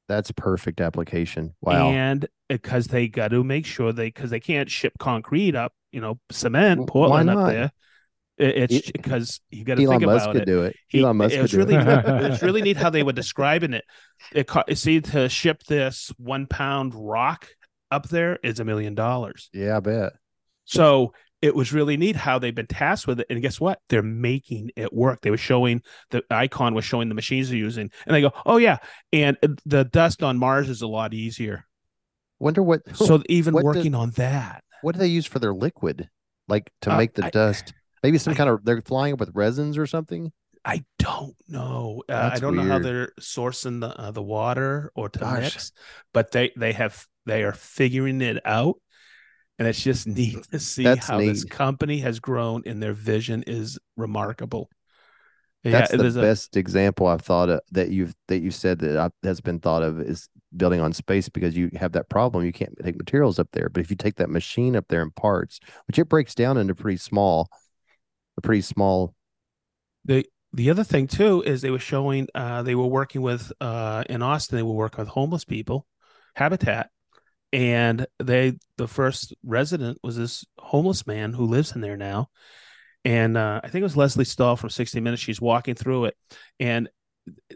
That's 0.09 0.33
perfect 0.33 0.81
application. 0.81 1.55
Wow. 1.61 1.91
And 1.91 2.25
uh, 2.25 2.29
because 2.49 2.87
they 2.87 3.09
got 3.09 3.29
to 3.29 3.45
make 3.45 3.67
sure 3.67 3.93
they 3.93 4.07
because 4.07 4.31
they 4.31 4.41
can't 4.41 4.71
ship 4.71 4.95
concrete 4.99 5.55
up, 5.55 5.73
you 5.93 6.01
know, 6.01 6.19
cement, 6.31 6.89
Portland 6.89 7.31
up 7.31 7.47
there. 7.49 7.65
It- 8.39 8.71
It's 8.71 8.91
because 8.91 9.41
you 9.51 9.65
got 9.65 9.77
to 9.77 9.87
think 9.87 10.03
Musk 10.03 10.25
about 10.25 10.33
could 10.33 10.43
it. 10.43 10.47
do 10.47 10.63
it. 10.63 10.77
He- 10.89 11.01
Elon 11.03 11.17
Musk 11.19 11.35
it 11.35 11.37
could 11.37 11.43
was 11.43 11.51
do 11.51 11.59
really 11.59 11.75
it. 11.75 11.85
it's 12.33 12.43
really 12.43 12.63
neat 12.63 12.77
how 12.77 12.89
they 12.91 13.03
were 13.03 13.13
describing 13.13 13.73
it. 13.75 13.85
It 14.33 14.49
see 14.77 15.01
to 15.01 15.29
ship 15.29 15.63
this 15.65 16.11
one 16.19 16.47
pound 16.47 16.95
rock 16.95 17.49
up 17.91 18.09
there 18.09 18.39
is 18.43 18.61
a 18.61 18.65
million 18.65 18.95
dollars. 18.95 19.51
Yeah, 19.53 19.77
I 19.77 19.81
bet. 19.81 20.13
So 20.65 21.13
it 21.41 21.55
was 21.55 21.73
really 21.73 21.97
neat 21.97 22.17
how 22.17 22.39
they've 22.39 22.55
been 22.55 22.67
tasked 22.67 23.07
with 23.07 23.21
it. 23.21 23.27
And 23.31 23.41
guess 23.41 23.61
what? 23.61 23.81
They're 23.89 24.03
making 24.03 24.71
it 24.77 24.93
work. 24.93 25.21
They 25.21 25.31
were 25.31 25.37
showing 25.37 25.83
the 26.11 26.23
icon 26.31 26.75
was 26.75 26.85
showing 26.85 27.09
the 27.09 27.15
machines 27.15 27.49
they're 27.49 27.59
using, 27.59 27.91
and 28.07 28.15
they 28.15 28.21
go, 28.21 28.33
"Oh 28.45 28.57
yeah," 28.57 28.79
and 29.13 29.37
the 29.65 29.85
dust 29.85 30.23
on 30.23 30.39
Mars 30.39 30.69
is 30.69 30.83
a 30.83 30.89
lot 30.89 31.15
easier. 31.15 31.65
Wonder 32.41 32.63
what 32.63 32.81
So 32.97 33.23
even 33.29 33.55
What 33.55 33.65
working 33.65 33.95
on 33.95 34.11
that, 34.13 34.63
what 34.83 34.93
do 34.93 34.99
they 34.99 35.07
use 35.09 35.27
for 35.27 35.39
their 35.39 35.55
liquid? 35.55 36.09
Like 36.49 36.71
to 36.83 36.93
Uh, 36.93 36.97
make 36.97 37.15
the 37.15 37.27
I- 37.27 37.31
dust? 37.31 37.73
Maybe 38.03 38.19
some 38.19 38.33
I- 38.33 38.37
kind 38.37 38.51
of 38.51 38.65
they're 38.65 38.81
flying 38.83 39.13
up 39.15 39.21
with 39.21 39.31
resins 39.35 39.77
or 39.77 39.87
something. 39.87 40.33
I 40.65 40.85
don't 40.99 41.35
know. 41.49 42.03
Uh, 42.09 42.31
I 42.35 42.39
don't 42.39 42.55
know 42.57 42.63
how 42.65 42.79
they're 42.79 43.13
sourcing 43.21 43.81
the 43.81 43.89
uh, 43.97 44.11
the 44.11 44.23
water 44.23 44.91
or 44.95 45.09
to 45.09 45.19
Gosh. 45.19 45.41
mix, 45.41 45.73
but 46.13 46.31
they 46.33 46.53
they 46.57 46.73
have 46.73 47.07
they 47.27 47.43
are 47.45 47.53
figuring 47.53 48.21
it 48.23 48.41
out, 48.45 48.77
and 49.59 49.67
it's 49.67 49.83
just 49.83 50.07
neat 50.07 50.43
to 50.53 50.59
see 50.59 50.85
That's 50.85 51.07
how 51.07 51.19
this 51.19 51.45
company 51.45 51.99
has 51.99 52.21
grown 52.21 52.63
and 52.67 52.83
their 52.83 52.93
vision 52.93 53.43
is 53.47 53.79
remarkable. 53.97 54.71
That's 55.65 55.91
the 55.91 55.99
there's 55.99 56.17
a- 56.17 56.23
best 56.23 56.57
example 56.57 57.07
I've 57.07 57.21
thought 57.21 57.49
of 57.49 57.61
that 57.73 57.91
you've 57.91 58.15
that 58.29 58.39
you 58.39 58.51
said 58.51 58.79
that 58.79 58.97
I, 58.97 59.11
has 59.27 59.41
been 59.41 59.59
thought 59.59 59.83
of 59.83 60.01
is 60.01 60.29
building 60.57 60.81
on 60.81 60.93
space 60.93 61.29
because 61.29 61.57
you 61.57 61.71
have 61.75 61.93
that 61.93 62.09
problem. 62.09 62.45
You 62.45 62.53
can't 62.53 62.75
take 62.83 62.97
materials 62.97 63.39
up 63.39 63.49
there, 63.53 63.69
but 63.69 63.81
if 63.81 63.91
you 63.91 63.97
take 63.97 64.17
that 64.17 64.31
machine 64.31 64.77
up 64.77 64.87
there 64.89 65.03
in 65.03 65.11
parts, 65.11 65.59
which 65.87 65.99
it 65.99 66.09
breaks 66.09 66.35
down 66.35 66.57
into 66.57 66.75
pretty 66.75 66.97
small, 66.97 67.49
a 68.37 68.41
pretty 68.41 68.63
small. 68.63 69.15
the 70.05 70.25
the 70.53 70.71
other 70.71 70.85
thing 70.85 71.07
too 71.07 71.43
is 71.43 71.61
they 71.61 71.71
were 71.71 71.79
showing 71.79 72.27
uh 72.35 72.63
they 72.63 72.75
were 72.75 72.87
working 72.87 73.21
with 73.21 73.53
uh 73.61 74.05
in 74.09 74.23
Austin 74.23 74.57
they 74.57 74.63
were 74.63 74.73
working 74.73 75.05
with 75.05 75.09
homeless 75.09 75.45
people 75.45 75.87
habitat 76.35 76.91
and 77.53 78.07
they 78.19 78.55
the 78.77 78.89
first 78.89 79.35
resident 79.43 79.99
was 80.03 80.17
this 80.17 80.45
homeless 80.59 81.07
man 81.07 81.33
who 81.33 81.45
lives 81.47 81.75
in 81.75 81.81
there 81.81 81.97
now 81.97 82.29
and 83.05 83.37
uh 83.37 83.61
I 83.65 83.69
think 83.69 83.81
it 83.81 83.85
was 83.85 83.97
Lesley 83.97 84.25
Stahl 84.25 84.57
from 84.57 84.71
60 84.71 85.01
minutes 85.01 85.23
she's 85.23 85.41
walking 85.41 85.75
through 85.75 86.07
it 86.07 86.17
and 86.61 86.89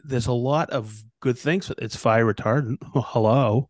there's 0.05 0.27
a 0.27 0.33
lot 0.33 0.71
of 0.71 0.95
good 1.21 1.39
things 1.39 1.71
it's 1.79 1.97
fire 1.97 2.25
retardant 2.25 2.77
hello 2.95 3.69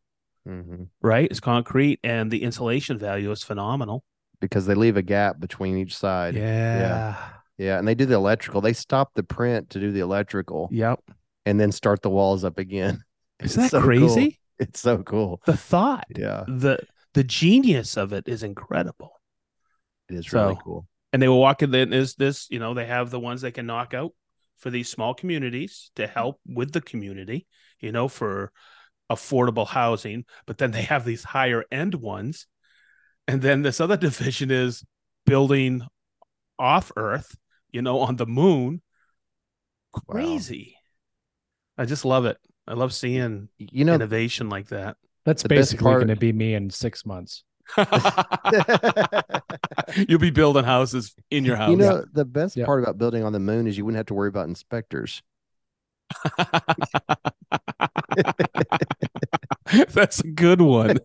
Mhm. 0.49 0.89
right 1.01 1.29
it's 1.31 1.39
concrete 1.39 2.01
and 2.03 2.29
the 2.29 2.43
insulation 2.43 2.99
value 2.99 3.31
is 3.31 3.45
phenomenal 3.45 4.03
Because 4.41 4.66
they 4.66 4.75
leave 4.75 4.97
a 4.97 5.03
gap 5.03 5.39
between 5.39 5.79
each 5.79 5.97
side. 5.97 6.35
yeah 6.35 6.79
Yeah, 6.79 7.16
yeah. 7.59 7.79
and 7.79 7.87
they 7.87 7.95
do 7.95 8.07
the 8.07 8.14
electrical. 8.16 8.61
They 8.61 8.73
stop 8.73 9.14
the 9.14 9.23
print 9.23 9.70
to 9.70 9.79
do 9.79 9.93
the 9.93 10.01
electrical, 10.01 10.68
yep 10.73 10.99
and 11.47 11.61
then 11.61 11.70
start 11.70 12.03
the 12.03 12.11
walls 12.11 12.43
up 12.45 12.59
again. 12.59 13.05
isn't 13.41 13.62
that 13.62 13.70
so 13.70 13.81
cool. 13.81 13.89
It's 14.63 14.81
so 14.81 15.03
cool. 15.03 15.41
the 15.47 15.57
thought 15.57 16.07
Yeah, 16.17 16.45
the 16.47 16.79
the 17.15 17.25
genius 17.25 17.97
of 17.97 18.13
it 18.13 18.29
is 18.29 18.43
incredible. 18.43 19.21
it 20.09 20.17
is 20.17 20.33
really 20.33 20.57
cool. 20.63 20.87
And 21.13 21.21
they 21.21 21.29
will 21.29 21.41
walk 21.41 21.63
in. 21.63 21.71
then 21.71 21.93
is 21.93 22.15
this, 22.15 22.49
you 22.51 22.59
know, 22.59 22.73
they 22.75 22.87
have 22.87 23.11
the 23.11 23.21
ones 23.21 23.43
they 23.43 23.51
can 23.51 23.67
knock 23.67 23.93
out 23.93 24.13
for 24.57 24.71
these 24.71 24.89
small 24.89 25.13
communities 25.15 25.91
to 25.97 26.07
help 26.07 26.41
with 26.47 26.73
the 26.73 26.81
community, 26.81 27.47
you 27.81 27.93
know, 27.93 28.09
for 28.09 28.53
affordable 29.11 29.67
housing, 29.67 30.25
but 30.47 30.57
then 30.59 30.71
they 30.71 30.83
have 30.83 31.05
these 31.05 31.25
higher 31.25 31.65
end 31.71 31.95
ones. 31.95 32.47
And 33.29 33.43
then 33.43 33.63
this 33.63 33.81
other 33.81 33.97
division 34.09 34.51
is 34.51 34.85
building 35.27 35.83
off 36.59 36.93
earth, 36.97 37.37
you 37.71 37.83
know, 37.83 37.99
on 38.01 38.17
the 38.17 38.27
moon. 38.27 38.81
Wow. 39.93 40.01
Crazy. 40.09 40.77
I 41.77 41.85
just 41.85 42.05
love 42.05 42.25
it. 42.25 42.39
I 42.67 42.75
love 42.75 42.93
seeing 42.95 43.49
You 43.59 43.85
know, 43.85 43.95
innovation 43.95 44.49
like 44.49 44.69
that. 44.69 44.97
That's 45.25 45.43
The 45.43 45.49
best 45.49 45.73
basically 45.73 45.93
going 45.95 46.09
to 46.09 46.17
be 46.17 46.33
me 46.33 46.55
in 46.55 46.71
six 46.71 47.05
months. 47.07 47.45
You'll 50.09 50.19
be 50.19 50.31
building 50.31 50.65
houses 50.65 51.15
in 51.31 51.45
your 51.45 51.57
house. 51.57 51.71
you 51.71 51.77
know, 51.77 52.05
the 52.13 52.25
best 52.25 52.57
Yeah. 52.57 52.67
part 52.67 52.83
about 52.83 52.99
building 52.99 53.25
on 53.25 53.33
the 53.33 53.41
moon 53.41 53.67
is 53.67 53.77
you 53.79 53.85
wouldn't 53.85 53.99
have 53.99 54.07
to 54.07 54.15
worry 54.15 54.29
about 54.29 54.49
inspectors. 54.49 55.23
That's 59.89 60.21
a 60.21 60.27
good 60.27 60.61
one. 60.61 60.99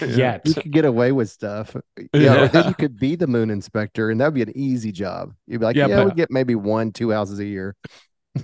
Yet. 0.00 0.42
You 0.44 0.54
could 0.54 0.72
get 0.72 0.84
away 0.84 1.12
with 1.12 1.30
stuff. 1.30 1.74
Yeah, 2.12 2.44
or 2.44 2.48
then 2.48 2.68
you 2.68 2.74
could 2.74 2.98
be 2.98 3.16
the 3.16 3.26
moon 3.26 3.50
inspector, 3.50 4.10
and 4.10 4.20
that'd 4.20 4.34
be 4.34 4.42
an 4.42 4.56
easy 4.56 4.92
job. 4.92 5.34
You'd 5.46 5.60
be 5.60 5.64
like, 5.64 5.76
Yeah, 5.76 5.86
yeah, 5.86 6.04
we 6.04 6.10
get 6.12 6.30
maybe 6.30 6.54
one, 6.54 6.92
two 6.92 7.10
houses 7.10 7.38
a 7.38 7.44
year. 7.44 7.76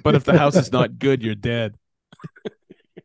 But 0.02 0.14
if 0.14 0.24
the 0.24 0.36
house 0.38 0.56
is 0.56 0.72
not 0.72 0.98
good, 0.98 1.22
you're 1.22 1.34
dead. 1.54 1.76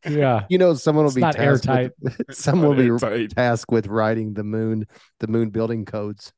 Yeah. 0.07 0.45
You 0.49 0.57
know, 0.57 0.73
someone 0.75 1.03
will 1.03 1.09
It's 1.09 1.15
be 1.15 1.21
not 1.21 1.35
tasked 1.35 1.67
with- 1.67 1.75
airtight. 1.75 1.91
someone 2.35 2.69
will 2.69 2.75
be 2.75 2.85
Airtight. 2.87 3.35
tasked 3.35 3.71
with 3.71 3.87
writing 3.87 4.33
the 4.33 4.43
moon, 4.43 4.87
the 5.19 5.27
moon 5.27 5.49
building 5.49 5.85
codes. 5.85 6.31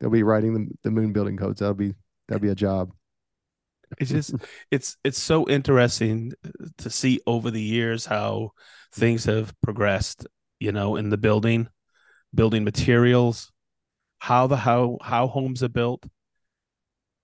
They'll 0.00 0.10
be 0.10 0.22
writing 0.22 0.54
the, 0.54 0.66
the 0.84 0.90
moon 0.90 1.12
building 1.12 1.36
codes. 1.36 1.60
That'll 1.60 1.74
be 1.74 1.94
that'll 2.28 2.42
be 2.42 2.48
a 2.50 2.54
job. 2.54 2.92
It's 3.98 4.10
just 4.10 4.34
it's 4.70 4.96
it's 5.04 5.18
so 5.18 5.48
interesting 5.48 6.32
to 6.78 6.90
see 6.90 7.20
over 7.26 7.50
the 7.50 7.62
years 7.62 8.04
how 8.06 8.50
things 8.92 9.24
have 9.24 9.54
progressed, 9.62 10.26
you 10.60 10.72
know, 10.72 10.96
in 10.96 11.08
the 11.08 11.16
building, 11.18 11.68
building 12.34 12.62
materials, 12.64 13.50
how 14.18 14.46
the 14.48 14.56
how 14.56 14.98
how 15.02 15.28
homes 15.28 15.62
are 15.62 15.68
built. 15.68 16.04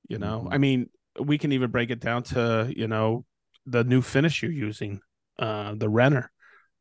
You 0.09 0.19
know, 0.19 0.47
Mhm. 0.49 0.55
I 0.55 0.59
mean, 0.59 0.91
we 1.21 1.39
can 1.39 1.53
even 1.53 1.71
break 1.71 1.91
it 1.91 2.01
down 2.01 2.23
to, 2.25 2.73
you 2.75 2.89
know, 2.89 3.25
the 3.67 3.85
new 3.85 4.03
finish 4.03 4.43
you're 4.43 4.53
using, 4.53 5.01
uh 5.39 5.75
the 5.75 5.89
Renner. 5.89 6.31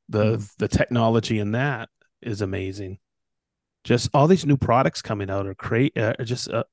The 0.10 0.50
the 0.58 0.70
technology 0.70 1.40
in 1.40 1.52
that 1.52 1.90
is 2.22 2.42
amazing. 2.42 3.00
Just 3.84 4.10
all 4.14 4.28
these 4.28 4.46
new 4.46 4.58
products 4.58 5.02
coming 5.02 5.30
out 5.30 5.48
are 5.48 5.54
great, 5.54 5.98
uh, 5.98 6.14
are 6.20 6.26
just 6.26 6.50
uh, 6.50 6.64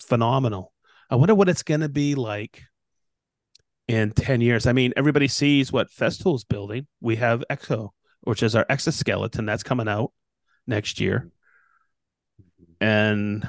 phenomenal. 0.00 0.72
I 1.10 1.16
wonder 1.16 1.34
what 1.34 1.48
it's 1.48 1.62
going 1.62 1.80
to 1.80 1.88
be 1.88 2.14
like 2.14 2.62
in 3.88 4.12
10 4.12 4.40
years. 4.40 4.66
I 4.66 4.72
mean, 4.72 4.92
everybody 4.96 5.28
sees 5.28 5.72
what 5.72 5.90
Festool's 5.90 6.44
building. 6.44 6.86
We 7.00 7.16
have 7.16 7.44
Exo, 7.50 7.90
which 8.22 8.42
is 8.42 8.54
our 8.54 8.66
exoskeleton 8.68 9.46
that's 9.46 9.62
coming 9.62 9.88
out 9.88 10.12
next 10.66 11.00
year. 11.00 11.30
And 12.80 13.48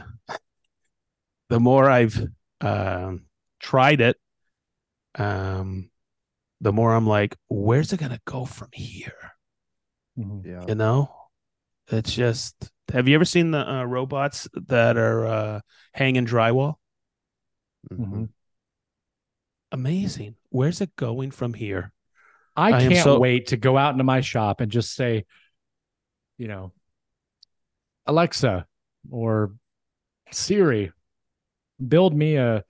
the 1.50 1.60
more 1.60 1.90
I've 1.90 2.28
um, 2.62 3.26
tried 3.64 4.02
it, 4.02 4.18
um, 5.16 5.90
the 6.62 6.72
more 6.72 6.94
I'm 6.94 7.08
like, 7.08 7.36
where's 7.48 7.92
it 7.94 8.00
going 8.00 8.12
to 8.12 8.22
go 8.26 8.46
from 8.46 8.70
here? 8.74 9.32
Mhm. 10.20 10.46
Yeah. 10.46 10.66
You 10.68 10.76
know, 10.76 11.10
it's 11.88 12.14
just. 12.14 12.56
Have 12.92 13.08
you 13.08 13.16
ever 13.16 13.26
seen 13.26 13.52
the 13.52 13.68
uh, 13.68 13.84
robots 13.86 14.48
that 14.68 14.98
are 14.98 15.26
uh, 15.26 15.62
hanging 15.94 16.26
drywall? 16.28 16.76
Mhm. 17.92 18.06
Mhm. 18.06 18.30
Amazing. 19.72 20.36
Where's 20.50 20.82
it 20.82 20.96
going 20.96 21.32
from 21.32 21.54
here? 21.56 21.92
I 22.56 22.74
I 22.74 22.88
can't 22.88 23.04
so- 23.04 23.20
wait 23.20 23.48
to 23.48 23.58
go 23.58 23.78
out 23.78 23.94
into 23.94 24.04
my 24.04 24.22
shop 24.22 24.62
and 24.62 24.72
just 24.72 24.94
say, 24.94 25.26
you 26.38 26.48
know, 26.48 26.74
Alexa 28.06 28.68
or 29.10 29.56
Siri, 30.32 30.92
build 31.86 32.14
me 32.16 32.36
a 32.36 32.64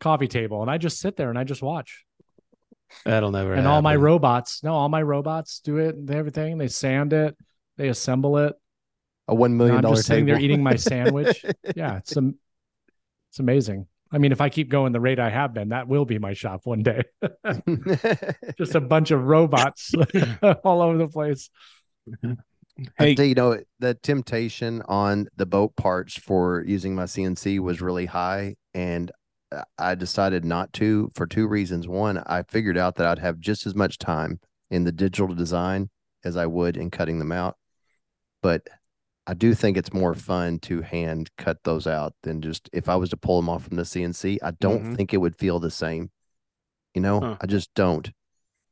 coffee 0.00 0.28
table. 0.28 0.62
And 0.62 0.70
I 0.70 0.78
just 0.78 1.00
sit 1.00 1.16
there 1.16 1.30
and 1.30 1.38
I 1.38 1.44
just 1.44 1.62
watch. 1.62 2.04
That'll 3.04 3.30
never. 3.30 3.52
and 3.52 3.66
all 3.66 3.82
my 3.82 3.96
robots, 3.96 4.64
no, 4.64 4.74
all 4.74 4.88
my 4.88 5.02
robots 5.02 5.60
do 5.60 5.76
it 5.76 5.94
and 5.94 6.10
everything. 6.10 6.56
They 6.56 6.68
sand 6.68 7.12
it, 7.12 7.36
they 7.76 7.88
assemble 7.88 8.38
it. 8.38 8.54
A 9.28 9.34
million 9.34 9.76
I'm 9.76 9.82
dollar 9.82 9.96
just 9.96 10.08
sitting 10.08 10.28
eating 10.40 10.62
my 10.62 10.76
sandwich. 10.76 11.44
Yeah, 11.76 11.98
it's 11.98 12.16
am- 12.16 12.38
it's 13.30 13.40
amazing. 13.40 13.86
I 14.10 14.16
mean, 14.16 14.32
if 14.32 14.40
I 14.40 14.48
keep 14.48 14.70
going 14.70 14.92
the 14.92 15.00
rate 15.00 15.18
I 15.18 15.28
have 15.28 15.52
been, 15.52 15.68
that 15.68 15.86
will 15.86 16.06
be 16.06 16.18
my 16.18 16.32
shop 16.32 16.62
one 16.64 16.82
day. 16.82 17.02
just 18.58 18.74
a 18.74 18.80
bunch 18.80 19.10
of 19.10 19.22
robots 19.22 19.92
all 20.64 20.80
over 20.80 20.96
the 20.96 21.08
place. 21.08 21.50
I 22.24 22.36
Hey, 22.96 23.14
you, 23.18 23.22
you 23.24 23.34
know, 23.34 23.60
the 23.80 23.94
temptation 23.94 24.82
on 24.88 25.28
the 25.36 25.46
boat 25.46 25.76
parts 25.76 26.16
for 26.16 26.64
using 26.66 26.94
my 26.94 27.04
CNC 27.04 27.58
was 27.58 27.80
really 27.80 28.06
high, 28.06 28.54
and 28.72 29.10
I 29.78 29.94
decided 29.94 30.44
not 30.44 30.72
to 30.74 31.10
for 31.14 31.26
two 31.26 31.46
reasons. 31.46 31.88
One, 31.88 32.18
I 32.26 32.42
figured 32.42 32.76
out 32.76 32.96
that 32.96 33.06
I'd 33.06 33.18
have 33.18 33.38
just 33.38 33.66
as 33.66 33.74
much 33.74 33.98
time 33.98 34.40
in 34.70 34.84
the 34.84 34.92
digital 34.92 35.34
design 35.34 35.88
as 36.24 36.36
I 36.36 36.46
would 36.46 36.76
in 36.76 36.90
cutting 36.90 37.18
them 37.18 37.32
out, 37.32 37.56
but 38.42 38.68
I 39.26 39.34
do 39.34 39.54
think 39.54 39.76
it's 39.76 39.92
more 39.92 40.14
fun 40.14 40.58
to 40.60 40.82
hand 40.82 41.30
cut 41.36 41.58
those 41.64 41.86
out 41.86 42.14
than 42.22 42.40
just 42.42 42.68
if 42.72 42.88
I 42.88 42.96
was 42.96 43.10
to 43.10 43.16
pull 43.16 43.40
them 43.40 43.48
off 43.48 43.64
from 43.64 43.76
the 43.76 43.84
CNC. 43.84 44.38
I 44.42 44.50
don't 44.52 44.82
Mhm. 44.84 44.96
think 44.96 45.12
it 45.14 45.18
would 45.18 45.36
feel 45.36 45.58
the 45.60 45.70
same. 45.70 46.10
You 46.94 47.02
know, 47.02 47.20
Huh. 47.20 47.36
I 47.40 47.46
just 47.46 47.72
don't. 47.74 48.10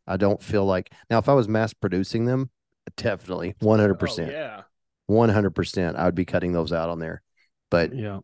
I 0.07 0.17
don't 0.17 0.43
feel 0.43 0.65
like 0.65 0.93
now 1.11 1.19
if 1.19 1.29
I 1.29 1.35
was 1.35 1.49
mass 1.49 1.73
producing 1.75 2.25
them, 2.27 2.51
definitely 2.97 3.55
100%. 3.61 4.29
Oh, 4.31 4.33
yeah. 4.33 4.63
One 5.07 5.29
hundred 5.29 5.51
percent, 5.55 5.97
I 5.97 6.05
would 6.07 6.15
be 6.15 6.25
cutting 6.25 6.53
those 6.53 6.73
out 6.73 6.89
on 6.89 6.99
there. 6.99 7.23
But 7.71 7.95
Yeah. 7.95 8.21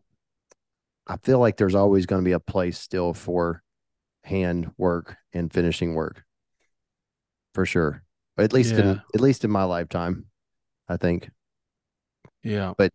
I 1.07 1.17
feel 1.17 1.39
like 1.39 1.57
there's 1.57 1.75
always 1.75 2.05
going 2.05 2.21
to 2.21 2.25
be 2.27 2.33
a 2.33 2.39
place 2.39 2.77
still 2.79 3.13
for 3.13 3.61
hand 4.23 4.71
work 4.77 5.17
and 5.33 5.51
finishing 5.51 5.95
work, 5.95 6.23
for 7.53 7.65
sure. 7.65 8.03
At 8.37 8.53
least 8.53 8.79
in 8.79 9.01
at 9.13 9.21
least 9.21 9.45
in 9.45 9.51
my 9.51 9.63
lifetime, 9.63 10.25
I 10.89 10.97
think. 10.97 11.29
Yeah. 12.43 12.73
But 12.77 12.91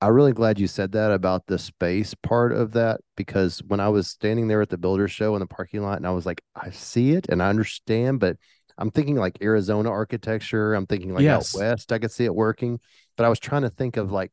I'm 0.00 0.14
really 0.14 0.32
glad 0.32 0.60
you 0.60 0.66
said 0.68 0.92
that 0.92 1.12
about 1.12 1.46
the 1.46 1.58
space 1.58 2.14
part 2.14 2.52
of 2.52 2.72
that 2.72 3.00
because 3.16 3.60
when 3.68 3.80
I 3.80 3.88
was 3.90 4.08
standing 4.08 4.48
there 4.48 4.62
at 4.62 4.70
the 4.70 4.78
builder 4.78 5.08
show 5.08 5.34
in 5.36 5.40
the 5.40 5.46
parking 5.46 5.82
lot 5.82 5.98
and 5.98 6.06
I 6.06 6.12
was 6.12 6.26
like, 6.26 6.42
I 6.56 6.70
see 6.70 7.12
it 7.12 7.28
and 7.30 7.42
I 7.42 7.48
understand, 7.50 8.20
but 8.20 8.36
I'm 8.78 8.90
thinking 8.90 9.16
like 9.16 9.42
Arizona 9.42 9.90
architecture. 9.90 10.74
I'm 10.74 10.86
thinking 10.86 11.14
like 11.14 11.24
Yes. 11.24 11.54
out 11.54 11.60
west, 11.60 11.92
I 11.92 11.98
could 12.00 12.12
see 12.12 12.24
it 12.26 12.34
working. 12.34 12.80
But 13.16 13.26
I 13.26 13.30
was 13.30 13.40
trying 13.40 13.62
to 13.62 13.70
think 13.70 13.96
of 13.96 14.12
like, 14.12 14.32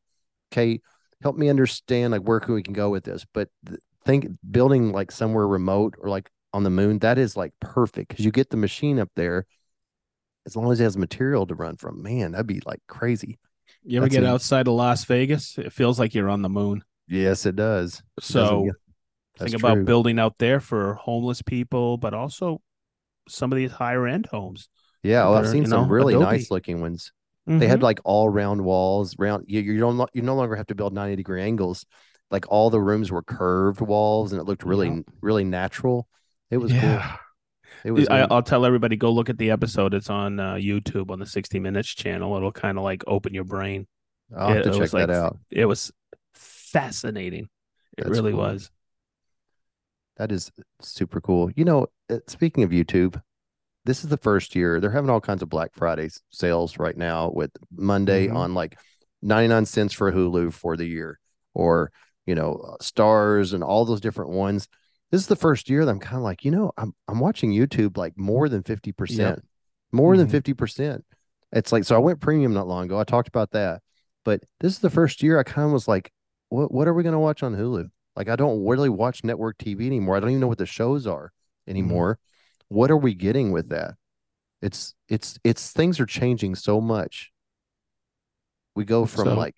okay, 0.52 0.80
help 1.22 1.36
me 1.36 1.48
understand 1.48 2.12
like 2.12 2.22
where 2.22 2.40
can 2.40 2.54
we 2.54 2.62
can 2.62 2.74
go 2.74 2.90
with 2.90 3.04
this. 3.04 3.24
But 3.32 3.48
th- 3.66 3.80
think 4.04 4.28
building 4.50 4.92
like 4.92 5.10
somewhere 5.12 5.46
remote 5.46 5.94
or 5.98 6.08
like 6.08 6.30
on 6.52 6.64
the 6.64 6.70
moon, 6.70 6.98
that 7.00 7.18
is 7.18 7.36
like 7.36 7.52
perfect 7.60 8.08
because 8.10 8.24
you 8.24 8.30
get 8.32 8.50
the 8.50 8.56
machine 8.56 8.98
up 8.98 9.10
there 9.16 9.46
as 10.46 10.56
long 10.56 10.70
as 10.72 10.80
it 10.80 10.84
has 10.84 10.96
material 10.96 11.46
to 11.46 11.54
run 11.54 11.76
from. 11.76 12.02
Man, 12.02 12.32
that'd 12.32 12.46
be 12.46 12.60
like 12.66 12.80
crazy. 12.88 13.38
You 13.84 13.98
ever 13.98 14.06
That's 14.06 14.16
get 14.16 14.24
a- 14.24 14.28
outside 14.28 14.68
of 14.68 14.74
Las 14.74 15.04
Vegas? 15.04 15.58
It 15.58 15.72
feels 15.72 15.98
like 15.98 16.14
you're 16.14 16.30
on 16.30 16.42
the 16.42 16.48
moon. 16.48 16.84
Yes, 17.08 17.46
it 17.46 17.56
does. 17.56 18.02
It 18.16 18.24
So 18.24 18.70
that's 19.38 19.50
think 19.50 19.54
about 19.62 19.74
true. 19.74 19.84
building 19.84 20.18
out 20.18 20.38
there 20.38 20.60
for 20.60 20.94
homeless 20.94 21.42
people, 21.42 21.96
but 21.96 22.14
also 22.14 22.60
some 23.28 23.52
of 23.52 23.56
these 23.56 23.72
higher 23.72 24.06
end 24.06 24.26
homes. 24.26 24.68
Yeah, 25.02 25.24
well, 25.24 25.34
I've 25.36 25.48
seen 25.48 25.66
some 25.66 25.88
know, 25.88 25.88
really 25.88 26.14
Adobe. 26.14 26.24
nice 26.24 26.50
looking 26.50 26.80
ones. 26.80 27.12
They 27.46 27.66
had 27.66 27.80
Mhm. 27.80 27.82
like 27.82 28.00
all 28.04 28.28
round 28.28 28.62
walls, 28.64 29.16
round. 29.18 29.46
You 29.48 29.60
you 29.60 29.78
don't 29.80 30.08
you 30.14 30.22
no 30.22 30.36
longer 30.36 30.54
have 30.56 30.66
to 30.68 30.74
build 30.76 30.92
ninety 30.92 31.16
degree 31.16 31.42
angles. 31.42 31.84
Like 32.30 32.46
all 32.48 32.70
the 32.70 32.80
rooms 32.80 33.10
were 33.10 33.22
curved 33.22 33.80
walls, 33.80 34.32
and 34.32 34.40
it 34.40 34.44
looked 34.44 34.62
really 34.64 34.88
Yeah. 34.88 35.00
really 35.20 35.44
natural. 35.44 36.06
It 36.50 36.58
was 36.58 36.72
yeah. 36.72 36.80
cool. 36.80 37.18
It 37.84 37.90
was. 37.90 38.06
I, 38.08 38.20
I'll 38.30 38.42
tell 38.44 38.64
everybody 38.64 38.94
go 38.96 39.10
look 39.10 39.28
at 39.28 39.38
the 39.38 39.50
episode. 39.50 39.92
It's 39.92 40.08
on 40.10 40.38
uh, 40.38 40.54
YouTube 40.54 41.10
on 41.10 41.18
the 41.18 41.26
60 41.26 41.58
Minutes 41.58 41.88
channel. 41.88 42.36
It'll 42.36 42.52
kind 42.52 42.78
of 42.78 42.84
like 42.84 43.02
open 43.08 43.34
your 43.34 43.44
brain. 43.44 43.88
I'll 44.36 44.48
have 44.48 44.58
it 44.58 44.62
to 44.64 44.70
check 44.70 44.80
was 44.80 44.90
that 44.92 45.08
like- 45.08 45.16
out. 45.16 45.38
It 45.50 45.64
was 45.64 45.90
fascinating. 46.34 47.48
It 47.98 48.04
That's 48.04 48.10
really 48.10 48.30
cool. 48.32 48.40
was. 48.40 48.70
That 50.16 50.30
is 50.30 50.50
super 50.80 51.20
cool. 51.20 51.50
You 51.56 51.64
know, 51.64 51.86
uh, 52.10 52.18
speaking 52.28 52.62
of 52.64 52.70
YouTube, 52.70 53.20
this 53.84 54.04
is 54.04 54.10
the 54.10 54.16
first 54.16 54.54
year 54.54 54.80
they're 54.80 54.90
having 54.90 55.10
all 55.10 55.20
kinds 55.20 55.42
of 55.42 55.48
Black 55.48 55.70
Friday 55.74 56.08
sales 56.30 56.78
right 56.78 56.96
now 56.96 57.30
with 57.30 57.50
Monday 57.74 58.28
Mhm. 58.28 58.36
on 58.36 58.54
like 58.54 58.78
99 59.22 59.66
cents 59.66 59.92
for 59.92 60.12
Hulu 60.12 60.52
for 60.52 60.76
the 60.76 60.84
year 60.86 61.18
or, 61.54 61.92
you 62.26 62.34
know, 62.34 62.54
uh, 62.54 62.76
Starz 62.82 63.54
and 63.54 63.62
all 63.62 63.84
those 63.84 64.00
different 64.00 64.30
ones. 64.30 64.68
This 65.10 65.20
is 65.20 65.26
the 65.26 65.36
first 65.36 65.68
year 65.68 65.84
that 65.84 65.90
I'm 65.90 66.00
kind 66.00 66.16
of 66.16 66.22
like, 66.22 66.44
you 66.44 66.50
know, 66.50 66.72
I'm 66.76 66.94
I'm 67.08 67.20
watching 67.20 67.52
YouTube 67.52 67.96
like 67.96 68.16
more 68.16 68.48
than 68.48 68.62
50%. 68.62 69.44
More 69.92 70.16
than 70.16 70.26
Mhm. 70.26 70.30
50%. 70.30 71.04
It's 71.52 71.70
like 71.72 71.84
so 71.84 71.94
I 71.94 71.98
went 71.98 72.20
premium 72.20 72.54
not 72.54 72.66
long 72.66 72.86
ago. 72.86 72.98
I 72.98 73.04
talked 73.04 73.28
about 73.28 73.50
that. 73.50 73.82
But 74.24 74.42
this 74.60 74.72
is 74.72 74.78
the 74.78 74.90
first 74.90 75.22
year 75.22 75.38
I 75.38 75.42
kind 75.42 75.66
of 75.66 75.72
was 75.72 75.86
like, 75.88 76.12
what 76.48 76.72
what 76.72 76.88
are 76.88 76.94
we 76.94 77.02
going 77.02 77.12
to 77.14 77.18
watch 77.18 77.42
on 77.42 77.54
Hulu? 77.54 77.90
Like 78.16 78.28
I 78.28 78.36
don't 78.36 78.64
really 78.66 78.88
watch 78.88 79.24
network 79.24 79.58
TV 79.58 79.86
anymore. 79.86 80.16
I 80.16 80.20
don't 80.20 80.30
even 80.30 80.40
know 80.40 80.48
what 80.48 80.58
the 80.58 80.66
shows 80.66 81.06
are 81.06 81.32
anymore. 81.66 82.18
What 82.72 82.90
are 82.90 82.96
we 82.96 83.12
getting 83.14 83.52
with 83.52 83.68
that? 83.68 83.94
It's 84.62 84.94
it's 85.08 85.38
it's 85.44 85.72
things 85.72 86.00
are 86.00 86.06
changing 86.06 86.54
so 86.54 86.80
much. 86.80 87.30
We 88.74 88.84
go 88.84 89.04
from 89.04 89.26
So- 89.26 89.34
like 89.34 89.56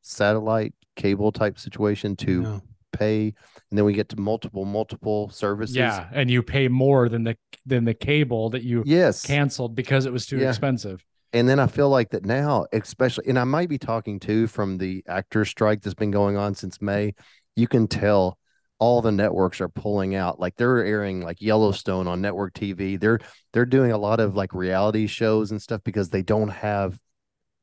satellite 0.00 0.74
cable 0.96 1.30
type 1.32 1.58
situation 1.58 2.16
to 2.16 2.42
Yeah. 2.42 2.60
pay 2.92 3.34
and 3.70 3.78
then 3.78 3.84
we 3.84 3.92
get 3.92 4.08
to 4.10 4.20
multiple 4.20 4.64
multiple 4.64 5.28
services. 5.30 5.76
Yeah, 5.76 6.08
and 6.12 6.30
you 6.30 6.42
pay 6.42 6.68
more 6.68 7.08
than 7.08 7.24
the 7.24 7.36
than 7.66 7.84
the 7.84 7.94
cable 7.94 8.50
that 8.50 8.62
you 8.62 8.82
Yes. 8.86 9.22
canceled 9.26 9.74
because 9.74 10.06
it 10.06 10.12
was 10.12 10.24
too 10.26 10.38
Yeah. 10.38 10.48
expensive. 10.48 11.04
And 11.32 11.48
then 11.48 11.58
I 11.58 11.66
feel 11.66 11.88
like 11.90 12.10
that 12.10 12.24
now, 12.24 12.64
especially, 12.72 13.26
and 13.26 13.38
I 13.38 13.44
might 13.44 13.68
be 13.68 13.78
talking 13.78 14.20
too 14.20 14.46
from 14.46 14.78
the 14.78 15.02
actor 15.08 15.44
strike 15.44 15.82
that's 15.82 15.94
been 15.94 16.12
going 16.12 16.36
on 16.36 16.54
since 16.54 16.80
May. 16.80 17.14
You 17.56 17.66
can 17.68 17.88
tell 17.88 18.38
all 18.78 19.00
the 19.02 19.12
networks 19.12 19.60
are 19.60 19.68
pulling 19.68 20.14
out. 20.14 20.40
Like 20.40 20.56
they're 20.56 20.84
airing 20.84 21.20
like 21.22 21.40
Yellowstone 21.40 22.06
on 22.08 22.20
network 22.20 22.54
TV. 22.54 22.98
They're 22.98 23.20
they're 23.52 23.66
doing 23.66 23.92
a 23.92 23.98
lot 23.98 24.20
of 24.20 24.34
like 24.36 24.52
reality 24.54 25.06
shows 25.06 25.50
and 25.50 25.60
stuff 25.62 25.80
because 25.84 26.10
they 26.10 26.22
don't 26.22 26.48
have. 26.48 26.98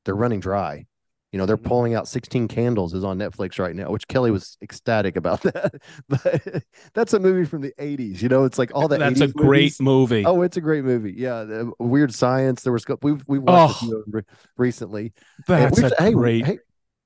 They're 0.05 0.16
running 0.16 0.39
dry. 0.39 0.86
You 1.32 1.38
know, 1.38 1.45
they're 1.45 1.57
Mhm. 1.57 1.64
pulling 1.64 1.93
out 1.95 2.09
16 2.09 2.49
Candles 2.49 2.93
is 2.93 3.05
on 3.05 3.18
Netflix 3.18 3.57
right 3.57 3.74
now, 3.74 3.89
which 3.89 4.05
Kelly 4.09 4.32
was 4.32 4.57
ecstatic 4.62 5.16
about 5.16 5.41
that. 5.43 5.76
but 6.09 6.64
that's 6.93 7.14
a 7.14 7.20
movie 7.20 7.45
from 7.45 7.62
the 7.62 7.74
80s. 7.80 8.22
You 8.22 8.28
know, 8.28 8.43
it's 8.43 8.57
like 8.59 8.72
all 8.76 8.89
that. 8.89 8.99
That's 8.99 9.22
a 9.22 9.28
great 9.30 9.80
movies. 9.80 9.80
movie. 9.82 10.26
Oh, 10.26 10.41
it's 10.41 10.57
a 10.57 10.62
great 10.62 10.84
movie. 10.84 11.14
Yeah, 11.16 11.64
Weird 11.80 12.14
Science. 12.14 12.64
There 12.64 12.74
was 12.74 12.84
we've 13.01 13.24
we've 13.28 13.41
watched 13.43 13.76
Oh. 13.84 13.86
a 13.86 13.88
few 13.88 13.97
of 13.99 14.03
them 14.05 14.14
re- 14.14 14.24
recently. 14.57 15.14
And 15.47 15.74
That's 15.74 15.80
a 15.93 16.03
hey, 16.03 16.12
great. 16.14 16.45
hey, 16.45 16.59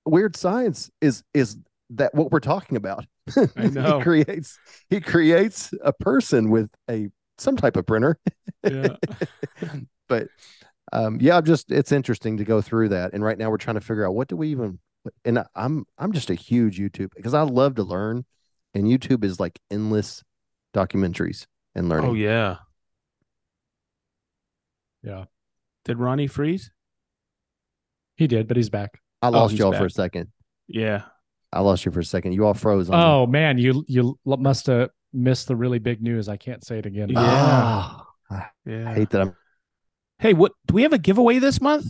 Weird 0.06 0.36
Science 0.36 0.90
is 1.02 1.24
is 1.36 1.58
that 1.92 2.14
what 2.16 2.32
we're 2.32 2.40
talking 2.40 2.78
about? 2.78 3.06
I 3.56 3.68
know. 3.72 3.98
he 4.00 4.04
creates 4.04 4.60
he 4.90 5.00
creates 5.02 5.74
a 5.84 5.94
person 5.94 6.50
with 6.50 6.70
a 6.90 7.10
some 7.38 7.58
type 7.58 7.76
of 7.78 7.86
printer. 7.86 8.18
Yeah. 8.64 8.96
but 10.10 10.28
um, 10.94 11.18
yeah, 11.20 11.38
I'm 11.38 11.46
just 11.46 11.72
it's 11.72 11.92
interesting 11.92 12.38
to 12.38 12.44
go 12.46 12.62
through 12.62 12.90
that. 12.90 13.14
And 13.14 13.24
right 13.24 13.38
now 13.38 13.50
we're 13.50 13.58
trying 13.58 13.76
to 13.76 13.82
figure 13.82 14.06
out 14.06 14.16
what 14.16 14.28
do 14.28 14.36
we 14.38 14.50
even. 14.50 14.80
And 15.24 15.40
I- 15.40 15.46
I'm 15.56 15.86
I'm 15.98 16.12
just 16.12 16.30
a 16.30 16.36
huge 16.36 16.80
YouTube 16.80 17.10
because 17.16 17.34
I 17.34 17.42
love 17.44 17.76
to 17.76 17.84
learn, 17.84 18.26
and 18.74 18.86
YouTube 18.86 19.24
is 19.24 19.40
like 19.40 19.60
endless 19.70 20.24
documentaries 20.74 21.46
and 21.76 21.90
learning. 21.90 22.10
Oh 22.10 22.14
yeah. 22.14 22.58
Yeah, 25.04 25.26
Did 25.84 26.00
Ronnie 26.00 26.26
freeze? 26.26 26.72
he 28.16 28.26
did, 28.26 28.48
but 28.48 28.58
he's 28.58 28.72
back. 28.72 29.00
I 29.22 29.28
lost 29.28 29.52
he's 29.52 29.60
y'all 29.60 29.72
for 29.74 29.86
a 29.86 29.90
second. 29.90 30.32
Yeah. 30.68 31.04
I 31.56 31.62
lost 31.62 31.86
you 31.86 31.92
for 31.92 32.02
a 32.02 32.06
second. 32.06 32.34
You 32.34 32.46
all 32.46 32.54
froze 32.54 32.90
on 32.90 32.98
me. 33.00 33.04
Oh 33.04 33.26
man, 33.26 33.58
you 33.58 33.84
you 33.88 34.20
must 34.26 34.68
have 34.68 34.90
missed 35.14 35.48
the 35.48 35.56
really 35.56 35.80
big 35.80 36.02
news. 36.04 36.28
I 36.30 36.38
can't 36.38 36.64
say 36.64 36.78
it 36.80 36.86
again. 36.86 37.10
Yeah. 37.10 37.20
Ah, 37.22 38.06
I 38.30 38.50
hate 38.68 39.10
that 39.12 39.22
I'm 39.22 39.36
Hey, 40.20 40.34
what 40.34 40.52
do 40.68 40.74
we 40.74 40.84
have 40.84 40.94
a 40.94 40.98
giveaway 40.98 41.40
this 41.40 41.60
month? 41.62 41.86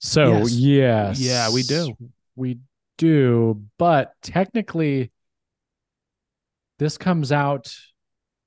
So 0.00 0.24
Yes. 0.38 0.52
yes, 0.52 1.20
Yeah, 1.20 1.50
we 1.52 1.62
do. 1.62 1.94
we 2.36 2.58
do. 2.98 3.62
But 3.78 4.12
technically, 4.22 5.10
this 6.78 6.96
comes 6.98 7.32
out. 7.32 7.74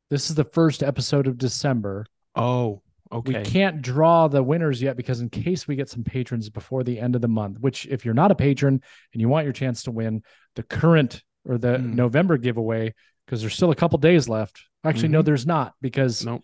This 0.09 0.29
is 0.29 0.35
the 0.35 0.43
first 0.45 0.83
episode 0.83 1.27
of 1.27 1.37
December. 1.37 2.05
Oh, 2.35 2.81
okay. 3.11 3.39
We 3.39 3.43
can't 3.45 3.81
draw 3.81 4.27
the 4.27 4.41
winners 4.43 4.81
yet 4.81 4.97
because 4.97 5.21
in 5.21 5.30
case 5.30 5.67
we 5.67 5.75
get 5.75 5.89
some 5.89 6.03
patrons 6.03 6.49
before 6.49 6.84
the 6.84 6.99
end 6.99 7.15
of 7.15 7.21
the 7.21 7.27
month, 7.27 7.59
which 7.59 7.85
if 7.88 8.05
you're 8.05 8.13
not 8.13 8.31
a 8.31 8.35
patron 8.35 8.81
and 9.13 9.21
you 9.21 9.30
want 9.30 9.43
your 9.45 9.53
chance 9.53 9.84
to 9.84 9.91
win 9.91 10.23
the 10.55 10.63
current 10.63 11.23
or 11.45 11.57
the 11.57 11.77
Mm. 11.77 11.95
November 11.95 12.38
giveaway, 12.38 12.93
because 13.25 13.41
there's 13.41 13.53
still 13.55 13.71
a 13.71 13.75
couple 13.75 13.97
days 13.99 14.30
left. 14.30 14.63
Actually, 14.84 15.09
no, 15.09 15.21
Mhm. 15.21 15.25
there's 15.25 15.45
not 15.45 15.73
because 15.81 16.25
Nope. 16.25 16.43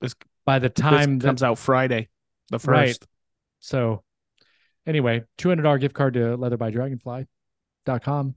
This, 0.00 0.14
by 0.44 0.58
the 0.58 0.68
time 0.68 1.18
that 1.18 1.26
comes 1.26 1.42
out 1.42 1.58
Friday, 1.58 2.08
the 2.50 2.58
Right. 2.58 2.88
first. 2.88 3.06
So 3.60 4.04
anyway, 4.86 5.24
$200 5.38 5.78
gift 5.78 5.94
card 5.94 6.14
to 6.14 6.36
leatherbydragonfly.com. 6.36 8.34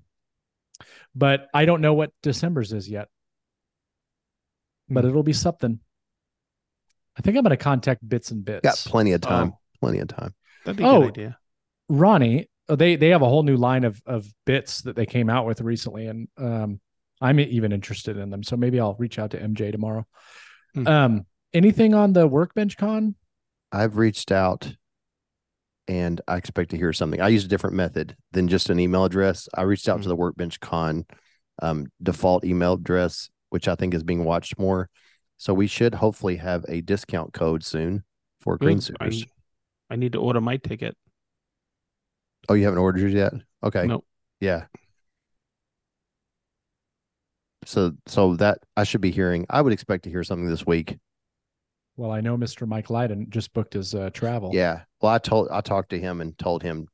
But 1.13 1.49
I 1.53 1.65
don't 1.65 1.81
know 1.81 1.93
what 1.93 2.11
December's 2.23 2.71
is 2.73 2.87
yet. 2.89 3.09
But 4.87 5.03
Hmm. 5.03 5.09
it'll 5.09 5.23
be 5.23 5.33
something. 5.33 5.79
I 7.19 7.21
think 7.21 7.35
I'm 7.37 7.43
going 7.43 7.51
to 7.51 7.57
contact 7.57 8.07
Bits 8.07 8.31
and 8.31 8.43
Bits. 8.45 8.63
got 8.63 8.77
plenty 8.89 9.11
of 9.11 9.21
time. 9.21 9.51
Oh. 9.53 9.59
Plenty 9.81 9.99
of 9.99 10.07
time. 10.07 10.33
That'd 10.65 10.77
be 10.77 10.83
a 10.83 10.87
Oh. 10.87 11.01
good 11.01 11.09
idea. 11.09 11.37
Ronnie, 11.89 12.49
uh, 12.69 12.75
they 12.75 12.95
they 12.95 13.09
have 13.09 13.21
a 13.21 13.27
whole 13.27 13.43
new 13.43 13.57
line 13.57 13.83
of 13.83 14.01
of 14.05 14.25
bits 14.45 14.81
that 14.83 14.95
they 14.95 15.05
came 15.05 15.29
out 15.29 15.45
with 15.45 15.59
recently, 15.61 16.07
and 16.07 16.27
um, 16.37 16.79
I'm 17.21 17.39
even 17.39 17.71
interested 17.71 18.17
in 18.17 18.29
them. 18.29 18.43
So 18.43 18.55
maybe 18.57 18.79
I'll 18.79 18.95
reach 18.95 19.19
out 19.19 19.31
to 19.31 19.39
MJ 19.39 19.71
tomorrow. 19.71 20.05
Hmm. 20.75 20.87
Um, 20.87 21.25
anything 21.53 21.93
on 21.93 22.13
the 22.13 22.27
Workbench 22.27 22.77
Con? 22.77 23.15
I've 23.71 23.97
reached 23.97 24.31
out 24.31 24.75
and 25.87 26.21
I 26.27 26.37
expect 26.37 26.71
to 26.71 26.77
hear 26.77 26.93
something. 26.93 27.19
I 27.21 27.29
use 27.29 27.45
a 27.45 27.47
different 27.47 27.75
method 27.75 28.15
than 28.31 28.47
just 28.47 28.69
an 28.69 28.79
email 28.79 29.03
address. 29.05 29.47
I 29.55 29.63
reached 29.63 29.89
out 29.89 29.99
Mhm. 29.99 30.03
to 30.03 30.09
the 30.09 30.15
Workbench 30.15 30.59
Con 30.59 31.05
um, 31.61 31.87
default 32.01 32.45
email 32.45 32.73
address, 32.73 33.29
which 33.49 33.67
I 33.67 33.75
think 33.75 33.93
is 33.93 34.03
being 34.03 34.23
watched 34.23 34.57
more. 34.59 34.89
So 35.39 35.53
we 35.53 35.67
should 35.67 35.95
hopefully 35.95 36.35
have 36.35 36.65
a 36.67 36.81
discount 36.81 37.31
code 37.33 37.63
soon 37.63 38.03
for 38.41 38.57
Green 38.57 38.79
Good. 38.79 38.97
I, 38.99 39.05
Suiters. 39.09 39.25
I 39.89 39.95
need 39.95 40.11
to 40.11 40.19
order 40.19 40.41
my 40.41 40.57
ticket. 40.57 40.97
Oh, 42.49 42.55
you 42.55 42.65
haven't 42.65 42.79
ordered 42.79 42.99
yours 42.99 43.13
yet? 43.13 43.33
Okay. 43.63 43.87
Nope. 43.87 44.05
Yeah. 44.41 44.65
So 47.63 47.93
so 48.05 48.35
that 48.35 48.59
I 48.75 48.83
should 48.83 48.99
be 48.99 49.11
hearing. 49.11 49.45
I 49.49 49.61
would 49.61 49.71
expect 49.71 50.03
to 50.03 50.09
hear 50.09 50.25
something 50.25 50.49
this 50.49 50.65
week. 50.65 50.97
Well, 51.95 52.11
I 52.11 52.19
know 52.19 52.37
Mr. 52.37 52.67
Mike 52.67 52.87
Lyden 52.87 53.29
just 53.29 53.53
booked 53.53 53.73
his 53.73 53.95
uh, 53.95 54.09
travel. 54.13 54.51
Yeah. 54.53 54.81
Well, 55.01 55.13
I 55.13 55.19
told 55.19 55.47
I 55.51 55.61
talked 55.61 55.91
to 55.91 55.99
him 55.99 56.19
and 56.19 56.37
told 56.37 56.63
him 56.63 56.87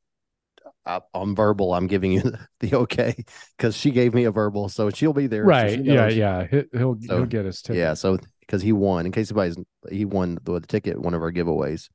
I, 0.86 1.00
am 1.14 1.34
verbal 1.34 1.74
I'm 1.74 1.86
giving 1.88 2.12
you 2.12 2.32
the 2.60 2.74
okay 2.74 3.24
because 3.56 3.76
she 3.76 3.90
gave 3.90 4.14
me 4.14 4.24
a 4.24 4.30
verbal, 4.30 4.68
so 4.68 4.90
she'll 4.90 5.12
be 5.12 5.26
there. 5.26 5.44
Right. 5.44 5.78
she 5.78 5.82
yeah. 5.82 6.08
Yeah. 6.08 6.46
He- 6.46 6.78
He'll 6.78 6.96
So, 7.00 7.16
he'll 7.18 7.26
get 7.26 7.44
his 7.44 7.60
ticket. 7.62 7.80
Yeah. 7.80 7.94
So 7.94 8.18
because 8.46 8.62
he 8.62 8.72
won, 8.72 9.06
in 9.06 9.12
case 9.12 9.30
anybody's 9.30 9.56
he 9.90 10.04
won 10.04 10.38
the, 10.44 10.60
the 10.60 10.66
ticket, 10.66 11.00
one 11.00 11.14
of 11.14 11.22
our 11.22 11.32
giveaways. 11.32 11.88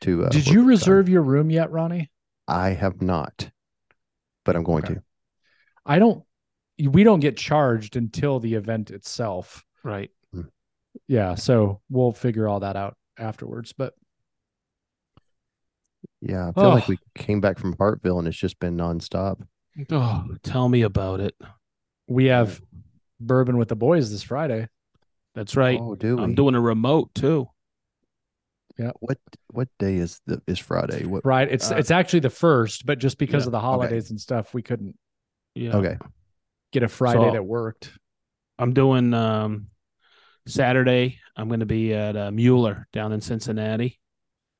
To 0.00 0.24
uh, 0.24 0.28
Did 0.28 0.46
you 0.46 0.58
Con. 0.60 0.66
reserve 0.66 1.08
your 1.08 1.22
room 1.22 1.50
yet, 1.50 1.70
Ronnie? 1.70 2.10
I 2.46 2.70
have 2.70 3.00
not, 3.00 3.50
but 4.44 4.54
I'm 4.56 4.62
going 4.64 4.84
Okay. 4.84 4.94
to. 4.94 5.02
I 5.86 5.98
don't. 5.98 6.22
We 6.78 7.02
don't 7.04 7.20
get 7.20 7.36
charged 7.38 7.96
until 7.96 8.38
the 8.38 8.54
event 8.54 8.90
itself. 8.90 9.64
Right. 9.82 10.10
Yeah. 11.08 11.34
So 11.34 11.80
we'll 11.88 12.12
figure 12.12 12.46
all 12.48 12.60
that 12.60 12.76
out 12.76 12.96
afterwards. 13.18 13.72
But 13.72 13.94
Yeah, 16.20 16.48
I 16.48 16.52
feel 16.52 16.70
like 16.70 16.84
Oh. 16.84 16.90
we 16.90 16.98
came 17.14 17.40
back 17.40 17.58
from 17.58 17.74
Hartville 17.76 18.18
and 18.18 18.26
it's 18.28 18.36
just 18.36 18.58
been 18.58 18.76
nonstop. 18.76 19.46
Oh, 19.90 20.24
tell 20.42 20.68
me 20.68 20.82
about 20.82 21.20
it. 21.20 21.34
we 22.08 22.26
have 22.26 22.60
bourbon 23.20 23.56
with 23.58 23.68
the 23.68 23.76
boys 23.76 24.10
this 24.10 24.22
Friday. 24.22 24.68
That's 25.36 25.54
right. 25.54 25.78
Oh, 25.80 25.94
do 25.94 26.16
we? 26.16 26.22
I'm 26.22 26.34
doing 26.34 26.56
a 26.56 26.60
remote 26.60 27.14
too. 27.14 27.48
Yeah. 28.78 28.90
What 29.00 29.18
what 29.52 29.68
day 29.78 29.96
is 29.96 30.20
the 30.26 30.42
is 30.48 30.58
Friday? 30.58 31.04
What 31.06 31.24
Right. 31.24 31.48
It's 31.50 31.70
Uh, 31.70 31.76
it's 31.76 31.90
actually 31.92 32.20
the 32.20 32.30
first, 32.30 32.84
but 32.86 32.98
just 32.98 33.18
because 33.18 33.44
yeah, 33.44 33.48
of 33.48 33.52
the 33.52 33.58
okay. 33.58 33.64
holidays 33.66 34.10
and 34.10 34.20
stuff, 34.20 34.52
we 34.52 34.62
couldn't 34.62 34.96
Yeah. 35.54 35.76
okay. 35.76 35.98
get 36.72 36.82
a 36.82 36.88
Friday 36.88 37.28
So- 37.28 37.32
that 37.32 37.44
worked. 37.44 37.92
I'm 38.58 38.72
doing 38.72 39.14
um 39.14 39.68
Saturday. 40.46 41.18
I'm 41.36 41.48
going 41.48 41.60
to 41.60 41.66
be 41.66 41.92
at 41.92 42.16
uh, 42.16 42.30
Mueller 42.30 42.88
down 42.92 43.12
in 43.12 43.20
Cincinnati. 43.20 44.00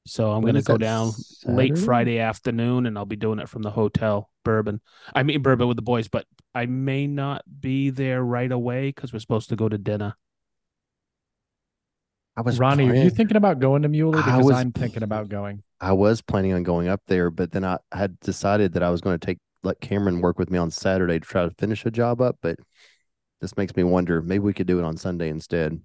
So 0.06 0.30
I'm 0.30 0.42
When 0.42 0.52
going 0.52 0.62
to 0.62 0.66
go 0.66 0.74
that, 0.74 0.80
down 0.80 1.12
late 1.46 1.76
Friday 1.78 2.18
afternoon 2.18 2.86
and 2.86 2.96
I'll 2.98 3.06
be 3.06 3.16
doing 3.16 3.38
it 3.38 3.48
from 3.48 3.62
the 3.62 3.70
hotel 3.70 4.30
bourbon. 4.44 4.80
I 5.14 5.22
mean 5.22 5.40
bourbon 5.42 5.68
with 5.68 5.76
the 5.76 5.82
boys, 5.82 6.08
but 6.08 6.26
I 6.54 6.66
may 6.66 7.06
not 7.06 7.42
be 7.60 7.90
there 7.90 8.22
right 8.22 8.50
away 8.52 8.92
cuz 8.92 9.12
we're 9.12 9.18
supposed 9.20 9.48
to 9.48 9.56
go 9.56 9.68
to 9.68 9.78
dinner. 9.78 10.16
I 12.36 12.42
was 12.42 12.58
Ronnie, 12.58 12.90
are 12.90 12.94
you 12.94 13.10
thinking 13.10 13.36
about 13.36 13.60
going 13.60 13.82
to 13.82 13.88
Mueller? 13.88 14.18
I 14.18 14.22
Because 14.24 14.44
was- 14.44 14.54
I'm 14.56 14.72
thinking 14.72 15.02
about 15.02 15.28
going. 15.28 15.62
I 15.80 15.92
was 15.92 16.22
planning 16.22 16.54
on 16.54 16.62
going 16.62 16.88
up 16.88 17.02
there, 17.06 17.30
but 17.30 17.52
then 17.52 17.64
I 17.64 17.78
had 17.92 18.18
decided 18.20 18.72
that 18.72 18.82
I 18.82 18.90
was 18.90 19.00
going 19.02 19.18
to 19.18 19.26
take 19.26 19.38
let 19.62 19.80
Cameron 19.80 20.20
work 20.20 20.38
with 20.38 20.50
me 20.50 20.58
on 20.58 20.70
Saturday 20.70 21.18
to 21.18 21.24
try 21.26 21.44
to 21.44 21.50
finish 21.58 21.84
a 21.84 21.90
job 21.90 22.20
up, 22.20 22.36
but 22.40 22.58
this 23.40 23.56
makes 23.56 23.74
me 23.76 23.82
wonder 23.84 24.22
maybe 24.22 24.38
we 24.44 24.54
could 24.54 24.66
do 24.66 24.78
it 24.78 24.84
on 24.84 24.96
Sunday 24.96 25.28
instead. 25.28 25.78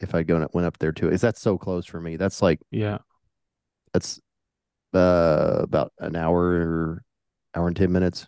If 0.00 0.14
I 0.14 0.22
go 0.22 0.36
and 0.36 0.46
went 0.52 0.66
up 0.66 0.78
there 0.78 0.92
too, 0.92 1.08
is 1.08 1.22
that 1.22 1.38
so 1.38 1.56
close 1.56 1.86
for 1.86 2.00
me? 2.00 2.16
That's 2.16 2.42
like 2.42 2.60
Yeah. 2.70 2.98
that's 3.92 4.20
uh 4.92 5.58
about 5.60 5.92
an 5.98 6.14
hour 6.14 6.42
or 6.42 7.02
hour 7.54 7.66
and 7.66 7.76
ten 7.76 7.90
minutes. 7.90 8.26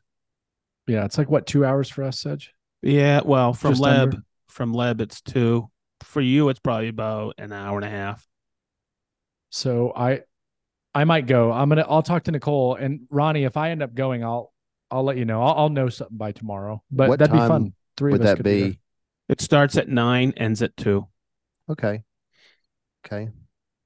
Yeah, 0.89 1.05
it's 1.05 1.19
like 1.19 1.31
what 1.31 1.47
two 1.47 1.65
hours 1.65 1.89
for 1.89 2.03
us, 2.05 2.19
Sedge? 2.21 2.53
Yeah, 2.83 3.21
well, 3.25 3.53
from 3.53 3.73
Just 3.73 3.83
Leb, 3.83 4.03
under? 4.03 4.23
from 4.49 4.73
Leb 4.73 5.01
it's 5.01 5.21
2. 5.21 5.69
For 6.03 6.21
you 6.21 6.49
it's 6.49 6.61
probably 6.61 6.89
about 6.89 7.35
an 7.39 7.53
hour 7.53 7.77
and 7.79 7.85
a 7.85 7.91
half. 7.91 8.27
So 9.51 9.93
I 9.95 10.21
I 10.95 11.05
might 11.05 11.27
go. 11.27 11.53
I'm 11.53 11.69
gonna 11.69 11.87
I'll 11.89 12.03
talk 12.03 12.25
to 12.25 12.31
Nicole 12.31 12.75
and 12.75 13.01
Ronnie. 13.11 13.45
If 13.45 13.57
I 13.57 13.71
end 13.71 13.83
up 13.83 13.95
going, 13.95 14.25
I'll 14.25 14.53
I'll 14.91 15.05
let 15.05 15.17
you 15.17 15.25
know. 15.25 15.43
I'll, 15.43 15.55
I'll 15.55 15.69
know 15.69 15.89
something 15.89 16.17
by 16.17 16.33
tomorrow. 16.33 16.83
But 16.91 17.09
What 17.09 17.19
that'd 17.19 17.33
be 17.33 17.39
fun. 17.39 17.75
Three 17.97 18.13
Would 18.13 18.21
of 18.21 18.27
us 18.27 18.31
that 18.33 18.37
could 18.37 18.45
be, 18.45 18.71
be 18.71 18.81
It 19.29 19.41
starts 19.41 19.77
at 19.77 19.89
9, 19.89 20.35
ends 20.37 20.63
at 20.63 20.77
2. 20.77 21.07
okay? 21.71 22.03
Okay, 23.05 23.29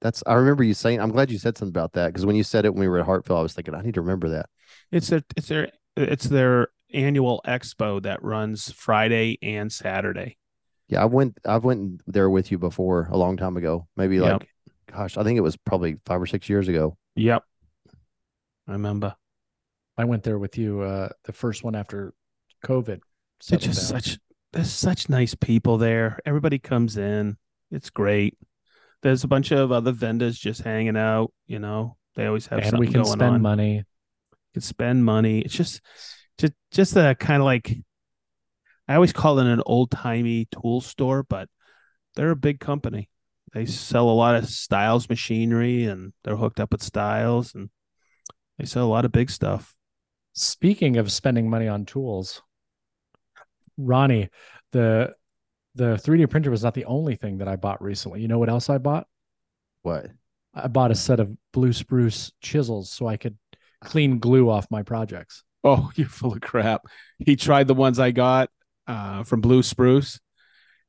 that's. 0.01 0.23
I 0.27 0.35
remember 0.35 0.65
you 0.65 0.75
saying. 0.75 1.01
I'm 1.01 1.11
glad 1.11 1.31
you 1.31 1.39
said 1.39 1.59
something 1.59 1.73
about 1.73 1.93
that 1.93 2.09
because 2.09 2.25
when 2.25 2.37
you 2.37 2.43
said 2.43 2.65
it 2.65 2.75
when 2.75 2.81
we 2.81 2.89
were 2.89 3.01
at 3.01 3.07
Hartville, 3.07 3.39
I 3.39 3.43
was 3.43 3.53
thinking 3.53 3.75
I 3.75 3.83
need 3.83 3.95
to 3.95 4.01
remember 4.01 4.31
that. 4.31 4.47
It's 4.91 5.09
their 5.09 5.23
it's 5.37 5.49
their 5.49 5.69
it's 5.97 6.25
their 6.25 6.69
annual 6.93 7.43
expo 7.47 8.03
that 8.03 8.23
runs 8.23 8.73
Friday 8.73 9.39
and 9.43 9.71
Saturday. 9.71 10.39
Yeah, 10.91 11.03
I 11.03 11.07
went. 11.07 11.39
I 11.47 11.57
went 11.59 12.03
there 12.07 12.29
with 12.29 12.51
you 12.51 12.59
before 12.59 13.09
a 13.11 13.17
long 13.17 13.37
time 13.37 13.57
ago. 13.57 13.87
Maybe 13.97 14.17
Yep. 14.17 14.41
like, 14.41 14.49
gosh, 14.93 15.17
I 15.17 15.23
think 15.23 15.39
it 15.39 15.43
was 15.43 15.57
probably 15.57 15.97
five 16.05 16.21
or 16.21 16.27
six 16.27 16.49
years 16.49 16.67
ago. 16.69 16.97
Yep. 17.15 17.45
I 18.69 18.73
remember. 18.73 19.15
I 19.97 20.05
went 20.05 20.25
there 20.25 20.39
with 20.39 20.59
you. 20.59 20.81
Uh, 20.81 21.11
the 21.25 21.33
first 21.33 21.63
one 21.65 21.75
after 21.75 22.13
COVID. 22.65 23.01
They're 23.49 23.59
just 23.59 23.91
down. 23.91 24.01
such 24.03 24.19
there's 24.53 24.71
such 24.71 25.09
nice 25.09 25.35
people 25.35 25.79
there. 25.79 26.19
Everybody 26.27 26.59
comes 26.59 26.97
in. 26.97 27.37
It's 27.71 27.91
great. 27.91 28.37
There's 29.03 29.23
a 29.25 29.29
bunch 29.29 29.53
of 29.53 29.71
other 29.73 29.93
vendors 29.93 30.39
just 30.39 30.63
hanging 30.63 30.97
out, 30.97 31.33
you 31.47 31.59
know. 31.61 31.97
They 32.17 32.27
always 32.27 32.47
have 32.49 32.59
and 32.59 32.69
something 32.69 32.81
we 32.81 32.87
can 32.93 33.03
going 33.03 33.13
spend 33.13 33.35
on. 33.37 33.43
money. 33.43 33.77
You 33.77 33.85
can 34.55 34.63
spend 34.63 35.05
money. 35.05 35.41
It's 35.41 35.55
just 35.55 35.81
just 36.37 36.53
just 36.73 36.97
a 36.97 37.15
kind 37.15 37.41
of 37.41 37.47
like 37.47 37.79
I 38.91 38.97
always 38.97 39.13
call 39.13 39.39
it 39.39 39.47
an 39.47 39.63
old 39.67 39.93
timey 39.93 40.49
tool 40.51 40.81
store, 40.81 41.23
but 41.23 41.49
they're 42.17 42.33
a 42.33 42.37
big 42.37 42.59
company. 42.59 43.09
They 43.53 43.65
sell 43.65 44.11
a 44.11 44.11
lot 44.11 44.35
of 44.35 44.49
Stiles 44.49 45.09
machinery 45.09 45.85
and 45.85 46.13
they're 46.25 46.35
hooked 46.35 46.59
up 46.59 46.73
with 46.73 46.83
Stiles 46.83 47.55
and 47.55 47.71
they 48.59 48.65
sell 48.65 48.85
a 48.85 48.91
lot 48.91 49.05
of 49.05 49.13
big 49.13 49.31
stuff. 49.31 49.77
Speaking 50.33 50.97
of 50.97 51.13
spending 51.13 51.49
money 51.49 51.69
on 51.69 51.87
tools, 51.87 52.43
Ronnie, 53.79 54.29
the 54.73 55.15
the 55.77 55.95
3D 55.95 56.29
printer 56.29 56.51
was 56.51 56.65
not 56.65 56.75
the 56.75 56.87
only 56.87 57.15
thing 57.15 57.39
that 57.39 57.47
I 57.47 57.55
bought 57.55 57.81
recently. 57.81 58.21
You 58.21 58.27
know 58.27 58.41
what 58.41 58.49
else 58.49 58.69
I 58.69 58.79
bought? 58.79 59.07
What? 59.83 60.09
I 60.53 60.67
bought 60.67 60.91
a 60.91 60.97
set 60.97 61.21
of 61.21 61.31
blue 61.53 61.73
spruce 61.73 62.33
chisels 62.43 62.91
so 62.91 63.07
I 63.07 63.19
could 63.19 63.39
clean 63.85 64.19
glue 64.19 64.51
off 64.51 64.67
my 64.69 64.83
projects. 64.83 65.45
Oh, 65.63 65.93
you're 65.95 66.09
full 66.09 66.33
of 66.33 66.41
crap. 66.41 66.87
He 67.21 67.37
tried 67.37 67.69
the 67.69 67.75
ones 67.75 68.01
I 68.01 68.11
got 68.11 68.51
uh, 68.91 69.23
from 69.25 69.41
Blue 69.41 69.63
Spruce. 69.63 70.21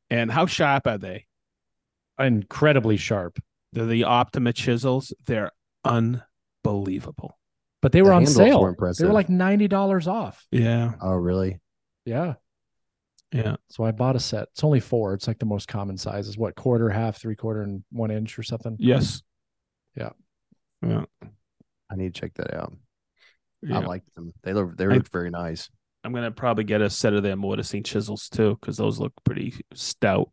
And 0.09 0.29
how 0.31 0.45
sharp 0.45 0.87
are 0.87 0.97
they? 0.97 1.25
Incredibly 2.19 2.97
sharp, 2.97 3.39
They're 3.73 3.85
the 3.85 4.03
Optima 4.03 4.53
chisels. 4.53 5.13
They're 5.25 5.51
unbelievable. 5.85 7.37
but 7.81 7.91
they 7.91 8.01
were 8.01 8.09
The 8.09 8.15
on 8.15 8.25
sale. 8.27 8.61
were 8.61 8.75
They 8.97 9.05
were 9.07 9.13
like 9.13 9.27
$90 9.29 10.07
off. 10.07 10.45
Yeah. 10.51 10.93
Oh, 11.01 11.13
really? 11.13 11.59
Yeah. 12.05 12.35
Yeah. 13.31 13.55
So 13.69 13.83
I 13.85 13.91
bought 13.91 14.15
a 14.15 14.19
set. 14.19 14.49
It's 14.51 14.63
only 14.63 14.81
four. 14.81 15.13
It's 15.13 15.27
like 15.27 15.39
the 15.39 15.45
most 15.45 15.67
common 15.67 15.97
size 15.97 16.27
is 16.27 16.37
what 16.37 16.55
quarter, 16.55 16.89
half, 16.89 17.17
three 17.19 17.35
quarter, 17.35 17.61
and 17.61 17.83
one 17.91 18.11
inch 18.11 18.37
or 18.37 18.43
something. 18.43 18.75
Yes. 18.77 19.21
Yeah. 19.95 20.09
Yeah. 20.85 21.05
I 21.89 21.95
need 21.95 22.13
to 22.13 22.21
check 22.21 22.33
that 22.35 22.53
out. 22.53 22.73
yeah. 23.63 23.77
I 23.79 23.85
like 23.85 24.03
them. 24.15 24.33
They 24.43 24.53
look. 24.53 24.75
They 24.77 24.85
I- 24.85 24.95
look 24.95 25.09
very 25.09 25.29
nice. 25.29 25.69
I'm 26.03 26.13
gonna 26.13 26.31
probably 26.31 26.63
get 26.63 26.81
a 26.81 26.89
set 26.89 27.13
of 27.13 27.23
their 27.23 27.35
mortising 27.35 27.83
chisels 27.83 28.27
too, 28.29 28.57
because 28.59 28.77
those 28.77 28.99
look 28.99 29.13
pretty 29.23 29.53
stout. 29.73 30.29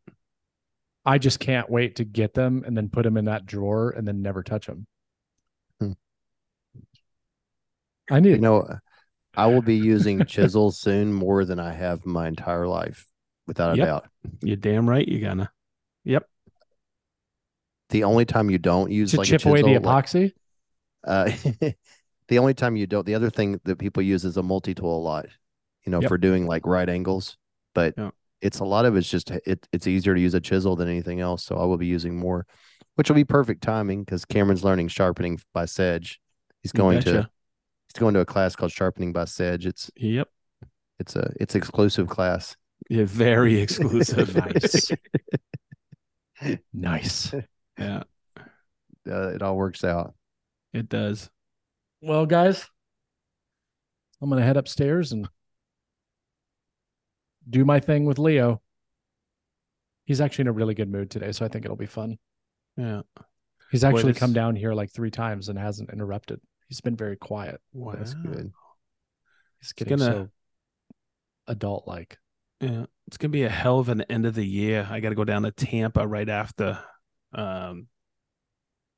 I 1.05 1.19
just 1.19 1.41
can't 1.41 1.71
wait 1.71 1.97
to 1.97 2.05
get 2.05 2.35
them 2.35 2.65
and 2.67 2.77
then 2.77 2.89
put 2.89 3.03
them 3.05 3.17
in 3.17 3.27
that 3.27 3.47
drawer 3.47 3.91
and 3.91 4.07
then 4.07 4.23
never 4.23 4.43
touch 4.43 4.67
them. 4.67 4.87
Hmm. 5.81 5.93
I 8.11 8.21
need 8.21 8.33
You 8.33 8.39
know, 8.39 8.79
I 9.37 9.47
will 9.47 9.63
be 9.63 9.77
using 9.77 10.25
chisels 10.27 10.79
soon 10.79 11.13
more 11.13 11.45
than 11.45 11.59
I 11.61 11.73
have 11.73 12.05
my 12.07 12.29
entire 12.29 12.67
life, 12.67 13.07
without 13.47 13.75
a 13.75 13.77
Yep. 13.77 13.87
doubt. 13.87 14.09
You're 14.43 14.57
damn 14.57 14.89
right 14.89 15.07
you're 15.07 15.21
gonna. 15.29 15.51
Yep. 16.05 16.27
The 17.91 18.05
only 18.05 18.25
time 18.25 18.51
you 18.51 18.59
don't 18.59 18.91
use 18.91 19.13
to 19.13 19.19
like 19.19 19.29
chip 19.29 19.45
a 19.45 19.49
away 19.49 19.63
the 19.63 19.69
chisel, 19.69 19.83
like- 19.83 20.05
epoxy. 20.07 20.33
uh, 21.05 21.25
the 22.29 22.39
only 22.39 22.55
time 22.55 22.77
you 22.77 22.87
don't. 22.87 23.07
The 23.07 23.15
other 23.15 23.31
thing 23.31 23.61
that 23.65 23.79
people 23.79 24.03
use 24.03 24.25
is 24.25 24.37
a 24.37 24.43
multi 24.43 24.75
tool 24.75 24.99
a 24.99 25.01
lot. 25.03 25.27
You 25.89 25.93
know, 25.93 26.03
Yep. 26.03 26.09
for 26.11 26.19
doing 26.19 26.47
like 26.47 26.67
right 26.67 26.87
angles, 26.87 27.39
but 27.75 27.95
Yeah. 27.97 28.11
it's 28.43 28.59
a 28.59 28.65
lot 28.67 28.85
of 28.85 28.95
it's 28.95 29.09
just 29.09 29.31
it. 29.31 29.67
It's 29.73 29.87
easier 29.87 30.15
to 30.15 30.21
use 30.21 30.35
a 30.35 30.41
chisel 30.41 30.77
than 30.77 30.87
anything 30.87 31.19
else. 31.21 31.43
So 31.47 31.57
I 31.57 31.65
will 31.65 31.79
be 31.79 31.87
using 31.87 32.19
more, 32.19 32.47
which 32.97 33.09
will 33.09 33.15
be 33.17 33.25
perfect 33.25 33.63
timing 33.63 34.05
because 34.05 34.27
Cameron's 34.27 34.63
learning 34.63 34.89
sharpening 34.89 35.41
by 35.55 35.65
Sedge. 35.65 36.21
He's 36.63 36.73
You 36.75 36.79
going 36.79 37.01
to 37.05 37.31
he's 37.87 37.99
going 37.99 38.13
to 38.13 38.21
a 38.21 38.27
class 38.27 38.55
called 38.55 38.71
sharpening 38.71 39.15
by 39.15 39.25
Sedge. 39.25 39.65
It's 39.65 39.91
Yep. 39.97 40.29
it's 40.99 41.17
a 41.17 41.33
it's 41.41 41.55
exclusive 41.55 42.07
class. 42.09 42.55
You're 42.91 43.07
very 43.07 43.59
exclusive. 43.59 44.35
Nice. 44.45 44.91
nice. 46.75 47.33
yeah, 47.79 48.03
Uh, 49.11 49.29
it 49.31 49.41
all 49.43 49.57
works 49.57 49.85
out. 49.85 50.15
it 50.75 50.91
does. 50.91 51.31
Well, 52.03 52.27
guys, 52.27 52.69
I'm 54.21 54.29
gonna 54.29 54.45
head 54.45 54.59
upstairs 54.59 55.13
and 55.13 55.27
do 57.49 57.65
my 57.65 57.81
thing 57.81 58.05
with 58.05 58.19
Leo. 58.19 58.61
He's 60.05 60.21
actually 60.21 60.43
in 60.43 60.49
a 60.49 60.53
really 60.53 60.75
good 60.75 60.91
mood 60.91 61.11
today, 61.11 61.33
so 61.33 61.45
I 61.45 61.49
think 61.49 61.65
it'll 61.65 61.77
be 61.77 61.87
fun. 61.87 62.19
Yeah. 62.77 63.03
He's 63.71 63.85
actually 63.85 64.13
this- 64.13 64.19
come 64.19 64.33
down 64.33 64.57
here 64.57 64.73
like 64.73 64.91
three 64.91 65.11
times 65.11 65.49
and 65.49 65.59
hasn't 65.59 65.91
interrupted. 65.91 66.41
He's 66.69 66.81
been 66.81 66.97
very 66.97 67.17
quiet. 67.17 67.61
Wow. 67.73 67.93
That's 67.97 68.15
good. 68.15 68.53
He's 69.61 69.73
getting 69.73 69.99
gonna- 69.99 70.11
so 70.13 70.31
adult 71.47 71.87
like. 71.87 72.19
Yeah. 72.61 72.87
It's 73.07 73.17
gonna 73.19 73.33
be 73.33 73.45
a 73.45 73.49
hell 73.51 73.79
of 73.79 73.89
an 73.89 74.03
end 74.03 74.25
of 74.27 74.35
the 74.35 74.47
year. 74.47 74.87
I 74.91 75.01
got 75.01 75.11
to 75.11 75.15
go 75.15 75.25
down 75.25 75.43
to 75.43 75.51
Tampa 75.51 76.07
right 76.07 76.29
after. 76.29 76.83
Um, 77.33 77.89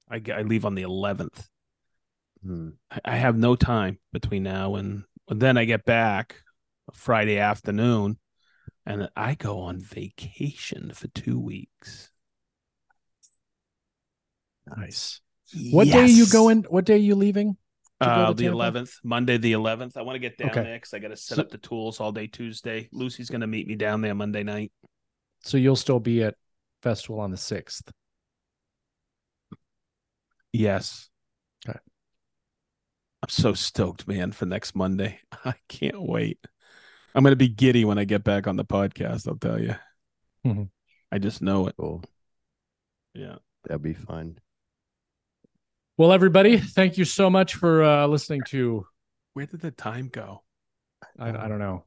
I 0.09 0.23
I 0.33 0.43
leave 0.43 0.65
on 0.65 0.75
the 0.77 0.83
11th. 0.83 1.49
Hmm. 2.43 2.71
I- 2.91 3.01
I 3.05 3.17
have 3.17 3.37
no 3.37 3.57
time 3.57 3.99
between 4.13 4.45
now 4.45 4.77
and, 4.77 5.05
and 5.29 5.41
then 5.43 5.57
I 5.59 5.65
get 5.65 5.85
back 5.85 6.43
Friday 6.95 7.39
afternoon, 7.39 8.19
and 8.91 9.09
I 9.17 9.35
go 9.37 9.61
on 9.61 9.81
vacation 9.81 10.91
for 10.93 11.07
two 11.09 11.39
weeks. 11.39 12.11
Nice. 14.77 15.21
What 15.71 15.85
day 15.89 16.01
are 16.01 16.07
you 16.07 16.25
Yes. 16.25 16.33
going? 16.33 16.63
What 16.65 16.85
day 16.85 16.95
are 16.95 16.99
you 16.99 17.15
leaving? 17.15 17.57
Uh, 18.01 18.33
the 18.33 18.47
11th, 18.47 18.95
Monday 19.05 19.37
the 19.37 19.53
11th. 19.53 19.97
I 19.97 20.03
want 20.03 20.15
to 20.15 20.21
get 20.21 20.39
down 20.39 20.51
Okay. 20.51 20.63
there 20.63 20.77
because 20.77 20.95
I 20.95 20.99
got 21.01 21.09
to 21.09 21.17
set 21.17 21.37
So- 21.37 21.43
up 21.43 21.51
the 21.51 21.59
tools 21.59 22.01
all 22.01 22.13
day 22.13 22.27
Tuesday. 22.27 22.89
Lucy's 22.93 23.29
going 23.31 23.43
to 23.43 23.47
meet 23.47 23.67
me 23.67 23.75
down 23.75 24.01
there 24.01 24.15
Monday 24.15 24.43
night. 24.43 24.73
So 25.45 25.57
you'll 25.57 25.77
still 25.77 26.01
be 26.01 26.23
at 26.23 26.37
Festool 26.83 27.19
on 27.19 27.31
the 27.31 27.37
sixth. 27.37 27.93
Yes. 30.53 31.11
Okay. 31.69 31.79
I'm 33.23 33.29
so 33.29 33.53
stoked, 33.53 34.09
man, 34.09 34.33
for 34.33 34.47
next 34.47 34.75
Monday. 34.75 35.21
I 35.45 35.55
can't 35.69 36.01
wait. 36.01 36.39
I'm 37.15 37.23
going 37.23 37.33
to 37.33 37.37
be 37.37 37.49
giddy 37.49 37.85
when 37.85 37.99
I 37.99 38.05
get 38.05 38.25
back 38.25 38.47
on 38.47 38.57
the 38.57 38.65
podcast, 38.65 39.27
I'll 39.27 39.37
tell 39.37 39.61
you. 39.61 39.75
Mhm. 40.47 40.71
I 41.13 41.19
just 41.19 41.43
know 41.43 41.67
it. 41.67 41.75
Cool. 41.79 42.05
Yeah. 43.15 43.37
That'd 43.65 43.83
be 43.83 43.95
fun. 43.95 44.39
Well, 45.97 46.13
everybody, 46.13 46.57
thank 46.57 46.97
you 46.97 47.05
so 47.05 47.29
much 47.29 47.55
for 47.57 47.83
uh, 47.83 48.07
listening 48.07 48.43
to. 48.49 48.87
Where 49.35 49.47
did 49.47 49.61
the 49.61 49.71
time 49.71 50.09
go? 50.09 50.43
I, 51.19 51.29
I 51.29 51.49
don't 51.49 51.59
know. 51.59 51.85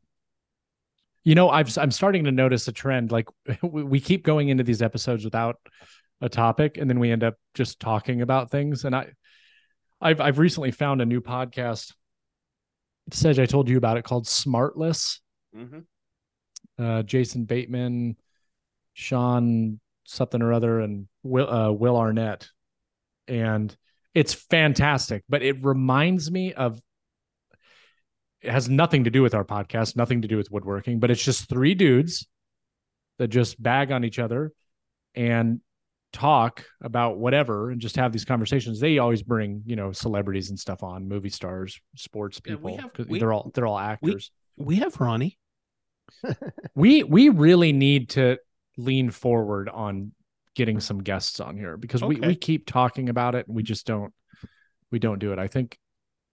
You 1.24 1.36
know, 1.36 1.50
I've 1.50 1.76
I'm 1.78 1.91
starting 1.91 2.26
to 2.26 2.32
notice 2.32 2.68
a 2.68 2.72
trend. 2.72 3.12
Like 3.12 3.28
we, 3.64 3.84
we 3.84 4.00
keep 4.00 4.24
going 4.24 4.50
into 4.50 4.64
these 4.64 4.82
episodes 4.82 5.24
without 5.24 5.58
a 6.22 6.30
topic, 6.30 6.78
and 6.78 6.90
then 6.90 7.00
we 7.00 7.12
end 7.12 7.24
up 7.24 7.36
just 7.54 7.80
talking 7.80 8.22
about 8.22 8.52
things. 8.52 8.86
And 8.86 8.95
I, 8.95 9.08
I've 10.00 10.22
I've 10.22 10.38
recently 10.40 10.72
found 10.72 11.02
a 11.02 11.06
new 11.06 11.22
podcast. 11.22 11.94
Sedge, 13.12 13.40
I 13.40 13.46
told 13.46 13.70
you 13.70 13.78
about 13.78 13.98
it 13.98 14.04
called 14.06 14.26
Smartless. 14.26 15.20
Mm-hmm. 15.56 16.84
uh, 16.84 17.04
Jason 17.04 17.46
Bateman, 17.46 18.18
Sean 18.94 19.80
something 20.06 20.42
or 20.42 20.52
other, 20.52 20.80
and 20.80 21.08
Will 21.22 21.50
uh, 21.50 21.72
Will 21.72 21.96
Arnett, 21.96 22.50
and 23.28 23.76
it's 24.16 24.34
fantastic. 24.34 25.24
But 25.30 25.44
it 25.44 25.64
reminds 25.64 26.32
me 26.32 26.54
of. 26.54 26.82
It 28.42 28.52
has 28.52 28.68
nothing 28.68 29.06
to 29.06 29.10
do 29.10 29.22
with 29.22 29.36
our 29.36 29.46
podcast, 29.46 29.96
nothing 29.96 30.24
to 30.24 30.28
do 30.28 30.36
with 30.36 30.52
woodworking, 30.52 31.00
but 31.00 31.10
it's 31.10 31.24
just 31.24 31.48
three 31.48 31.76
dudes 31.76 32.28
that 33.18 33.30
just 33.30 33.62
bag 33.62 33.90
on 33.92 34.04
each 34.04 34.20
other 34.20 34.52
and 35.16 35.62
talk 36.14 36.64
about 36.81 37.18
whatever 37.18 37.72
and 37.72 37.81
just 37.81 37.95
have 37.98 38.11
these 38.14 38.23
conversations. 38.23 38.80
They 38.80 38.99
always 38.99 39.23
bring, 39.23 39.64
you 39.65 39.76
know, 39.76 39.91
celebrities 39.91 40.49
and 40.49 40.60
stuff 40.60 40.84
on, 40.84 41.07
movie 41.07 41.30
stars, 41.30 41.81
sports 41.95 42.40
Yeah, 42.45 42.56
people. 42.56 42.77
have- 42.77 42.91
we- 43.10 43.19
they're 43.19 43.34
all 43.34 43.52
they're 43.53 43.65
all 43.68 43.80
actors 43.80 44.31
We 44.56 44.77
have 44.77 44.99
Ronnie. 45.02 45.38
we 46.76 47.03
we 47.03 47.30
really 47.30 47.73
need 47.73 48.10
to 48.11 48.38
lean 48.77 49.10
forward 49.10 49.68
on 49.69 50.11
getting 50.56 50.80
some 50.80 51.02
guests 51.02 51.40
on 51.40 51.57
here 51.57 51.76
because 51.77 52.03
we 52.03 52.15
we 52.19 52.35
keep 52.35 52.65
talking 52.68 53.10
about 53.10 53.34
it 53.35 53.48
and 53.48 53.56
we 53.56 53.64
just 53.64 53.85
don't 53.88 54.14
we 54.91 54.99
don't 54.99 55.19
do 55.19 55.34
it. 55.34 55.40
I 55.40 55.48
think 55.48 55.77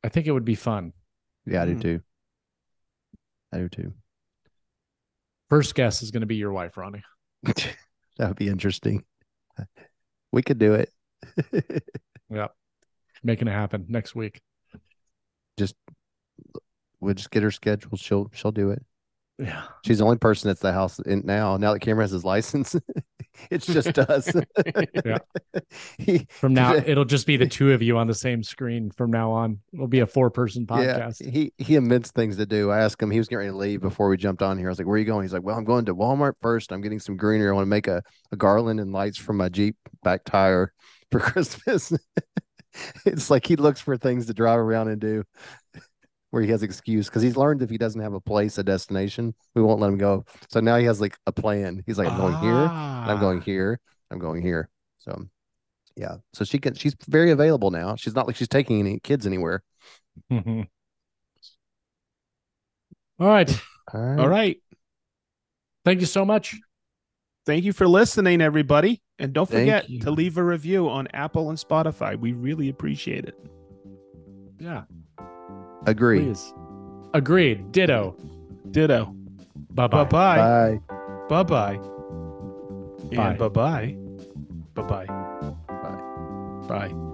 I 0.05 0.09
think 0.11 0.27
it 0.27 0.33
would 0.33 0.45
be 0.45 0.55
fun. 0.55 0.93
Yeah, 1.47 1.63
I 1.63 1.67
do 1.67 1.75
Mm. 1.77 1.83
too. 1.83 2.01
I 3.53 3.59
do 3.59 3.69
too. 3.69 3.93
First 5.49 5.75
guest 5.75 6.03
is 6.03 6.11
going 6.11 6.21
to 6.21 6.27
be 6.27 6.37
your 6.37 6.53
wife, 6.53 6.77
Ronnie. 6.77 7.03
that 7.43 7.77
would 8.19 8.37
be 8.37 8.49
interesting. 8.49 9.05
We 10.33 10.43
could 10.43 10.59
do 10.59 10.75
it. 10.75 10.93
Yep. 12.33 12.55
Making 13.25 13.49
it 13.49 13.53
happen 13.53 13.87
next 13.89 14.15
week. 14.15 14.41
Just 15.59 15.75
we'll 17.01 17.15
just 17.15 17.31
get 17.31 17.43
her 17.43 17.51
scheduled. 17.51 17.99
She'll 17.99 18.31
she'll 18.33 18.53
do 18.53 18.71
it. 18.71 18.85
Yeah. 19.41 19.63
She's 19.87 19.99
the 19.99 20.05
only 20.05 20.19
person 20.19 20.49
that's 20.49 20.61
the 20.61 20.73
house 20.73 20.99
in 21.01 21.23
now. 21.25 21.57
Now 21.57 21.73
that 21.73 21.81
Cameron 21.81 22.05
has 22.05 22.11
his 22.11 22.25
license, 22.25 22.77
it's 23.51 23.67
just 23.67 23.99
us. 23.99 24.31
Yeah. 25.05 25.19
He- 25.99 26.27
From 26.31 26.53
now 26.55 26.75
it'll 26.75 27.05
just 27.05 27.27
be 27.27 27.37
the 27.37 27.47
two 27.47 27.73
of 27.73 27.81
you 27.83 27.97
on 27.97 28.07
the 28.07 28.15
same 28.15 28.43
screen 28.43 28.91
from 28.91 29.11
now 29.11 29.31
on. 29.33 29.61
It'll 29.73 29.87
be 29.87 30.01
a 30.01 30.07
four 30.07 30.31
person 30.31 30.67
podcast. 30.67 31.21
Yeah, 31.25 31.31
he 31.31 31.53
he 31.59 31.77
invents 31.77 32.11
things 32.11 32.37
to 32.37 32.47
do. 32.47 32.71
I 32.71 32.81
asked 32.81 33.03
him. 33.03 33.11
He 33.11 33.19
was 33.19 33.29
getting 33.29 33.39
ready 33.39 33.51
to 33.51 33.57
leave 33.57 33.81
before 33.81 34.09
we 34.09 34.17
jumped 34.17 34.43
on 34.43 34.59
here. 34.59 34.69
I 34.69 34.71
was 34.71 34.79
like, 34.79 34.87
"Where 34.87 34.97
are 34.97 34.99
you 34.99 35.05
going?" 35.05 35.23
He's 35.25 35.33
like, 35.33 35.43
"Well, 35.43 35.57
I'm 35.57 35.65
going 35.65 35.85
to 35.87 35.95
Walmart 35.95 36.35
first. 36.43 36.73
I'm 36.73 36.81
getting 36.81 37.01
some 37.01 37.17
greenery. 37.17 37.49
I 37.49 37.53
want 37.53 37.65
to 37.65 37.71
make 37.71 37.87
a, 37.89 38.03
a 38.33 38.37
garland 38.37 38.79
and 38.81 38.93
lights 38.93 39.19
for 39.19 39.33
my 39.33 39.49
Jeep 39.49 39.77
back 40.03 40.25
tire 40.25 40.73
for 41.11 41.21
Christmas." 41.21 41.93
it's 43.07 43.31
like 43.31 43.47
he 43.47 43.57
looks 43.57 43.81
for 43.81 43.97
things 43.97 44.27
to 44.27 44.35
drive 44.35 44.59
around 44.59 44.89
and 44.89 45.01
do, 45.01 45.25
where 46.31 46.43
he 46.43 46.51
has 46.51 46.63
excuse 46.63 47.09
because 47.09 47.23
he's 47.23 47.37
learned 47.37 47.63
if 47.63 47.71
he 47.71 47.79
doesn't 47.79 48.01
have 48.01 48.15
a 48.15 48.21
place, 48.21 48.59
a 48.59 48.63
destination, 48.63 49.35
we 49.55 49.63
won't 49.63 49.81
let 49.81 49.89
him 49.89 49.99
go. 49.99 50.25
So 50.49 50.61
now 50.61 50.77
he 50.77 50.85
has 50.87 51.01
like 51.01 51.17
a 51.27 51.33
plan. 51.33 51.83
He's 51.87 51.99
like, 51.99 52.09
"I'm 52.09 52.17
going 52.19 52.37
here. 52.39 52.55
and 52.55 53.11
I'm 53.11 53.21
going 53.21 53.39
Ah. 53.41 53.45
here. 53.45 53.81
I'm 54.11 54.19
going 54.19 54.43
here." 54.43 54.69
So. 54.99 55.27
Yeah, 55.97 56.17
so 56.33 56.45
she 56.45 56.59
can. 56.59 56.75
She's 56.75 56.95
very 57.09 57.31
available 57.33 57.71
now. 57.71 57.97
She's 57.97 58.15
not 58.15 58.27
like 58.27 58.37
she's 58.37 58.49
taking 58.49 58.79
any 58.81 59.01
kids 59.01 59.27
anywhere. 59.27 59.63
Mhm. 60.31 60.69
All 63.19 63.27
right. 63.27 63.61
All 63.93 64.01
right. 64.01 64.19
All 64.21 64.29
right. 64.29 64.57
Thank 65.85 66.01
you 66.01 66.07
so 66.07 66.25
much. 66.25 66.57
Thank 67.45 67.65
you 67.65 67.73
for 67.73 67.89
listening, 67.89 68.41
everybody. 68.41 69.03
And 69.19 69.33
don't 69.33 69.49
forget 69.49 69.87
to 70.03 70.11
leave 70.11 70.39
a 70.39 70.45
review 70.45 70.89
on 70.89 71.09
Apple 71.13 71.49
and 71.51 71.59
Spotify. 71.59 72.19
We 72.19 72.33
really 72.33 72.69
appreciate 72.69 73.25
it. 73.27 73.35
Yeah. 74.59 74.85
Agree. 75.87 76.25
Please. 76.25 76.53
Agreed. 77.15 77.73
Ditto. 77.73 78.17
Ditto. 78.71 79.15
Bye 79.73 79.87
Bye 79.89 80.05
bye. 80.05 80.05
bye. 80.05 80.81
Bye. 80.89 80.97
Bye 81.29 81.43
bye. 81.43 81.77
Bye. 83.13 83.29
And 83.29 83.39
bye 83.39 83.49
bye. 83.49 83.97
Bye 84.75 84.83
bye. 84.83 85.07
Bye. 85.69 86.89
Bye. 86.89 87.10